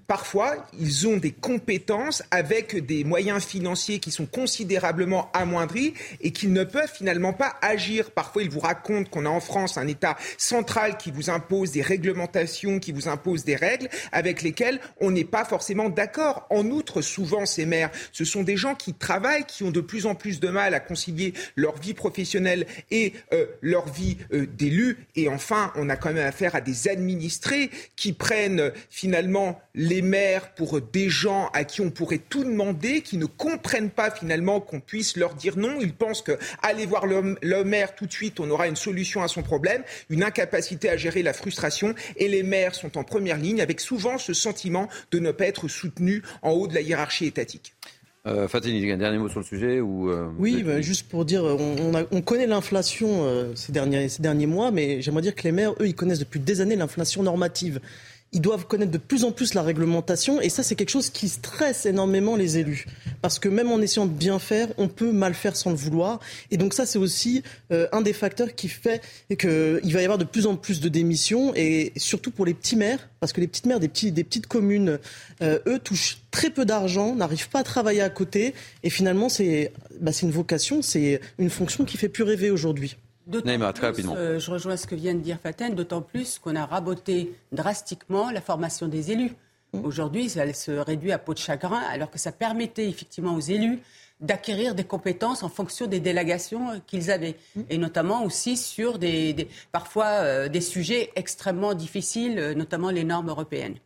parfois, 0.07 0.65
ils 0.79 1.09
ont 1.09 1.17
des 1.17 1.33
compétences 1.33 2.23
avec 2.31 2.87
des 2.87 3.03
moyens 3.03 3.45
financiers 3.45 3.99
qui 3.99 4.13
sont 4.13 4.27
considérablement 4.27 5.33
amoindris 5.33 5.95
et 6.21 6.31
qu'ils 6.31 6.53
ne 6.53 6.63
peuvent 6.63 6.93
finalement 6.93 7.33
pas 7.33 7.57
agir. 7.63 8.13
Parfois, 8.13 8.45
ils 8.45 8.51
vous 8.51 8.61
racontent 8.61 9.11
qu'on 9.11 9.27
a 9.27 9.31
en 9.31 9.41
France 9.41 9.77
un 9.77 9.89
État 9.89 10.17
central 10.39 10.99
qui 10.99 11.11
vous 11.11 11.31
impose 11.31 11.73
des 11.73 11.83
réglementations, 11.83 12.79
qui 12.79 12.93
vous 12.93 13.09
impose 13.09 13.45
des 13.45 13.57
règles 13.57 13.89
avec 14.13 14.43
lesquels 14.43 14.81
on 15.01 15.11
n'est 15.11 15.25
pas 15.25 15.45
forcément 15.45 15.89
d'accord. 15.89 16.47
En 16.51 16.67
outre, 16.71 17.03
souvent, 17.03 17.47
ces 17.47 17.67
maires, 17.67 17.91
ce 18.13 18.25
sont 18.25 18.43
des 18.43 18.57
gens 18.57 18.75
qui 18.75 18.95
travaillent, 18.95 19.45
qui 19.45 19.63
ont 19.63 19.71
de 19.71 19.81
plus 19.81 20.07
en 20.07 20.15
plus 20.15 20.41
de 20.41 20.49
mal 20.49 20.75
à 20.75 20.81
concilier 20.81 21.35
leur 21.57 21.79
vie 21.79 21.95
professionnelle 21.95 22.67
et 22.91 23.13
euh, 23.33 23.47
leur 23.61 23.89
vie 23.93 24.17
euh, 24.33 24.47
d'élu. 24.47 25.07
Et 25.17 25.29
enfin, 25.29 25.73
on 25.77 25.89
a 25.89 25.97
quand 25.97 26.13
même 26.13 26.27
affaire 26.27 26.55
à 26.55 26.61
des 26.61 26.89
administrés 26.89 27.71
qui 27.97 28.13
prennent 28.13 28.61
euh, 28.61 28.71
finalement 28.91 29.61
les 29.75 30.03
maires 30.03 30.55
pour 30.55 30.81
des 30.81 31.09
gens 31.09 31.51
à 31.53 31.65
qui 31.65 31.81
on 31.81 31.91
pourrait 31.91 32.19
tout 32.19 32.45
demander, 32.45 33.01
qui 33.01 33.17
ne 33.17 33.27
comprennent 33.27 33.91
pas 33.91 34.11
finalement 34.11 34.61
qu'on 34.61 34.81
puisse 34.81 35.17
leur 35.17 35.35
dire 35.35 35.57
non. 35.57 35.79
Ils 35.81 35.95
pensent 35.95 36.23
que 36.23 36.39
aller 36.63 36.87
voir 36.87 37.07
le, 37.07 37.37
le 37.43 37.65
maire 37.65 37.95
tout 37.95 38.07
de 38.07 38.13
suite, 38.13 38.41
on 38.41 38.51
aura 38.51 38.69
une 38.69 38.77
solution 38.77 39.23
à 39.23 39.29
son 39.29 39.43
problème, 39.43 39.83
une 40.11 40.23
incapacité 40.23 40.89
à 40.89 40.97
gérer 40.97 41.23
la 41.23 41.33
frustration. 41.33 41.95
Et 42.17 42.29
les 42.29 42.43
maires 42.43 42.75
sont 42.75 42.97
en 42.99 43.05
première 43.05 43.37
ligne 43.37 43.61
avec 43.61 43.81
souvent 43.85 44.19
ce 44.19 44.33
sentiment 44.33 44.89
de 45.11 45.19
ne 45.19 45.31
pas 45.31 45.47
être 45.47 45.69
soutenu 45.69 46.23
en 46.43 46.51
haut 46.51 46.67
de 46.67 46.75
la 46.75 46.81
hiérarchie 46.81 47.27
étatique. 47.27 47.75
Euh, 48.27 48.49
Fatini, 48.49 48.91
un 48.91 48.97
dernier 48.97 49.19
mot 49.19 49.29
sur 49.29 49.41
le 49.41 49.45
sujet 49.45 49.81
ou 49.81 50.11
euh, 50.11 50.31
Oui, 50.39 50.63
bah, 50.63 50.81
juste 50.81 51.11
pour 51.11 51.27
dire, 51.27 51.45
on, 51.45 52.23
connaît 52.23 52.47
l'inflation 52.47 53.27
euh, 53.27 53.55
ces, 53.55 53.71
derniers, 53.71 54.09
ces 54.09 54.23
derniers 54.23 54.47
mois, 54.47 54.71
mais 54.71 55.03
j'aimerais 55.03 55.21
dire 55.21 55.35
que 55.35 55.43
les 55.43 55.53
maires, 55.53 55.73
eux, 55.73 55.87
ils 55.87 55.95
connaissent 55.95 56.21
depuis 56.21 56.41
des 56.41 56.63
années 56.63 56.75
l'inflation 56.75 57.23
normative 57.23 57.81
ils 58.35 58.41
doivent 58.41 58.67
connaître 58.67 58.91
de 58.91 58.99
plus 58.99 59.25
en 59.25 59.33
plus 59.33 59.55
la 59.55 59.63
réglementation 59.63 60.41
et 60.41 60.49
ça 60.49 60.63
c'est 60.63 60.75
quelque 60.75 60.91
chose 60.91 61.09
qui 61.09 61.29
stresse 61.29 61.87
énormément 61.87 62.37
les 62.37 62.59
élus 62.59 62.87
parce 63.23 63.39
que 63.39 63.49
même 63.49 63.71
en 63.71 63.81
essayant 63.81 64.07
de 64.07 64.13
bien 64.13 64.39
faire, 64.39 64.69
on 64.77 64.89
peut 64.89 65.13
mal 65.13 65.35
faire 65.35 65.57
sans 65.57 65.71
le 65.71 65.77
vouloir 65.77 66.21
et 66.51 66.57
donc 66.57 66.75
ça 66.75 66.85
c'est 66.85 66.99
aussi 66.99 67.43
euh, 67.73 67.87
un 67.93 68.03
des 68.03 68.13
facteurs 68.13 68.55
qui 68.55 68.69
fait 68.69 69.01
qu'il 69.39 69.93
va 69.93 70.01
y 70.01 70.05
avoir 70.05 70.19
de 70.19 70.25
plus 70.25 70.47
en 70.47 70.57
plus 70.57 70.81
de 70.81 70.89
démissions 70.89 71.55
et 71.55 71.93
surtout 71.97 72.31
pour 72.31 72.45
les 72.45 72.55
petits 72.55 72.77
maires 72.77 73.09
parce 73.21 73.33
que 73.33 73.41
les 73.41 73.47
petites 73.47 73.67
maires 73.67 73.81
des, 73.81 73.89
petits, 73.89 74.13
des 74.13 74.25
petites 74.25 74.47
communes, 74.47 74.99
euh, 75.41 75.59
eux 75.67 75.79
touchent 75.79 76.19
très 76.31 76.51
peu 76.51 76.67
d'argent, 76.67 77.15
n'arrivent 77.15 77.49
pas 77.49 77.61
à 77.61 77.65
travailler 77.65 78.03
à 78.03 78.11
côté 78.11 78.53
et 78.83 78.91
finalement 78.91 79.29
c'est 79.29 79.73
bah, 80.01 80.11
une 80.21 80.31
vocation, 80.31 80.83
c'est 80.83 81.21
une 81.39 81.51
fonction 81.51 81.85
qui 81.85 81.97
fait 81.97 82.11
plus 82.11 82.25
rêver 82.25 82.51
aujourd'hui. 82.51 82.97
Euh, 84.17 84.39
je 84.39 84.51
rejoins 84.51 84.77
ce 84.77 84.87
que 84.87 84.95
vient 84.95 85.15
de 85.15 85.21
dire 85.21 85.39
Faten, 85.43 85.75
d'autant 85.75 86.03
plus 86.03 86.39
qu'on 86.39 86.57
a 86.57 86.67
raboté 86.67 87.35
drastiquement 87.53 88.31
la 88.31 88.41
formation 88.41 88.89
des 88.89 89.13
élus. 89.13 89.33
Mmh. 89.73 89.85
Aujourd'hui, 89.85 90.33
elle 90.37 90.55
se 90.55 90.73
réduit 90.73 91.13
à 91.13 91.19
peau 91.19 91.35
de 91.35 91.39
chagrin, 91.39 91.81
alors 91.91 92.11
que 92.11 92.19
ça 92.19 92.33
permettait 92.33 92.89
effectivement 92.89 93.35
aux 93.35 93.41
élus 93.41 93.81
d'acquérir 94.21 94.75
des 94.75 94.85
compétences 94.85 95.43
en 95.43 95.49
fonction 95.49 95.87
des 95.87 96.01
délégations 96.01 96.81
qu'ils 96.87 97.11
avaient, 97.11 97.37
mmh. 97.57 97.61
et 97.71 97.79
notamment 97.79 98.25
aussi 98.25 98.57
sur 98.57 98.99
des, 98.99 99.49
parfois 99.73 100.07
euh, 100.07 100.49
des 100.49 100.61
sujets 100.61 101.11
extrêmement 101.17 101.75
difficiles, 101.75 102.39
euh, 102.39 102.55
notamment 102.55 102.91
les 102.91 103.05
normes 103.05 103.29
européennes. 103.29 103.77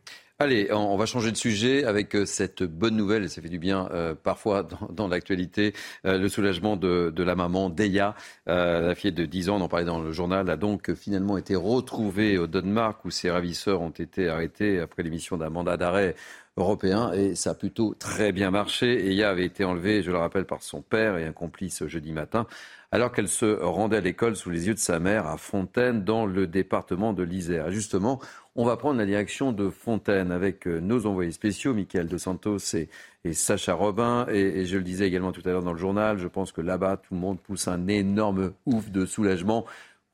Allez, 0.41 0.69
on 0.71 0.95
va 0.95 1.05
changer 1.05 1.31
de 1.33 1.35
sujet 1.35 1.83
avec 1.83 2.15
euh, 2.15 2.25
cette 2.25 2.63
bonne 2.63 2.95
nouvelle, 2.95 3.25
et 3.25 3.27
ça 3.27 3.41
fait 3.41 3.49
du 3.49 3.59
bien 3.59 3.89
euh, 3.91 4.15
parfois 4.15 4.65
dans, 4.89 5.09
l'actualité, 5.09 5.73
euh, 6.05 6.17
le 6.17 6.29
soulagement 6.29 6.77
de, 6.77 7.13
la 7.17 7.35
maman 7.35 7.69
Deya, 7.69 8.15
la 8.45 8.95
fille 8.95 9.11
de 9.11 9.25
10 9.25 9.49
ans, 9.49 9.57
on 9.57 9.61
en 9.61 9.67
parlait 9.67 9.83
dans 9.83 9.99
le 9.99 10.13
journal, 10.13 10.49
a 10.49 10.55
donc 10.55 10.93
finalement 10.93 11.37
été 11.37 11.57
retrouvée 11.57 12.37
au 12.37 12.47
Danemark 12.47 13.03
où 13.03 13.11
ses 13.11 13.29
ravisseurs 13.29 13.81
ont 13.81 13.89
été 13.89 14.29
arrêtés 14.29 14.79
après 14.79 15.03
l'émission 15.03 15.35
d'un 15.35 15.49
mandat 15.49 15.75
d'arrêt 15.75 16.15
européen 16.55 17.11
et 17.11 17.35
ça 17.35 17.51
a 17.51 17.53
plutôt 17.53 17.93
très 17.93 18.31
bien 18.31 18.49
marché. 18.49 19.11
Eya 19.11 19.29
avait 19.29 19.45
été 19.45 19.65
enlevée, 19.65 20.03
je 20.03 20.11
le 20.11 20.17
rappelle, 20.17 20.45
par 20.45 20.63
son 20.63 20.81
père 20.81 21.17
et 21.17 21.25
un 21.25 21.33
complice 21.33 21.85
jeudi 21.85 22.13
matin 22.13 22.47
alors 22.91 23.11
qu'elle 23.11 23.27
se 23.27 23.61
rendait 23.61 23.97
à 23.97 24.01
l'école 24.01 24.35
sous 24.35 24.49
les 24.49 24.67
yeux 24.67 24.73
de 24.73 24.79
sa 24.79 24.99
mère 24.99 25.27
à 25.27 25.37
Fontaine 25.37 26.03
dans 26.03 26.25
le 26.25 26.47
département 26.47 27.13
de 27.13 27.23
l'Isère. 27.23 27.71
justement, 27.71 28.19
on 28.55 28.65
va 28.65 28.77
prendre 28.77 28.97
la 28.97 29.05
direction 29.05 29.51
de 29.51 29.69
Fontaine 29.69 30.31
avec 30.31 30.67
euh, 30.67 30.79
nos 30.79 31.05
envoyés 31.05 31.31
spéciaux, 31.31 31.73
Michael 31.73 32.07
De 32.07 32.17
Santos 32.17 32.57
et, 32.75 32.89
Sacha 33.33 33.73
Robin. 33.73 34.25
Et, 34.29 34.65
je 34.65 34.77
le 34.77 34.83
disais 34.83 35.07
également 35.07 35.31
tout 35.31 35.41
à 35.45 35.49
l'heure 35.49 35.63
dans 35.63 35.73
le 35.73 35.79
journal, 35.79 36.17
je 36.17 36.27
pense 36.27 36.51
que 36.51 36.61
là-bas, 36.61 36.97
tout 36.97 37.13
le 37.13 37.19
monde 37.19 37.39
pousse 37.39 37.67
un 37.67 37.87
énorme 37.87 38.53
ouf 38.65 38.89
de 38.89 39.05
soulagement. 39.05 39.65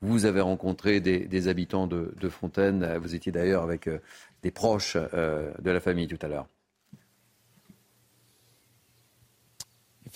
Vous 0.02 0.26
avez 0.26 0.40
rencontré 0.40 1.00
des, 1.00 1.48
habitants 1.48 1.86
de, 1.86 2.28
Fontaine. 2.28 2.98
Vous 2.98 3.14
étiez 3.14 3.32
d'ailleurs 3.32 3.62
avec 3.62 3.88
euh, 3.88 3.98
des 4.42 4.50
proches 4.50 4.96
euh, 5.14 5.50
de 5.60 5.70
la 5.70 5.80
famille 5.80 6.06
tout 6.06 6.18
à 6.20 6.28
l'heure. 6.28 6.46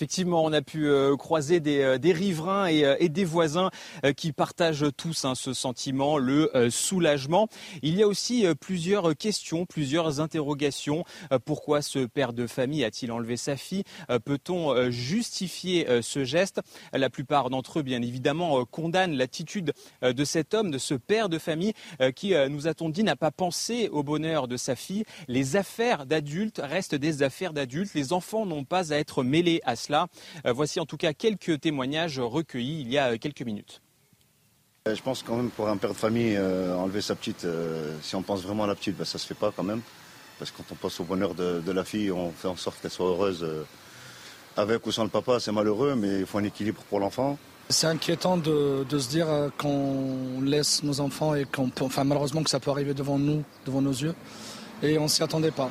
Effectivement, 0.01 0.43
on 0.43 0.51
a 0.51 0.63
pu 0.63 0.87
euh, 0.87 1.15
croiser 1.15 1.59
des, 1.59 1.81
euh, 1.81 1.99
riverains 2.03 2.73
euh, 2.73 2.95
et, 2.99 3.07
des 3.07 3.23
voisins 3.23 3.69
qui 4.17 4.31
partagent 4.31 4.87
tous 4.97 5.25
hein, 5.25 5.35
ce 5.35 5.53
sentiment, 5.53 6.17
le 6.17 6.49
soulagement. 6.71 7.49
Il 7.83 7.95
y 7.95 8.01
a 8.01 8.07
aussi 8.07 8.45
plusieurs 8.59 9.15
questions, 9.15 9.67
plusieurs 9.67 10.19
interrogations. 10.19 11.03
pourquoi 11.45 11.83
ce 11.83 11.99
père 11.99 12.33
de 12.33 12.47
famille 12.47 12.83
a-t-il 12.83 13.11
enlevé 13.11 13.37
sa 13.37 13.57
fille? 13.57 13.83
Peut-on 14.25 14.89
justifier 14.89 16.01
ce 16.01 16.23
geste? 16.23 16.61
La 16.93 17.09
plupart 17.09 17.49
d'entre 17.49 17.79
eux, 17.79 17.83
bien 17.83 18.01
évidemment, 18.01 18.65
condamnent 18.65 19.15
l'attitude 19.15 19.73
de 20.01 20.25
cet 20.25 20.53
homme, 20.53 20.71
de 20.71 20.77
ce 20.77 20.93
père 20.95 21.29
de 21.29 21.37
famille 21.37 21.73
qui, 22.15 22.33
nous 22.49 22.67
a-t-on 22.67 22.89
dit, 22.89 23.03
n'a 23.03 23.17
pas 23.17 23.31
pensé 23.31 23.89
au 23.89 24.03
bonheur 24.03 24.47
de 24.47 24.57
sa 24.57 24.75
fille? 24.75 25.03
Les 25.27 25.57
affaires 25.57 26.05
d'adultes 26.05 26.61
restent 26.63 26.95
des 26.95 27.23
affaires 27.23 27.53
d'adultes. 27.53 27.93
Les 27.93 28.13
enfants 28.13 28.45
n'ont 28.45 28.65
pas 28.65 28.93
à 28.93 28.97
être 28.97 29.23
mêlés 29.23 29.61
à 29.65 29.75
cela. 29.75 29.90
Euh, 29.93 30.53
voici 30.53 30.79
en 30.79 30.85
tout 30.85 30.97
cas 30.97 31.13
quelques 31.13 31.59
témoignages 31.61 32.19
recueillis 32.19 32.81
il 32.81 32.91
y 32.91 32.97
a 32.97 33.17
quelques 33.17 33.41
minutes. 33.41 33.81
Euh, 34.87 34.95
je 34.95 35.01
pense 35.01 35.23
quand 35.23 35.35
même 35.35 35.49
pour 35.49 35.69
un 35.69 35.77
père 35.77 35.91
de 35.91 35.97
famille, 35.97 36.35
euh, 36.35 36.75
enlever 36.75 37.01
sa 37.01 37.15
petite, 37.15 37.45
si 38.01 38.15
on 38.15 38.23
pense 38.23 38.41
vraiment 38.41 38.63
à 38.63 38.67
la 38.67 38.75
petite, 38.75 38.97
ben, 38.97 39.05
ça 39.05 39.17
se 39.17 39.27
fait 39.27 39.35
pas 39.35 39.51
quand 39.55 39.63
même. 39.63 39.81
Parce 40.39 40.49
que 40.49 40.57
quand 40.57 40.71
on 40.71 40.75
pense 40.75 40.99
au 40.99 41.03
bonheur 41.03 41.35
de, 41.35 41.71
la 41.71 41.83
fille, 41.83 42.11
on 42.11 42.31
fait 42.31 42.47
en 42.47 42.55
sorte 42.55 42.81
qu'elle 42.81 42.89
soit 42.89 43.05
heureuse 43.05 43.45
avec 44.57 44.85
ou 44.87 44.91
sans 44.91 45.03
le 45.03 45.09
papa, 45.09 45.39
c'est 45.39 45.51
malheureux, 45.51 45.95
mais 45.95 46.21
il 46.21 46.25
faut 46.25 46.39
un 46.39 46.43
équilibre 46.43 46.81
pour 46.89 46.99
l'enfant. 46.99 47.37
C'est 47.69 47.85
inquiétant 47.85 48.37
de, 48.37 48.83
se 48.89 49.07
dire 49.07 49.27
qu'on 49.59 50.41
laisse 50.41 50.81
nos 50.81 50.99
enfants 50.99 51.35
et 51.35 51.45
qu'on 51.45 51.69
enfin 51.79 52.03
malheureusement 52.03 52.41
que 52.41 52.49
ça 52.49 52.59
peut 52.59 52.71
arriver 52.71 52.95
devant 52.95 53.19
nous, 53.19 53.43
devant 53.67 53.83
nos 53.83 53.91
yeux, 53.91 54.15
et 54.81 54.97
on 54.97 55.07
s'y 55.07 55.21
attendait 55.21 55.51
pas 55.51 55.69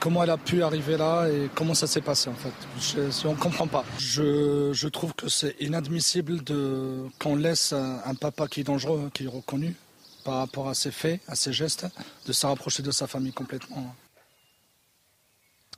comment 0.00 0.24
elle 0.24 0.30
a 0.30 0.38
pu 0.38 0.62
arriver 0.62 0.96
là 0.96 1.28
et 1.28 1.48
comment 1.54 1.74
ça 1.74 1.86
s'est 1.86 2.00
passé 2.00 2.30
en 2.30 2.34
fait. 2.34 2.52
Je, 2.80 3.28
on 3.28 3.32
ne 3.32 3.36
comprend 3.38 3.68
pas. 3.68 3.84
Je, 3.98 4.88
trouve 4.88 5.14
que 5.14 5.28
c'est 5.28 5.54
inadmissible 5.60 6.42
de, 6.42 7.04
qu'on 7.20 7.36
laisse 7.36 7.72
un, 7.72 8.14
papa 8.14 8.48
qui 8.48 8.60
est 8.60 8.64
dangereux, 8.64 9.10
qui 9.14 9.24
est 9.24 9.28
reconnu, 9.28 9.76
par 10.24 10.38
rapport 10.38 10.68
à 10.68 10.74
ses 10.74 10.90
faits, 10.90 11.20
à 11.28 11.36
ses 11.36 11.52
gestes, 11.52 11.86
de 12.26 12.32
se 12.32 12.46
rapprocher 12.46 12.82
de 12.82 12.90
sa 12.90 13.06
famille 13.06 13.32
complètement. 13.32 13.94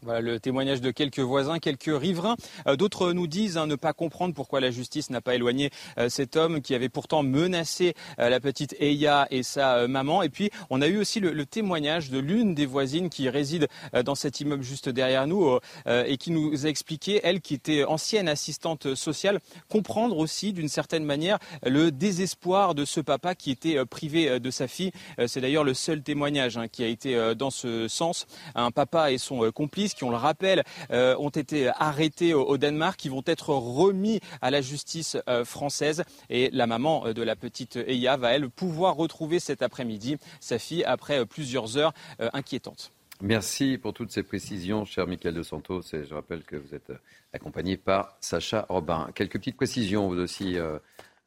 Voilà 0.05 0.21
le 0.21 0.41
témoignage 0.41 0.81
de 0.81 0.91
quelques 0.91 1.21
voisins, 1.21 1.61
quelques 1.61 1.85
riverains. 1.87 2.35
Euh, 2.67 2.75
d'autres 2.75 3.13
nous 3.13 3.29
disent 3.29 3.57
hein, 3.57 3.69
ne 3.69 3.77
pas 3.77 3.93
comprendre 3.93 4.35
pourquoi 4.35 4.61
la 4.61 4.73
justice 4.73 5.11
n'a 5.11 5.21
pas 5.21 5.37
éloigné 5.37 5.71
euh, 5.97 6.09
cet 6.09 6.35
homme 6.35 6.61
qui 6.61 6.75
avait 6.75 6.89
pourtant 6.89 7.23
menacé 7.23 7.95
euh, 8.19 8.29
la 8.29 8.41
petite 8.41 8.75
Eya 8.81 9.29
et 9.31 9.45
sa 9.45 9.87
maman. 9.87 10.25
Et 10.25 10.29
puis 10.29 10.51
on 10.71 10.83
a 10.83 10.89
eu 10.89 10.99
aussi 10.99 11.21
le, 11.21 11.47
témoignage 11.47 12.11
de 12.11 12.19
l'une 12.19 12.53
des 12.53 12.67
voisines 12.67 13.11
qui 13.11 13.29
réside 13.29 13.69
dans 14.05 14.15
cet 14.15 14.41
immeuble 14.41 14.63
juste 14.63 14.89
derrière 14.89 15.27
nous 15.27 15.59
et 15.87 16.17
qui 16.17 16.31
nous 16.31 16.65
a 16.65 16.69
expliqué, 16.69 17.21
elle 17.25 17.41
qui 17.41 17.55
était 17.55 17.85
ancienne 17.85 18.29
assistante 18.29 18.95
sociale, 18.95 19.41
comprendre 19.69 20.17
aussi 20.17 20.53
d'une 20.53 20.69
certaine 20.69 21.05
manière 21.05 21.39
le 21.65 21.91
désespoir 21.91 22.75
de 22.75 22.85
ce 22.85 23.01
papa 23.01 23.35
qui 23.35 23.51
était 23.51 23.85
privé 23.85 24.41
de 24.41 24.51
sa 24.51 24.69
fille. 24.69 24.93
C'est 25.27 25.41
d'ailleurs 25.41 25.65
le 25.65 25.75
seul 25.75 26.03
témoignage 26.03 26.57
hein, 26.57 26.69
qui 26.69 26.85
a 26.85 26.87
été 26.87 27.35
dans 27.37 27.51
ce 27.51 27.89
sens. 27.89 28.27
Un 28.55 28.71
papa 28.71 29.11
et 29.11 29.19
son 29.19 29.51
complice 29.53 29.92
qui, 29.95 30.05
on 30.05 30.11
le 30.11 30.17
rappelle, 30.17 30.63
euh, 30.91 31.17
ont 31.19 31.31
été 31.31 31.69
arrêtés 31.79 32.35
au, 32.35 32.59
Danemark, 32.59 32.99
qui 32.99 33.09
vont 33.09 33.23
être 33.27 33.51
remis 33.51 34.21
à 34.41 34.51
la 34.51 34.61
justice 34.61 35.17
euh, 35.29 35.45
française. 35.45 36.05
Et 36.31 36.51
la 36.53 36.67
maman 36.67 37.07
euh, 37.07 37.13
de 37.13 37.23
la 37.23 37.37
petite 37.37 37.77
Eya 37.77 38.17
va, 38.17 38.33
elle, 38.33 38.49
pouvoir 38.49 38.97
retrouver 38.97 39.41
cet 39.41 39.63
après-midi 39.63 40.17
sa 40.41 40.59
fille 40.59 40.85
après 40.85 41.25
plusieurs 41.27 41.77
heures 41.77 41.93
inquiétantes. 42.33 42.93
Merci 43.21 43.79
pour 43.79 43.93
toutes 43.93 44.11
ces 44.11 44.23
précisions, 44.23 44.85
cher 44.85 45.07
Michael 45.07 45.35
de 45.35 45.43
Santos. 45.43 45.83
Et 45.93 46.05
je 46.05 46.15
rappelle 46.15 46.43
que 46.43 46.57
vous 46.57 46.75
êtes 46.75 46.93
accompagné 47.33 47.77
par 47.77 48.17
Sacha 48.21 48.67
Robin. 48.69 49.09
Quelques 49.15 49.39
petites 49.39 49.57
précisions, 49.57 50.09
vous 50.09 50.19
aussi, 50.19 50.57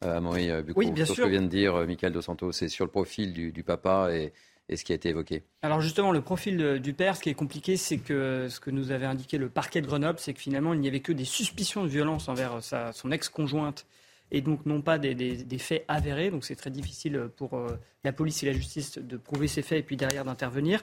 à 0.02 0.20
Maurice 0.20 0.52
oui, 0.76 0.92
bien 0.92 1.06
sûr. 1.06 1.16
ce 1.16 1.22
que 1.22 1.28
vient 1.28 1.42
de 1.42 1.48
dire 1.48 1.76
Michael 1.88 2.14
de 2.14 2.22
Santos. 2.22 2.52
C'est 2.52 2.68
sur 2.68 2.86
le 2.86 2.92
profil 2.92 3.34
du, 3.34 3.52
du 3.52 3.64
papa 3.64 4.10
et 4.12 4.34
et 4.68 4.78
ce 4.78 4.84
qui 4.84 4.92
a 4.92 4.96
été 4.96 5.10
évoqué 5.10 5.44
Alors 5.62 5.82
justement, 5.82 6.12
le 6.12 6.22
profil 6.22 6.80
du 6.80 6.94
père, 6.94 7.16
ce 7.16 7.22
qui 7.22 7.30
est 7.30 7.36
compliqué, 7.36 7.78
c'est 7.78 7.98
que 7.98 8.48
ce 8.50 8.60
que 8.60 8.72
nous 8.72 8.92
avait 8.92 9.06
indiqué 9.06 9.38
le 9.38 9.50
parquet 9.50 9.82
de 9.82 9.88
Grenoble, 9.88 10.20
c'est 10.20 10.34
que 10.34 10.40
finalement, 10.40 10.74
il 10.74 10.80
n'y 10.80 10.88
avait 10.88 11.02
que 11.02 11.12
des 11.12 11.26
suspicions 11.26 11.84
de 11.84 11.90
violence 11.90 12.30
envers 12.30 12.64
sa, 12.64 12.92
son 12.92 13.12
ex-conjointe 13.12 13.86
et 14.32 14.42
donc 14.42 14.66
non 14.66 14.82
pas 14.82 14.98
des, 14.98 15.58
faits 15.60 15.86
avérés. 15.88 16.32
Donc 16.32 16.46
c'est 16.46 16.56
très 16.56 16.72
difficile 16.72 17.30
pour 17.36 17.56
euh, 17.56 17.80
la 18.04 18.12
police 18.12 18.44
et 18.44 18.48
la 18.48 18.54
justice 18.54 18.98
de 18.98 19.18
prouver 19.18 19.48
ces 19.48 19.62
faits 19.62 19.80
et 19.80 19.84
puis 19.84 19.98
derrière 19.98 20.26
d'intervenir. 20.26 20.82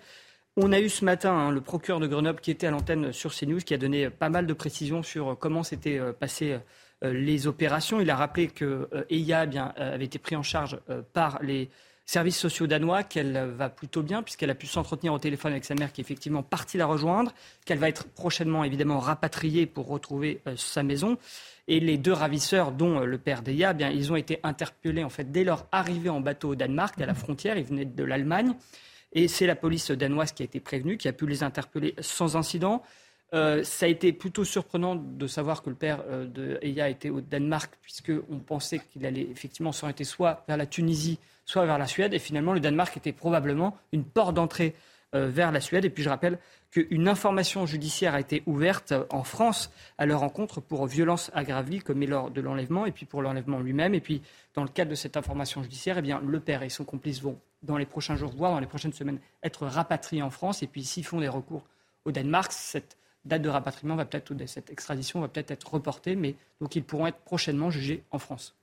On 0.57 0.71
a 0.73 0.81
eu 0.81 0.89
ce 0.89 1.05
matin 1.05 1.33
hein, 1.33 1.51
le 1.51 1.61
procureur 1.61 1.99
de 1.99 2.07
Grenoble 2.07 2.41
qui 2.41 2.51
était 2.51 2.67
à 2.67 2.71
l'antenne 2.71 3.13
sur 3.13 3.35
CNews, 3.35 3.61
qui 3.61 3.75
a 3.75 3.79
donné 3.79 4.11
pas 4.11 4.29
mal 4.29 4.47
de 4.47 4.53
précisions 4.53 5.03
sur 5.03 5.37
comment 5.39 5.63
s'étaient 5.63 5.99
euh, 5.99 6.13
passées 6.13 6.59
euh, 7.03 7.13
les 7.13 7.47
opérations. 7.47 8.01
Il 8.01 8.11
a 8.11 8.17
rappelé 8.17 8.49
que 8.49 8.89
Eya 9.11 9.47
eh 9.51 9.59
avait 9.59 10.05
été 10.05 10.19
pris 10.19 10.37
en 10.37 10.45
charge 10.45 10.79
par 11.13 11.43
les 11.43 11.69
services 12.13 12.37
sociaux 12.37 12.67
danois, 12.67 13.05
qu'elle 13.05 13.55
va 13.57 13.71
plutôt 13.71 14.03
bien, 14.03 14.23
puisqu'elle 14.23 14.51
a 14.51 14.55
pu 14.55 14.67
s'entretenir 14.67 15.15
au 15.15 15.19
téléphone 15.19 15.53
avec 15.53 15.65
sa 15.65 15.75
mère 15.75 15.93
qui 15.93 16.03
est 16.03 16.05
effectivement 16.05 16.43
partie 16.43 16.77
la 16.77 16.85
rejoindre, 16.85 17.33
qu'elle 17.65 17.79
va 17.79 17.89
être 17.89 18.07
prochainement 18.07 18.65
évidemment 18.65 18.99
rapatriée 18.99 19.65
pour 19.65 19.89
retrouver 19.89 20.43
euh, 20.47 20.55
sa 20.57 20.83
maison. 20.83 21.17
Et 21.69 21.81
les 21.81 21.97
deux 21.97 22.13
ravisseurs, 22.13 22.71
dont 22.71 23.01
euh, 23.01 23.07
le 23.07 23.17
père 23.17 23.41
d'Eya, 23.41 23.71
eh 23.71 23.75
bien, 23.75 23.89
ils 23.89 24.13
ont 24.13 24.17
été 24.17 24.41
interpellés 24.43 25.05
en 25.05 25.09
fait 25.09 25.33
dès 25.33 25.43
leur 25.43 25.67
arrivée 25.73 26.11
en 26.11 26.21
bateau 26.21 26.51
au 26.51 26.55
Danemark, 26.55 27.01
à 27.01 27.07
la 27.07 27.15
frontière. 27.15 27.57
Ils 27.57 27.65
venaient 27.65 27.87
de 27.87 28.05
l'Allemagne. 28.05 28.53
Et 29.15 29.27
c'est 29.27 29.47
la 29.47 29.57
police 29.57 29.91
danoise 29.91 30.33
qui 30.33 30.43
a 30.43 30.45
été 30.45 30.61
prévenue, 30.61 30.99
qui 30.99 31.09
a 31.09 31.15
pu 31.15 31.27
les 31.27 31.43
interpeller 31.43 31.95
sans 31.99 32.37
incident. 32.37 32.83
Euh, 33.33 33.65
ça 33.65 33.87
a 33.87 33.89
été 33.89 34.13
plutôt 34.13 34.45
surprenant 34.45 34.97
de 34.97 35.27
savoir 35.27 35.63
que 35.63 35.71
le 35.71 35.77
père 35.77 36.05
de 36.07 36.59
Eya 36.61 36.91
était 36.91 37.09
au 37.09 37.23
Danemark, 37.23 37.73
puisqu'on 37.81 38.39
pensait 38.39 38.81
qu'il 38.81 39.07
allait 39.07 39.27
effectivement 39.31 39.73
s'orienter 39.73 40.05
soit 40.05 40.45
vers 40.47 40.59
la 40.59 40.67
Tunisie, 40.67 41.19
soit 41.45 41.67
vers 41.67 41.79
la 41.79 41.87
Suède. 41.87 42.15
Et 42.15 42.19
finalement, 42.19 42.53
le 42.53 42.61
Danemark 42.61 42.97
était 42.97 43.13
probablement 43.13 43.77
une 43.93 44.05
porte 44.05 44.35
d'entrée 44.35 44.75
euh, 45.15 45.29
vers 45.29 45.53
la 45.53 45.61
Suède. 45.61 45.85
Et 45.85 45.91
puis 45.91 46.03
je 46.03 46.09
rappelle 46.09 46.39
qu'une 46.71 47.07
information 47.07 47.67
judiciaire 47.67 48.15
a 48.15 48.21
été 48.21 48.43
ouverte 48.47 48.93
euh, 48.93 49.05
en 49.11 49.25
France 49.25 49.71
à 49.99 50.07
leur 50.07 50.21
rencontre 50.21 50.63
pour 50.63 50.87
violence 50.87 51.31
aggravée 51.35 51.81
commis 51.81 52.07
lors 52.07 52.31
de 52.31 52.41
l'enlèvement 52.41 52.87
et 52.87 52.93
puis 52.93 53.05
pour 53.05 53.21
l'enlèvement 53.21 53.61
lui-même. 53.61 53.95
Et 53.95 54.01
puis 54.01 54.23
dans 54.55 54.63
le 54.63 54.71
cadre 54.71 54.91
de 54.91 54.95
cette 54.95 55.19
information 55.19 55.63
judiciaire, 55.63 55.99
eh 55.99 56.03
bien, 56.03 56.23
le 56.27 56.41
père 56.41 56.63
et 56.63 56.71
son 56.71 56.85
complice 56.85 57.21
vont 57.21 57.39
dans 57.63 57.77
les 57.77 57.85
prochains 57.85 58.17
jours, 58.17 58.33
voire 58.35 58.53
dans 58.53 58.61
les 58.61 58.67
prochaines 58.67 58.95
semaines, 58.95 59.19
être 59.43 59.67
rapatriés 59.67 60.23
en 60.23 60.31
France. 60.31 60.63
Et 60.63 60.67
puis 60.67 60.83
s'ils 60.83 61.05
font 61.05 61.21
des 61.21 61.29
recours 61.29 61.65
au 62.07 62.11
Danemark, 62.11 62.51
cette 62.51 62.97
date 63.25 63.43
de 63.43 63.49
rapatriement 63.49 63.97
va 63.97 64.05
peut-être, 64.05 64.33
cette 64.47 64.71
extradition 64.71 65.21
va 65.21 65.29
peut-être 65.29 65.51
être 65.51 65.73
reportée, 65.73 66.17
mais 66.17 66.35
donc 66.61 66.75
ils 66.77 66.83
pourront 66.83 67.07
être 67.07 67.19
prochainement 67.19 67.71
jugés 67.71 68.03
en 68.11 68.19
France. 68.19 68.55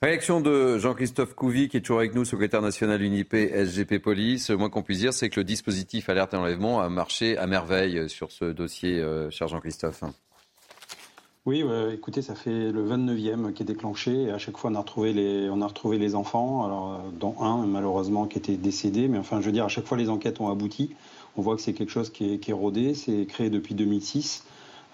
Réaction 0.00 0.40
de 0.40 0.78
Jean-Christophe 0.78 1.34
Couvi, 1.34 1.68
qui 1.68 1.76
est 1.76 1.80
toujours 1.80 1.98
avec 1.98 2.14
nous, 2.14 2.24
secrétaire 2.24 2.62
national 2.62 3.02
UNIP 3.02 3.34
SGP 3.34 3.98
Police. 3.98 4.50
Le 4.50 4.56
moins 4.56 4.70
qu'on 4.70 4.82
puisse 4.82 4.98
dire, 4.98 5.12
c'est 5.12 5.28
que 5.28 5.40
le 5.40 5.44
dispositif 5.44 6.08
alerte 6.08 6.34
et 6.34 6.36
enlèvement 6.36 6.80
a 6.80 6.88
marché 6.88 7.36
à 7.36 7.46
merveille 7.46 8.08
sur 8.08 8.30
ce 8.30 8.44
dossier, 8.44 9.00
euh, 9.00 9.30
cher 9.30 9.48
Jean-Christophe. 9.48 10.04
Oui, 11.46 11.62
écoutez, 11.92 12.22
ça 12.22 12.34
fait 12.34 12.72
le 12.72 12.84
29e 12.84 13.52
qui 13.52 13.62
est 13.62 13.66
déclenché 13.66 14.24
et 14.24 14.30
à 14.32 14.38
chaque 14.38 14.56
fois 14.56 14.68
on 14.68 14.74
a 14.74 14.80
retrouvé 14.80 15.12
les, 15.12 15.48
on 15.48 15.62
a 15.62 15.66
retrouvé 15.68 15.96
les 15.96 16.16
enfants, 16.16 16.64
alors, 16.64 16.94
euh, 16.94 17.10
dont 17.12 17.36
un 17.40 17.64
malheureusement 17.66 18.26
qui 18.26 18.38
était 18.38 18.56
décédé, 18.56 19.06
mais 19.06 19.18
enfin 19.18 19.40
je 19.40 19.46
veux 19.46 19.52
dire, 19.52 19.64
à 19.64 19.68
chaque 19.68 19.86
fois 19.86 19.96
les 19.96 20.10
enquêtes 20.10 20.40
ont 20.40 20.50
abouti. 20.50 20.90
On 21.36 21.42
voit 21.42 21.56
que 21.56 21.62
c'est 21.62 21.72
quelque 21.72 21.90
chose 21.90 22.10
qui 22.10 22.40
est, 22.46 22.52
rodé, 22.52 22.94
c'est 22.94 23.26
créé 23.26 23.50
depuis 23.50 23.74
2006. 23.74 24.44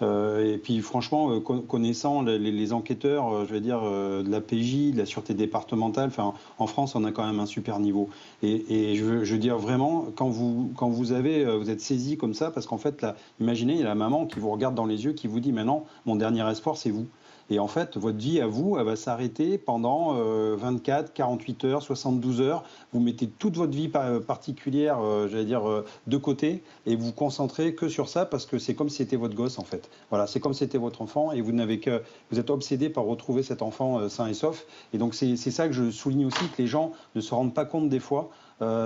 Euh, 0.01 0.55
et 0.55 0.57
puis 0.57 0.81
franchement, 0.81 1.31
euh, 1.31 1.39
connaissant 1.39 2.23
les, 2.23 2.73
enquêteurs, 2.73 3.31
euh, 3.31 3.45
je 3.47 3.53
veux 3.53 3.61
dire, 3.61 3.81
de 3.81 4.29
la 4.29 4.41
PJ, 4.41 4.91
de 4.91 4.97
la 4.97 5.05
sûreté 5.05 5.33
départementale, 5.33 6.11
en 6.57 6.67
France, 6.67 6.95
on 6.95 7.03
a 7.05 7.11
quand 7.11 7.25
même 7.25 7.39
un 7.39 7.45
super 7.45 7.79
niveau. 7.79 8.09
Et, 8.41 8.95
je, 8.95 9.03
veux, 9.03 9.37
dire 9.37 9.57
vraiment, 9.57 10.07
quand 10.15 10.29
vous, 10.29 10.71
quand 10.75 10.89
vous 10.89 11.11
avez, 11.11 11.45
vous 11.57 11.69
êtes 11.69 11.81
saisi 11.81 12.17
comme 12.17 12.33
ça, 12.33 12.51
parce 12.51 12.65
qu'en 12.65 12.77
fait, 12.77 13.05
imaginez, 13.39 13.73
il 13.73 13.79
y 13.79 13.83
a 13.83 13.85
la 13.85 13.95
maman 13.95 14.25
qui 14.25 14.39
vous 14.39 14.49
regarde 14.49 14.75
dans 14.75 14.85
les 14.85 15.05
yeux, 15.05 15.13
qui 15.13 15.27
vous 15.27 15.39
dit, 15.39 15.51
maintenant, 15.51 15.85
mon 16.05 16.15
dernier 16.15 16.49
espoir, 16.49 16.75
c'est 16.77 16.91
vous. 16.91 17.07
Et 17.49 17.59
en 17.59 17.67
fait, 17.67 17.97
votre 17.97 18.17
vie 18.17 18.39
à 18.41 18.47
vous, 18.47 18.77
elle 18.77 18.85
va 18.85 18.95
s'arrêter 18.95 19.57
pendant 19.57 20.13
24, 20.55 21.05
euh, 21.05 21.11
48 21.13 21.65
heures, 21.65 21.81
72 21.81 22.41
heures. 22.41 22.63
Vous 22.93 22.99
mettez 22.99 23.27
toute 23.27 23.57
votre 23.57 23.73
vie 23.73 23.89
particulière, 23.89 24.99
euh, 25.01 25.27
j'allais 25.27 25.45
dire, 25.45 25.67
euh, 25.67 25.85
de 26.07 26.17
côté 26.17 26.63
et 26.85 26.95
vous 26.95 27.07
vous 27.07 27.11
concentrez 27.11 27.75
que 27.75 27.89
sur 27.89 28.07
ça 28.07 28.25
parce 28.25 28.45
que 28.45 28.57
c'est 28.57 28.75
comme 28.75 28.89
si 28.89 28.97
c'était 28.97 29.17
votre 29.17 29.35
gosse 29.35 29.59
en 29.59 29.63
fait. 29.63 29.89
Voilà, 30.09 30.25
c'est 30.25 30.39
comme 30.39 30.53
si 30.53 30.59
c'était 30.59 30.77
votre 30.77 31.01
enfant 31.01 31.31
et 31.31 31.41
vous 31.41 31.51
n'avez 31.51 31.79
que, 31.79 32.01
vous 32.31 32.39
êtes 32.39 32.49
obsédé 32.49 32.89
par 32.89 33.03
retrouver 33.03 33.43
cet 33.43 33.61
enfant 33.61 34.07
sain 34.07 34.27
et 34.27 34.33
sauf. 34.33 34.65
Et 34.93 34.97
donc 34.97 35.13
c'est 35.13 35.35
ça 35.35 35.67
que 35.67 35.73
je 35.73 35.91
souligne 35.91 36.25
aussi 36.25 36.47
que 36.55 36.61
les 36.61 36.67
gens 36.67 36.91
ne 37.15 37.21
se 37.21 37.35
rendent 37.35 37.53
pas 37.53 37.65
compte 37.65 37.89
des 37.89 37.99
fois 37.99 38.29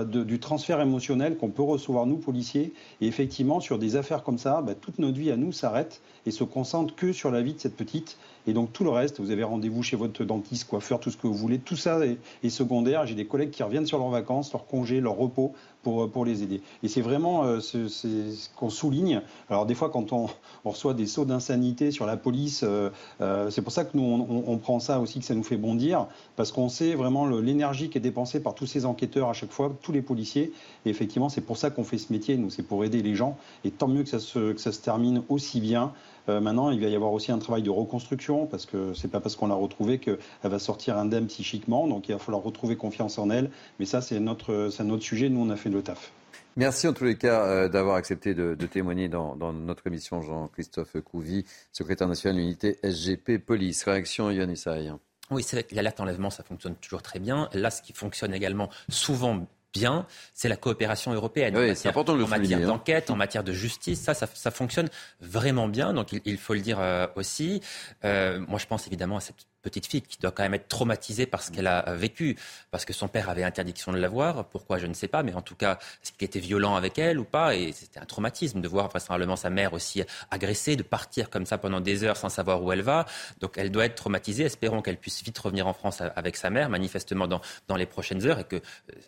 du 0.04 0.38
transfert 0.38 0.80
émotionnel 0.80 1.36
qu'on 1.36 1.50
peut 1.50 1.62
recevoir 1.62 2.06
nous 2.06 2.16
policiers. 2.16 2.72
Et 3.00 3.06
effectivement, 3.06 3.60
sur 3.60 3.78
des 3.78 3.96
affaires 3.96 4.22
comme 4.22 4.38
ça, 4.38 4.62
bah, 4.62 4.74
toute 4.74 4.98
notre 4.98 5.18
vie 5.18 5.30
à 5.30 5.36
nous 5.36 5.52
s'arrête 5.52 6.00
et 6.26 6.30
se 6.30 6.44
concentre 6.44 6.94
que 6.94 7.12
sur 7.12 7.30
la 7.30 7.42
vie 7.42 7.54
de 7.54 7.60
cette 7.60 7.76
petite. 7.76 8.18
Et 8.46 8.52
donc 8.52 8.72
tout 8.72 8.84
le 8.84 8.90
reste, 8.90 9.20
vous 9.20 9.30
avez 9.30 9.44
rendez-vous 9.44 9.82
chez 9.82 9.96
votre 9.96 10.24
dentiste, 10.24 10.68
coiffeur, 10.68 11.00
tout 11.00 11.10
ce 11.10 11.16
que 11.16 11.26
vous 11.26 11.34
voulez, 11.34 11.58
tout 11.58 11.76
ça 11.76 12.00
est, 12.42 12.48
secondaire. 12.48 13.06
J'ai 13.06 13.14
des 13.14 13.26
collègues 13.26 13.50
qui 13.50 13.62
reviennent 13.62 13.86
sur 13.86 13.98
leurs 13.98 14.08
vacances, 14.08 14.52
leurs 14.52 14.66
congés, 14.66 15.00
leur 15.00 15.16
repos 15.16 15.52
pour, 15.88 16.10
pour 16.10 16.24
les 16.26 16.42
aider. 16.42 16.60
Et 16.82 16.88
c'est 16.88 17.00
vraiment 17.00 17.44
euh, 17.44 17.60
ce, 17.60 18.48
qu'on 18.56 18.68
souligne. 18.68 19.22
Alors 19.48 19.64
des 19.64 19.74
fois, 19.74 19.88
quand 19.88 20.12
on, 20.12 20.28
reçoit 20.64 20.92
des 20.92 21.06
sauts 21.06 21.24
d'insanité 21.24 21.90
sur 21.90 22.04
la 22.04 22.18
police, 22.18 22.62
euh, 22.62 22.90
euh, 23.22 23.48
c'est 23.50 23.62
pour 23.62 23.72
ça 23.72 23.86
que 23.86 23.96
nous, 23.96 24.26
on, 24.46 24.58
prend 24.58 24.80
ça 24.80 25.00
aussi, 25.00 25.18
que 25.18 25.24
ça 25.24 25.34
nous 25.34 25.42
fait 25.42 25.56
bondir, 25.56 26.06
parce 26.36 26.52
qu'on 26.52 26.68
sait 26.68 26.94
vraiment 26.94 27.26
l'énergie 27.26 27.88
qui 27.88 27.96
est 27.96 28.02
dépensée 28.02 28.40
par 28.40 28.54
tous 28.54 28.66
ces 28.66 28.84
enquêteurs 28.84 29.30
à 29.30 29.32
chaque 29.32 29.50
fois, 29.50 29.74
tous 29.80 29.92
les 29.92 30.02
policiers. 30.02 30.52
Et 30.84 30.90
effectivement, 30.90 31.30
c'est 31.30 31.40
pour 31.40 31.56
ça 31.56 31.70
qu'on 31.70 31.84
fait 31.84 31.96
ce 31.96 32.12
métier, 32.12 32.36
nous, 32.36 32.50
c'est 32.50 32.62
pour 32.62 32.84
aider 32.84 33.00
les 33.00 33.14
gens. 33.14 33.38
Et 33.64 33.70
tant 33.70 33.88
mieux 33.88 34.02
que 34.02 34.10
ça 34.10 34.18
se, 34.18 34.52
que 34.52 34.60
ça 34.60 34.72
se 34.72 34.80
termine 34.80 35.22
aussi 35.30 35.60
bien. 35.60 35.92
Euh, 36.28 36.40
maintenant, 36.40 36.70
il 36.70 36.80
va 36.80 36.88
y 36.88 36.94
avoir 36.94 37.12
aussi 37.12 37.32
un 37.32 37.38
travail 37.38 37.62
de 37.62 37.70
reconstruction 37.70 38.46
parce 38.46 38.66
que 38.66 38.94
c'est 38.94 39.08
pas 39.08 39.20
parce 39.20 39.36
qu'on 39.36 39.46
l'a 39.46 39.54
retrouvée 39.54 39.98
qu'elle 39.98 40.18
va 40.42 40.58
sortir 40.58 40.98
indemne 40.98 41.26
psychiquement. 41.26 41.86
Donc 41.86 42.08
il 42.08 42.12
va 42.12 42.18
falloir 42.18 42.42
retrouver 42.42 42.76
confiance 42.76 43.18
en 43.18 43.30
elle. 43.30 43.50
Mais 43.78 43.86
ça, 43.86 44.00
c'est 44.00 44.20
notre, 44.20 44.70
notre 44.82 45.02
sujet. 45.02 45.28
Nous, 45.28 45.40
on 45.40 45.50
a 45.50 45.56
fait 45.56 45.70
le 45.70 45.82
taf. 45.82 46.12
Merci 46.56 46.88
en 46.88 46.92
tous 46.92 47.04
les 47.04 47.16
cas 47.16 47.44
euh, 47.44 47.68
d'avoir 47.68 47.94
accepté 47.94 48.34
de, 48.34 48.54
témoigner 48.66 49.08
dans, 49.08 49.36
notre 49.52 49.86
émission, 49.86 50.22
Jean-Christophe 50.22 51.00
Couvi, 51.04 51.44
secrétaire 51.72 52.08
national 52.08 52.36
de 52.36 52.40
l'unité 52.40 52.78
SGP 52.82 53.38
Police. 53.38 53.84
Réaction, 53.84 54.30
Yann 54.30 54.50
Issaï. 54.50 54.92
Oui, 55.30 55.42
c'est 55.42 55.56
vrai 55.56 55.62
que 55.62 55.74
l'alerte 55.74 56.00
enlèvement, 56.00 56.30
ça 56.30 56.42
fonctionne 56.42 56.74
toujours 56.74 57.02
très 57.02 57.20
bien. 57.20 57.48
Là, 57.52 57.70
ce 57.70 57.82
qui 57.82 57.92
fonctionne 57.92 58.34
également 58.34 58.70
souvent 58.88 59.46
bien, 59.72 60.06
c'est 60.34 60.48
la 60.48 60.56
coopération 60.56 61.12
européenne. 61.12 61.56
Oui, 61.56 61.76
c'est 61.76 61.88
important 61.88 62.14
de 62.14 62.18
le 62.18 62.24
En 62.24 62.28
matière 62.28 62.58
hein. 62.58 62.66
d'enquête, 62.66 63.10
en 63.10 63.16
matière 63.16 63.44
de 63.44 63.52
justice, 63.52 64.00
ça, 64.00 64.14
ça, 64.14 64.50
fonctionne 64.50 64.88
vraiment 65.20 65.68
bien. 65.68 65.92
Donc, 65.92 66.12
il, 66.12 66.38
faut 66.38 66.54
le 66.54 66.60
dire 66.60 66.78
euh, 66.80 67.06
aussi. 67.16 67.60
Euh, 68.04 68.40
moi, 68.48 68.58
je 68.58 68.66
pense 68.66 68.86
évidemment 68.86 69.16
à 69.16 69.20
cette 69.20 69.46
petite 69.62 69.86
fille 69.86 70.02
qui 70.02 70.18
doit 70.18 70.30
quand 70.30 70.42
même 70.42 70.54
être 70.54 70.68
traumatisée 70.68 71.26
par 71.26 71.42
ce 71.42 71.50
qu'elle 71.50 71.66
a 71.66 71.94
vécu, 71.94 72.36
parce 72.70 72.84
que 72.84 72.92
son 72.92 73.08
père 73.08 73.28
avait 73.28 73.44
interdiction 73.44 73.92
de 73.92 73.98
la 73.98 74.08
voir. 74.08 74.48
Pourquoi, 74.48 74.78
je 74.78 74.86
ne 74.86 74.94
sais 74.94 75.08
pas, 75.08 75.22
mais 75.22 75.34
en 75.34 75.42
tout 75.42 75.54
cas, 75.54 75.78
est-ce 76.02 76.12
qu'il 76.12 76.24
était 76.24 76.40
violent 76.40 76.76
avec 76.76 76.98
elle 76.98 77.18
ou 77.18 77.24
pas? 77.24 77.54
Et 77.54 77.72
c'était 77.72 78.00
un 78.00 78.04
traumatisme 78.04 78.60
de 78.60 78.68
voir 78.68 78.88
vraisemblablement 78.88 79.36
sa 79.36 79.50
mère 79.50 79.72
aussi 79.72 80.02
agressée, 80.30 80.76
de 80.76 80.82
partir 80.82 81.30
comme 81.30 81.46
ça 81.46 81.58
pendant 81.58 81.80
des 81.80 82.04
heures 82.04 82.16
sans 82.16 82.28
savoir 82.28 82.62
où 82.62 82.72
elle 82.72 82.82
va. 82.82 83.06
Donc 83.40 83.58
elle 83.58 83.70
doit 83.70 83.84
être 83.84 83.94
traumatisée. 83.94 84.44
Espérons 84.44 84.82
qu'elle 84.82 84.98
puisse 84.98 85.22
vite 85.22 85.38
revenir 85.38 85.66
en 85.66 85.72
France 85.72 86.00
avec 86.00 86.36
sa 86.36 86.50
mère, 86.50 86.68
manifestement 86.68 87.26
dans, 87.26 87.40
dans 87.66 87.76
les 87.76 87.86
prochaines 87.86 88.24
heures, 88.26 88.40
et 88.40 88.44
que 88.44 88.56
euh, 88.56 88.60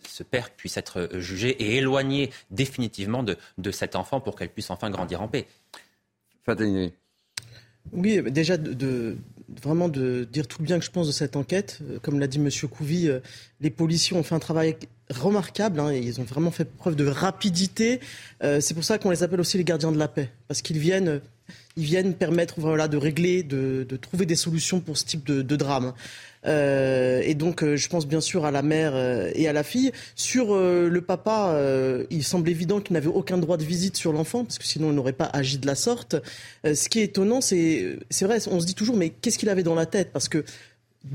ce 0.08 0.22
père 0.22 0.50
puisse 0.50 0.76
être 0.76 1.00
euh, 1.00 1.20
jugé 1.20 1.50
et 1.50 1.76
éloigné 1.76 2.30
définitivement 2.50 3.22
de, 3.22 3.36
de 3.58 3.70
cet 3.70 3.96
enfant 3.96 4.20
pour 4.20 4.36
qu'elle 4.36 4.50
puisse 4.50 4.70
enfin 4.70 4.90
grandir 4.90 5.22
en 5.22 5.28
paix. 5.28 5.46
Oui, 7.92 8.22
déjà 8.30 8.56
de, 8.56 9.16
vraiment 9.62 9.88
de 9.88 10.26
dire 10.30 10.46
tout 10.46 10.58
le 10.60 10.66
bien 10.66 10.78
que 10.78 10.84
je 10.84 10.90
pense 10.90 11.06
de 11.06 11.12
cette 11.12 11.36
enquête. 11.36 11.80
Euh, 11.82 11.98
comme 12.00 12.18
l'a 12.18 12.26
dit 12.26 12.38
M. 12.38 12.48
Couvi, 12.68 13.08
euh, 13.08 13.20
les 13.60 13.70
policiers 13.70 14.16
ont 14.16 14.22
fait 14.22 14.34
un 14.34 14.40
travail 14.40 14.76
remarquable. 15.10 15.80
Hein, 15.80 15.92
et 15.92 15.98
ils 15.98 16.20
ont 16.20 16.24
vraiment 16.24 16.50
fait 16.50 16.64
preuve 16.64 16.96
de 16.96 17.06
rapidité. 17.06 18.00
Euh, 18.42 18.60
c'est 18.60 18.74
pour 18.74 18.84
ça 18.84 18.98
qu'on 18.98 19.10
les 19.10 19.22
appelle 19.22 19.40
aussi 19.40 19.58
les 19.58 19.64
gardiens 19.64 19.92
de 19.92 19.98
la 19.98 20.08
paix, 20.08 20.30
parce 20.48 20.62
qu'ils 20.62 20.78
viennent 20.78 21.20
ils 21.76 21.84
viennent 21.84 22.14
permettre 22.14 22.54
voilà, 22.58 22.88
de 22.88 22.96
régler, 22.96 23.42
de, 23.42 23.84
trouver 24.00 24.26
des 24.26 24.36
solutions 24.36 24.80
pour 24.80 24.96
ce 24.96 25.04
type 25.04 25.24
de, 25.24 25.56
drame. 25.56 25.92
Euh, 26.46 27.20
et 27.22 27.34
donc, 27.34 27.62
euh, 27.62 27.76
je 27.76 27.88
pense 27.88 28.06
bien 28.06 28.22
sûr 28.22 28.46
à 28.46 28.50
la 28.50 28.62
mère 28.62 28.92
euh, 28.94 29.30
et 29.34 29.46
à 29.46 29.52
la 29.52 29.62
fille. 29.62 29.92
Sur 30.14 30.56
le 30.56 31.00
papa, 31.00 31.58
il 32.10 32.24
semble 32.24 32.48
évident 32.48 32.80
qu'il 32.80 32.94
n'avait 32.94 33.08
aucun 33.08 33.38
droit 33.38 33.56
de 33.56 33.64
visite 33.64 33.96
sur 33.96 34.12
l'enfant, 34.12 34.44
parce 34.44 34.58
que 34.58 34.66
sinon 34.66 34.90
il 34.90 34.94
n'aurait 34.94 35.12
pas 35.12 35.26
agi 35.26 35.58
de 35.58 35.66
la 35.66 35.74
sorte. 35.74 36.16
ce 36.64 36.88
qui 36.88 37.00
est 37.00 37.04
étonnant, 37.04 37.40
c'est, 37.40 37.98
c'est 38.10 38.24
vrai, 38.24 38.38
on 38.48 38.60
se 38.60 38.66
dit 38.66 38.74
toujours, 38.74 38.96
mais 38.96 39.10
qu'est-ce 39.10 39.38
qu'il 39.38 39.48
avait 39.48 39.62
dans 39.62 39.74
la 39.74 39.86
tête? 39.86 40.10
Parce 40.12 40.28
que 40.28 40.44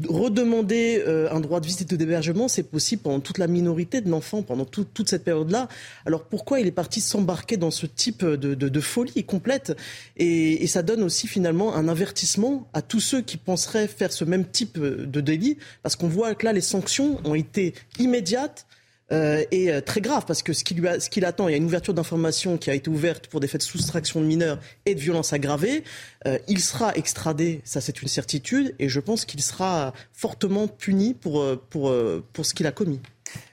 redemander 0.08 1.04
euh, 1.06 1.30
un 1.32 1.40
droit 1.40 1.60
de 1.60 1.66
visite 1.68 1.92
ou 1.92 1.98
d'hébergement, 1.98 2.48
c'est 2.48 2.64
possible 2.64 3.04
pendant 3.04 3.20
toute 3.20 3.38
la 3.38 3.48
minorité 3.48 4.02
de 4.02 4.10
l'enfant, 4.10 4.42
pendant 4.42 4.66
toute 4.66 5.08
cette 5.08 5.24
période-là. 5.24 5.68
Alors 6.06 6.24
pourquoi 6.24 6.60
il 6.60 6.68
est 6.68 6.72
parti 6.72 7.02
s'embarquer 7.02 7.58
dans 7.58 7.72
ce 7.72 7.86
type 7.86 8.26
de, 8.26 8.80
folie 8.80 9.24
complète? 9.24 9.78
Et, 10.18 10.66
ça 10.68 10.82
donne 10.82 11.04
aussi 11.04 11.28
finalement 11.28 11.76
un 11.76 11.88
avertissement 11.88 12.68
à 12.74 12.82
tous 12.82 13.00
ceux 13.00 13.22
qui 13.22 13.38
penseraient 13.38 13.88
faire 13.88 14.12
ce 14.12 14.26
même 14.26 14.46
type 14.46 14.80
de 14.80 15.22
délit, 15.22 15.58
parce 15.84 15.96
qu'on 15.96 16.08
voit 16.08 16.36
que 16.36 16.46
là, 16.46 16.52
les 16.52 16.62
sanctions 16.62 17.20
ont 17.24 17.36
été 17.36 17.74
immédiates. 18.00 18.66
Euh, 19.12 19.44
et 19.52 19.72
euh, 19.72 19.82
très 19.82 20.02
grave 20.02 20.26
parce 20.26 20.42
que 20.42 20.52
ce 20.52 20.64
qui, 20.64 20.74
lui 20.74 20.88
a, 20.88 21.00
ce 21.00 21.10
qui 21.12 21.20
l'attend, 21.20 21.48
il 21.48 21.52
y 21.52 21.54
a 21.54 21.58
une 21.58 21.66
ouverture 21.66 21.94
d'information 21.94 22.58
qui 22.58 22.72
a 22.72 22.74
été 22.74 22.90
ouverte 22.90 23.28
pour 23.28 23.40
des 23.40 23.48
faits 23.48 23.62
de 23.62 23.66
soustraction 23.66 24.20
de 24.20 24.26
mineurs 24.26 24.60
et 24.86 24.96
de 24.96 25.00
violences 25.00 25.32
aggravées. 25.32 25.84
Euh, 26.26 26.40
il 26.48 26.60
sera 26.60 26.96
extradé, 26.96 27.62
ça 27.66 27.82
c'est 27.82 28.02
une 28.02 28.08
certitude, 28.08 28.74
et 28.80 28.90
je 28.90 29.00
pense 29.00 29.26
qu'il 29.26 29.42
sera 29.42 29.94
fortement 30.12 30.68
puni 30.68 31.14
pour, 31.14 31.46
pour, 31.70 31.94
pour 32.34 32.46
ce 32.46 32.54
qu'il 32.54 32.66
a 32.66 32.72
commis. 32.72 33.00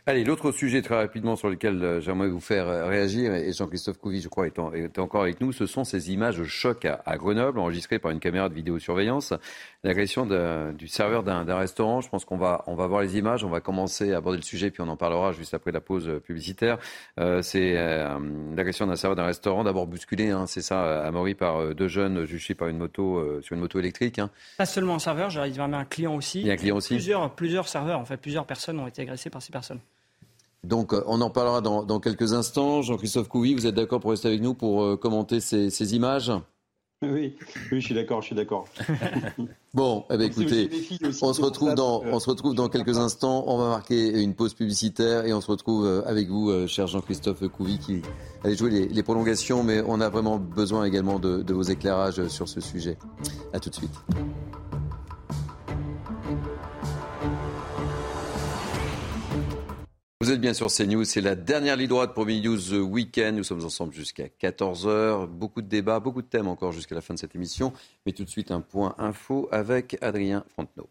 Allez, 0.04 0.24
l'autre 0.24 0.50
sujet 0.50 0.82
très 0.82 0.96
rapidement 0.96 1.36
sur 1.36 1.48
lequel 1.48 1.80
euh, 1.80 2.00
j'aimerais 2.00 2.26
vous 2.26 2.40
faire 2.40 2.66
euh, 2.66 2.88
réagir, 2.88 3.32
et 3.34 3.52
Jean-Christophe 3.52 3.98
Couvi, 3.98 4.20
je 4.20 4.28
crois, 4.28 4.48
est, 4.48 4.98
encore 4.98 5.22
avec 5.22 5.40
nous, 5.40 5.52
ce 5.52 5.64
sont 5.64 5.84
ces 5.84 6.10
images 6.10 6.42
choc 6.42 6.84
à, 6.86 7.00
à, 7.06 7.16
Grenoble, 7.16 7.60
enregistrées 7.60 8.00
par 8.00 8.10
une 8.10 8.18
caméra 8.18 8.48
de 8.48 8.54
vidéosurveillance, 8.54 9.32
l'agression 9.84 10.26
du 10.72 10.88
serveur 10.88 11.22
d'un 11.22 11.56
restaurant. 11.56 12.00
Je 12.00 12.08
pense 12.08 12.24
qu'on 12.24 12.36
va, 12.36 12.64
on 12.66 12.74
va 12.74 12.88
voir 12.88 13.02
les 13.02 13.16
images, 13.16 13.44
on 13.44 13.48
va 13.48 13.60
commencer 13.60 14.12
à 14.12 14.16
aborder 14.16 14.38
le 14.38 14.42
sujet, 14.42 14.72
puis 14.72 14.82
on 14.82 14.88
en 14.88 14.96
parlera 14.96 15.30
juste 15.30 15.54
après 15.54 15.70
la 15.70 15.80
pause 15.80 16.20
publicitaire. 16.24 16.78
Euh, 17.20 17.40
c'est 17.42 17.74
l'agression 18.56 18.88
d'un 18.88 18.96
serveur 18.96 19.14
d'un 19.14 19.26
restaurant, 19.26 19.62
d'abord 19.62 19.86
bousculé, 19.86 20.30
hein, 20.30 20.48
c'est 20.48 20.62
ça, 20.62 21.04
à 21.04 21.10
Maury, 21.12 21.36
par 21.36 21.76
deux 21.76 21.86
jeunes 21.86 22.24
jugés 22.24 22.56
par 22.56 22.66
une 22.66 22.78
moto, 22.78 23.40
sur 23.40 23.54
une 23.54 23.60
moto 23.60 23.78
électrique. 23.78 24.18
Hein. 24.18 24.30
Pas 24.58 24.66
seulement 24.66 24.96
un 24.96 24.98
serveur, 24.98 25.30
j'arrive 25.30 25.60
à 25.60 25.64
un 25.64 25.84
client 25.84 26.16
aussi. 26.16 26.40
Il 26.40 26.48
y 26.48 26.50
a 26.50 26.54
un 26.54 26.56
client 26.56 26.74
aussi. 26.74 26.94
Plusieurs, 26.94 27.32
plusieurs 27.36 27.68
serveurs, 27.68 28.00
en 28.00 28.04
fait, 28.04 28.16
plusieurs 28.16 28.46
personnes 28.46 28.80
ont 28.80 28.88
été 28.88 29.02
agressées 29.02 29.30
par 29.30 29.40
ces 29.40 29.52
personnes. 29.52 29.78
Donc, 30.64 30.92
euh, 30.92 31.02
on 31.06 31.20
en 31.20 31.30
parlera 31.30 31.60
dans, 31.60 32.00
quelques 32.00 32.34
instants. 32.34 32.82
Jean-Christophe 32.82 33.28
Couvi, 33.28 33.54
vous 33.54 33.66
êtes 33.66 33.74
d'accord 33.74 34.00
pour 34.00 34.10
rester 34.10 34.28
avec 34.28 34.40
nous 34.40 34.54
pour 34.54 34.82
euh, 34.82 34.96
commenter 34.96 35.40
ces, 35.40 35.94
images? 35.94 36.32
Oui, 37.04 37.34
oui, 37.72 37.80
je 37.80 37.86
suis 37.86 37.94
d'accord, 37.96 38.20
je 38.20 38.26
suis 38.26 38.36
d'accord. 38.36 38.68
bon, 39.74 40.04
eh 40.08 40.16
bien, 40.16 40.26
écoutez, 40.26 40.70
on 41.20 41.32
se 41.32 41.42
retrouve 41.42 41.74
dans, 41.74 42.00
on 42.04 42.20
se 42.20 42.30
retrouve 42.30 42.54
dans 42.54 42.68
quelques 42.68 42.96
instants. 42.96 43.42
On 43.48 43.58
va 43.58 43.70
marquer 43.70 44.22
une 44.22 44.34
pause 44.34 44.54
publicitaire 44.54 45.26
et 45.26 45.34
on 45.34 45.40
se 45.40 45.50
retrouve 45.50 45.84
euh, 45.84 46.02
avec 46.06 46.28
vous, 46.28 46.68
cher 46.68 46.86
Jean-Christophe 46.86 47.48
Couvi, 47.48 47.78
qui 47.78 48.02
allait 48.44 48.54
jouer 48.54 48.86
les, 48.88 49.02
prolongations, 49.02 49.64
mais 49.64 49.82
on 49.84 50.00
a 50.00 50.08
vraiment 50.08 50.38
besoin 50.38 50.84
également 50.84 51.18
de, 51.18 51.42
de 51.42 51.52
vos 51.52 51.62
éclairages 51.62 52.28
sur 52.28 52.48
ce 52.48 52.60
sujet. 52.60 52.96
À 53.52 53.58
tout 53.58 53.70
de 53.70 53.74
suite. 53.74 53.98
Vous 60.22 60.30
êtes 60.30 60.40
bien 60.40 60.54
sur 60.54 60.68
CNews, 60.68 61.02
c'est 61.02 61.20
la 61.20 61.34
dernière 61.34 61.74
ligne 61.74 61.88
droite 61.88 62.14
pour 62.14 62.26
Mini 62.26 62.42
News 62.42 62.74
Weekend. 62.74 63.36
Nous 63.36 63.42
sommes 63.42 63.64
ensemble 63.64 63.92
jusqu'à 63.92 64.26
14h. 64.40 65.26
Beaucoup 65.26 65.62
de 65.62 65.66
débats, 65.66 65.98
beaucoup 65.98 66.22
de 66.22 66.28
thèmes 66.28 66.46
encore 66.46 66.70
jusqu'à 66.70 66.94
la 66.94 67.00
fin 67.00 67.12
de 67.12 67.18
cette 67.18 67.34
émission. 67.34 67.72
Mais 68.06 68.12
tout 68.12 68.22
de 68.22 68.30
suite, 68.30 68.52
un 68.52 68.60
point 68.60 68.94
info 68.98 69.48
avec 69.50 69.98
Adrien 70.00 70.44
Frontenot. 70.52 70.88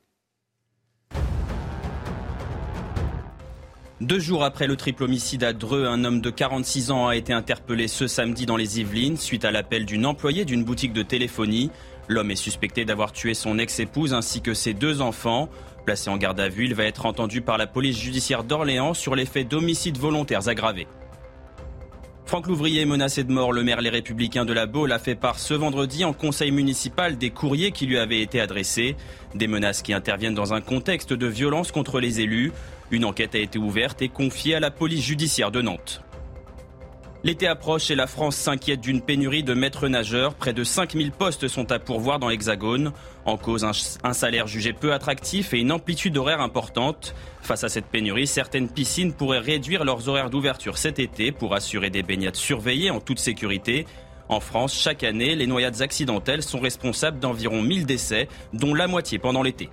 Deux 4.02 4.20
jours 4.20 4.44
après 4.44 4.68
le 4.68 4.76
triple 4.76 5.04
homicide 5.04 5.46
à 5.46 5.54
Dreux, 5.54 5.86
un 5.86 6.04
homme 6.04 6.20
de 6.20 6.30
46 6.30 6.92
ans 6.92 7.08
a 7.08 7.16
été 7.16 7.32
interpellé 7.32 7.88
ce 7.88 8.08
samedi 8.08 8.46
dans 8.46 8.58
les 8.58 8.82
Yvelines 8.82 9.16
suite 9.16 9.46
à 9.46 9.52
l'appel 9.52 9.86
d'une 9.86 10.06
employée 10.06 10.44
d'une 10.44 10.66
boutique 10.66 10.92
de 10.92 11.04
téléphonie. 11.04 11.72
L'homme 12.10 12.32
est 12.32 12.36
suspecté 12.36 12.84
d'avoir 12.84 13.14
tué 13.14 13.34
son 13.34 13.58
ex-épouse 13.60 14.14
ainsi 14.14 14.42
que 14.42 14.54
ses 14.54 14.74
deux 14.74 15.00
enfants. 15.00 15.48
Placé 15.86 16.10
en 16.10 16.18
garde 16.18 16.40
à 16.40 16.50
vue, 16.50 16.66
il 16.66 16.76
va 16.76 16.86
être 16.86 17.06
entendu 17.06 17.42
par 17.42 17.58
la 17.58 17.68
police 17.68 18.00
judiciaire 18.00 18.44
d'Orléans 18.44 18.94
sur 18.94 19.16
les 19.16 19.26
faits 19.26 19.48
d'homicides 19.48 19.98
volontaires 19.98 20.48
aggravés. 20.48 20.88
Franck 22.26 22.48
Louvrier, 22.48 22.86
menacé 22.86 23.26
de 23.26 23.32
mort, 23.32 23.52
le 23.52 23.62
maire 23.62 23.82
Les 23.82 23.90
Républicains 23.90 24.46
de 24.46 24.54
la 24.54 24.66
Baule 24.66 24.94
a 24.94 25.00
fait 25.00 25.16
part 25.16 25.38
ce 25.38 25.54
vendredi 25.54 26.06
en 26.06 26.14
conseil 26.14 26.52
municipal 26.52 27.18
des 27.18 27.30
courriers 27.30 27.72
qui 27.72 27.88
lui 27.88 27.98
avaient 27.98 28.22
été 28.22 28.40
adressés. 28.40 28.96
Des 29.36 29.48
menaces 29.48 29.82
qui 29.82 29.92
interviennent 29.92 30.34
dans 30.34 30.54
un 30.54 30.62
contexte 30.62 31.12
de 31.12 31.28
violence 31.28 31.74
contre 31.74 32.00
les 32.00 32.22
élus. 32.22 32.54
Une 32.90 33.04
enquête 33.04 33.36
a 33.36 33.40
été 33.40 33.60
ouverte 33.60 34.02
et 34.02 34.08
confiée 34.08 34.56
à 34.56 34.62
la 34.62 34.72
police 34.72 35.04
judiciaire 35.04 35.52
de 35.52 35.62
Nantes. 35.62 36.04
L'été 37.24 37.48
approche 37.48 37.92
et 37.92 37.96
la 37.96 38.08
France 38.08 38.36
s'inquiète 38.36 38.82
d'une 38.82 39.02
pénurie 39.02 39.44
de 39.44 39.54
maîtres 39.54 39.88
nageurs. 39.88 40.34
Près 40.34 40.54
de 40.54 40.64
5000 40.64 41.12
postes 41.12 41.48
sont 41.48 41.72
à 41.72 41.80
pourvoir 41.80 42.18
dans 42.18 42.30
l'Hexagone. 42.30 42.94
En 43.26 43.38
cause, 43.38 43.64
un, 44.04 44.14
salaire 44.14 44.48
jugé 44.48 44.74
peu 44.74 44.94
attractif 44.94 45.54
et 45.54 45.60
une 45.60 45.72
amplitude 45.72 46.18
horaire 46.18 46.42
importante. 46.42 47.14
Face 47.42 47.64
à 47.64 47.70
cette 47.70 47.86
pénurie, 47.86 48.26
certaines 48.26 48.68
piscines 48.68 49.14
pourraient 49.14 49.40
réduire 49.40 49.84
leurs 49.84 50.10
horaires 50.10 50.30
d'ouverture 50.30 50.78
cet 50.78 50.98
été 50.98 51.32
pour 51.32 51.54
assurer 51.54 51.90
des 51.90 52.02
baignades 52.02 52.36
surveillées 52.36 52.90
en 52.90 53.00
toute 53.00 53.20
sécurité. 53.20 53.86
En 54.28 54.40
France, 54.40 54.74
chaque 54.74 55.04
année, 55.04 55.36
les 55.36 55.46
noyades 55.46 55.82
accidentelles 55.82 56.42
sont 56.42 56.60
responsables 56.60 57.20
d'environ 57.20 57.62
1000 57.62 57.86
décès, 57.86 58.28
dont 58.54 58.74
la 58.74 58.88
moitié 58.88 59.20
pendant 59.20 59.44
l'été. 59.44 59.70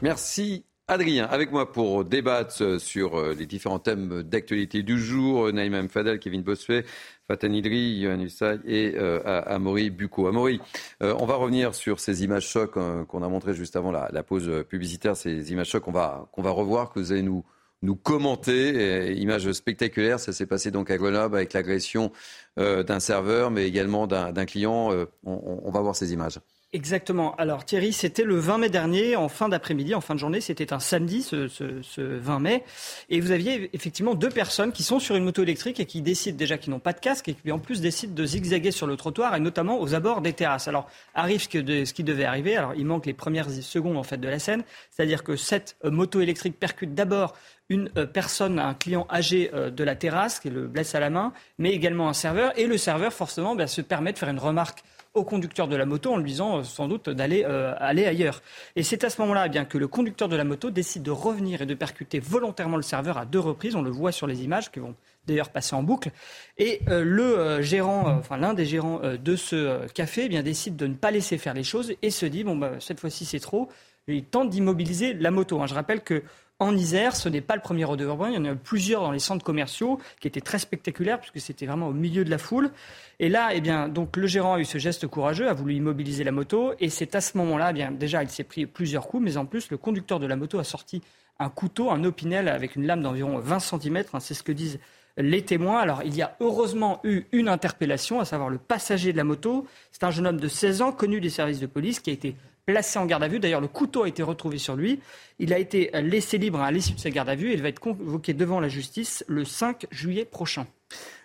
Merci 0.00 0.64
Adrien, 0.88 1.26
avec 1.26 1.52
moi 1.52 1.70
pour 1.70 2.04
débattre 2.04 2.80
sur 2.80 3.16
euh, 3.16 3.34
les 3.34 3.46
différents 3.46 3.78
thèmes 3.78 4.24
d'actualité 4.24 4.82
du 4.82 4.98
jour. 4.98 5.52
Naïma 5.52 5.86
Fadel, 5.88 6.18
Kevin 6.18 6.42
Bossuet, 6.42 6.84
Fatani 7.28 7.58
Idri, 7.58 7.98
Yohann 8.00 8.20
Ussay 8.20 8.58
et 8.66 8.94
euh, 8.96 9.42
Amaury 9.46 9.90
Bucco. 9.90 10.26
Amaury, 10.26 10.60
euh, 11.02 11.14
on 11.20 11.24
va 11.24 11.36
revenir 11.36 11.76
sur 11.76 12.00
ces 12.00 12.24
images 12.24 12.48
chocs 12.48 12.72
qu'on 13.06 13.22
a 13.22 13.28
montrées 13.28 13.54
juste 13.54 13.76
avant 13.76 13.92
la, 13.92 14.22
pause 14.24 14.64
publicitaire, 14.68 15.16
ces 15.16 15.52
images 15.52 15.68
chocs 15.68 15.84
qu'on 15.84 15.92
va, 15.92 16.28
qu'on 16.32 16.42
va 16.42 16.50
revoir, 16.50 16.92
que 16.92 16.98
vous 16.98 17.12
allez 17.12 17.22
nous, 17.22 17.44
nous 17.82 17.94
commenter. 17.94 19.14
images 19.16 19.50
spectaculaires, 19.52 20.18
ça 20.18 20.32
s'est 20.32 20.46
passé 20.46 20.72
donc 20.72 20.90
à 20.90 20.98
Grenoble 20.98 21.36
avec 21.36 21.52
l'agression 21.52 22.10
d'un 22.56 23.00
serveur, 23.00 23.50
mais 23.52 23.66
également 23.68 24.06
d'un 24.08 24.44
client. 24.46 24.90
on 25.24 25.70
va 25.70 25.80
voir 25.80 25.94
ces 25.94 26.12
images. 26.12 26.40
Exactement. 26.74 27.34
Alors 27.36 27.66
Thierry, 27.66 27.92
c'était 27.92 28.24
le 28.24 28.36
20 28.36 28.56
mai 28.56 28.68
dernier, 28.70 29.14
en 29.14 29.28
fin 29.28 29.50
d'après-midi, 29.50 29.94
en 29.94 30.00
fin 30.00 30.14
de 30.14 30.18
journée, 30.18 30.40
c'était 30.40 30.72
un 30.72 30.80
samedi, 30.80 31.22
ce, 31.22 31.46
ce, 31.46 32.00
20 32.00 32.38
mai, 32.38 32.64
et 33.10 33.20
vous 33.20 33.30
aviez 33.30 33.68
effectivement 33.74 34.14
deux 34.14 34.30
personnes 34.30 34.72
qui 34.72 34.82
sont 34.82 34.98
sur 34.98 35.14
une 35.14 35.24
moto 35.24 35.42
électrique 35.42 35.80
et 35.80 35.84
qui 35.84 36.00
décident 36.00 36.34
déjà 36.34 36.56
qu'ils 36.56 36.70
n'ont 36.70 36.78
pas 36.78 36.94
de 36.94 37.00
casque 37.00 37.28
et 37.28 37.34
qui 37.34 37.52
en 37.52 37.58
plus 37.58 37.82
décident 37.82 38.14
de 38.14 38.24
zigzaguer 38.24 38.70
sur 38.70 38.86
le 38.86 38.96
trottoir 38.96 39.36
et 39.36 39.40
notamment 39.40 39.82
aux 39.82 39.94
abords 39.94 40.22
des 40.22 40.32
terrasses. 40.32 40.66
Alors 40.66 40.88
arrive 41.14 41.42
ce, 41.42 41.84
ce 41.84 41.92
qui 41.92 42.04
devait 42.04 42.24
arriver. 42.24 42.56
Alors 42.56 42.72
il 42.74 42.86
manque 42.86 43.04
les 43.04 43.12
premières 43.12 43.50
secondes 43.50 43.98
en 43.98 44.02
fait 44.02 44.16
de 44.16 44.28
la 44.28 44.38
scène, 44.38 44.64
c'est-à-dire 44.90 45.24
que 45.24 45.36
cette 45.36 45.76
euh, 45.84 45.90
moto 45.90 46.22
électrique 46.22 46.58
percute 46.58 46.94
d'abord 46.94 47.34
une 47.68 47.90
euh, 47.98 48.06
personne, 48.06 48.58
un 48.58 48.72
client 48.74 49.06
âgé 49.10 49.50
euh, 49.52 49.70
de 49.70 49.84
la 49.84 49.94
terrasse 49.94 50.40
qui 50.40 50.48
le 50.48 50.68
blesse 50.68 50.94
à 50.94 51.00
la 51.00 51.10
main, 51.10 51.34
mais 51.58 51.70
également 51.72 52.08
un 52.08 52.12
serveur. 52.14 52.58
Et 52.58 52.66
le 52.66 52.78
serveur, 52.78 53.12
forcément, 53.12 53.54
bah, 53.54 53.66
se 53.66 53.80
permet 53.80 54.12
de 54.12 54.18
faire 54.18 54.28
une 54.28 54.38
remarque 54.38 54.82
au 55.14 55.24
conducteur 55.24 55.68
de 55.68 55.76
la 55.76 55.84
moto 55.84 56.12
en 56.12 56.16
lui 56.16 56.30
disant 56.30 56.58
euh, 56.58 56.62
sans 56.64 56.88
doute 56.88 57.10
d'aller 57.10 57.44
euh, 57.46 57.74
aller 57.78 58.06
ailleurs. 58.06 58.42
Et 58.76 58.82
c'est 58.82 59.04
à 59.04 59.10
ce 59.10 59.20
moment-là 59.22 59.46
eh 59.46 59.48
bien 59.48 59.64
que 59.64 59.78
le 59.78 59.88
conducteur 59.88 60.28
de 60.28 60.36
la 60.36 60.44
moto 60.44 60.70
décide 60.70 61.02
de 61.02 61.10
revenir 61.10 61.62
et 61.62 61.66
de 61.66 61.74
percuter 61.74 62.18
volontairement 62.18 62.76
le 62.76 62.82
serveur 62.82 63.18
à 63.18 63.26
deux 63.26 63.38
reprises. 63.38 63.76
On 63.76 63.82
le 63.82 63.90
voit 63.90 64.12
sur 64.12 64.26
les 64.26 64.42
images 64.42 64.70
qui 64.70 64.80
vont 64.80 64.94
d'ailleurs 65.26 65.50
passer 65.50 65.76
en 65.76 65.82
boucle. 65.82 66.10
Et 66.58 66.80
euh, 66.88 67.04
le 67.04 67.60
gérant, 67.62 68.06
enfin 68.06 68.38
l'un 68.38 68.54
des 68.54 68.64
gérants 68.64 69.00
de 69.02 69.36
ce 69.36 69.86
café, 69.88 70.22
eh 70.24 70.28
bien 70.28 70.42
décide 70.42 70.76
de 70.76 70.86
ne 70.86 70.94
pas 70.94 71.10
laisser 71.10 71.38
faire 71.38 71.54
les 71.54 71.64
choses 71.64 71.94
et 72.00 72.10
se 72.10 72.26
dit 72.26 72.44
bon 72.44 72.56
bah, 72.56 72.72
cette 72.80 73.00
fois-ci 73.00 73.24
c'est 73.24 73.40
trop. 73.40 73.68
il 74.08 74.24
tente 74.24 74.48
d'immobiliser 74.48 75.12
la 75.14 75.30
moto. 75.30 75.60
Hein. 75.60 75.66
Je 75.66 75.74
rappelle 75.74 76.02
que 76.02 76.22
en 76.62 76.76
Isère. 76.76 77.16
Ce 77.16 77.28
n'est 77.28 77.40
pas 77.40 77.56
le 77.56 77.62
premier 77.62 77.84
rodeo 77.84 78.08
urbain. 78.08 78.30
Il 78.30 78.34
y 78.34 78.38
en 78.38 78.44
a 78.44 78.52
eu 78.52 78.56
plusieurs 78.56 79.02
dans 79.02 79.10
les 79.10 79.18
centres 79.18 79.44
commerciaux 79.44 79.98
qui 80.20 80.28
étaient 80.28 80.40
très 80.40 80.58
spectaculaires 80.58 81.20
puisque 81.20 81.40
c'était 81.40 81.66
vraiment 81.66 81.88
au 81.88 81.92
milieu 81.92 82.24
de 82.24 82.30
la 82.30 82.38
foule. 82.38 82.70
Et 83.18 83.28
là, 83.28 83.50
eh 83.52 83.60
bien, 83.60 83.88
donc 83.88 84.16
le 84.16 84.26
gérant 84.26 84.54
a 84.54 84.60
eu 84.60 84.64
ce 84.64 84.78
geste 84.78 85.06
courageux, 85.06 85.48
a 85.48 85.52
voulu 85.52 85.74
immobiliser 85.74 86.24
la 86.24 86.32
moto. 86.32 86.72
Et 86.80 86.88
c'est 86.88 87.14
à 87.14 87.20
ce 87.20 87.36
moment-là, 87.38 87.70
eh 87.70 87.72
bien, 87.74 87.90
déjà, 87.90 88.22
il 88.22 88.28
s'est 88.30 88.44
pris 88.44 88.66
plusieurs 88.66 89.06
coups, 89.06 89.22
mais 89.22 89.36
en 89.36 89.46
plus, 89.46 89.70
le 89.70 89.76
conducteur 89.76 90.18
de 90.18 90.26
la 90.26 90.36
moto 90.36 90.58
a 90.58 90.64
sorti 90.64 91.02
un 91.38 91.48
couteau, 91.48 91.90
un 91.90 92.04
opinel 92.04 92.48
avec 92.48 92.76
une 92.76 92.86
lame 92.86 93.02
d'environ 93.02 93.38
20 93.38 93.58
cm. 93.58 94.04
Hein, 94.12 94.20
c'est 94.20 94.34
ce 94.34 94.42
que 94.42 94.52
disent 94.52 94.78
les 95.16 95.42
témoins. 95.42 95.78
Alors, 95.78 96.02
il 96.04 96.14
y 96.14 96.22
a 96.22 96.36
heureusement 96.40 97.00
eu 97.04 97.24
une 97.32 97.48
interpellation, 97.48 98.20
à 98.20 98.24
savoir 98.24 98.48
le 98.48 98.58
passager 98.58 99.12
de 99.12 99.16
la 99.16 99.24
moto. 99.24 99.66
C'est 99.90 100.04
un 100.04 100.10
jeune 100.10 100.26
homme 100.26 100.40
de 100.40 100.48
16 100.48 100.82
ans, 100.82 100.92
connu 100.92 101.20
des 101.20 101.30
services 101.30 101.60
de 101.60 101.66
police, 101.66 102.00
qui 102.00 102.10
a 102.10 102.12
été 102.12 102.36
placé 102.66 102.98
en 102.98 103.06
garde 103.06 103.22
à 103.22 103.28
vue. 103.28 103.38
D'ailleurs, 103.38 103.60
le 103.60 103.68
couteau 103.68 104.04
a 104.04 104.08
été 104.08 104.22
retrouvé 104.22 104.58
sur 104.58 104.76
lui. 104.76 105.00
Il 105.38 105.52
a 105.52 105.58
été 105.58 105.90
laissé 106.02 106.38
libre 106.38 106.60
à 106.60 106.70
l'issue 106.70 106.94
de 106.94 107.00
sa 107.00 107.10
garde 107.10 107.28
à 107.28 107.34
vue 107.34 107.52
il 107.52 107.62
va 107.62 107.68
être 107.68 107.80
convoqué 107.80 108.34
devant 108.34 108.60
la 108.60 108.68
justice 108.68 109.24
le 109.28 109.44
5 109.44 109.86
juillet 109.90 110.24
prochain. 110.24 110.66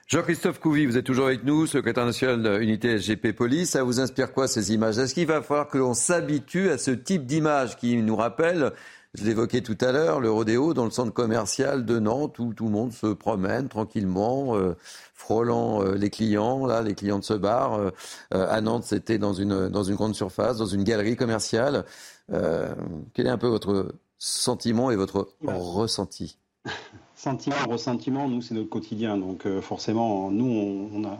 Jean-Christophe 0.07 0.59
Couvi, 0.59 0.85
vous 0.85 0.97
êtes 0.97 1.05
toujours 1.05 1.25
avec 1.25 1.43
nous, 1.43 1.67
secrétaire 1.67 2.05
national 2.05 2.61
unité 2.63 2.97
SGP 2.97 3.33
Police. 3.33 3.71
Ça 3.71 3.83
vous 3.83 3.99
inspire 3.99 4.31
quoi 4.31 4.47
ces 4.47 4.73
images? 4.73 4.97
Est-ce 4.97 5.13
qu'il 5.13 5.27
va 5.27 5.41
falloir 5.41 5.67
que 5.67 5.77
l'on 5.77 5.93
s'habitue 5.93 6.69
à 6.69 6.77
ce 6.77 6.91
type 6.91 7.25
d'image 7.25 7.75
qui 7.75 7.97
nous 7.97 8.15
rappelle 8.15 8.71
je 9.17 9.25
l'évoquais 9.25 9.61
tout 9.61 9.77
à 9.81 9.91
l'heure, 9.91 10.19
le 10.19 10.29
rodéo 10.29 10.75
dans 10.75 10.85
le 10.85 10.91
centre 10.91 11.11
commercial 11.11 11.85
de 11.85 11.97
Nantes 11.97 12.37
où 12.37 12.53
tout 12.53 12.65
le 12.65 12.71
monde 12.71 12.93
se 12.93 13.07
promène 13.07 13.67
tranquillement, 13.67 14.55
euh, 14.55 14.75
frôlant 15.15 15.81
euh, 15.81 15.95
les 15.95 16.11
clients, 16.11 16.67
là, 16.67 16.83
les 16.83 16.93
clients 16.93 17.17
de 17.17 17.23
ce 17.23 17.33
bar. 17.33 17.79
Euh, 17.79 17.91
à 18.31 18.61
Nantes, 18.61 18.83
c'était 18.83 19.17
dans 19.17 19.33
une, 19.33 19.69
dans 19.69 19.83
une 19.83 19.95
grande 19.95 20.13
surface, 20.13 20.57
dans 20.57 20.67
une 20.67 20.83
galerie 20.83 21.15
commerciale. 21.15 21.85
quel 22.29 23.25
est 23.25 23.29
un 23.29 23.37
peu 23.39 23.47
votre 23.47 23.95
sentiment 24.19 24.91
et 24.91 24.95
votre 24.95 25.29
ressenti? 25.41 26.37
Sentiment, 27.15 27.55
ressentiment, 27.67 28.29
nous, 28.29 28.43
c'est 28.43 28.53
notre 28.53 28.69
quotidien. 28.69 29.17
Donc, 29.17 29.47
forcément, 29.61 30.29
nous, 30.29 30.89
on, 30.93 31.03
a, 31.03 31.17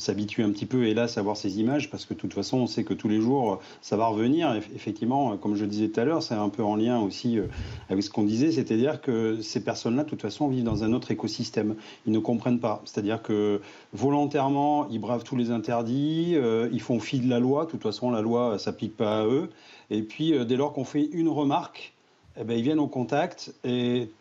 s'habitue 0.00 0.42
un 0.42 0.50
petit 0.50 0.66
peu, 0.66 0.86
hélas, 0.86 1.18
à 1.18 1.22
voir 1.22 1.36
ces 1.36 1.60
images, 1.60 1.90
parce 1.90 2.04
que 2.04 2.14
de 2.14 2.18
toute 2.18 2.34
façon, 2.34 2.58
on 2.58 2.66
sait 2.66 2.84
que 2.84 2.94
tous 2.94 3.08
les 3.08 3.20
jours, 3.20 3.60
ça 3.80 3.96
va 3.96 4.06
revenir. 4.06 4.54
Effectivement, 4.74 5.36
comme 5.36 5.54
je 5.54 5.64
disais 5.64 5.88
tout 5.88 6.00
à 6.00 6.04
l'heure, 6.04 6.22
c'est 6.22 6.34
un 6.34 6.48
peu 6.48 6.62
en 6.62 6.76
lien 6.76 7.00
aussi 7.00 7.38
euh, 7.38 7.46
avec 7.88 8.02
ce 8.02 8.10
qu'on 8.10 8.24
disait, 8.24 8.50
c'est-à-dire 8.52 9.00
que 9.00 9.40
ces 9.40 9.62
personnes-là, 9.62 10.04
de 10.04 10.08
toute 10.08 10.22
façon, 10.22 10.48
vivent 10.48 10.64
dans 10.64 10.84
un 10.84 10.92
autre 10.92 11.10
écosystème. 11.10 11.76
Ils 12.06 12.12
ne 12.12 12.18
comprennent 12.18 12.60
pas. 12.60 12.82
C'est-à-dire 12.84 13.22
que 13.22 13.60
volontairement, 13.92 14.88
ils 14.90 14.98
bravent 14.98 15.24
tous 15.24 15.36
les 15.36 15.50
interdits, 15.50 16.32
euh, 16.34 16.68
ils 16.72 16.80
font 16.80 17.00
fi 17.00 17.20
de 17.20 17.28
la 17.28 17.38
loi. 17.38 17.66
De 17.66 17.70
toute 17.70 17.82
façon, 17.82 18.10
la 18.10 18.20
loi 18.20 18.54
ne 18.54 18.58
s'applique 18.58 18.96
pas 18.96 19.20
à 19.20 19.26
eux. 19.26 19.50
Et 19.90 20.02
puis, 20.02 20.34
euh, 20.34 20.44
dès 20.44 20.56
lors 20.56 20.72
qu'on 20.72 20.84
fait 20.84 21.08
une 21.12 21.28
remarque, 21.28 21.94
eh 22.40 22.44
ben, 22.44 22.56
ils 22.56 22.62
viennent 22.62 22.78
au 22.78 22.86
contact 22.86 23.52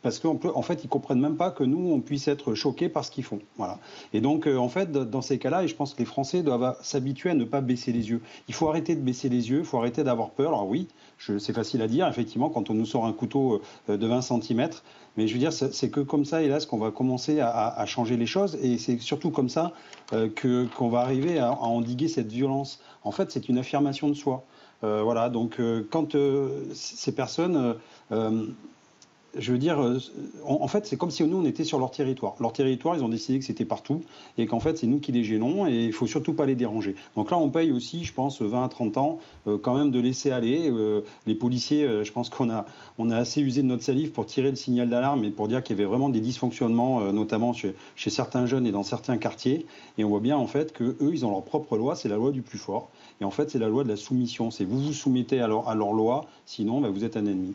parce 0.02 0.20
qu'en 0.20 0.38
en 0.54 0.62
fait, 0.62 0.84
ils 0.84 0.90
comprennent 0.90 1.22
même 1.22 1.38
pas 1.38 1.52
que 1.52 1.64
nous, 1.64 1.91
on 1.91 2.02
puisse 2.02 2.28
être 2.28 2.54
choqués 2.54 2.90
par 2.90 3.06
ce 3.06 3.12
qu'ils 3.12 3.24
font. 3.24 3.40
Et 4.14 4.20
donc, 4.20 4.46
euh, 4.46 4.58
en 4.58 4.68
fait, 4.68 4.91
dans 4.91 5.22
ces 5.22 5.40
cas-là, 5.40 5.64
et 5.64 5.70
je 5.70 5.76
pense 5.76 5.94
que 5.94 6.00
les 6.00 6.06
Français 6.06 6.44
doivent 6.44 6.76
s'habituer 6.82 7.30
à 7.30 7.34
ne 7.34 7.46
pas 7.46 7.62
baisser 7.62 7.94
les 7.94 8.10
yeux. 8.10 8.22
Il 8.50 8.54
faut 8.54 8.68
arrêter 8.68 8.96
de 8.96 9.02
baisser 9.02 9.30
les 9.30 9.50
yeux, 9.50 9.60
il 9.60 9.66
faut 9.66 9.78
arrêter 9.78 10.04
d'avoir 10.04 10.32
peur. 10.32 10.50
Alors 10.50 10.68
oui, 10.68 10.90
c'est 11.18 11.54
facile 11.54 11.82
à 11.82 11.88
dire, 11.88 12.08
effectivement, 12.10 12.50
quand 12.50 12.70
on 12.70 12.74
nous 12.74 12.86
sort 12.86 13.06
un 13.06 13.14
couteau 13.14 13.62
euh, 13.90 13.96
de 13.96 14.06
20 14.06 14.22
cm. 14.22 14.70
Mais 15.18 15.28
je 15.28 15.34
veux 15.34 15.40
dire, 15.40 15.54
c'est 15.54 15.90
que 15.90 16.02
comme 16.02 16.26
ça, 16.26 16.41
hélas, 16.41 16.66
qu'on 16.66 16.78
va 16.78 16.91
commencer 16.91 17.40
à, 17.41 17.86
changer 17.86 18.16
les 18.16 18.26
choses. 18.26 18.58
Et 18.62 18.78
c'est 18.78 19.00
surtout 19.00 19.32
comme 19.32 19.50
ça 19.50 19.74
euh, 20.14 20.30
qu'on 20.78 20.90
va 20.90 21.00
arriver 21.00 21.40
à 21.40 21.54
endiguer 21.54 22.08
cette 22.08 22.32
violence. 22.32 22.80
En 23.04 23.12
fait, 23.12 23.32
c'est 23.32 23.50
une 23.50 23.58
affirmation 23.58 24.08
de 24.08 24.14
soi. 24.14 24.46
Euh, 24.84 25.01
voilà, 25.03 25.30
donc 25.30 25.60
euh, 25.60 25.85
quand 25.89 26.15
euh, 26.15 26.64
ces 26.73 27.14
personnes 27.14 27.76
je 29.38 29.51
veux 29.51 29.60
dire, 29.60 29.77
en, 30.43 30.68
fait, 30.68 30.88
c'est 30.88 30.97
comme 30.97 31.11
si 31.11 31.23
nous, 31.23 31.38
on 31.38 31.45
était 31.45 31.64
sur 31.64 31.77
leur 31.77 31.91
territoire. 31.91 32.34
Leur 32.39 32.51
territoire, 32.51 32.95
ils 32.95 33.03
ont 33.03 33.10
décidé 33.10 33.38
que 33.38 33.45
c'était 33.45 33.64
partout 33.64 34.01
et 34.39 34.47
qu'en 34.47 34.60
fait, 34.60 34.76
c'est 34.80 34.88
nous 34.88 34.99
qui 34.99 35.11
les 35.11 35.23
gênons 35.23 35.68
et 35.68 35.85
il 35.85 35.93
faut 35.93 36.07
surtout 36.07 36.34
pas 36.34 36.47
les 36.47 36.56
déranger. 36.56 36.95
Donc 37.15 37.30
là, 37.30 37.38
on 37.38 37.51
paye 37.51 37.72
aussi, 37.72 38.03
je 38.03 38.11
pense, 38.11 38.41
20 38.41 38.64
à 38.64 38.68
30 38.69 38.97
ans 38.97 39.19
quand 39.61 39.77
même 39.77 39.91
de 39.91 39.99
laisser 39.99 40.31
aller. 40.31 40.73
les 41.27 41.35
policiers, 41.35 42.03
je 42.03 42.11
pense 42.11 42.31
qu'on 42.31 42.49
a, 42.49 42.65
assez 43.15 43.41
usé 43.41 43.61
de 43.61 43.68
notre 43.68 43.84
salive 43.84 44.10
pour 44.10 44.26
tirer 44.26 44.49
le 44.49 44.56
signal 44.56 44.89
d'alarme 44.89 45.23
et 45.23 45.30
pour 45.30 45.47
dire 45.47 45.61
qu'il 45.61 45.77
y 45.77 45.80
avait 45.80 45.88
vraiment 45.88 46.10
des 46.10 46.22
dysfonctionnements, 46.22 47.14
notamment 47.14 47.53
chez, 47.53 47.76
chez, 47.95 48.10
certains 48.10 48.47
jeunes 48.47 48.65
et 48.65 48.72
dans 48.72 48.84
certains 48.84 49.18
quartiers. 49.18 49.68
Et 49.99 50.03
on 50.03 50.10
voit 50.10 50.22
bien, 50.22 50.38
en 50.38 50.47
fait, 50.47 50.73
que 50.73 50.84
eux, 51.01 51.11
ils 51.14 51.23
ont 51.23 51.30
leur 51.30 51.43
propre 51.43 51.77
loi, 51.77 51.95
c'est 51.95 52.10
la 52.10 52.15
loi 52.15 52.31
du 52.31 52.41
plus 52.41 52.57
fort. 52.57 52.89
Et 53.22 53.26
en 53.26 53.32
fait, 53.32 53.50
c'est 53.50 53.60
la 53.60 53.68
loi 53.68 53.84
de 53.84 53.90
la 53.90 53.98
soumission. 53.98 54.52
C'est 54.52 54.66
vous 54.66 54.80
vous 54.80 54.94
soumettez 54.94 55.41
à 55.41 55.48
leur, 55.48 55.68
à 55.70 55.76
leur 55.76 55.94
loi, 55.94 56.26
sinon 56.46 56.82
bah, 56.82 56.90
vous 56.90 57.04
êtes 57.04 57.18
un 57.18 57.26
ennemi. 57.26 57.54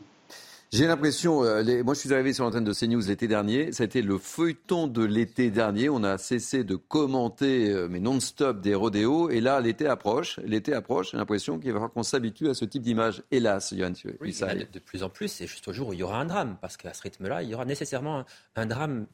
J'ai 0.74 0.89
l'impression, 0.89 1.45
euh, 1.45 1.85
moi 1.85 1.95
je 1.95 2.01
suis 2.01 2.12
arrivé 2.12 2.32
sur 2.32 2.43
l'antenne 2.43 2.65
de 2.65 2.73
CNews 2.73 3.07
l'été 3.07 3.28
dernier, 3.28 3.70
ça 3.70 3.85
a 3.85 3.86
été 3.86 4.03
le 4.03 4.19
feuilleton 4.19 4.89
de 4.89 5.05
l'été 5.05 5.53
dernier, 5.53 5.89
on 5.89 6.03
a 6.03 6.19
cessé 6.19 6.65
de 6.65 6.74
commenter, 6.74 7.70
euh, 7.70 7.86
mais 7.89 8.01
non-stop, 8.01 8.61
des 8.61 8.74
rodéos, 8.74 9.31
et 9.31 9.41
là 9.41 9.61
l'été 9.61 9.86
approche, 9.86 10.41
l'été 10.45 10.74
approche, 10.74 11.12
j'ai 11.12 11.16
l'impression 11.16 11.61
qu'il 11.61 11.70
va 11.70 11.74
falloir 11.74 11.93
qu'on 11.93 12.03
s'habitue 12.03 12.49
à 12.49 12.55
ce 12.55 12.65
type 12.65 12.82
d'image, 12.82 13.23
hélas, 13.31 13.73
Johan 13.73 13.93
oui, 14.20 14.32
de, 14.32 14.73
de 14.73 14.78
plus 14.81 15.05
en 15.05 15.11
plus, 15.11 15.28
c'est 15.28 15.47
juste 15.47 15.69
au 15.69 15.73
jour 15.73 15.91
où 15.91 15.93
il 15.93 16.01
y 16.01 16.03
aura 16.03 16.19
un 16.19 16.24
drame, 16.24 16.57
parce 16.61 16.77
qu'à 16.77 16.93
ce 16.93 17.03
rythme-là, 17.03 17.45
il 17.45 17.51
y 17.51 17.55
aura 17.55 17.66
nécessairement 17.66 18.24
un, 18.57 18.66
drame 18.66 19.07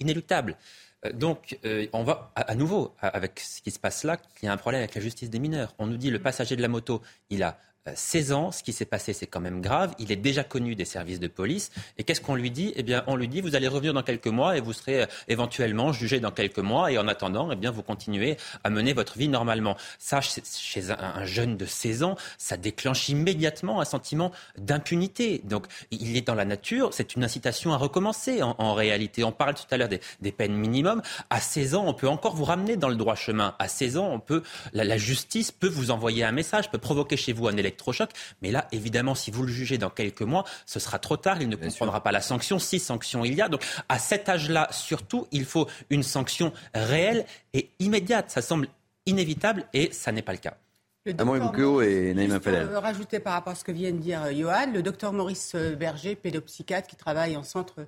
inéluctable. 0.00 0.56
Euh, 1.06 1.12
donc, 1.12 1.58
euh, 1.64 1.86
on 1.92 2.02
va 2.02 2.32
à, 2.34 2.54
nouveau, 2.54 2.94
avec 3.00 3.40
ce 3.40 3.62
qui 3.62 3.70
se 3.70 3.78
passe 3.78 4.04
là, 4.04 4.16
qu'il 4.16 4.46
y 4.46 4.48
a 4.48 4.52
un 4.52 4.56
problème 4.56 4.80
avec 4.80 4.94
la 4.94 5.00
justice 5.00 5.30
des 5.30 5.38
mineurs. 5.38 5.74
On 5.78 5.86
nous 5.86 5.96
dit 5.96 6.10
le 6.10 6.18
passager 6.18 6.56
de 6.56 6.62
la 6.62 6.68
moto, 6.68 7.02
il 7.30 7.42
a 7.42 7.58
16 7.94 8.32
ans, 8.32 8.52
ce 8.52 8.62
qui 8.62 8.72
s'est 8.72 8.84
passé, 8.84 9.14
c'est 9.14 9.26
quand 9.26 9.40
même 9.40 9.62
grave. 9.62 9.94
Il 9.98 10.12
est 10.12 10.16
déjà 10.16 10.44
connu 10.44 10.74
des 10.74 10.84
services 10.84 11.18
de 11.18 11.28
police. 11.28 11.70
Et 11.96 12.04
qu'est-ce 12.04 12.20
qu'on 12.20 12.34
lui 12.34 12.50
dit? 12.50 12.74
Eh 12.76 12.82
bien, 12.82 13.04
on 13.06 13.16
lui 13.16 13.26
dit, 13.26 13.40
vous 13.40 13.56
allez 13.56 13.68
revenir 13.68 13.94
dans 13.94 14.02
quelques 14.02 14.26
mois 14.26 14.56
et 14.58 14.60
vous 14.60 14.74
serez 14.74 15.02
euh, 15.02 15.06
éventuellement 15.28 15.90
jugé 15.92 16.20
dans 16.20 16.30
quelques 16.30 16.58
mois. 16.58 16.92
Et 16.92 16.98
en 16.98 17.08
attendant, 17.08 17.50
eh 17.50 17.56
bien, 17.56 17.70
vous 17.70 17.82
continuez 17.82 18.36
à 18.64 18.70
mener 18.70 18.92
votre 18.92 19.16
vie 19.16 19.28
normalement. 19.28 19.76
Ça, 19.98 20.20
chez 20.20 20.90
un 20.90 21.24
jeune 21.24 21.56
de 21.56 21.64
16 21.64 22.02
ans, 22.02 22.16
ça 22.36 22.58
déclenche 22.58 23.08
immédiatement 23.08 23.80
un 23.80 23.86
sentiment 23.86 24.30
d'impunité. 24.58 25.40
Donc, 25.44 25.66
il 25.90 26.16
est 26.18 26.26
dans 26.26 26.34
la 26.34 26.44
nature. 26.44 26.90
C'est 26.92 27.16
une 27.16 27.24
incitation 27.24 27.72
à 27.72 27.78
recommencer. 27.78 28.42
En, 28.42 28.74
réalité, 28.74 29.24
on 29.24 29.32
parle 29.32 29.54
tout 29.54 29.64
à 29.70 29.78
l'heure 29.78 29.88
des, 29.88 30.32
peines 30.32 30.54
minimum. 30.54 31.00
À 31.30 31.40
16 31.40 31.76
ans, 31.76 31.84
on 31.86 31.94
peut 31.94 32.08
encore 32.08 32.36
vous 32.36 32.44
ramener 32.44 32.76
dans 32.76 32.88
le 32.88 32.96
droit 32.96 33.14
chemin. 33.14 33.54
À 33.58 33.68
16 33.68 33.96
ans, 33.96 34.10
on 34.12 34.20
peut, 34.20 34.42
la, 34.74 34.98
justice 34.98 35.50
peut 35.50 35.68
vous 35.68 35.90
envoyer 35.90 36.24
un 36.24 36.32
message, 36.32 36.70
peut 36.70 36.78
provoquer 36.78 37.16
chez 37.16 37.32
vous 37.32 37.48
un 37.48 37.56
électorat 37.56 37.69
électrochoc. 37.70 38.10
Mais 38.42 38.50
là, 38.50 38.68
évidemment, 38.72 39.14
si 39.14 39.30
vous 39.30 39.42
le 39.42 39.52
jugez 39.52 39.78
dans 39.78 39.90
quelques 39.90 40.22
mois, 40.22 40.44
ce 40.66 40.80
sera 40.80 40.98
trop 40.98 41.16
tard. 41.16 41.40
Il 41.40 41.48
ne 41.48 41.56
comprendra 41.56 42.02
pas 42.02 42.12
la 42.12 42.20
sanction. 42.20 42.58
Si 42.58 42.78
sanction 42.78 43.24
il 43.24 43.34
y 43.34 43.42
a. 43.42 43.48
Donc, 43.48 43.64
à 43.88 43.98
cet 43.98 44.28
âge-là, 44.28 44.68
surtout, 44.70 45.26
il 45.32 45.44
faut 45.44 45.68
une 45.90 46.02
sanction 46.02 46.52
réelle 46.74 47.24
et 47.54 47.70
immédiate. 47.78 48.30
Ça 48.30 48.42
semble 48.42 48.68
inévitable 49.06 49.64
et 49.72 49.92
ça 49.92 50.12
n'est 50.12 50.22
pas 50.22 50.32
le 50.32 50.38
cas. 50.38 50.56
Le 51.06 51.14
docteur 51.14 51.82
et 51.82 52.12
Naïma 52.12 52.38
euh, 52.46 52.78
Rajouter 52.78 53.20
par 53.20 53.32
rapport 53.32 53.54
à 53.54 53.56
ce 53.56 53.64
que 53.64 53.72
vient 53.72 53.90
de 53.90 53.96
dire 53.96 54.22
euh, 54.22 54.32
Johan, 54.32 54.70
le 54.70 54.82
docteur 54.82 55.14
Maurice 55.14 55.52
euh, 55.54 55.74
Berger, 55.74 56.14
pédopsychiatre 56.14 56.86
qui 56.86 56.96
travaille 56.96 57.36
en 57.36 57.42
centre 57.42 57.86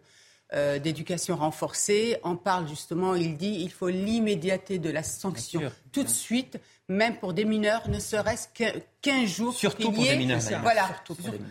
d'éducation 0.82 1.36
renforcée, 1.36 2.18
en 2.22 2.36
parle 2.36 2.68
justement. 2.68 3.14
Il 3.14 3.38
dit 3.38 3.56
il 3.60 3.70
faut 3.70 3.88
l'immédiateté 3.88 4.78
de 4.78 4.90
la 4.90 5.02
sanction 5.02 5.62
tout 5.93 6.02
de 6.02 6.09
suite 6.09 6.59
même 6.93 7.16
pour 7.16 7.32
des 7.32 7.44
mineurs, 7.44 7.89
ne 7.89 7.98
serait-ce 7.98 8.48
que 8.48 8.78
15 9.02 9.28
jours. 9.28 9.55
Surtout 9.55 9.90
pour 9.90 10.05
des 10.05 10.16
mineurs. 10.16 10.40
Voilà. 10.62 10.89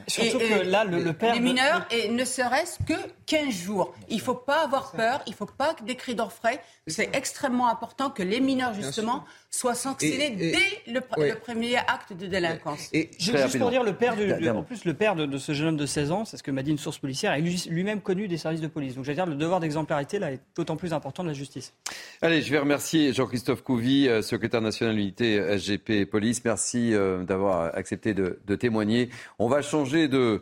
Surtout, 0.08 0.40
que 0.40 0.64
là, 0.64 0.86
le, 0.86 1.12
père... 1.14 1.34
Les 1.34 1.42
mineurs, 1.42 1.86
et 1.92 2.08
ne 2.10 2.24
serait-ce 2.24 2.78
que 2.86 2.98
15 3.26 3.50
jours. 3.54 3.94
Il 4.10 4.18
ne 4.18 4.22
faut 4.22 4.36
pas 4.36 4.64
avoir 4.64 4.92
peur, 4.92 5.22
il 5.28 5.32
ne 5.32 5.36
faut 5.36 5.46
pas 5.46 5.76
des 5.86 5.96
cris 5.96 6.16
d'orfraie. 6.16 6.62
C'est 6.88 7.14
extrêmement 7.14 7.70
important 7.70 8.10
que 8.10 8.24
les 8.24 8.40
mineurs, 8.40 8.74
justement, 8.74 9.26
soient 9.50 9.76
sanctionnés 9.76 10.30
dès 10.30 10.92
le, 10.92 11.02
premier 11.36 11.78
acte 11.78 12.14
de 12.14 12.28
délinquance. 12.28 12.90
Et, 12.94 13.10
juste 13.20 13.58
pour 13.58 13.70
dire, 13.70 13.84
le 13.84 13.94
père, 13.94 14.16
en 14.56 14.64
plus, 14.64 14.86
le 14.86 14.94
père 14.94 15.16
de, 15.16 15.38
ce 15.38 15.54
jeune 15.54 15.70
homme 15.70 15.78
de 15.78 15.86
16 15.86 16.12
ans, 16.12 16.26
c'est 16.26 16.38
ce 16.38 16.44
que 16.44 16.52
m'a 16.52 16.64
dit 16.64 16.72
une 16.72 16.78
source 16.78 17.00
policière, 17.00 17.34
est 17.34 17.42
lui-même 17.42 18.02
connu 18.02 18.30
des 18.30 18.38
services 18.38 18.62
de 18.62 18.68
police. 18.68 18.96
Donc, 18.96 19.04
j'allais 19.04 19.16
dire, 19.16 19.26
le 19.26 19.36
devoir 19.36 19.60
d'exemplarité, 19.60 20.20
là, 20.20 20.32
est 20.32 20.40
d'autant 20.56 20.78
plus 20.78 20.94
important 20.94 21.24
de 21.24 21.28
la 21.28 21.34
justice. 21.34 21.74
Allez, 22.22 22.42
je 22.42 22.52
vais 22.52 22.60
remercier 22.60 23.12
Jean-Christophe 23.12 23.62
Couvi, 23.62 24.08
euh, 24.08 24.22
secrétaire 24.32 24.62
national 24.62 24.98
unité 24.98 25.42
SGP 25.58 26.06
Police. 26.10 26.44
Merci 26.46 26.94
euh, 26.94 27.24
d'avoir 27.24 27.76
accepté 27.76 28.14
de, 28.14 28.56
témoigner. 28.56 29.10
On 29.40 29.50
va 29.50 29.62
changer 29.62 30.08
de, 30.08 30.42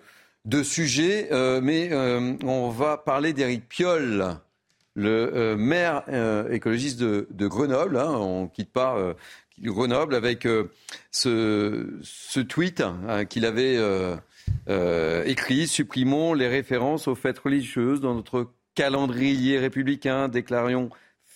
sujet, 0.63 1.29
euh, 1.31 1.59
mais 1.61 1.91
on 2.43 2.69
va 2.69 2.97
parler 2.97 3.33
d'Éric 3.33 3.67
Piolle 3.67 4.37
le 4.95 5.55
maire 5.55 6.03
écologiste 6.51 6.99
de, 6.99 7.47
Grenoble. 7.47 7.97
Hein, 7.97 8.11
on 8.11 8.43
ne 8.43 8.47
quitte 8.47 8.71
pas 8.71 8.97
Grenoble 9.59 10.13
avec 10.13 10.47
ce, 11.11 11.87
ce, 12.01 12.39
tweet 12.41 12.81
hein, 12.81 13.25
qu'il 13.25 13.45
avait 13.45 13.79
écrit 15.25 15.67
Supprimons 15.67 16.33
les 16.33 16.47
références 16.47 17.07
aux 17.07 17.15
fêtes 17.15 17.39
religieuses 17.39 18.01
dans 18.01 18.13
notre 18.13 18.51
calendrier 18.75 19.57
républicain, 19.57 20.27
déclarions 20.27 20.89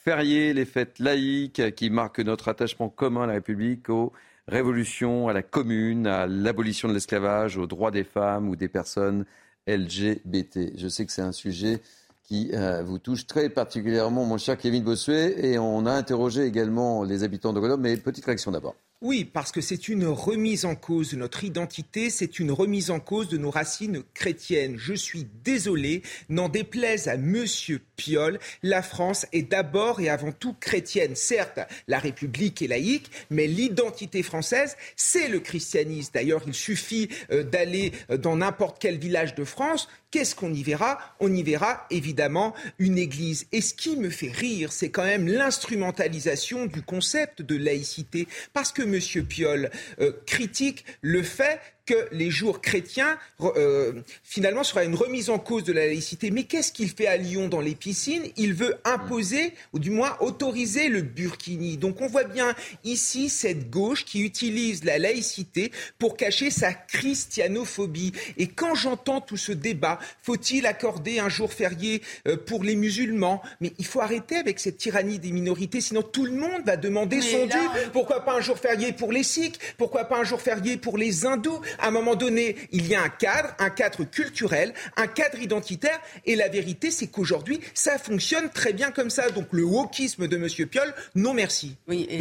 fériés 0.03 0.53
les 0.53 0.65
fêtes 0.65 0.99
laïques 0.99 1.75
qui 1.75 1.89
marquent 1.89 2.19
notre 2.19 2.49
attachement 2.49 2.89
commun 2.89 3.23
à 3.23 3.27
la 3.27 3.34
République, 3.34 3.89
aux 3.89 4.11
révolutions, 4.47 5.30
à 5.30 5.34
la 5.34 5.41
commune, 5.41 6.07
à 6.07 6.27
l'abolition 6.27 6.89
de 6.89 6.93
l'esclavage, 6.93 7.57
aux 7.57 7.67
droits 7.67 7.91
des 7.91 8.03
femmes 8.03 8.49
ou 8.49 8.55
des 8.55 8.67
personnes 8.67 9.25
LGBT. 9.67 10.77
Je 10.77 10.88
sais 10.88 11.05
que 11.05 11.11
c'est 11.11 11.21
un 11.21 11.31
sujet 11.31 11.81
qui 12.23 12.51
euh, 12.53 12.84
vous 12.84 12.99
touche 12.99 13.27
très 13.27 13.49
particulièrement, 13.49 14.25
mon 14.25 14.38
cher 14.38 14.57
Kevin 14.57 14.84
Bossuet, 14.84 15.45
et 15.45 15.57
on 15.59 15.85
a 15.85 15.91
interrogé 15.91 16.43
également 16.43 17.03
les 17.03 17.23
habitants 17.23 17.53
de 17.53 17.59
Grenoble, 17.59 17.84
mais 17.84 17.97
petite 17.97 18.25
réaction 18.25 18.51
d'abord. 18.51 18.75
Oui, 19.03 19.25
parce 19.25 19.51
que 19.51 19.59
c'est 19.59 19.89
une 19.89 20.05
remise 20.05 20.63
en 20.63 20.75
cause 20.75 21.11
de 21.11 21.17
notre 21.17 21.43
identité, 21.43 22.09
c'est 22.09 22.39
une 22.39 22.53
remise 22.53 22.89
en 22.89 23.01
cause 23.01 23.27
de 23.27 23.38
nos 23.38 23.51
racines 23.51 24.01
chrétiennes. 24.13 24.77
Je 24.77 24.93
suis 24.93 25.27
désolé, 25.43 26.03
n'en 26.30 26.47
déplaise 26.47 27.09
à 27.09 27.17
Monsieur 27.17 27.81
Piolle, 27.97 28.39
la 28.61 28.81
France 28.81 29.25
est 29.34 29.41
d'abord 29.41 29.99
et 29.99 30.07
avant 30.07 30.31
tout 30.31 30.53
chrétienne. 30.53 31.17
Certes, 31.17 31.59
la 31.89 31.99
République 31.99 32.61
est 32.61 32.67
laïque, 32.67 33.11
mais 33.30 33.45
l'identité 33.45 34.23
française, 34.23 34.77
c'est 34.95 35.27
le 35.27 35.41
christianisme. 35.41 36.11
D'ailleurs, 36.13 36.43
il 36.47 36.53
suffit 36.53 37.09
euh, 37.30 37.43
d'aller 37.43 37.91
euh, 38.09 38.15
dans 38.15 38.38
n'importe 38.38 38.77
quel 38.80 38.97
village 38.97 39.35
de 39.35 39.43
France. 39.43 39.89
Qu'est-ce 40.14 40.35
qu'on 40.35 40.53
y 40.53 40.61
verra? 40.61 40.99
On 41.19 41.34
y 41.34 41.41
verra 41.41 41.88
évidemment 41.90 42.53
une 42.77 42.99
église. 42.99 43.48
Et 43.52 43.61
ce 43.61 43.73
qui 43.73 43.98
me 43.98 44.11
fait 44.11 44.30
rire, 44.30 44.72
c'est 44.72 44.91
quand 44.91 45.06
même 45.06 45.27
l'instrumentalisation 45.27 46.68
du 46.68 46.84
concept 46.84 47.41
de 47.41 47.57
laïcité. 47.57 48.27
Parce 48.53 48.72
que 48.72 48.84
M. 48.84 49.26
Piolle 49.26 49.72
euh, 49.99 50.11
critique 50.27 50.85
le 51.02 51.23
fait 51.23 51.60
que 51.85 52.07
les 52.11 52.30
jours 52.30 52.61
chrétiens, 52.61 53.18
euh, 53.41 53.93
finalement, 54.23 54.64
sera 54.64 54.84
une 54.84 54.95
remise 54.95 55.30
en 55.30 55.39
cause 55.39 55.64
de 55.64 55.73
la 55.73 55.85
laïcité. 55.85 56.31
Mais 56.31 56.43
qu'est-ce 56.43 56.72
qu'il 56.72 56.89
fait 56.89 57.07
à 57.07 57.18
Lyon 57.18 57.49
dans 57.49 57.60
les 57.60 57.76
piscines? 57.76 58.23
Il 58.38 58.53
veut 58.53 58.76
imposer, 58.85 59.53
ou 59.73 59.80
du 59.80 59.89
moins 59.89 60.15
autoriser 60.22 60.88
le 60.88 61.01
burkini. 61.01 61.77
Donc 61.77 62.01
on 62.01 62.07
voit 62.07 62.23
bien 62.23 62.55
ici 62.84 63.30
cette 63.30 63.69
gauche 63.69 64.05
qui 64.05 64.23
utilise 64.23 64.84
la 64.84 64.97
laïcité 64.97 65.72
pour 65.99 66.15
cacher 66.15 66.49
sa 66.49 66.73
christianophobie. 66.73 68.14
Et 68.38 68.47
quand 68.47 68.76
j'entends 68.76 69.19
tout 69.19 69.38
ce 69.38 69.51
débat, 69.51 69.99
faut-il 70.22 70.65
accorder 70.65 71.19
un 71.19 71.30
jour 71.30 71.51
férié 71.51 72.01
euh, 72.27 72.38
pour 72.38 72.64
les 72.64 72.76
musulmans? 72.76 73.41
Mais 73.60 73.73
il 73.77 73.85
faut 73.85 73.99
arrêter 73.99 74.38
avec 74.38 74.60
cette 74.60 74.77
tyrannie 74.77 75.19
des 75.19 75.31
minorités, 75.31 75.81
sinon 75.81 76.01
tout 76.01 76.26
le 76.26 76.31
monde 76.34 76.61
va 76.65 76.77
demander 76.77 77.22
son 77.22 77.45
dû. 77.45 77.57
Pourquoi 77.91 78.22
pas 78.22 78.35
un 78.38 78.41
jour 78.41 78.57
férié 78.57 78.93
pour 78.93 79.11
les 79.11 79.23
sikhs? 79.23 79.60
Pourquoi 79.77 80.05
pas 80.05 80.19
un 80.19 80.23
jour 80.23 80.41
férié 80.41 80.77
pour 80.77 80.97
les 80.97 81.26
hindous? 81.26 81.60
À 81.80 81.88
un 81.88 81.91
moment 81.91 82.16
donné, 82.16 82.56
il 82.72 82.88
y 82.88 82.95
a 82.95 83.02
un 83.02 83.10
cadre, 83.10 83.50
un 83.60 83.70
cadre 83.70 84.04
culturel, 84.04 84.74
un 84.98 85.08
cadre 85.08 85.40
identitaire, 85.40 86.00
et 86.26 86.36
la 86.36 86.48
vérité, 86.48 86.91
c'est 86.91 87.08
qu'aujourd'hui, 87.08 87.60
ça 87.74 87.98
fonctionne 87.98 88.50
très 88.50 88.74
bien 88.74 88.91
comme 88.91 89.10
ça. 89.10 89.30
Donc 89.30 89.48
le 89.52 89.64
wokisme 89.64 90.28
de 90.28 90.36
M. 90.38 90.68
Piolle, 90.68 90.94
non 91.16 91.34
merci. 91.34 91.76
Oui, 91.88 92.08
et, 92.10 92.18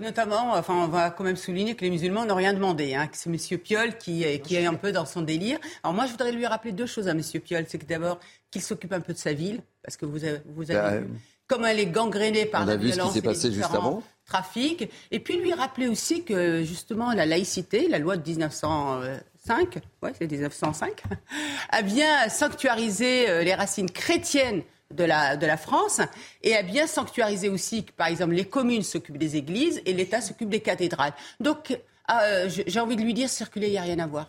notamment, 0.00 0.54
enfin, 0.54 0.74
on 0.74 0.88
va 0.88 1.10
quand 1.10 1.24
même 1.24 1.36
souligner 1.36 1.74
que 1.74 1.84
les 1.84 1.90
musulmans 1.90 2.24
n'ont 2.24 2.34
rien 2.34 2.52
demandé, 2.52 2.94
hein, 2.94 3.06
que 3.06 3.16
c'est 3.16 3.30
M. 3.30 3.58
Piolle 3.58 3.98
qui, 3.98 4.24
qui 4.42 4.56
est 4.56 4.66
un 4.66 4.74
peu 4.74 4.92
dans 4.92 5.06
son 5.06 5.22
délire. 5.22 5.58
Alors 5.82 5.94
moi, 5.94 6.06
je 6.06 6.12
voudrais 6.12 6.32
lui 6.32 6.46
rappeler 6.46 6.72
deux 6.72 6.86
choses 6.86 7.08
à 7.08 7.12
M. 7.12 7.22
Piolle. 7.44 7.64
C'est 7.68 7.78
que 7.78 7.86
d'abord, 7.86 8.18
qu'il 8.50 8.62
s'occupe 8.62 8.92
un 8.92 9.00
peu 9.00 9.12
de 9.12 9.18
sa 9.18 9.32
ville, 9.32 9.60
parce 9.82 9.96
que 9.96 10.06
vous 10.06 10.24
avez, 10.24 10.40
vous 10.54 10.70
avez 10.70 10.80
bah, 10.80 10.98
vu 10.98 11.06
comme 11.46 11.64
elle 11.64 11.78
est 11.78 11.86
gangrénée 11.86 12.46
par 12.46 12.64
la 12.64 12.76
violence. 12.76 13.08
Ce 13.08 13.14
qui 13.14 13.18
s'est 13.18 13.22
passé 13.22 13.52
juste 13.52 13.74
avant 13.74 14.02
trafic. 14.24 14.90
Et 15.10 15.20
puis 15.20 15.36
lui 15.36 15.52
rappeler 15.52 15.88
aussi 15.88 16.24
que 16.24 16.62
justement 16.62 17.12
la 17.12 17.26
laïcité, 17.26 17.88
la 17.88 17.98
loi 17.98 18.16
de 18.16 18.28
1905, 18.28 19.78
ouais, 20.02 20.12
c'est 20.18 20.30
1905, 20.30 21.02
a 21.70 21.82
bien 21.82 22.28
sanctuarisé 22.28 23.28
euh, 23.28 23.42
les 23.42 23.54
racines 23.54 23.90
chrétiennes 23.90 24.62
de 24.92 25.04
la, 25.04 25.36
de 25.36 25.46
la 25.46 25.56
France 25.56 26.00
et 26.42 26.54
a 26.54 26.62
bien 26.62 26.86
sanctuarisé 26.86 27.48
aussi 27.48 27.84
que, 27.84 27.92
par 27.92 28.06
exemple, 28.06 28.34
les 28.34 28.44
communes 28.44 28.82
s'occupent 28.82 29.18
des 29.18 29.36
églises 29.36 29.82
et 29.86 29.92
l'État 29.92 30.20
s'occupe 30.20 30.48
des 30.48 30.60
cathédrales. 30.60 31.12
Donc, 31.40 31.78
euh, 32.10 32.48
j'ai 32.48 32.80
envie 32.80 32.96
de 32.96 33.02
lui 33.02 33.14
dire, 33.14 33.28
circuler, 33.28 33.68
il 33.68 33.72
n'y 33.72 33.78
a 33.78 33.82
rien 33.82 33.98
à 33.98 34.06
voir. 34.06 34.28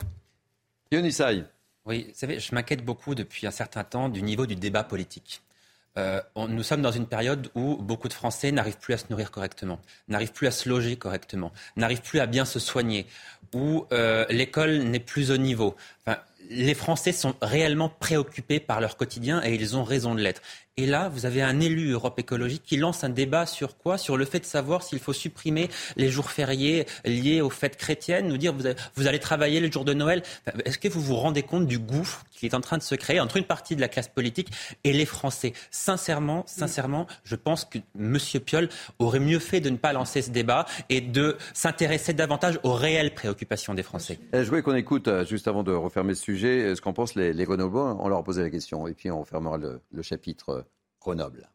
Yonissaï. 0.92 1.46
Oui, 1.86 2.08
vous 2.10 2.16
savez, 2.16 2.40
je 2.40 2.56
m'inquiète 2.56 2.84
beaucoup 2.84 3.14
depuis 3.14 3.46
un 3.46 3.52
certain 3.52 3.84
temps 3.84 4.10
du 4.10 4.24
niveau 4.24 4.48
du 4.48 4.56
débat 4.56 4.84
politique. 4.84 5.44
Euh, 5.98 6.22
nous 6.36 6.64
sommes 6.64 6.82
dans 6.82 6.92
une 6.92 7.08
période 7.08 7.50
où 7.56 7.78
beaucoup 7.78 8.08
de 8.08 8.14
Français 8.14 8.52
n'arrivent 8.52 8.78
plus 8.78 8.94
à 8.94 8.98
se 8.98 9.06
nourrir 9.10 9.32
correctement, 9.32 9.80
n'arrivent 10.08 10.34
plus 10.34 10.48
à 10.48 10.52
se 10.52 10.68
loger 10.68 10.98
correctement, 10.98 11.52
n'arrivent 11.78 12.02
plus 12.02 12.20
à 12.20 12.26
bien 12.26 12.46
se 12.46 12.60
soigner, 12.60 13.08
où 13.54 13.86
euh, 13.92 14.26
l'école 14.30 14.80
n'est 14.80 15.00
plus 15.00 15.32
au 15.32 15.38
niveau. 15.38 15.76
les 16.50 16.74
Français 16.76 17.12
sont 17.12 17.36
réellement 17.42 17.90
préoccupés 17.90 18.60
par 18.60 18.82
leur 18.82 18.98
quotidien 18.98 19.42
et 19.44 19.56
ils 19.56 19.76
ont 19.76 19.84
raison 19.84 20.14
de 20.14 20.22
l'être. 20.22 20.42
Et 20.78 20.88
là, 20.88 21.08
vous 21.08 21.26
avez 21.26 21.42
un 21.42 21.62
élu 21.62 21.92
Europe 21.92 22.20
écologique 22.20 22.64
qui 22.66 22.76
lance 22.76 23.06
un 23.06 23.10
débat 23.10 23.46
sur 23.46 23.78
quoi? 23.78 23.98
Sur 23.98 24.18
le 24.18 24.26
fait 24.26 24.42
de 24.42 24.46
savoir 24.46 24.84
s'il 24.84 25.00
faut 25.00 25.14
supprimer 25.14 25.70
les 25.96 26.10
jours 26.10 26.30
fériés 26.30 26.86
liés 27.06 27.40
aux 27.40 27.50
fêtes 27.50 27.78
chrétiennes, 27.78 28.28
nous 28.28 28.36
dire 28.36 28.54
vous, 28.54 29.08
allez 29.08 29.20
travailler 29.20 29.62
le 29.62 29.72
jour 29.72 29.86
de 29.86 29.94
Noël. 29.94 30.22
Est-ce 30.66 30.78
que 30.78 30.90
vous 30.90 31.00
vous 31.00 31.16
rendez 31.16 31.44
compte 31.44 31.66
du 31.66 31.80
gouffre 31.80 32.26
qui 32.30 32.46
est 32.46 32.54
en 32.54 32.60
train 32.60 32.78
de 32.78 32.84
se 32.84 32.94
créer 32.94 33.22
entre 33.22 33.38
une 33.38 33.46
partie 33.46 33.78
de 33.78 33.80
la 33.80 33.88
classe 33.88 34.10
politique 34.10 34.50
et 34.84 34.92
les 34.92 35.06
Français? 35.06 35.54
Sincèrement, 35.72 36.44
sincèrement, 36.46 37.08
je 37.24 37.38
pense 37.38 37.64
que 37.64 37.80
M. 37.98 38.18
Piolle 38.46 38.68
aurait 39.00 39.22
mieux 39.22 39.40
fait 39.40 39.62
de 39.62 39.70
ne 39.70 39.78
pas 39.78 39.94
lancer 39.94 40.22
ce 40.22 40.30
débat 40.30 40.66
et 40.90 41.00
de 41.00 41.38
s'intéresser 41.54 42.12
davantage 42.12 42.60
aux 42.64 42.74
réelles 42.74 43.14
préoccupations 43.14 43.76
des 43.76 43.84
Français. 43.84 44.20
Eh, 44.34 44.44
je 44.44 44.50
voulais 44.50 44.62
qu'on 44.62 44.76
écoute, 44.76 45.08
euh, 45.08 45.26
juste 45.26 45.48
avant 45.48 45.64
de 45.64 45.72
refermer 45.72 46.16
ce 46.16 46.24
sujet, 46.24 46.76
ce 46.76 46.82
qu'en 46.82 46.92
pensent 46.92 47.16
les, 47.16 47.32
les 47.32 47.48
On 47.48 48.10
leur 48.10 48.18
a 48.18 48.24
posé 48.26 48.42
la 48.42 48.50
question 48.50 48.88
et 48.90 48.94
puis 48.94 49.10
on 49.10 49.22
refermera 49.22 49.58
le 49.58 50.02
chapitre 50.02 50.50
euh, 50.50 50.62
Grenoble. 51.06 51.48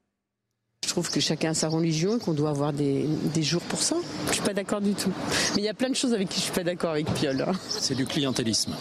Je 0.85 0.90
trouve 0.90 1.10
que 1.10 1.18
chacun 1.18 1.51
a 1.51 1.55
sa 1.55 1.68
religion 1.68 2.16
et 2.16 2.20
qu'on 2.20 2.35
doit 2.35 2.51
avoir 2.51 2.72
des, 2.72 3.05
jours 3.43 3.62
pour 3.62 3.82
ça. 3.82 3.97
Je 4.28 4.35
suis 4.35 4.43
pas 4.43 4.55
d'accord 4.55 4.81
du 4.81 4.94
tout. 4.94 5.12
Mais 5.55 5.62
il 5.62 5.64
y 5.64 5.68
a 5.68 5.74
plein 5.74 5.89
de 5.89 5.94
choses 5.94 6.14
avec 6.14 6.28
qui 6.28 6.36
je 6.36 6.44
suis 6.44 6.52
pas 6.52 6.62
d'accord 6.62 6.90
avec 6.90 7.12
Piolle. 7.14 7.44
Hein. 7.47 7.52
C'est 7.68 7.97
du 7.97 8.06
clientélisme, 8.06 8.77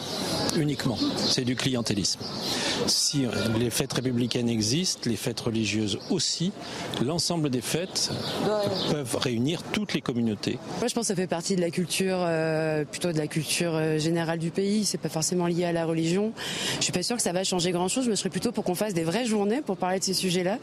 uniquement. 0.57 0.97
C'est 1.17 1.45
du 1.45 1.55
clientélisme. 1.55 2.19
Si 2.87 3.25
les 3.57 3.69
fêtes 3.69 3.93
républicaines 3.93 4.49
existent, 4.49 5.09
les 5.09 5.15
fêtes 5.15 5.39
religieuses 5.39 5.99
aussi, 6.09 6.51
l'ensemble 7.03 7.49
des 7.49 7.61
fêtes 7.61 8.11
peuvent 8.91 9.15
réunir 9.17 9.63
toutes 9.71 9.93
les 9.93 10.01
communautés. 10.01 10.57
Moi, 10.79 10.87
je 10.87 10.93
pense 10.93 11.03
que 11.03 11.07
ça 11.07 11.15
fait 11.15 11.27
partie 11.27 11.55
de 11.55 11.61
la 11.61 11.69
culture, 11.69 12.17
euh, 12.19 12.85
plutôt 12.85 13.11
de 13.11 13.17
la 13.17 13.27
culture 13.27 13.71
euh, 13.73 13.97
générale 13.97 14.39
du 14.39 14.51
pays. 14.51 14.85
C'est 14.85 14.97
pas 14.97 15.09
forcément 15.09 15.47
lié 15.47 15.65
à 15.65 15.71
la 15.71 15.85
religion. 15.85 16.31
Je 16.77 16.83
suis 16.83 16.93
pas 16.93 17.03
sûre 17.03 17.17
que 17.17 17.21
ça 17.21 17.33
va 17.33 17.43
changer 17.43 17.71
grand-chose. 17.71 18.05
Je 18.05 18.09
me 18.09 18.15
serais 18.15 18.29
plutôt 18.29 18.51
pour 18.51 18.63
qu'on 18.63 18.75
fasse 18.75 18.93
des 18.93 19.03
vraies 19.03 19.25
journées 19.25 19.61
pour 19.61 19.77
parler 19.77 19.99
de 19.99 20.03
ces 20.03 20.13
sujets-là 20.13 20.57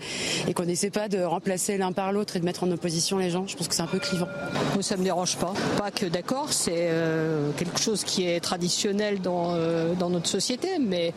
et 0.49 0.55
qu'on 0.55 0.65
n'essaie 0.65 0.91
pas 0.91 1.09
de 1.09 1.23
remplacer 1.23 1.77
l'un 1.77 1.93
par 1.93 2.13
l'autre 2.13 2.37
et 2.37 2.41
de 2.41 2.45
mettre 2.45 2.65
en 2.65 2.71
opposition 2.71 3.19
les 3.19 3.31
gens. 3.31 3.47
Je 3.47 3.57
pense 3.57 3.69
que 3.69 3.75
c'est 3.75 3.83
un 3.83 3.87
peu 3.87 3.99
clivant. 3.99 4.29
Moi, 4.75 4.83
ça 4.83 4.97
me 4.97 5.05
dérange 5.05 5.37
pas. 5.37 5.55
Pas 5.79 5.91
que 5.91 6.07
d'accord, 6.07 6.53
c'est 6.53 6.89
euh, 6.91 7.51
quelque 7.57 7.81
chose 7.81 8.05
qui 8.05 8.27
est 8.27 8.41
traditionnel 8.41 9.21
dans, 9.21 9.55
euh, 9.55 9.76
dans 9.99 10.11
notre 10.11 10.29
société, 10.29 10.79
mais 10.79 11.13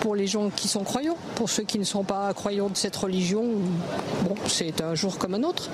pour 0.00 0.14
les 0.14 0.26
gens 0.26 0.50
qui 0.50 0.68
sont 0.68 0.84
croyants, 0.84 1.16
pour 1.34 1.50
ceux 1.50 1.64
qui 1.64 1.78
ne 1.78 1.84
sont 1.84 2.04
pas 2.04 2.32
croyants 2.34 2.68
de 2.68 2.76
cette 2.76 2.96
religion, 2.96 3.44
bon, 4.24 4.34
c'est 4.46 4.80
un 4.80 4.94
jour 4.94 5.18
comme 5.18 5.34
un 5.34 5.42
autre. 5.42 5.70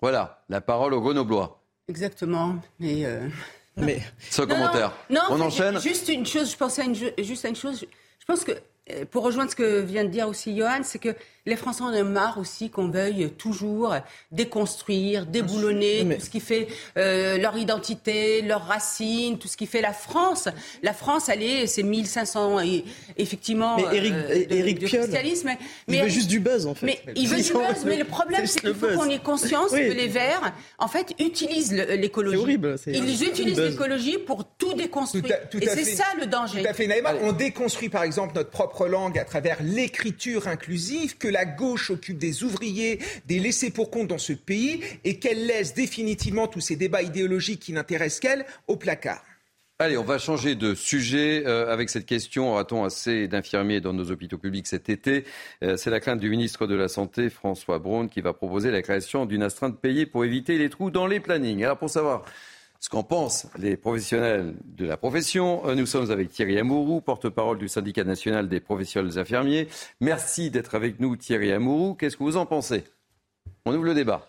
Voilà, 0.00 0.42
la 0.48 0.60
parole 0.60 0.94
au 0.94 1.00
Grenoblois. 1.00 1.62
Exactement, 1.88 2.56
mais. 2.78 3.04
Euh... 3.04 3.28
Mais. 3.76 4.02
Sans 4.30 4.46
commentaire. 4.46 4.92
Non, 5.10 5.20
on 5.30 5.40
enchaîne. 5.40 5.78
Juste 5.80 6.08
une 6.08 6.26
chose, 6.26 6.50
je 6.50 6.56
pensais 6.56 6.82
à 6.82 6.84
une, 6.86 6.94
juste 6.94 7.44
à 7.44 7.48
une 7.48 7.56
chose. 7.56 7.84
Je 8.18 8.24
pense 8.24 8.42
que 8.44 8.52
euh, 8.52 8.60
pour 9.10 9.24
rejoindre 9.24 9.50
ce 9.50 9.56
que 9.56 9.80
vient 9.80 10.04
de 10.04 10.10
dire 10.10 10.28
aussi 10.28 10.56
Johan, 10.56 10.80
c'est 10.82 10.98
que 10.98 11.14
les 11.46 11.56
Français 11.56 11.82
en 11.82 11.92
ont 11.94 12.04
marre 12.04 12.38
aussi 12.38 12.70
qu'on 12.70 12.88
veuille 12.88 13.30
toujours 13.38 13.94
déconstruire, 14.32 15.26
déboulonner 15.26 16.16
tout 16.16 16.24
ce 16.24 16.30
qui 16.30 16.40
fait 16.40 16.66
euh, 16.96 17.38
leur 17.38 17.56
identité, 17.56 18.42
leurs 18.42 18.66
racines, 18.66 19.38
tout 19.38 19.48
ce 19.48 19.56
qui 19.56 19.66
fait 19.66 19.80
la 19.80 19.92
France. 19.92 20.48
La 20.82 20.92
France, 20.92 21.28
elle 21.28 21.42
est, 21.42 21.66
c'est 21.66 21.84
1500, 21.84 22.60
et, 22.60 22.84
effectivement, 23.16 23.76
mais 23.76 23.96
Eric, 23.96 24.12
euh, 24.12 24.88
de. 24.88 25.46
Mais, 25.46 25.58
il 25.88 26.02
veut 26.02 26.08
juste 26.08 26.28
du 26.28 26.40
buzz, 26.40 26.66
en 26.66 26.74
fait. 26.74 26.86
Mais 26.86 27.00
il 27.14 27.28
veut 27.28 27.40
du 27.40 27.52
buzz, 27.52 27.84
mais 27.84 27.96
le 27.96 28.04
problème, 28.16 28.46
c'est 28.46 28.60
qu'il 28.60 28.74
faut 28.74 28.88
qu'on 28.88 29.08
ait 29.08 29.18
conscience 29.18 29.70
que 29.70 29.76
les 29.76 30.08
Verts, 30.08 30.52
en 30.78 30.88
fait, 30.88 31.14
utilisent 31.20 31.72
l'écologie. 31.72 32.36
C'est 32.36 32.42
horrible. 32.42 32.76
Ils 32.86 33.22
utilisent 33.22 33.60
l'écologie 33.60 34.18
pour 34.18 34.44
tout 34.44 34.74
déconstruire. 34.74 35.24
et 35.60 35.66
c'est 35.66 35.84
ça 35.84 36.04
le 36.18 36.26
danger. 36.26 36.62
Tout 36.62 36.68
à 36.68 36.74
fait, 36.74 36.86
Naïma. 36.86 37.14
On 37.22 37.32
déconstruit, 37.32 37.88
par 37.88 38.02
exemple, 38.02 38.34
notre 38.34 38.50
propre 38.50 38.75
langue 38.84 39.18
à 39.18 39.24
travers 39.24 39.62
l'écriture 39.62 40.48
inclusive 40.48 41.16
que 41.16 41.28
la 41.28 41.46
gauche 41.46 41.90
occupe 41.90 42.18
des 42.18 42.44
ouvriers, 42.44 42.98
des 43.26 43.38
laissés 43.38 43.70
pour 43.70 43.90
compte 43.90 44.08
dans 44.08 44.18
ce 44.18 44.34
pays 44.34 44.82
et 45.04 45.18
qu'elle 45.18 45.46
laisse 45.46 45.72
définitivement 45.72 46.46
tous 46.46 46.60
ces 46.60 46.76
débats 46.76 47.02
idéologiques 47.02 47.60
qui 47.60 47.72
n'intéressent 47.72 48.20
qu'elle 48.20 48.46
au 48.66 48.76
placard. 48.76 49.24
Allez, 49.78 49.98
on 49.98 50.04
va 50.04 50.16
changer 50.16 50.54
de 50.54 50.74
sujet 50.74 51.42
euh, 51.44 51.70
avec 51.70 51.90
cette 51.90 52.06
question. 52.06 52.52
Aura-t-on 52.52 52.84
assez 52.84 53.28
d'infirmiers 53.28 53.82
dans 53.82 53.92
nos 53.92 54.10
hôpitaux 54.10 54.38
publics 54.38 54.66
cet 54.66 54.88
été? 54.88 55.24
Euh, 55.62 55.76
C'est 55.76 55.90
la 55.90 56.00
crainte 56.00 56.18
du 56.18 56.30
ministre 56.30 56.66
de 56.66 56.74
la 56.74 56.88
Santé, 56.88 57.28
François 57.28 57.78
Braun, 57.78 58.08
qui 58.08 58.22
va 58.22 58.32
proposer 58.32 58.70
la 58.70 58.80
création 58.80 59.26
d'une 59.26 59.42
astreinte 59.42 59.78
payée 59.78 60.06
pour 60.06 60.24
éviter 60.24 60.56
les 60.56 60.70
trous 60.70 60.90
dans 60.90 61.06
les 61.06 61.20
plannings. 61.20 61.62
Alors, 61.62 61.76
pour 61.76 61.90
savoir 61.90 62.24
qu'en 62.88 63.02
pensent 63.02 63.46
les 63.58 63.76
professionnels 63.76 64.54
de 64.64 64.86
la 64.86 64.96
profession, 64.96 65.66
euh, 65.66 65.74
nous 65.74 65.86
sommes 65.86 66.10
avec 66.10 66.30
Thierry 66.30 66.58
Amourou, 66.58 67.00
porte-parole 67.00 67.58
du 67.58 67.68
syndicat 67.68 68.04
national 68.04 68.48
des 68.48 68.60
professionnels 68.60 69.18
infirmiers. 69.18 69.68
Merci 70.00 70.50
d'être 70.50 70.74
avec 70.74 71.00
nous, 71.00 71.16
Thierry 71.16 71.52
Amourou. 71.52 71.94
Qu'est-ce 71.94 72.16
que 72.16 72.22
vous 72.22 72.36
en 72.36 72.46
pensez? 72.46 72.84
On 73.64 73.74
ouvre 73.74 73.84
le 73.84 73.94
débat. 73.94 74.28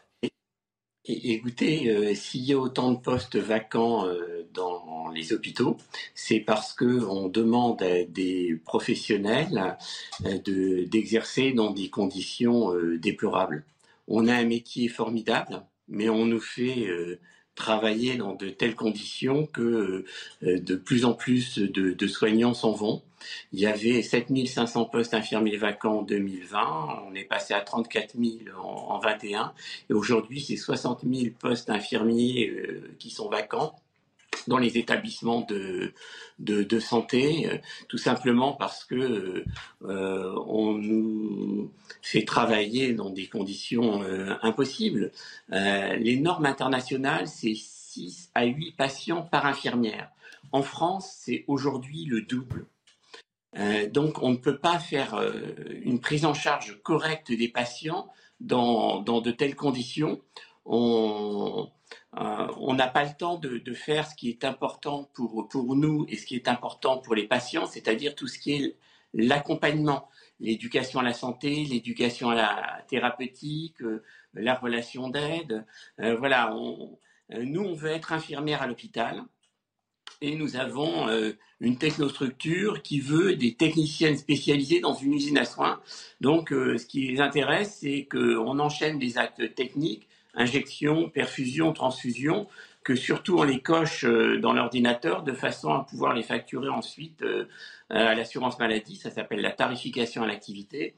Écoutez, 1.05 1.89
euh, 1.89 2.15
s'il 2.15 2.43
y 2.43 2.53
a 2.53 2.57
autant 2.57 2.91
de 2.91 2.97
postes 2.99 3.37
vacants 3.37 4.05
euh, 4.05 4.47
dans 4.53 5.07
les 5.09 5.33
hôpitaux, 5.33 5.77
c'est 6.15 6.39
parce 6.39 6.73
que 6.73 7.05
on 7.05 7.29
demande 7.29 7.81
à 7.81 8.03
des 8.03 8.59
professionnels 8.65 9.77
de, 10.21 10.83
d'exercer 10.83 11.53
dans 11.53 11.71
des 11.71 11.89
conditions 11.89 12.73
déplorables. 12.97 13.65
On 14.07 14.27
a 14.27 14.33
un 14.33 14.45
métier 14.45 14.89
formidable, 14.89 15.63
mais 15.87 16.09
on 16.09 16.25
nous 16.25 16.41
fait 16.41 16.87
travailler 17.57 18.15
dans 18.15 18.35
de 18.35 18.49
telles 18.49 18.75
conditions 18.75 19.45
que 19.47 20.05
de 20.41 20.75
plus 20.75 21.03
en 21.03 21.13
plus 21.13 21.57
de, 21.57 21.91
de 21.91 22.07
soignants 22.07 22.53
s'en 22.53 22.71
vont. 22.71 23.01
Il 23.51 23.59
y 23.59 23.65
avait 23.65 24.01
7500 24.01 24.85
postes 24.85 25.13
infirmiers 25.13 25.57
vacants 25.57 25.99
en 25.99 26.01
2020, 26.03 27.03
on 27.09 27.15
est 27.15 27.23
passé 27.23 27.53
à 27.53 27.61
34 27.61 28.15
000 28.17 28.31
en, 28.57 28.95
en 28.95 28.99
21, 28.99 29.53
et 29.89 29.93
aujourd'hui 29.93 30.41
c'est 30.41 30.55
60 30.55 31.01
000 31.03 31.33
postes 31.39 31.69
infirmiers 31.69 32.49
euh, 32.49 32.95
qui 32.99 33.09
sont 33.09 33.29
vacants 33.29 33.75
dans 34.47 34.57
les 34.57 34.77
établissements 34.77 35.41
de, 35.41 35.93
de, 36.39 36.79
santé, 36.79 37.49
euh, 37.49 37.57
tout 37.89 37.97
simplement 37.97 38.53
parce 38.53 38.85
que 38.85 39.43
euh, 39.83 40.35
on 40.47 40.73
nous 40.73 41.71
fait 42.01 42.23
travailler 42.23 42.93
dans 42.93 43.09
des 43.09 43.27
conditions 43.27 44.01
impossibles. 44.41 45.11
les 45.49 46.17
normes 46.19 46.45
internationales, 46.45 47.27
c'est 47.27 47.55
6 47.55 48.31
à 48.35 48.45
8 48.45 48.73
patients 48.77 49.23
par 49.23 49.45
infirmière. 49.45 50.09
En 50.51 50.61
France, 50.61 51.11
c'est 51.19 51.43
aujourd'hui 51.47 52.05
le 52.05 52.21
double. 52.21 52.67
Euh, 53.57 53.89
donc, 53.89 54.21
on 54.21 54.31
ne 54.31 54.37
peut 54.37 54.57
pas 54.57 54.79
faire 54.79 55.15
euh, 55.15 55.31
une 55.81 55.99
prise 55.99 56.25
en 56.25 56.33
charge 56.33 56.79
correcte 56.83 57.31
des 57.31 57.47
patients 57.47 58.07
dans, 58.39 59.01
de 59.01 59.31
telles 59.31 59.55
conditions. 59.55 60.21
On 60.65 61.69
euh, 62.17 62.73
n'a 62.73 62.87
pas 62.87 63.03
le 63.03 63.13
temps 63.17 63.37
de, 63.37 63.73
faire 63.73 64.07
ce 64.07 64.15
qui 64.15 64.29
est 64.29 64.43
important 64.43 65.09
pour, 65.13 65.47
pour 65.47 65.75
nous 65.75 66.05
et 66.09 66.17
ce 66.17 66.25
qui 66.25 66.35
est 66.35 66.47
important 66.47 66.97
pour 66.97 67.15
les 67.15 67.27
patients, 67.27 67.65
c'est-à-dire 67.65 68.15
tout 68.15 68.27
ce 68.27 68.39
qui 68.39 68.53
est 68.53 68.75
l'accompagnement, 69.13 70.09
l'éducation 70.39 70.99
à 70.99 71.03
la 71.03 71.13
santé, 71.13 71.65
l'éducation 71.65 72.29
à 72.29 72.35
la 72.35 72.83
thérapeutique, 72.87 73.77
la 74.33 74.55
relation 74.55 75.09
d'aide. 75.09 75.65
voilà, 75.97 76.53
nous, 77.29 77.61
on 77.61 77.73
veut 77.73 77.89
être 77.89 78.13
infirmière 78.13 78.61
à 78.61 78.67
l'hôpital 78.67 79.23
et 80.21 80.35
nous 80.35 80.55
avons 80.55 81.07
euh, 81.09 81.33
une 81.59 81.77
technostructure 81.77 82.81
qui 82.81 82.99
veut 82.99 83.35
des 83.35 83.55
techniciennes 83.55 84.17
spécialisées 84.17 84.79
dans 84.79 84.93
une 84.93 85.13
usine 85.13 85.37
à 85.37 85.45
soins. 85.45 85.81
Donc, 86.21 86.51
euh, 86.51 86.77
ce 86.77 86.85
qui 86.85 87.07
les 87.07 87.19
intéresse, 87.19 87.77
c'est 87.81 88.07
qu'on 88.11 88.59
enchaîne 88.59 88.99
des 88.99 89.17
actes 89.17 89.55
techniques, 89.55 90.07
injection, 90.37 91.09
perfusion, 91.09 91.73
transfusion, 91.73 92.47
que 92.83 92.95
surtout 92.95 93.39
on 93.39 93.43
les 93.43 93.59
coche 93.59 94.05
euh, 94.05 94.39
dans 94.39 94.53
l'ordinateur 94.53 95.23
de 95.23 95.33
façon 95.33 95.73
à 95.73 95.83
pouvoir 95.83 96.13
les 96.13 96.23
facturer 96.23 96.69
ensuite 96.69 97.23
à 97.89 98.15
l'assurance 98.15 98.57
maladie. 98.59 98.95
Ça 98.95 99.09
s'appelle 99.09 99.41
la 99.41 99.51
tarification 99.51 100.23
à 100.23 100.27
l'activité. 100.27 100.95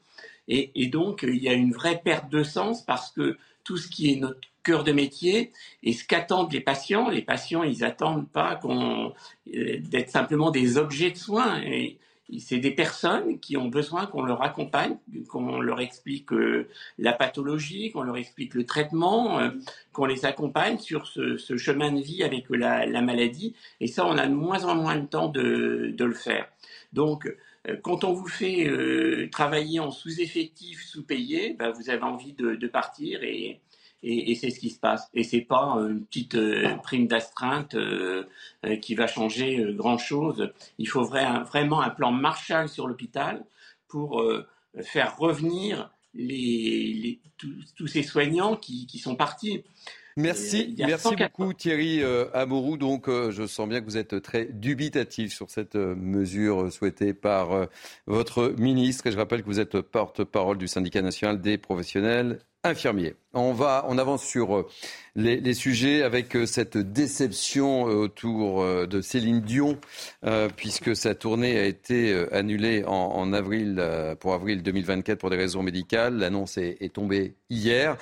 Et, 0.48 0.86
donc, 0.88 1.22
il 1.22 1.42
y 1.42 1.48
a 1.48 1.52
une 1.52 1.72
vraie 1.72 2.00
perte 2.02 2.28
de 2.28 2.42
sens 2.42 2.82
parce 2.84 3.12
que 3.12 3.36
tout 3.62 3.76
ce 3.76 3.88
qui 3.88 4.12
est 4.12 4.16
notre 4.16 4.40
cœur 4.62 4.84
de 4.84 4.92
métier 4.92 5.52
et 5.82 5.92
ce 5.92 6.04
qu'attendent 6.04 6.52
les 6.52 6.60
patients. 6.60 7.08
Les 7.08 7.22
patients, 7.22 7.62
ils 7.62 7.84
attendent 7.84 8.28
pas 8.28 8.58
euh, 8.64 9.10
d'être 9.46 10.10
simplement 10.10 10.50
des 10.50 10.76
objets 10.76 11.10
de 11.10 11.16
soins. 11.16 11.60
Et, 11.62 11.98
c'est 12.38 12.58
des 12.58 12.70
personnes 12.70 13.40
qui 13.40 13.56
ont 13.56 13.68
besoin 13.68 14.06
qu'on 14.06 14.22
leur 14.22 14.42
accompagne, 14.42 14.96
qu'on 15.28 15.60
leur 15.60 15.80
explique 15.80 16.32
euh, 16.32 16.68
la 16.98 17.12
pathologie, 17.12 17.90
qu'on 17.90 18.02
leur 18.02 18.16
explique 18.16 18.54
le 18.54 18.64
traitement, 18.64 19.40
euh, 19.40 19.50
qu'on 19.92 20.04
les 20.04 20.24
accompagne 20.24 20.78
sur 20.78 21.06
ce, 21.06 21.36
chemin 21.56 21.92
de 21.92 22.00
vie 22.00 22.22
avec 22.22 22.46
la, 22.50 22.86
maladie. 23.02 23.54
Et 23.80 23.86
ça, 23.86 24.06
on 24.06 24.16
a 24.16 24.26
de 24.26 24.34
moins 24.34 24.64
en 24.64 24.74
moins 24.74 24.96
de 24.96 25.06
temps 25.06 25.28
de, 25.28 25.94
le 25.98 26.14
faire. 26.14 26.46
Donc, 26.92 27.32
quand 27.82 28.04
on 28.04 28.12
vous 28.12 28.28
fait 28.28 29.28
travailler 29.30 29.80
en 29.80 29.90
sous-effectif, 29.90 30.84
sous-payé, 30.84 31.56
bah, 31.58 31.70
vous 31.70 31.90
avez 31.90 32.02
envie 32.02 32.32
de, 32.32 32.54
de 32.54 32.66
partir 32.66 33.22
et, 33.22 33.60
et, 34.02 34.34
c'est 34.34 34.50
ce 34.50 34.58
qui 34.58 34.70
se 34.70 34.78
passe. 34.78 35.08
Et 35.14 35.24
c'est 35.24 35.40
pas 35.40 35.76
une 35.88 36.04
petite 36.04 36.34
euh, 36.34 36.74
prime 36.76 37.06
d'astreinte 37.06 37.74
euh, 37.74 38.24
euh, 38.64 38.76
qui 38.76 38.94
va 38.94 39.06
changer 39.06 39.64
grand 39.74 39.98
chose. 39.98 40.50
Il 40.78 40.88
faut 40.88 41.04
vraiment 41.04 41.80
un 41.80 41.90
plan 41.90 42.12
Marshall 42.12 42.68
sur 42.68 42.86
l'hôpital 42.86 43.44
pour 43.88 44.24
faire 44.82 45.16
revenir 45.18 45.90
les, 46.14 47.18
tous, 47.76 47.86
ces 47.88 48.04
soignants 48.04 48.56
qui, 48.56 48.86
qui 48.86 48.98
sont 48.98 49.16
partis. 49.16 49.64
Merci, 50.16 50.76
merci 50.78 51.16
beaucoup 51.16 51.52
Thierry 51.54 52.02
Amourou. 52.32 52.76
Donc, 52.76 53.08
je 53.08 53.46
sens 53.46 53.68
bien 53.68 53.80
que 53.80 53.86
vous 53.86 53.96
êtes 53.96 54.22
très 54.22 54.44
dubitatif 54.44 55.34
sur 55.34 55.50
cette 55.50 55.74
mesure 55.74 56.72
souhaitée 56.72 57.14
par 57.14 57.66
votre 58.06 58.54
ministre. 58.58 59.08
Et 59.08 59.12
je 59.12 59.16
rappelle 59.16 59.42
que 59.42 59.46
vous 59.46 59.60
êtes 59.60 59.80
porte-parole 59.80 60.56
du 60.56 60.68
syndicat 60.68 61.02
national 61.02 61.40
des 61.40 61.58
professionnels 61.58 62.38
infirmiers. 62.64 63.14
On 63.32 63.52
va, 63.52 63.86
on 63.88 63.96
avance 63.96 64.24
sur 64.24 64.56
euh, 64.56 64.68
les, 65.14 65.54
sujets 65.54 66.02
avec 66.02 66.34
euh, 66.34 66.46
cette 66.46 66.76
déception 66.76 67.88
euh, 67.88 67.92
autour 67.94 68.64
de 68.64 69.00
Céline 69.00 69.40
Dion, 69.40 69.78
puisque 70.56 70.96
sa 70.96 71.14
tournée 71.14 71.58
a 71.58 71.64
été 71.64 72.12
annulée 72.32 72.84
en, 72.86 73.32
avril 73.32 73.82
pour 74.18 74.34
avril 74.34 74.62
2024 74.62 75.18
pour 75.18 75.30
des 75.30 75.36
raisons 75.36 75.62
médicales. 75.62 76.16
L'annonce 76.16 76.58
est, 76.58 76.92
tombée 76.92 77.34
hier. 77.48 77.96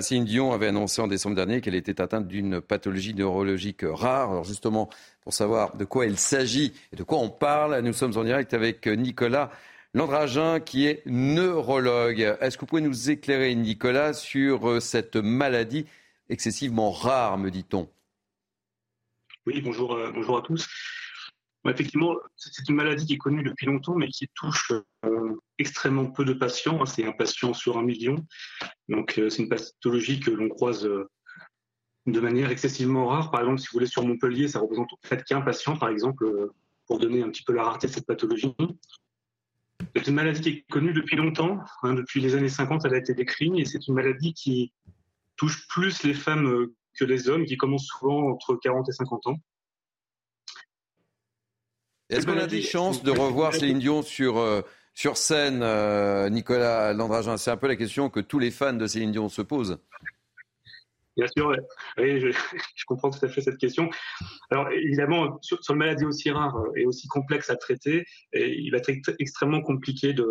Céline 0.00 0.24
Dion 0.24 0.52
avait 0.52 0.68
annoncé 0.68 1.02
en 1.02 1.08
décembre 1.08 1.36
dernier 1.36 1.60
qu'elle 1.60 1.74
était 1.74 2.00
atteinte 2.00 2.28
d'une 2.28 2.60
pathologie 2.60 3.14
neurologique 3.14 3.84
rare. 3.84 4.30
Alors 4.30 4.44
justement, 4.44 4.88
pour 5.22 5.34
savoir 5.34 5.76
de 5.76 5.84
quoi 5.84 6.06
il 6.06 6.18
s'agit 6.18 6.72
et 6.92 6.96
de 6.96 7.02
quoi 7.02 7.18
on 7.18 7.30
parle, 7.30 7.80
nous 7.80 7.92
sommes 7.92 8.16
en 8.16 8.24
direct 8.24 8.54
avec 8.54 8.86
Nicolas 8.86 9.50
Landragin, 9.94 10.58
qui 10.60 10.86
est 10.86 11.02
neurologue. 11.04 12.20
Est-ce 12.40 12.56
que 12.56 12.62
vous 12.62 12.66
pouvez 12.66 12.80
nous 12.80 13.10
éclairer, 13.10 13.54
Nicolas, 13.54 14.14
sur 14.14 14.66
euh, 14.66 14.80
cette 14.80 15.16
maladie 15.16 15.84
excessivement 16.30 16.90
rare, 16.90 17.36
me 17.36 17.50
dit-on? 17.50 17.90
Oui, 19.44 19.60
bonjour, 19.60 19.94
euh, 19.94 20.38
à 20.38 20.40
tous. 20.40 20.66
effectivement, 21.68 22.16
c'est 22.36 22.66
une 22.70 22.76
maladie 22.76 23.04
qui 23.04 23.14
est 23.14 23.18
connue 23.18 23.42
depuis 23.42 23.66
longtemps, 23.66 23.94
mais 23.94 24.08
qui 24.08 24.28
touche 24.34 24.72
euh, 25.04 25.36
extrêmement 25.58 26.06
peu 26.06 26.24
de 26.24 26.32
patients. 26.32 26.80
Hein. 26.80 26.86
C'est 26.86 27.04
un 27.04 27.12
patient 27.12 27.52
sur 27.52 27.76
un 27.76 27.82
million. 27.82 28.16
Donc, 28.88 29.12
c'est 29.16 29.42
une 29.42 29.50
pathologie 29.50 30.20
que 30.20 30.30
l'on 30.30 30.48
croise 30.48 30.88
de 32.06 32.20
manière 32.20 32.50
excessivement 32.50 33.08
rare. 33.08 33.30
Par 33.30 33.40
exemple, 33.40 33.60
si 33.60 33.66
vous 33.66 33.74
voulez, 33.74 33.86
sur 33.86 34.06
Montpellier, 34.06 34.48
ça 34.48 34.60
représente 34.60 34.88
fait 35.04 35.22
qu'un 35.22 35.42
patient, 35.42 35.76
par 35.76 35.90
exemple, 35.90 36.50
pour 36.86 36.98
donner 36.98 37.22
un 37.22 37.28
petit 37.28 37.44
peu 37.44 37.52
la 37.52 37.64
rareté 37.64 37.88
de 37.88 37.92
cette 37.92 38.06
pathologie. 38.06 38.54
C'est 39.94 40.06
une 40.08 40.14
maladie 40.14 40.40
qui 40.40 40.48
est 40.48 40.64
connue 40.70 40.92
depuis 40.92 41.16
longtemps. 41.16 41.58
Hein, 41.82 41.94
depuis 41.94 42.20
les 42.20 42.34
années 42.34 42.48
50, 42.48 42.84
elle 42.84 42.94
a 42.94 42.98
été 42.98 43.14
décrite 43.14 43.52
et 43.56 43.64
c'est 43.64 43.86
une 43.86 43.94
maladie 43.94 44.34
qui 44.34 44.72
touche 45.36 45.66
plus 45.68 46.02
les 46.02 46.14
femmes 46.14 46.46
euh, 46.46 46.74
que 46.98 47.04
les 47.04 47.28
hommes, 47.28 47.44
qui 47.44 47.56
commence 47.56 47.86
souvent 47.86 48.30
entre 48.30 48.56
40 48.56 48.88
et 48.88 48.92
50 48.92 49.26
ans. 49.28 49.36
Est-ce 52.10 52.26
qu'on 52.26 52.36
a 52.36 52.46
des 52.46 52.62
chances 52.62 53.02
de 53.02 53.10
revoir 53.10 53.54
Céline 53.54 53.78
Dion 53.78 54.02
sur, 54.02 54.38
euh, 54.38 54.60
sur 54.92 55.16
scène, 55.16 55.62
euh, 55.62 56.28
Nicolas 56.28 56.92
Landragin? 56.92 57.38
C'est 57.38 57.50
un 57.50 57.56
peu 57.56 57.68
la 57.68 57.76
question 57.76 58.10
que 58.10 58.20
tous 58.20 58.38
les 58.38 58.50
fans 58.50 58.74
de 58.74 58.86
Céline 58.86 59.12
Dion 59.12 59.30
se 59.30 59.40
posent. 59.40 59.78
Bien 61.16 61.26
sûr, 61.26 61.54
je, 61.98 62.84
comprends 62.86 63.10
tout 63.10 63.24
à 63.24 63.28
fait 63.28 63.42
cette 63.42 63.58
question. 63.58 63.90
Alors 64.50 64.70
évidemment, 64.70 65.38
sur, 65.42 65.58
une 65.68 65.76
maladie 65.76 66.04
aussi 66.04 66.30
rare 66.30 66.56
et 66.74 66.86
aussi 66.86 67.06
complexe 67.08 67.50
à 67.50 67.56
traiter, 67.56 68.04
il 68.32 68.70
va 68.70 68.78
être 68.78 68.90
extrêmement 69.18 69.60
compliqué 69.60 70.14
de, 70.14 70.24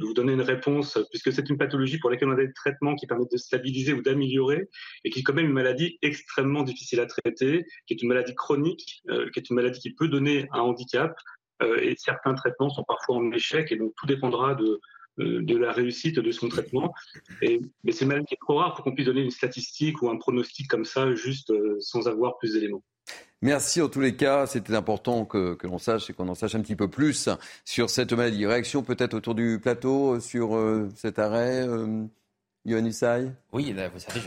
vous 0.00 0.14
donner 0.14 0.32
une 0.32 0.42
réponse, 0.42 0.98
puisque 1.10 1.32
c'est 1.32 1.48
une 1.48 1.58
pathologie 1.58 1.98
pour 1.98 2.10
laquelle 2.10 2.28
on 2.28 2.32
a 2.32 2.36
des 2.36 2.52
traitements 2.52 2.94
qui 2.94 3.06
permettent 3.06 3.32
de 3.32 3.36
stabiliser 3.36 3.92
ou 3.92 4.02
d'améliorer, 4.02 4.68
et 5.04 5.10
qui 5.10 5.20
est 5.20 5.22
quand 5.22 5.34
même 5.34 5.46
une 5.46 5.52
maladie 5.52 5.98
extrêmement 6.02 6.62
difficile 6.62 7.00
à 7.00 7.06
traiter, 7.06 7.64
qui 7.86 7.94
est 7.94 8.02
une 8.02 8.08
maladie 8.08 8.34
chronique, 8.34 9.02
euh, 9.10 9.30
qui 9.30 9.40
est 9.40 9.50
une 9.50 9.56
maladie 9.56 9.80
qui 9.80 9.94
peut 9.94 10.08
donner 10.08 10.48
un 10.52 10.60
handicap, 10.60 11.14
euh, 11.62 11.78
et 11.80 11.94
certains 11.96 12.34
traitements 12.34 12.70
sont 12.70 12.84
parfois 12.84 13.16
en 13.16 13.30
échec, 13.32 13.70
et 13.72 13.76
donc 13.76 13.92
tout 13.96 14.06
dépendra 14.06 14.54
de, 14.54 14.80
de 15.18 15.56
la 15.56 15.72
réussite 15.72 16.18
de 16.18 16.32
son 16.32 16.48
traitement. 16.48 16.92
Mais 17.40 17.92
c'est 17.92 18.06
même 18.06 18.24
qui 18.24 18.34
est 18.34 18.40
trop 18.40 18.56
rare 18.56 18.74
pour 18.74 18.84
qu'on 18.84 18.94
puisse 18.94 19.06
donner 19.06 19.22
une 19.22 19.30
statistique 19.30 20.02
ou 20.02 20.10
un 20.10 20.16
pronostic 20.16 20.68
comme 20.68 20.84
ça, 20.84 21.14
juste 21.14 21.50
euh, 21.50 21.76
sans 21.80 22.08
avoir 22.08 22.38
plus 22.38 22.54
d'éléments. 22.54 22.82
Merci 23.40 23.82
en 23.82 23.88
tous 23.88 24.00
les 24.00 24.14
cas. 24.14 24.46
C'était 24.46 24.76
important 24.76 25.24
que, 25.24 25.58
l'on 25.64 25.78
sache 25.78 26.08
et 26.08 26.12
qu'on 26.12 26.28
en 26.28 26.36
sache 26.36 26.54
un 26.54 26.60
petit 26.60 26.76
peu 26.76 26.88
plus 26.88 27.28
sur 27.64 27.90
cette 27.90 28.12
maladie. 28.12 28.46
Réaction 28.46 28.82
peut-être 28.82 29.14
autour 29.14 29.34
du 29.34 29.58
plateau 29.60 30.20
sur 30.20 30.54
euh, 30.56 30.88
cet 30.94 31.18
arrêt 31.18 31.66
euh, 31.66 32.04
Yohann 32.64 32.86
Oui, 33.52 33.74
vous 33.92 33.98
savez, 33.98 34.20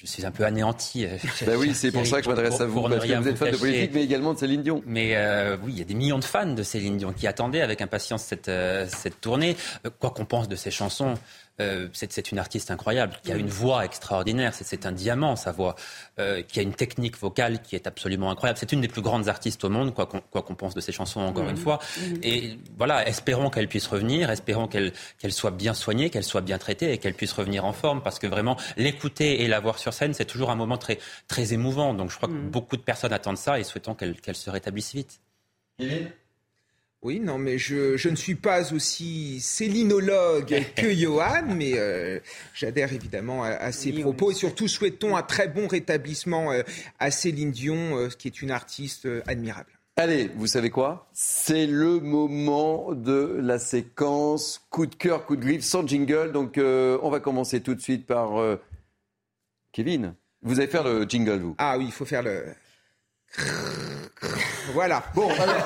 je, 0.00 0.06
suis 0.06 0.24
un 0.24 0.30
peu 0.30 0.44
anéanti. 0.44 1.06
Ben 1.46 1.56
oui, 1.56 1.74
c'est 1.74 1.92
pour 1.92 2.06
ça 2.06 2.18
que 2.18 2.24
je 2.24 2.30
m'adresse 2.30 2.60
à 2.60 2.66
vous, 2.66 2.82
parce 2.82 3.04
que 3.04 3.14
vous 3.14 3.28
êtes 3.28 3.36
fan 3.36 3.50
de 3.50 3.56
politique, 3.56 3.90
mais 3.92 4.02
également 4.02 4.32
de 4.32 4.38
Céline 4.38 4.62
Dion. 4.62 4.82
Mais 4.86 5.14
euh, 5.16 5.58
oui, 5.62 5.72
il 5.72 5.78
y 5.78 5.82
a 5.82 5.84
des 5.84 5.94
millions 5.94 6.18
de 6.18 6.24
fans 6.24 6.54
de 6.54 6.62
Céline 6.62 6.96
Dion 6.96 7.12
qui 7.12 7.26
attendaient 7.26 7.60
avec 7.60 7.82
impatience 7.82 8.22
cette, 8.22 8.50
cette 8.88 9.20
tournée. 9.20 9.56
Quoi 9.98 10.10
qu'on 10.10 10.24
pense 10.24 10.48
de 10.48 10.56
ses 10.56 10.70
chansons, 10.70 11.14
euh, 11.62 11.88
c'est 11.92 12.32
une 12.32 12.38
artiste 12.38 12.70
incroyable, 12.70 13.18
qui 13.22 13.32
a 13.32 13.36
une 13.36 13.48
voix 13.48 13.84
extraordinaire, 13.84 14.52
c'est 14.54 14.86
un 14.86 14.92
diamant 14.92 15.36
sa 15.36 15.52
voix, 15.52 15.74
euh, 16.18 16.42
qui 16.42 16.58
a 16.60 16.62
une 16.62 16.74
technique 16.74 17.18
vocale 17.18 17.62
qui 17.62 17.74
est 17.76 17.86
absolument 17.86 18.30
incroyable. 18.30 18.58
C'est 18.58 18.72
une 18.72 18.80
des 18.80 18.88
plus 18.88 19.02
grandes 19.02 19.28
artistes 19.28 19.64
au 19.64 19.68
monde, 19.68 19.94
quoi 19.94 20.06
qu'on 20.06 20.54
pense 20.54 20.74
de 20.74 20.80
ses 20.80 20.92
chansons 20.92 21.20
encore 21.20 21.48
une 21.48 21.56
fois. 21.56 21.78
Et 22.22 22.58
voilà, 22.76 23.06
espérons 23.08 23.50
qu'elle 23.50 23.68
puisse 23.68 23.86
revenir, 23.86 24.30
espérons 24.30 24.68
qu'elle 24.68 24.92
soit 25.30 25.50
bien 25.50 25.74
soignée, 25.74 26.10
qu'elle 26.10 26.24
soit 26.24 26.40
bien 26.40 26.58
traitée 26.58 26.92
et 26.92 26.98
qu'elle 26.98 27.14
puisse 27.14 27.32
revenir 27.32 27.64
en 27.64 27.72
forme, 27.72 28.02
parce 28.02 28.18
que 28.18 28.26
vraiment 28.26 28.56
l'écouter 28.76 29.42
et 29.42 29.48
la 29.48 29.60
voir 29.60 29.78
sur 29.78 29.92
scène, 29.92 30.14
c'est 30.14 30.24
toujours 30.24 30.50
un 30.50 30.56
moment 30.56 30.78
très, 30.78 30.98
très 31.28 31.52
émouvant. 31.52 31.94
Donc 31.94 32.10
je 32.10 32.16
crois 32.16 32.28
que 32.28 32.34
beaucoup 32.34 32.76
de 32.76 32.82
personnes 32.82 33.12
attendent 33.12 33.38
ça 33.38 33.58
et 33.58 33.64
souhaitons 33.64 33.94
qu'elle 33.94 34.36
se 34.36 34.50
rétablisse 34.50 34.94
vite. 34.94 35.20
Oui, 37.02 37.18
non, 37.18 37.36
mais 37.36 37.58
je, 37.58 37.96
je, 37.96 38.08
ne 38.08 38.14
suis 38.14 38.36
pas 38.36 38.72
aussi 38.72 39.40
célinologue 39.40 40.62
que 40.76 40.94
Johan, 40.94 41.42
mais 41.48 41.72
euh, 41.74 42.20
j'adhère 42.54 42.92
évidemment 42.92 43.42
à, 43.42 43.72
ses 43.72 43.92
propos 43.92 44.30
et 44.30 44.34
surtout 44.34 44.68
souhaitons 44.68 45.16
un 45.16 45.22
très 45.22 45.48
bon 45.48 45.66
rétablissement 45.66 46.52
euh, 46.52 46.62
à 47.00 47.10
Céline 47.10 47.50
Dion, 47.50 47.98
euh, 47.98 48.08
qui 48.08 48.28
est 48.28 48.40
une 48.40 48.52
artiste 48.52 49.08
admirable. 49.26 49.70
Allez, 49.96 50.30
vous 50.36 50.46
savez 50.46 50.70
quoi? 50.70 51.08
C'est 51.12 51.66
le 51.66 51.98
moment 51.98 52.92
de 52.92 53.36
la 53.42 53.58
séquence 53.58 54.64
coup 54.70 54.86
de 54.86 54.94
cœur, 54.94 55.26
coup 55.26 55.34
de 55.34 55.42
griffe, 55.42 55.64
sans 55.64 55.84
jingle. 55.86 56.30
Donc 56.30 56.54
on 56.56 57.10
va 57.10 57.18
commencer 57.18 57.60
tout 57.60 57.74
de 57.74 57.80
suite 57.80 58.06
par 58.06 58.58
Kevin. 59.72 60.14
Vous 60.40 60.60
allez 60.60 60.68
faire 60.68 60.84
le 60.84 61.04
jingle, 61.06 61.40
vous? 61.40 61.54
Ah 61.58 61.76
oui, 61.76 61.86
il 61.86 61.92
faut 61.92 62.06
faire 62.06 62.22
le... 62.22 62.44
Voilà. 64.72 65.04
Bon, 65.14 65.28
alors, 65.38 65.56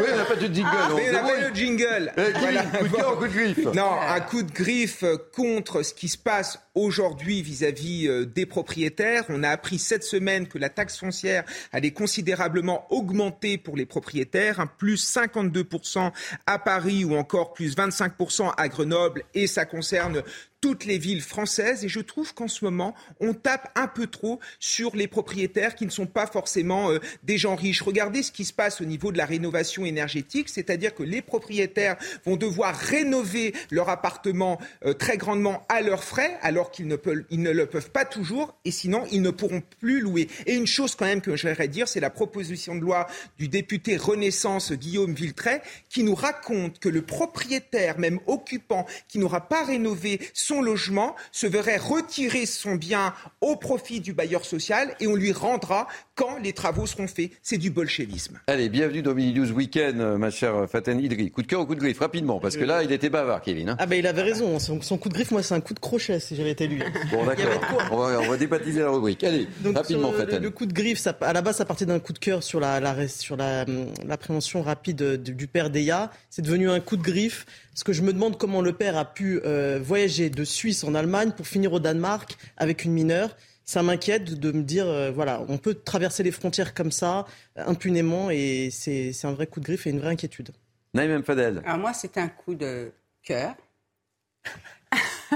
oui, 0.00 0.06
on 0.12 0.16
n'a 0.16 0.24
pas 0.24 0.36
de 0.36 0.54
jingle. 0.54 0.70
Ah, 0.70 0.88
on 0.92 1.12
n'a 1.12 1.20
pas 1.20 1.50
de 1.50 1.54
jingle. 1.54 2.12
Eh, 2.16 2.32
coup 2.78 2.84
de 2.84 2.96
cœur, 2.96 3.16
coup 3.18 3.26
de 3.26 3.32
griffe. 3.32 3.64
Non, 3.74 3.90
un 4.00 4.20
coup 4.20 4.42
de 4.42 4.52
griffe 4.52 5.04
contre 5.34 5.82
ce 5.82 5.94
qui 5.94 6.08
se 6.08 6.18
passe 6.18 6.58
aujourd'hui 6.74 7.42
vis-à-vis 7.42 8.06
euh, 8.08 8.24
des 8.24 8.46
propriétaires. 8.46 9.24
On 9.28 9.42
a 9.42 9.48
appris 9.48 9.78
cette 9.78 10.04
semaine 10.04 10.46
que 10.46 10.58
la 10.58 10.68
taxe 10.68 10.98
foncière 10.98 11.44
allait 11.72 11.90
considérablement 11.90 12.86
augmenter 12.90 13.58
pour 13.58 13.76
les 13.76 13.86
propriétaires, 13.86 14.60
un 14.60 14.66
plus 14.66 15.12
52% 15.12 16.12
à 16.46 16.58
Paris 16.58 17.04
ou 17.04 17.16
encore 17.16 17.52
plus 17.52 17.76
25% 17.76 18.52
à 18.56 18.68
Grenoble 18.68 19.24
et 19.34 19.46
ça 19.46 19.64
concerne 19.64 20.22
toutes 20.60 20.84
les 20.84 20.98
villes 20.98 21.22
françaises 21.22 21.84
et 21.84 21.88
je 21.88 22.00
trouve 22.00 22.34
qu'en 22.34 22.48
ce 22.48 22.64
moment, 22.64 22.94
on 23.20 23.32
tape 23.32 23.70
un 23.76 23.86
peu 23.86 24.06
trop 24.06 24.40
sur 24.58 24.96
les 24.96 25.06
propriétaires 25.06 25.74
qui 25.74 25.84
ne 25.84 25.90
sont 25.90 26.06
pas 26.06 26.26
forcément 26.26 26.90
euh, 26.90 26.98
des 27.22 27.37
gens 27.38 27.56
riches. 27.56 27.82
Regardez 27.82 28.22
ce 28.22 28.32
qui 28.32 28.44
se 28.44 28.52
passe 28.52 28.80
au 28.80 28.84
niveau 28.84 29.12
de 29.12 29.18
la 29.18 29.26
rénovation 29.26 29.84
énergétique, 29.84 30.48
c'est-à-dire 30.48 30.94
que 30.94 31.02
les 31.02 31.22
propriétaires 31.22 31.96
vont 32.24 32.36
devoir 32.36 32.74
rénover 32.74 33.54
leur 33.70 33.88
appartement 33.88 34.58
euh, 34.84 34.92
très 34.92 35.16
grandement 35.16 35.64
à 35.68 35.80
leurs 35.80 36.04
frais, 36.04 36.38
alors 36.42 36.70
qu'ils 36.70 36.86
ne, 36.86 36.96
peuvent, 36.96 37.24
ne 37.30 37.50
le 37.50 37.66
peuvent 37.66 37.90
pas 37.90 38.04
toujours 38.04 38.54
et 38.64 38.70
sinon 38.70 39.04
ils 39.10 39.22
ne 39.22 39.30
pourront 39.30 39.62
plus 39.80 40.00
louer. 40.00 40.28
Et 40.46 40.54
une 40.54 40.66
chose 40.66 40.94
quand 40.94 41.06
même 41.06 41.20
que 41.20 41.36
j'aimerais 41.36 41.68
dire, 41.68 41.88
c'est 41.88 42.00
la 42.00 42.10
proposition 42.10 42.74
de 42.74 42.80
loi 42.80 43.06
du 43.38 43.48
député 43.48 43.96
Renaissance 43.96 44.72
Guillaume 44.72 45.14
Viltray 45.14 45.60
qui 45.88 46.02
nous 46.02 46.14
raconte 46.14 46.78
que 46.78 46.88
le 46.88 47.02
propriétaire, 47.02 47.98
même 47.98 48.20
occupant, 48.26 48.86
qui 49.08 49.18
n'aura 49.18 49.48
pas 49.48 49.64
rénové 49.64 50.20
son 50.34 50.60
logement 50.60 51.14
se 51.32 51.46
verrait 51.46 51.76
retirer 51.76 52.46
son 52.46 52.74
bien 52.74 53.14
au 53.40 53.56
profit 53.56 54.00
du 54.00 54.12
bailleur 54.12 54.44
social 54.44 54.94
et 55.00 55.06
on 55.06 55.14
lui 55.14 55.32
rendra 55.32 55.88
quand 56.14 56.38
les 56.38 56.52
travaux 56.52 56.86
seront 56.86 57.06
faits. 57.06 57.27
C'est 57.42 57.58
du 57.58 57.70
bolchevisme. 57.70 58.40
Allez, 58.46 58.68
bienvenue 58.68 59.02
dans 59.02 59.14
Mini 59.14 59.32
News 59.32 59.50
Weekend, 59.52 60.00
euh, 60.00 60.18
ma 60.18 60.30
chère 60.30 60.68
Faten 60.70 61.00
Idri. 61.00 61.30
Coup 61.30 61.42
de 61.42 61.46
cœur 61.46 61.60
ou 61.60 61.66
coup 61.66 61.74
de 61.74 61.80
griffe, 61.80 61.98
rapidement, 61.98 62.40
parce 62.40 62.56
que 62.56 62.64
là, 62.64 62.82
il 62.82 62.92
était 62.92 63.10
bavard, 63.10 63.42
Kevin. 63.42 63.70
Hein. 63.70 63.76
ah 63.78 63.86
ben 63.86 63.98
il 63.98 64.06
avait 64.06 64.22
raison. 64.22 64.58
Son, 64.58 64.98
coup 64.98 65.08
de 65.08 65.14
griffe, 65.14 65.30
moi, 65.30 65.42
c'est 65.42 65.54
un 65.54 65.60
coup 65.60 65.74
de 65.74 65.80
crochet, 65.80 66.20
si 66.20 66.36
j'avais 66.36 66.50
été 66.50 66.66
lui. 66.66 66.82
Bon, 67.10 67.24
d'accord. 67.24 67.60
on, 67.92 67.96
va, 67.96 68.20
on 68.20 68.28
va 68.28 68.36
débaptiser 68.36 68.80
la 68.80 68.90
rubrique. 68.90 69.24
Allez, 69.24 69.48
rapidement, 69.74 70.12
Faten. 70.12 70.42
Le, 70.42 70.50
coup 70.50 70.66
de 70.66 70.72
griffe, 70.72 70.98
ça, 70.98 71.16
à 71.20 71.32
la 71.32 71.42
base, 71.42 71.56
ça 71.56 71.64
partait 71.64 71.86
d'un 71.86 71.98
coup 71.98 72.12
de 72.12 72.18
cœur 72.18 72.42
sur 72.42 72.60
la, 72.60 73.08
sur 73.08 73.36
la, 73.36 73.64
la 74.06 74.16
prévention 74.16 74.62
rapide 74.62 75.22
du 75.22 75.46
père 75.46 75.70
Deya. 75.70 76.10
C'est 76.30 76.42
devenu 76.42 76.70
un 76.70 76.80
coup 76.80 76.96
de 76.96 77.02
griffe 77.02 77.46
parce 77.78 77.84
que 77.84 77.92
je 77.92 78.02
me 78.02 78.12
demande 78.12 78.36
comment 78.36 78.60
le 78.60 78.72
père 78.72 78.96
a 78.96 79.04
pu 79.04 79.40
euh, 79.44 79.78
voyager 79.80 80.30
de 80.30 80.42
Suisse 80.42 80.82
en 80.82 80.96
Allemagne 80.96 81.30
pour 81.30 81.46
finir 81.46 81.72
au 81.72 81.78
Danemark 81.78 82.36
avec 82.56 82.84
une 82.84 82.92
mineure. 82.92 83.36
Ça 83.68 83.82
m'inquiète 83.82 84.24
de 84.24 84.50
me 84.52 84.62
dire, 84.62 84.86
euh, 84.86 85.10
voilà, 85.10 85.42
on 85.48 85.58
peut 85.58 85.74
traverser 85.74 86.22
les 86.22 86.30
frontières 86.30 86.72
comme 86.72 86.90
ça, 86.90 87.26
impunément, 87.56 88.30
et 88.30 88.70
c'est 88.70 89.12
un 89.24 89.32
vrai 89.32 89.46
coup 89.46 89.60
de 89.60 89.66
griffe 89.66 89.86
et 89.86 89.90
une 89.90 90.00
vraie 90.00 90.12
inquiétude. 90.12 90.50
Naïm 90.94 91.22
Fadel. 91.22 91.60
Alors 91.66 91.78
moi, 91.78 91.92
c'est 91.92 92.16
un 92.16 92.28
coup 92.28 92.54
de 92.54 92.90
cœur. 93.22 93.54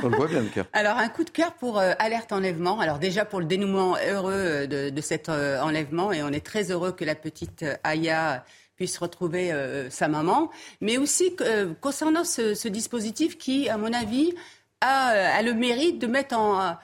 On 0.03 0.09
le 0.09 0.17
voit 0.17 0.29
bien, 0.29 0.41
le 0.41 0.49
cœur. 0.49 0.67
Alors, 0.73 0.97
un 0.97 1.11
coup 1.11 1.25
de 1.25 1.31
cœur 1.31 1.53
pour 1.53 1.79
euh, 1.79 1.93
Alerte 1.99 2.33
Enlèvement. 2.33 2.81
Alors, 2.81 2.99
déjà 2.99 3.27
pour 3.27 3.39
le 3.39 3.45
dénouement 3.45 3.97
heureux 4.09 4.67
de, 4.67 4.89
de 4.89 5.01
cet 5.03 5.29
enlèvement, 5.29 6.11
et 6.11 6.23
on 6.23 6.31
est 6.31 6.45
très 6.45 6.71
heureux 6.71 6.93
que 6.93 7.05
la 7.05 7.15
petite 7.15 7.67
Aya 7.85 8.45
puisse 8.77 8.99
retrouver 8.99 9.53
euh, 9.53 9.91
sa 9.91 10.09
maman, 10.09 10.51
mais 10.81 10.99
aussi 10.99 11.37
euh, 11.41 11.73
concernant 11.81 12.25
ce, 12.25 12.69
dispositif 12.69 13.39
qui, 13.39 13.69
à 13.69 13.77
mon 13.77 13.93
avis, 13.93 14.35
a, 14.81 15.13
euh, 15.13 15.43
le 15.43 15.55
mérite 15.55 15.99
de 15.99 16.07
mettre 16.07 16.37
en 16.37 16.77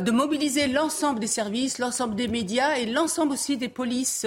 de 0.00 0.10
mobiliser 0.10 0.68
l'ensemble 0.68 1.20
des 1.20 1.26
services, 1.26 1.78
l'ensemble 1.78 2.14
des 2.14 2.28
médias 2.28 2.76
et 2.76 2.86
l'ensemble 2.86 3.32
aussi 3.32 3.56
des 3.56 3.68
polices 3.68 4.26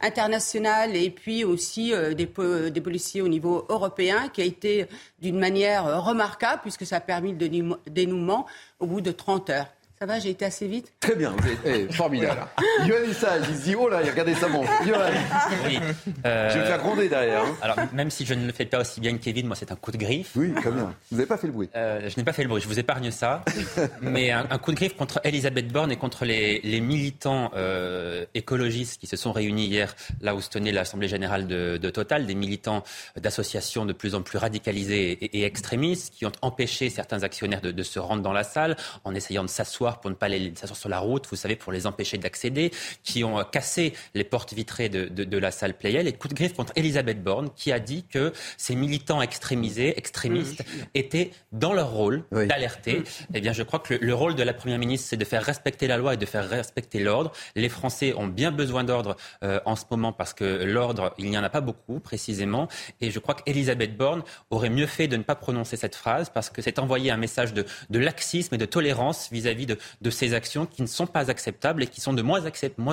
internationales 0.00 0.94
et 0.96 1.10
puis 1.10 1.44
aussi 1.44 1.92
des, 2.16 2.26
des, 2.70 2.80
policiers 2.80 3.22
au 3.22 3.28
niveau 3.28 3.66
européen 3.68 4.28
qui 4.28 4.42
a 4.42 4.44
été 4.44 4.86
d'une 5.20 5.38
manière 5.38 6.04
remarquable 6.04 6.62
puisque 6.62 6.86
ça 6.86 6.96
a 6.96 7.00
permis 7.00 7.32
le 7.32 7.48
dénouement 7.88 8.46
au 8.78 8.86
bout 8.86 9.00
de 9.00 9.10
30 9.10 9.50
heures. 9.50 9.66
Ça 10.02 10.06
va, 10.06 10.18
j'ai 10.18 10.30
été 10.30 10.46
assez 10.46 10.66
vite 10.66 10.90
Très 10.98 11.14
bien, 11.14 11.34
vous 11.36 11.46
êtes 11.46 11.58
eh, 11.66 11.92
formidable. 11.92 12.46
Yoann 12.86 13.02
il 13.06 13.14
se 13.14 13.64
dit, 13.64 13.74
oh 13.74 13.86
là, 13.86 13.98
regardez 13.98 14.32
ça 14.32 14.48
monte. 14.48 14.66
Yoann, 14.86 15.12
oui, 15.66 15.78
euh, 16.24 16.48
je 16.48 16.54
vais 16.54 16.60
me 16.60 16.64
faire 16.64 16.78
gronder 16.78 17.06
derrière. 17.10 17.42
Hein. 17.42 17.54
Alors, 17.60 17.76
même 17.92 18.10
si 18.10 18.24
je 18.24 18.32
ne 18.32 18.46
le 18.46 18.52
fais 18.54 18.64
pas 18.64 18.80
aussi 18.80 18.98
bien 18.98 19.12
que 19.18 19.22
Kevin, 19.22 19.46
moi, 19.46 19.56
c'est 19.56 19.70
un 19.70 19.76
coup 19.76 19.90
de 19.90 19.98
griffe. 19.98 20.30
Oui, 20.36 20.54
très 20.54 20.70
bien. 20.70 20.94
Vous 21.10 21.18
n'avez 21.18 21.26
pas 21.28 21.36
fait 21.36 21.48
le 21.48 21.52
bruit 21.52 21.68
euh, 21.76 22.08
Je 22.08 22.16
n'ai 22.16 22.24
pas 22.24 22.32
fait 22.32 22.44
le 22.44 22.48
bruit, 22.48 22.62
je 22.62 22.66
vous 22.66 22.78
épargne 22.78 23.10
ça. 23.10 23.44
Mais 24.00 24.30
un, 24.30 24.56
coup 24.56 24.70
de 24.70 24.76
griffe 24.76 24.96
contre 24.96 25.20
Elisabeth 25.22 25.68
Borne 25.68 25.92
et 25.92 25.96
contre 25.96 26.24
les, 26.24 26.62
les 26.62 26.80
militants 26.80 27.50
euh, 27.54 28.24
écologistes 28.32 28.98
qui 28.98 29.06
se 29.06 29.18
sont 29.18 29.32
réunis 29.32 29.66
hier, 29.66 29.94
là 30.22 30.34
où 30.34 30.40
se 30.40 30.48
tenait 30.48 30.72
l'Assemblée 30.72 31.08
générale 31.08 31.46
de, 31.46 31.76
de, 31.76 31.90
Total, 31.90 32.24
des 32.24 32.34
militants 32.34 32.84
d'associations 33.18 33.84
de 33.84 33.92
plus 33.92 34.14
en 34.14 34.22
plus 34.22 34.38
radicalisées 34.38 35.10
et, 35.10 35.40
et, 35.40 35.44
extrémistes 35.44 36.14
qui 36.14 36.24
ont 36.24 36.32
empêché 36.40 36.88
certains 36.88 37.22
actionnaires 37.22 37.60
de, 37.60 37.70
de 37.70 37.82
se 37.82 37.98
rendre 37.98 38.22
dans 38.22 38.32
la 38.32 38.44
salle 38.44 38.78
en 39.04 39.14
essayant 39.14 39.42
de 39.44 39.50
s'asseoir 39.50 39.89
pour 39.98 40.10
ne 40.10 40.14
pas 40.14 40.28
les 40.28 40.38
laisser 40.38 40.66
sur 40.74 40.88
la 40.88 40.98
route, 40.98 41.26
vous 41.30 41.36
savez, 41.36 41.56
pour 41.56 41.72
les 41.72 41.86
empêcher 41.86 42.18
d'accéder, 42.18 42.70
qui 43.02 43.24
ont 43.24 43.42
cassé 43.44 43.94
les 44.14 44.24
portes 44.24 44.52
vitrées 44.52 44.88
de, 44.88 45.06
de, 45.06 45.38
la 45.38 45.50
salle 45.50 45.74
Playel. 45.76 46.06
Et 46.06 46.12
coup 46.12 46.28
de 46.28 46.34
griffe 46.34 46.54
contre 46.54 46.72
Elisabeth 46.76 47.22
Borne, 47.22 47.50
qui 47.56 47.72
a 47.72 47.80
dit 47.80 48.04
que 48.04 48.32
ces 48.56 48.74
militants 48.74 49.22
extrémisés, 49.22 49.98
extrémistes, 49.98 50.62
étaient 50.94 51.30
dans 51.52 51.72
leur 51.72 51.90
rôle 51.90 52.24
d'alerter. 52.30 53.02
Eh 53.34 53.40
bien, 53.40 53.52
je 53.52 53.62
crois 53.62 53.78
que 53.78 53.94
le, 53.94 54.14
rôle 54.14 54.34
de 54.34 54.42
la 54.42 54.52
Première 54.52 54.78
ministre, 54.78 55.08
c'est 55.08 55.16
de 55.16 55.24
faire 55.24 55.42
respecter 55.42 55.86
la 55.86 55.96
loi 55.96 56.14
et 56.14 56.16
de 56.16 56.26
faire 56.26 56.48
respecter 56.48 57.00
l'ordre. 57.00 57.32
Les 57.56 57.68
Français 57.68 58.14
ont 58.14 58.26
bien 58.26 58.50
besoin 58.50 58.84
d'ordre 58.84 59.16
euh, 59.42 59.60
en 59.64 59.76
ce 59.76 59.84
moment 59.90 60.12
parce 60.12 60.34
que 60.34 60.44
l'ordre, 60.64 61.14
il 61.18 61.30
n'y 61.30 61.38
en 61.38 61.42
a 61.42 61.48
pas 61.48 61.60
beaucoup, 61.60 62.00
précisément. 62.00 62.68
Et 63.00 63.10
je 63.10 63.18
crois 63.18 63.34
qu'Elisabeth 63.34 63.96
Borne 63.96 64.22
aurait 64.50 64.70
mieux 64.70 64.86
fait 64.86 65.08
de 65.08 65.16
ne 65.16 65.22
pas 65.22 65.34
prononcer 65.34 65.76
cette 65.76 65.96
phrase 65.96 66.30
parce 66.30 66.50
que 66.50 66.62
c'est 66.62 66.78
envoyer 66.78 67.10
un 67.10 67.16
message 67.16 67.54
de, 67.54 67.64
de 67.88 67.98
laxisme 67.98 68.54
et 68.54 68.58
de 68.58 68.66
tolérance 68.66 69.30
vis-à-vis 69.30 69.66
de, 69.66 69.78
de 70.00 70.10
ces 70.10 70.34
actions 70.34 70.66
qui 70.66 70.82
ne 70.82 70.86
sont 70.86 71.06
pas 71.06 71.30
acceptables 71.30 71.82
et 71.82 71.86
qui 71.86 72.00
sont 72.00 72.12
de 72.12 72.22
moins, 72.22 72.40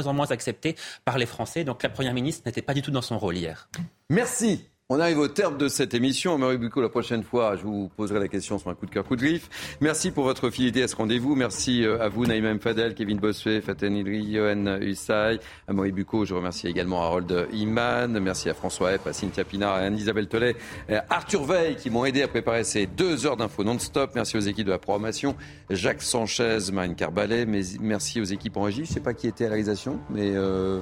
en 0.08 0.14
moins 0.14 0.32
acceptées 0.32 0.76
par 1.06 1.18
les 1.18 1.26
Français. 1.26 1.64
Donc 1.64 1.84
la 1.84 1.90
Première 1.90 2.14
ministre 2.14 2.44
n'était 2.46 2.62
pas 2.62 2.74
du 2.74 2.82
tout 2.82 2.92
dans 2.92 3.02
son 3.02 3.18
rôle 3.18 3.38
hier. 3.38 3.70
Merci. 4.10 4.70
On 4.90 5.02
arrive 5.02 5.20
au 5.20 5.28
terme 5.28 5.58
de 5.58 5.68
cette 5.68 5.94
émission. 5.94 6.38
Marie 6.38 6.58
Bucco, 6.58 6.82
la 6.82 6.88
prochaine 6.88 7.22
fois, 7.22 7.58
je 7.58 7.64
vous 7.64 7.92
poserai 7.98 8.22
la 8.22 8.30
question 8.30 8.58
sur 8.58 8.70
un 8.70 8.74
coup 8.74 8.86
de 8.86 8.92
cœur, 8.92 9.04
coup 9.04 9.18
de 9.18 9.22
griffe. 9.22 9.50
Merci 9.82 10.12
pour 10.12 10.24
votre 10.24 10.50
fidélité 10.50 10.82
à 10.82 10.88
ce 10.88 10.96
rendez-vous. 10.96 11.36
Merci 11.36 11.84
euh, 11.84 12.02
à 12.02 12.08
vous, 12.08 12.26
Naïm 12.26 12.58
Fadel, 12.62 12.96
Kevin 12.96 13.18
Bossuet, 13.18 13.60
Faten 13.60 13.98
Idri, 13.98 14.34
Johan 14.34 14.80
Hussay. 14.80 15.42
À 15.68 15.74
Marie 15.74 15.92
Bucco, 15.92 16.24
je 16.24 16.34
remercie 16.34 16.68
également 16.68 17.02
Harold 17.02 17.50
Iman. 17.52 18.18
Merci 18.22 18.50
à 18.50 18.54
François 18.54 18.94
Epp, 18.94 19.06
à 19.08 19.12
Cynthia 19.12 19.44
Pinard, 19.44 19.74
à 19.74 19.80
Anne-Isabelle 19.80 20.30
Tollet, 20.30 20.56
à 20.90 21.04
Arthur 21.10 21.44
Veil 21.44 21.76
qui 21.76 21.90
m'ont 21.90 22.06
aidé 22.06 22.22
à 22.22 22.30
préparer 22.30 22.64
ces 22.64 22.86
deux 22.86 23.26
heures 23.26 23.36
d'infos 23.36 23.66
non-stop. 23.66 24.12
Merci 24.16 24.38
aux 24.38 24.40
équipes 24.40 24.68
de 24.68 24.72
la 24.72 24.80
programmation, 24.80 25.36
Jacques 25.70 26.02
Sanchez, 26.02 26.60
Marine 26.72 26.96
Carbalet. 26.96 27.46
Merci 27.46 28.22
aux 28.22 28.24
équipes 28.24 28.56
en 28.56 28.62
régie. 28.62 28.86
Je 28.86 28.94
sais 28.94 29.02
pas 29.02 29.14
qui 29.14 29.28
était 29.28 29.44
à 29.44 29.48
la 29.48 29.56
réalisation, 29.56 30.00
mais... 30.10 30.32
Euh 30.34 30.80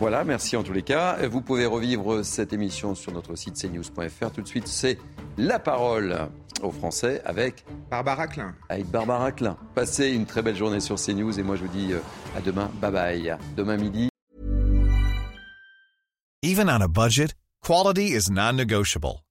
voilà, 0.00 0.24
merci 0.24 0.56
en 0.56 0.62
tous 0.62 0.72
les 0.72 0.82
cas. 0.82 1.16
Vous 1.28 1.40
pouvez 1.40 1.66
revivre 1.66 2.24
cette 2.24 2.52
émission 2.52 2.94
sur 2.94 3.12
notre 3.12 3.34
site 3.34 3.54
cnews.fr. 3.54 4.30
Tout 4.30 4.42
de 4.42 4.46
suite, 4.46 4.68
c'est 4.68 4.98
la 5.36 5.58
parole 5.58 6.16
aux 6.62 6.70
Français 6.70 7.20
avec 7.24 7.64
Barbara 7.90 8.26
Klein. 8.26 8.54
Avec 8.68 8.86
Barbara 8.86 9.32
Klein. 9.32 9.56
Passez 9.74 10.10
une 10.10 10.26
très 10.26 10.42
belle 10.42 10.56
journée 10.56 10.80
sur 10.80 10.96
CNews 10.96 11.38
et 11.38 11.42
moi 11.42 11.56
je 11.56 11.62
vous 11.62 11.76
dis 11.76 11.92
euh, 11.92 11.98
à 12.36 12.40
demain. 12.40 12.70
Bye 12.80 12.92
bye. 12.92 13.36
Demain 13.56 13.76
midi. 13.76 14.08
Even 16.42 16.68
on 16.70 16.80
a 16.80 16.88
budget, 16.88 17.34
quality 17.60 18.12
is 18.14 18.30
non-negotiable. 18.30 19.24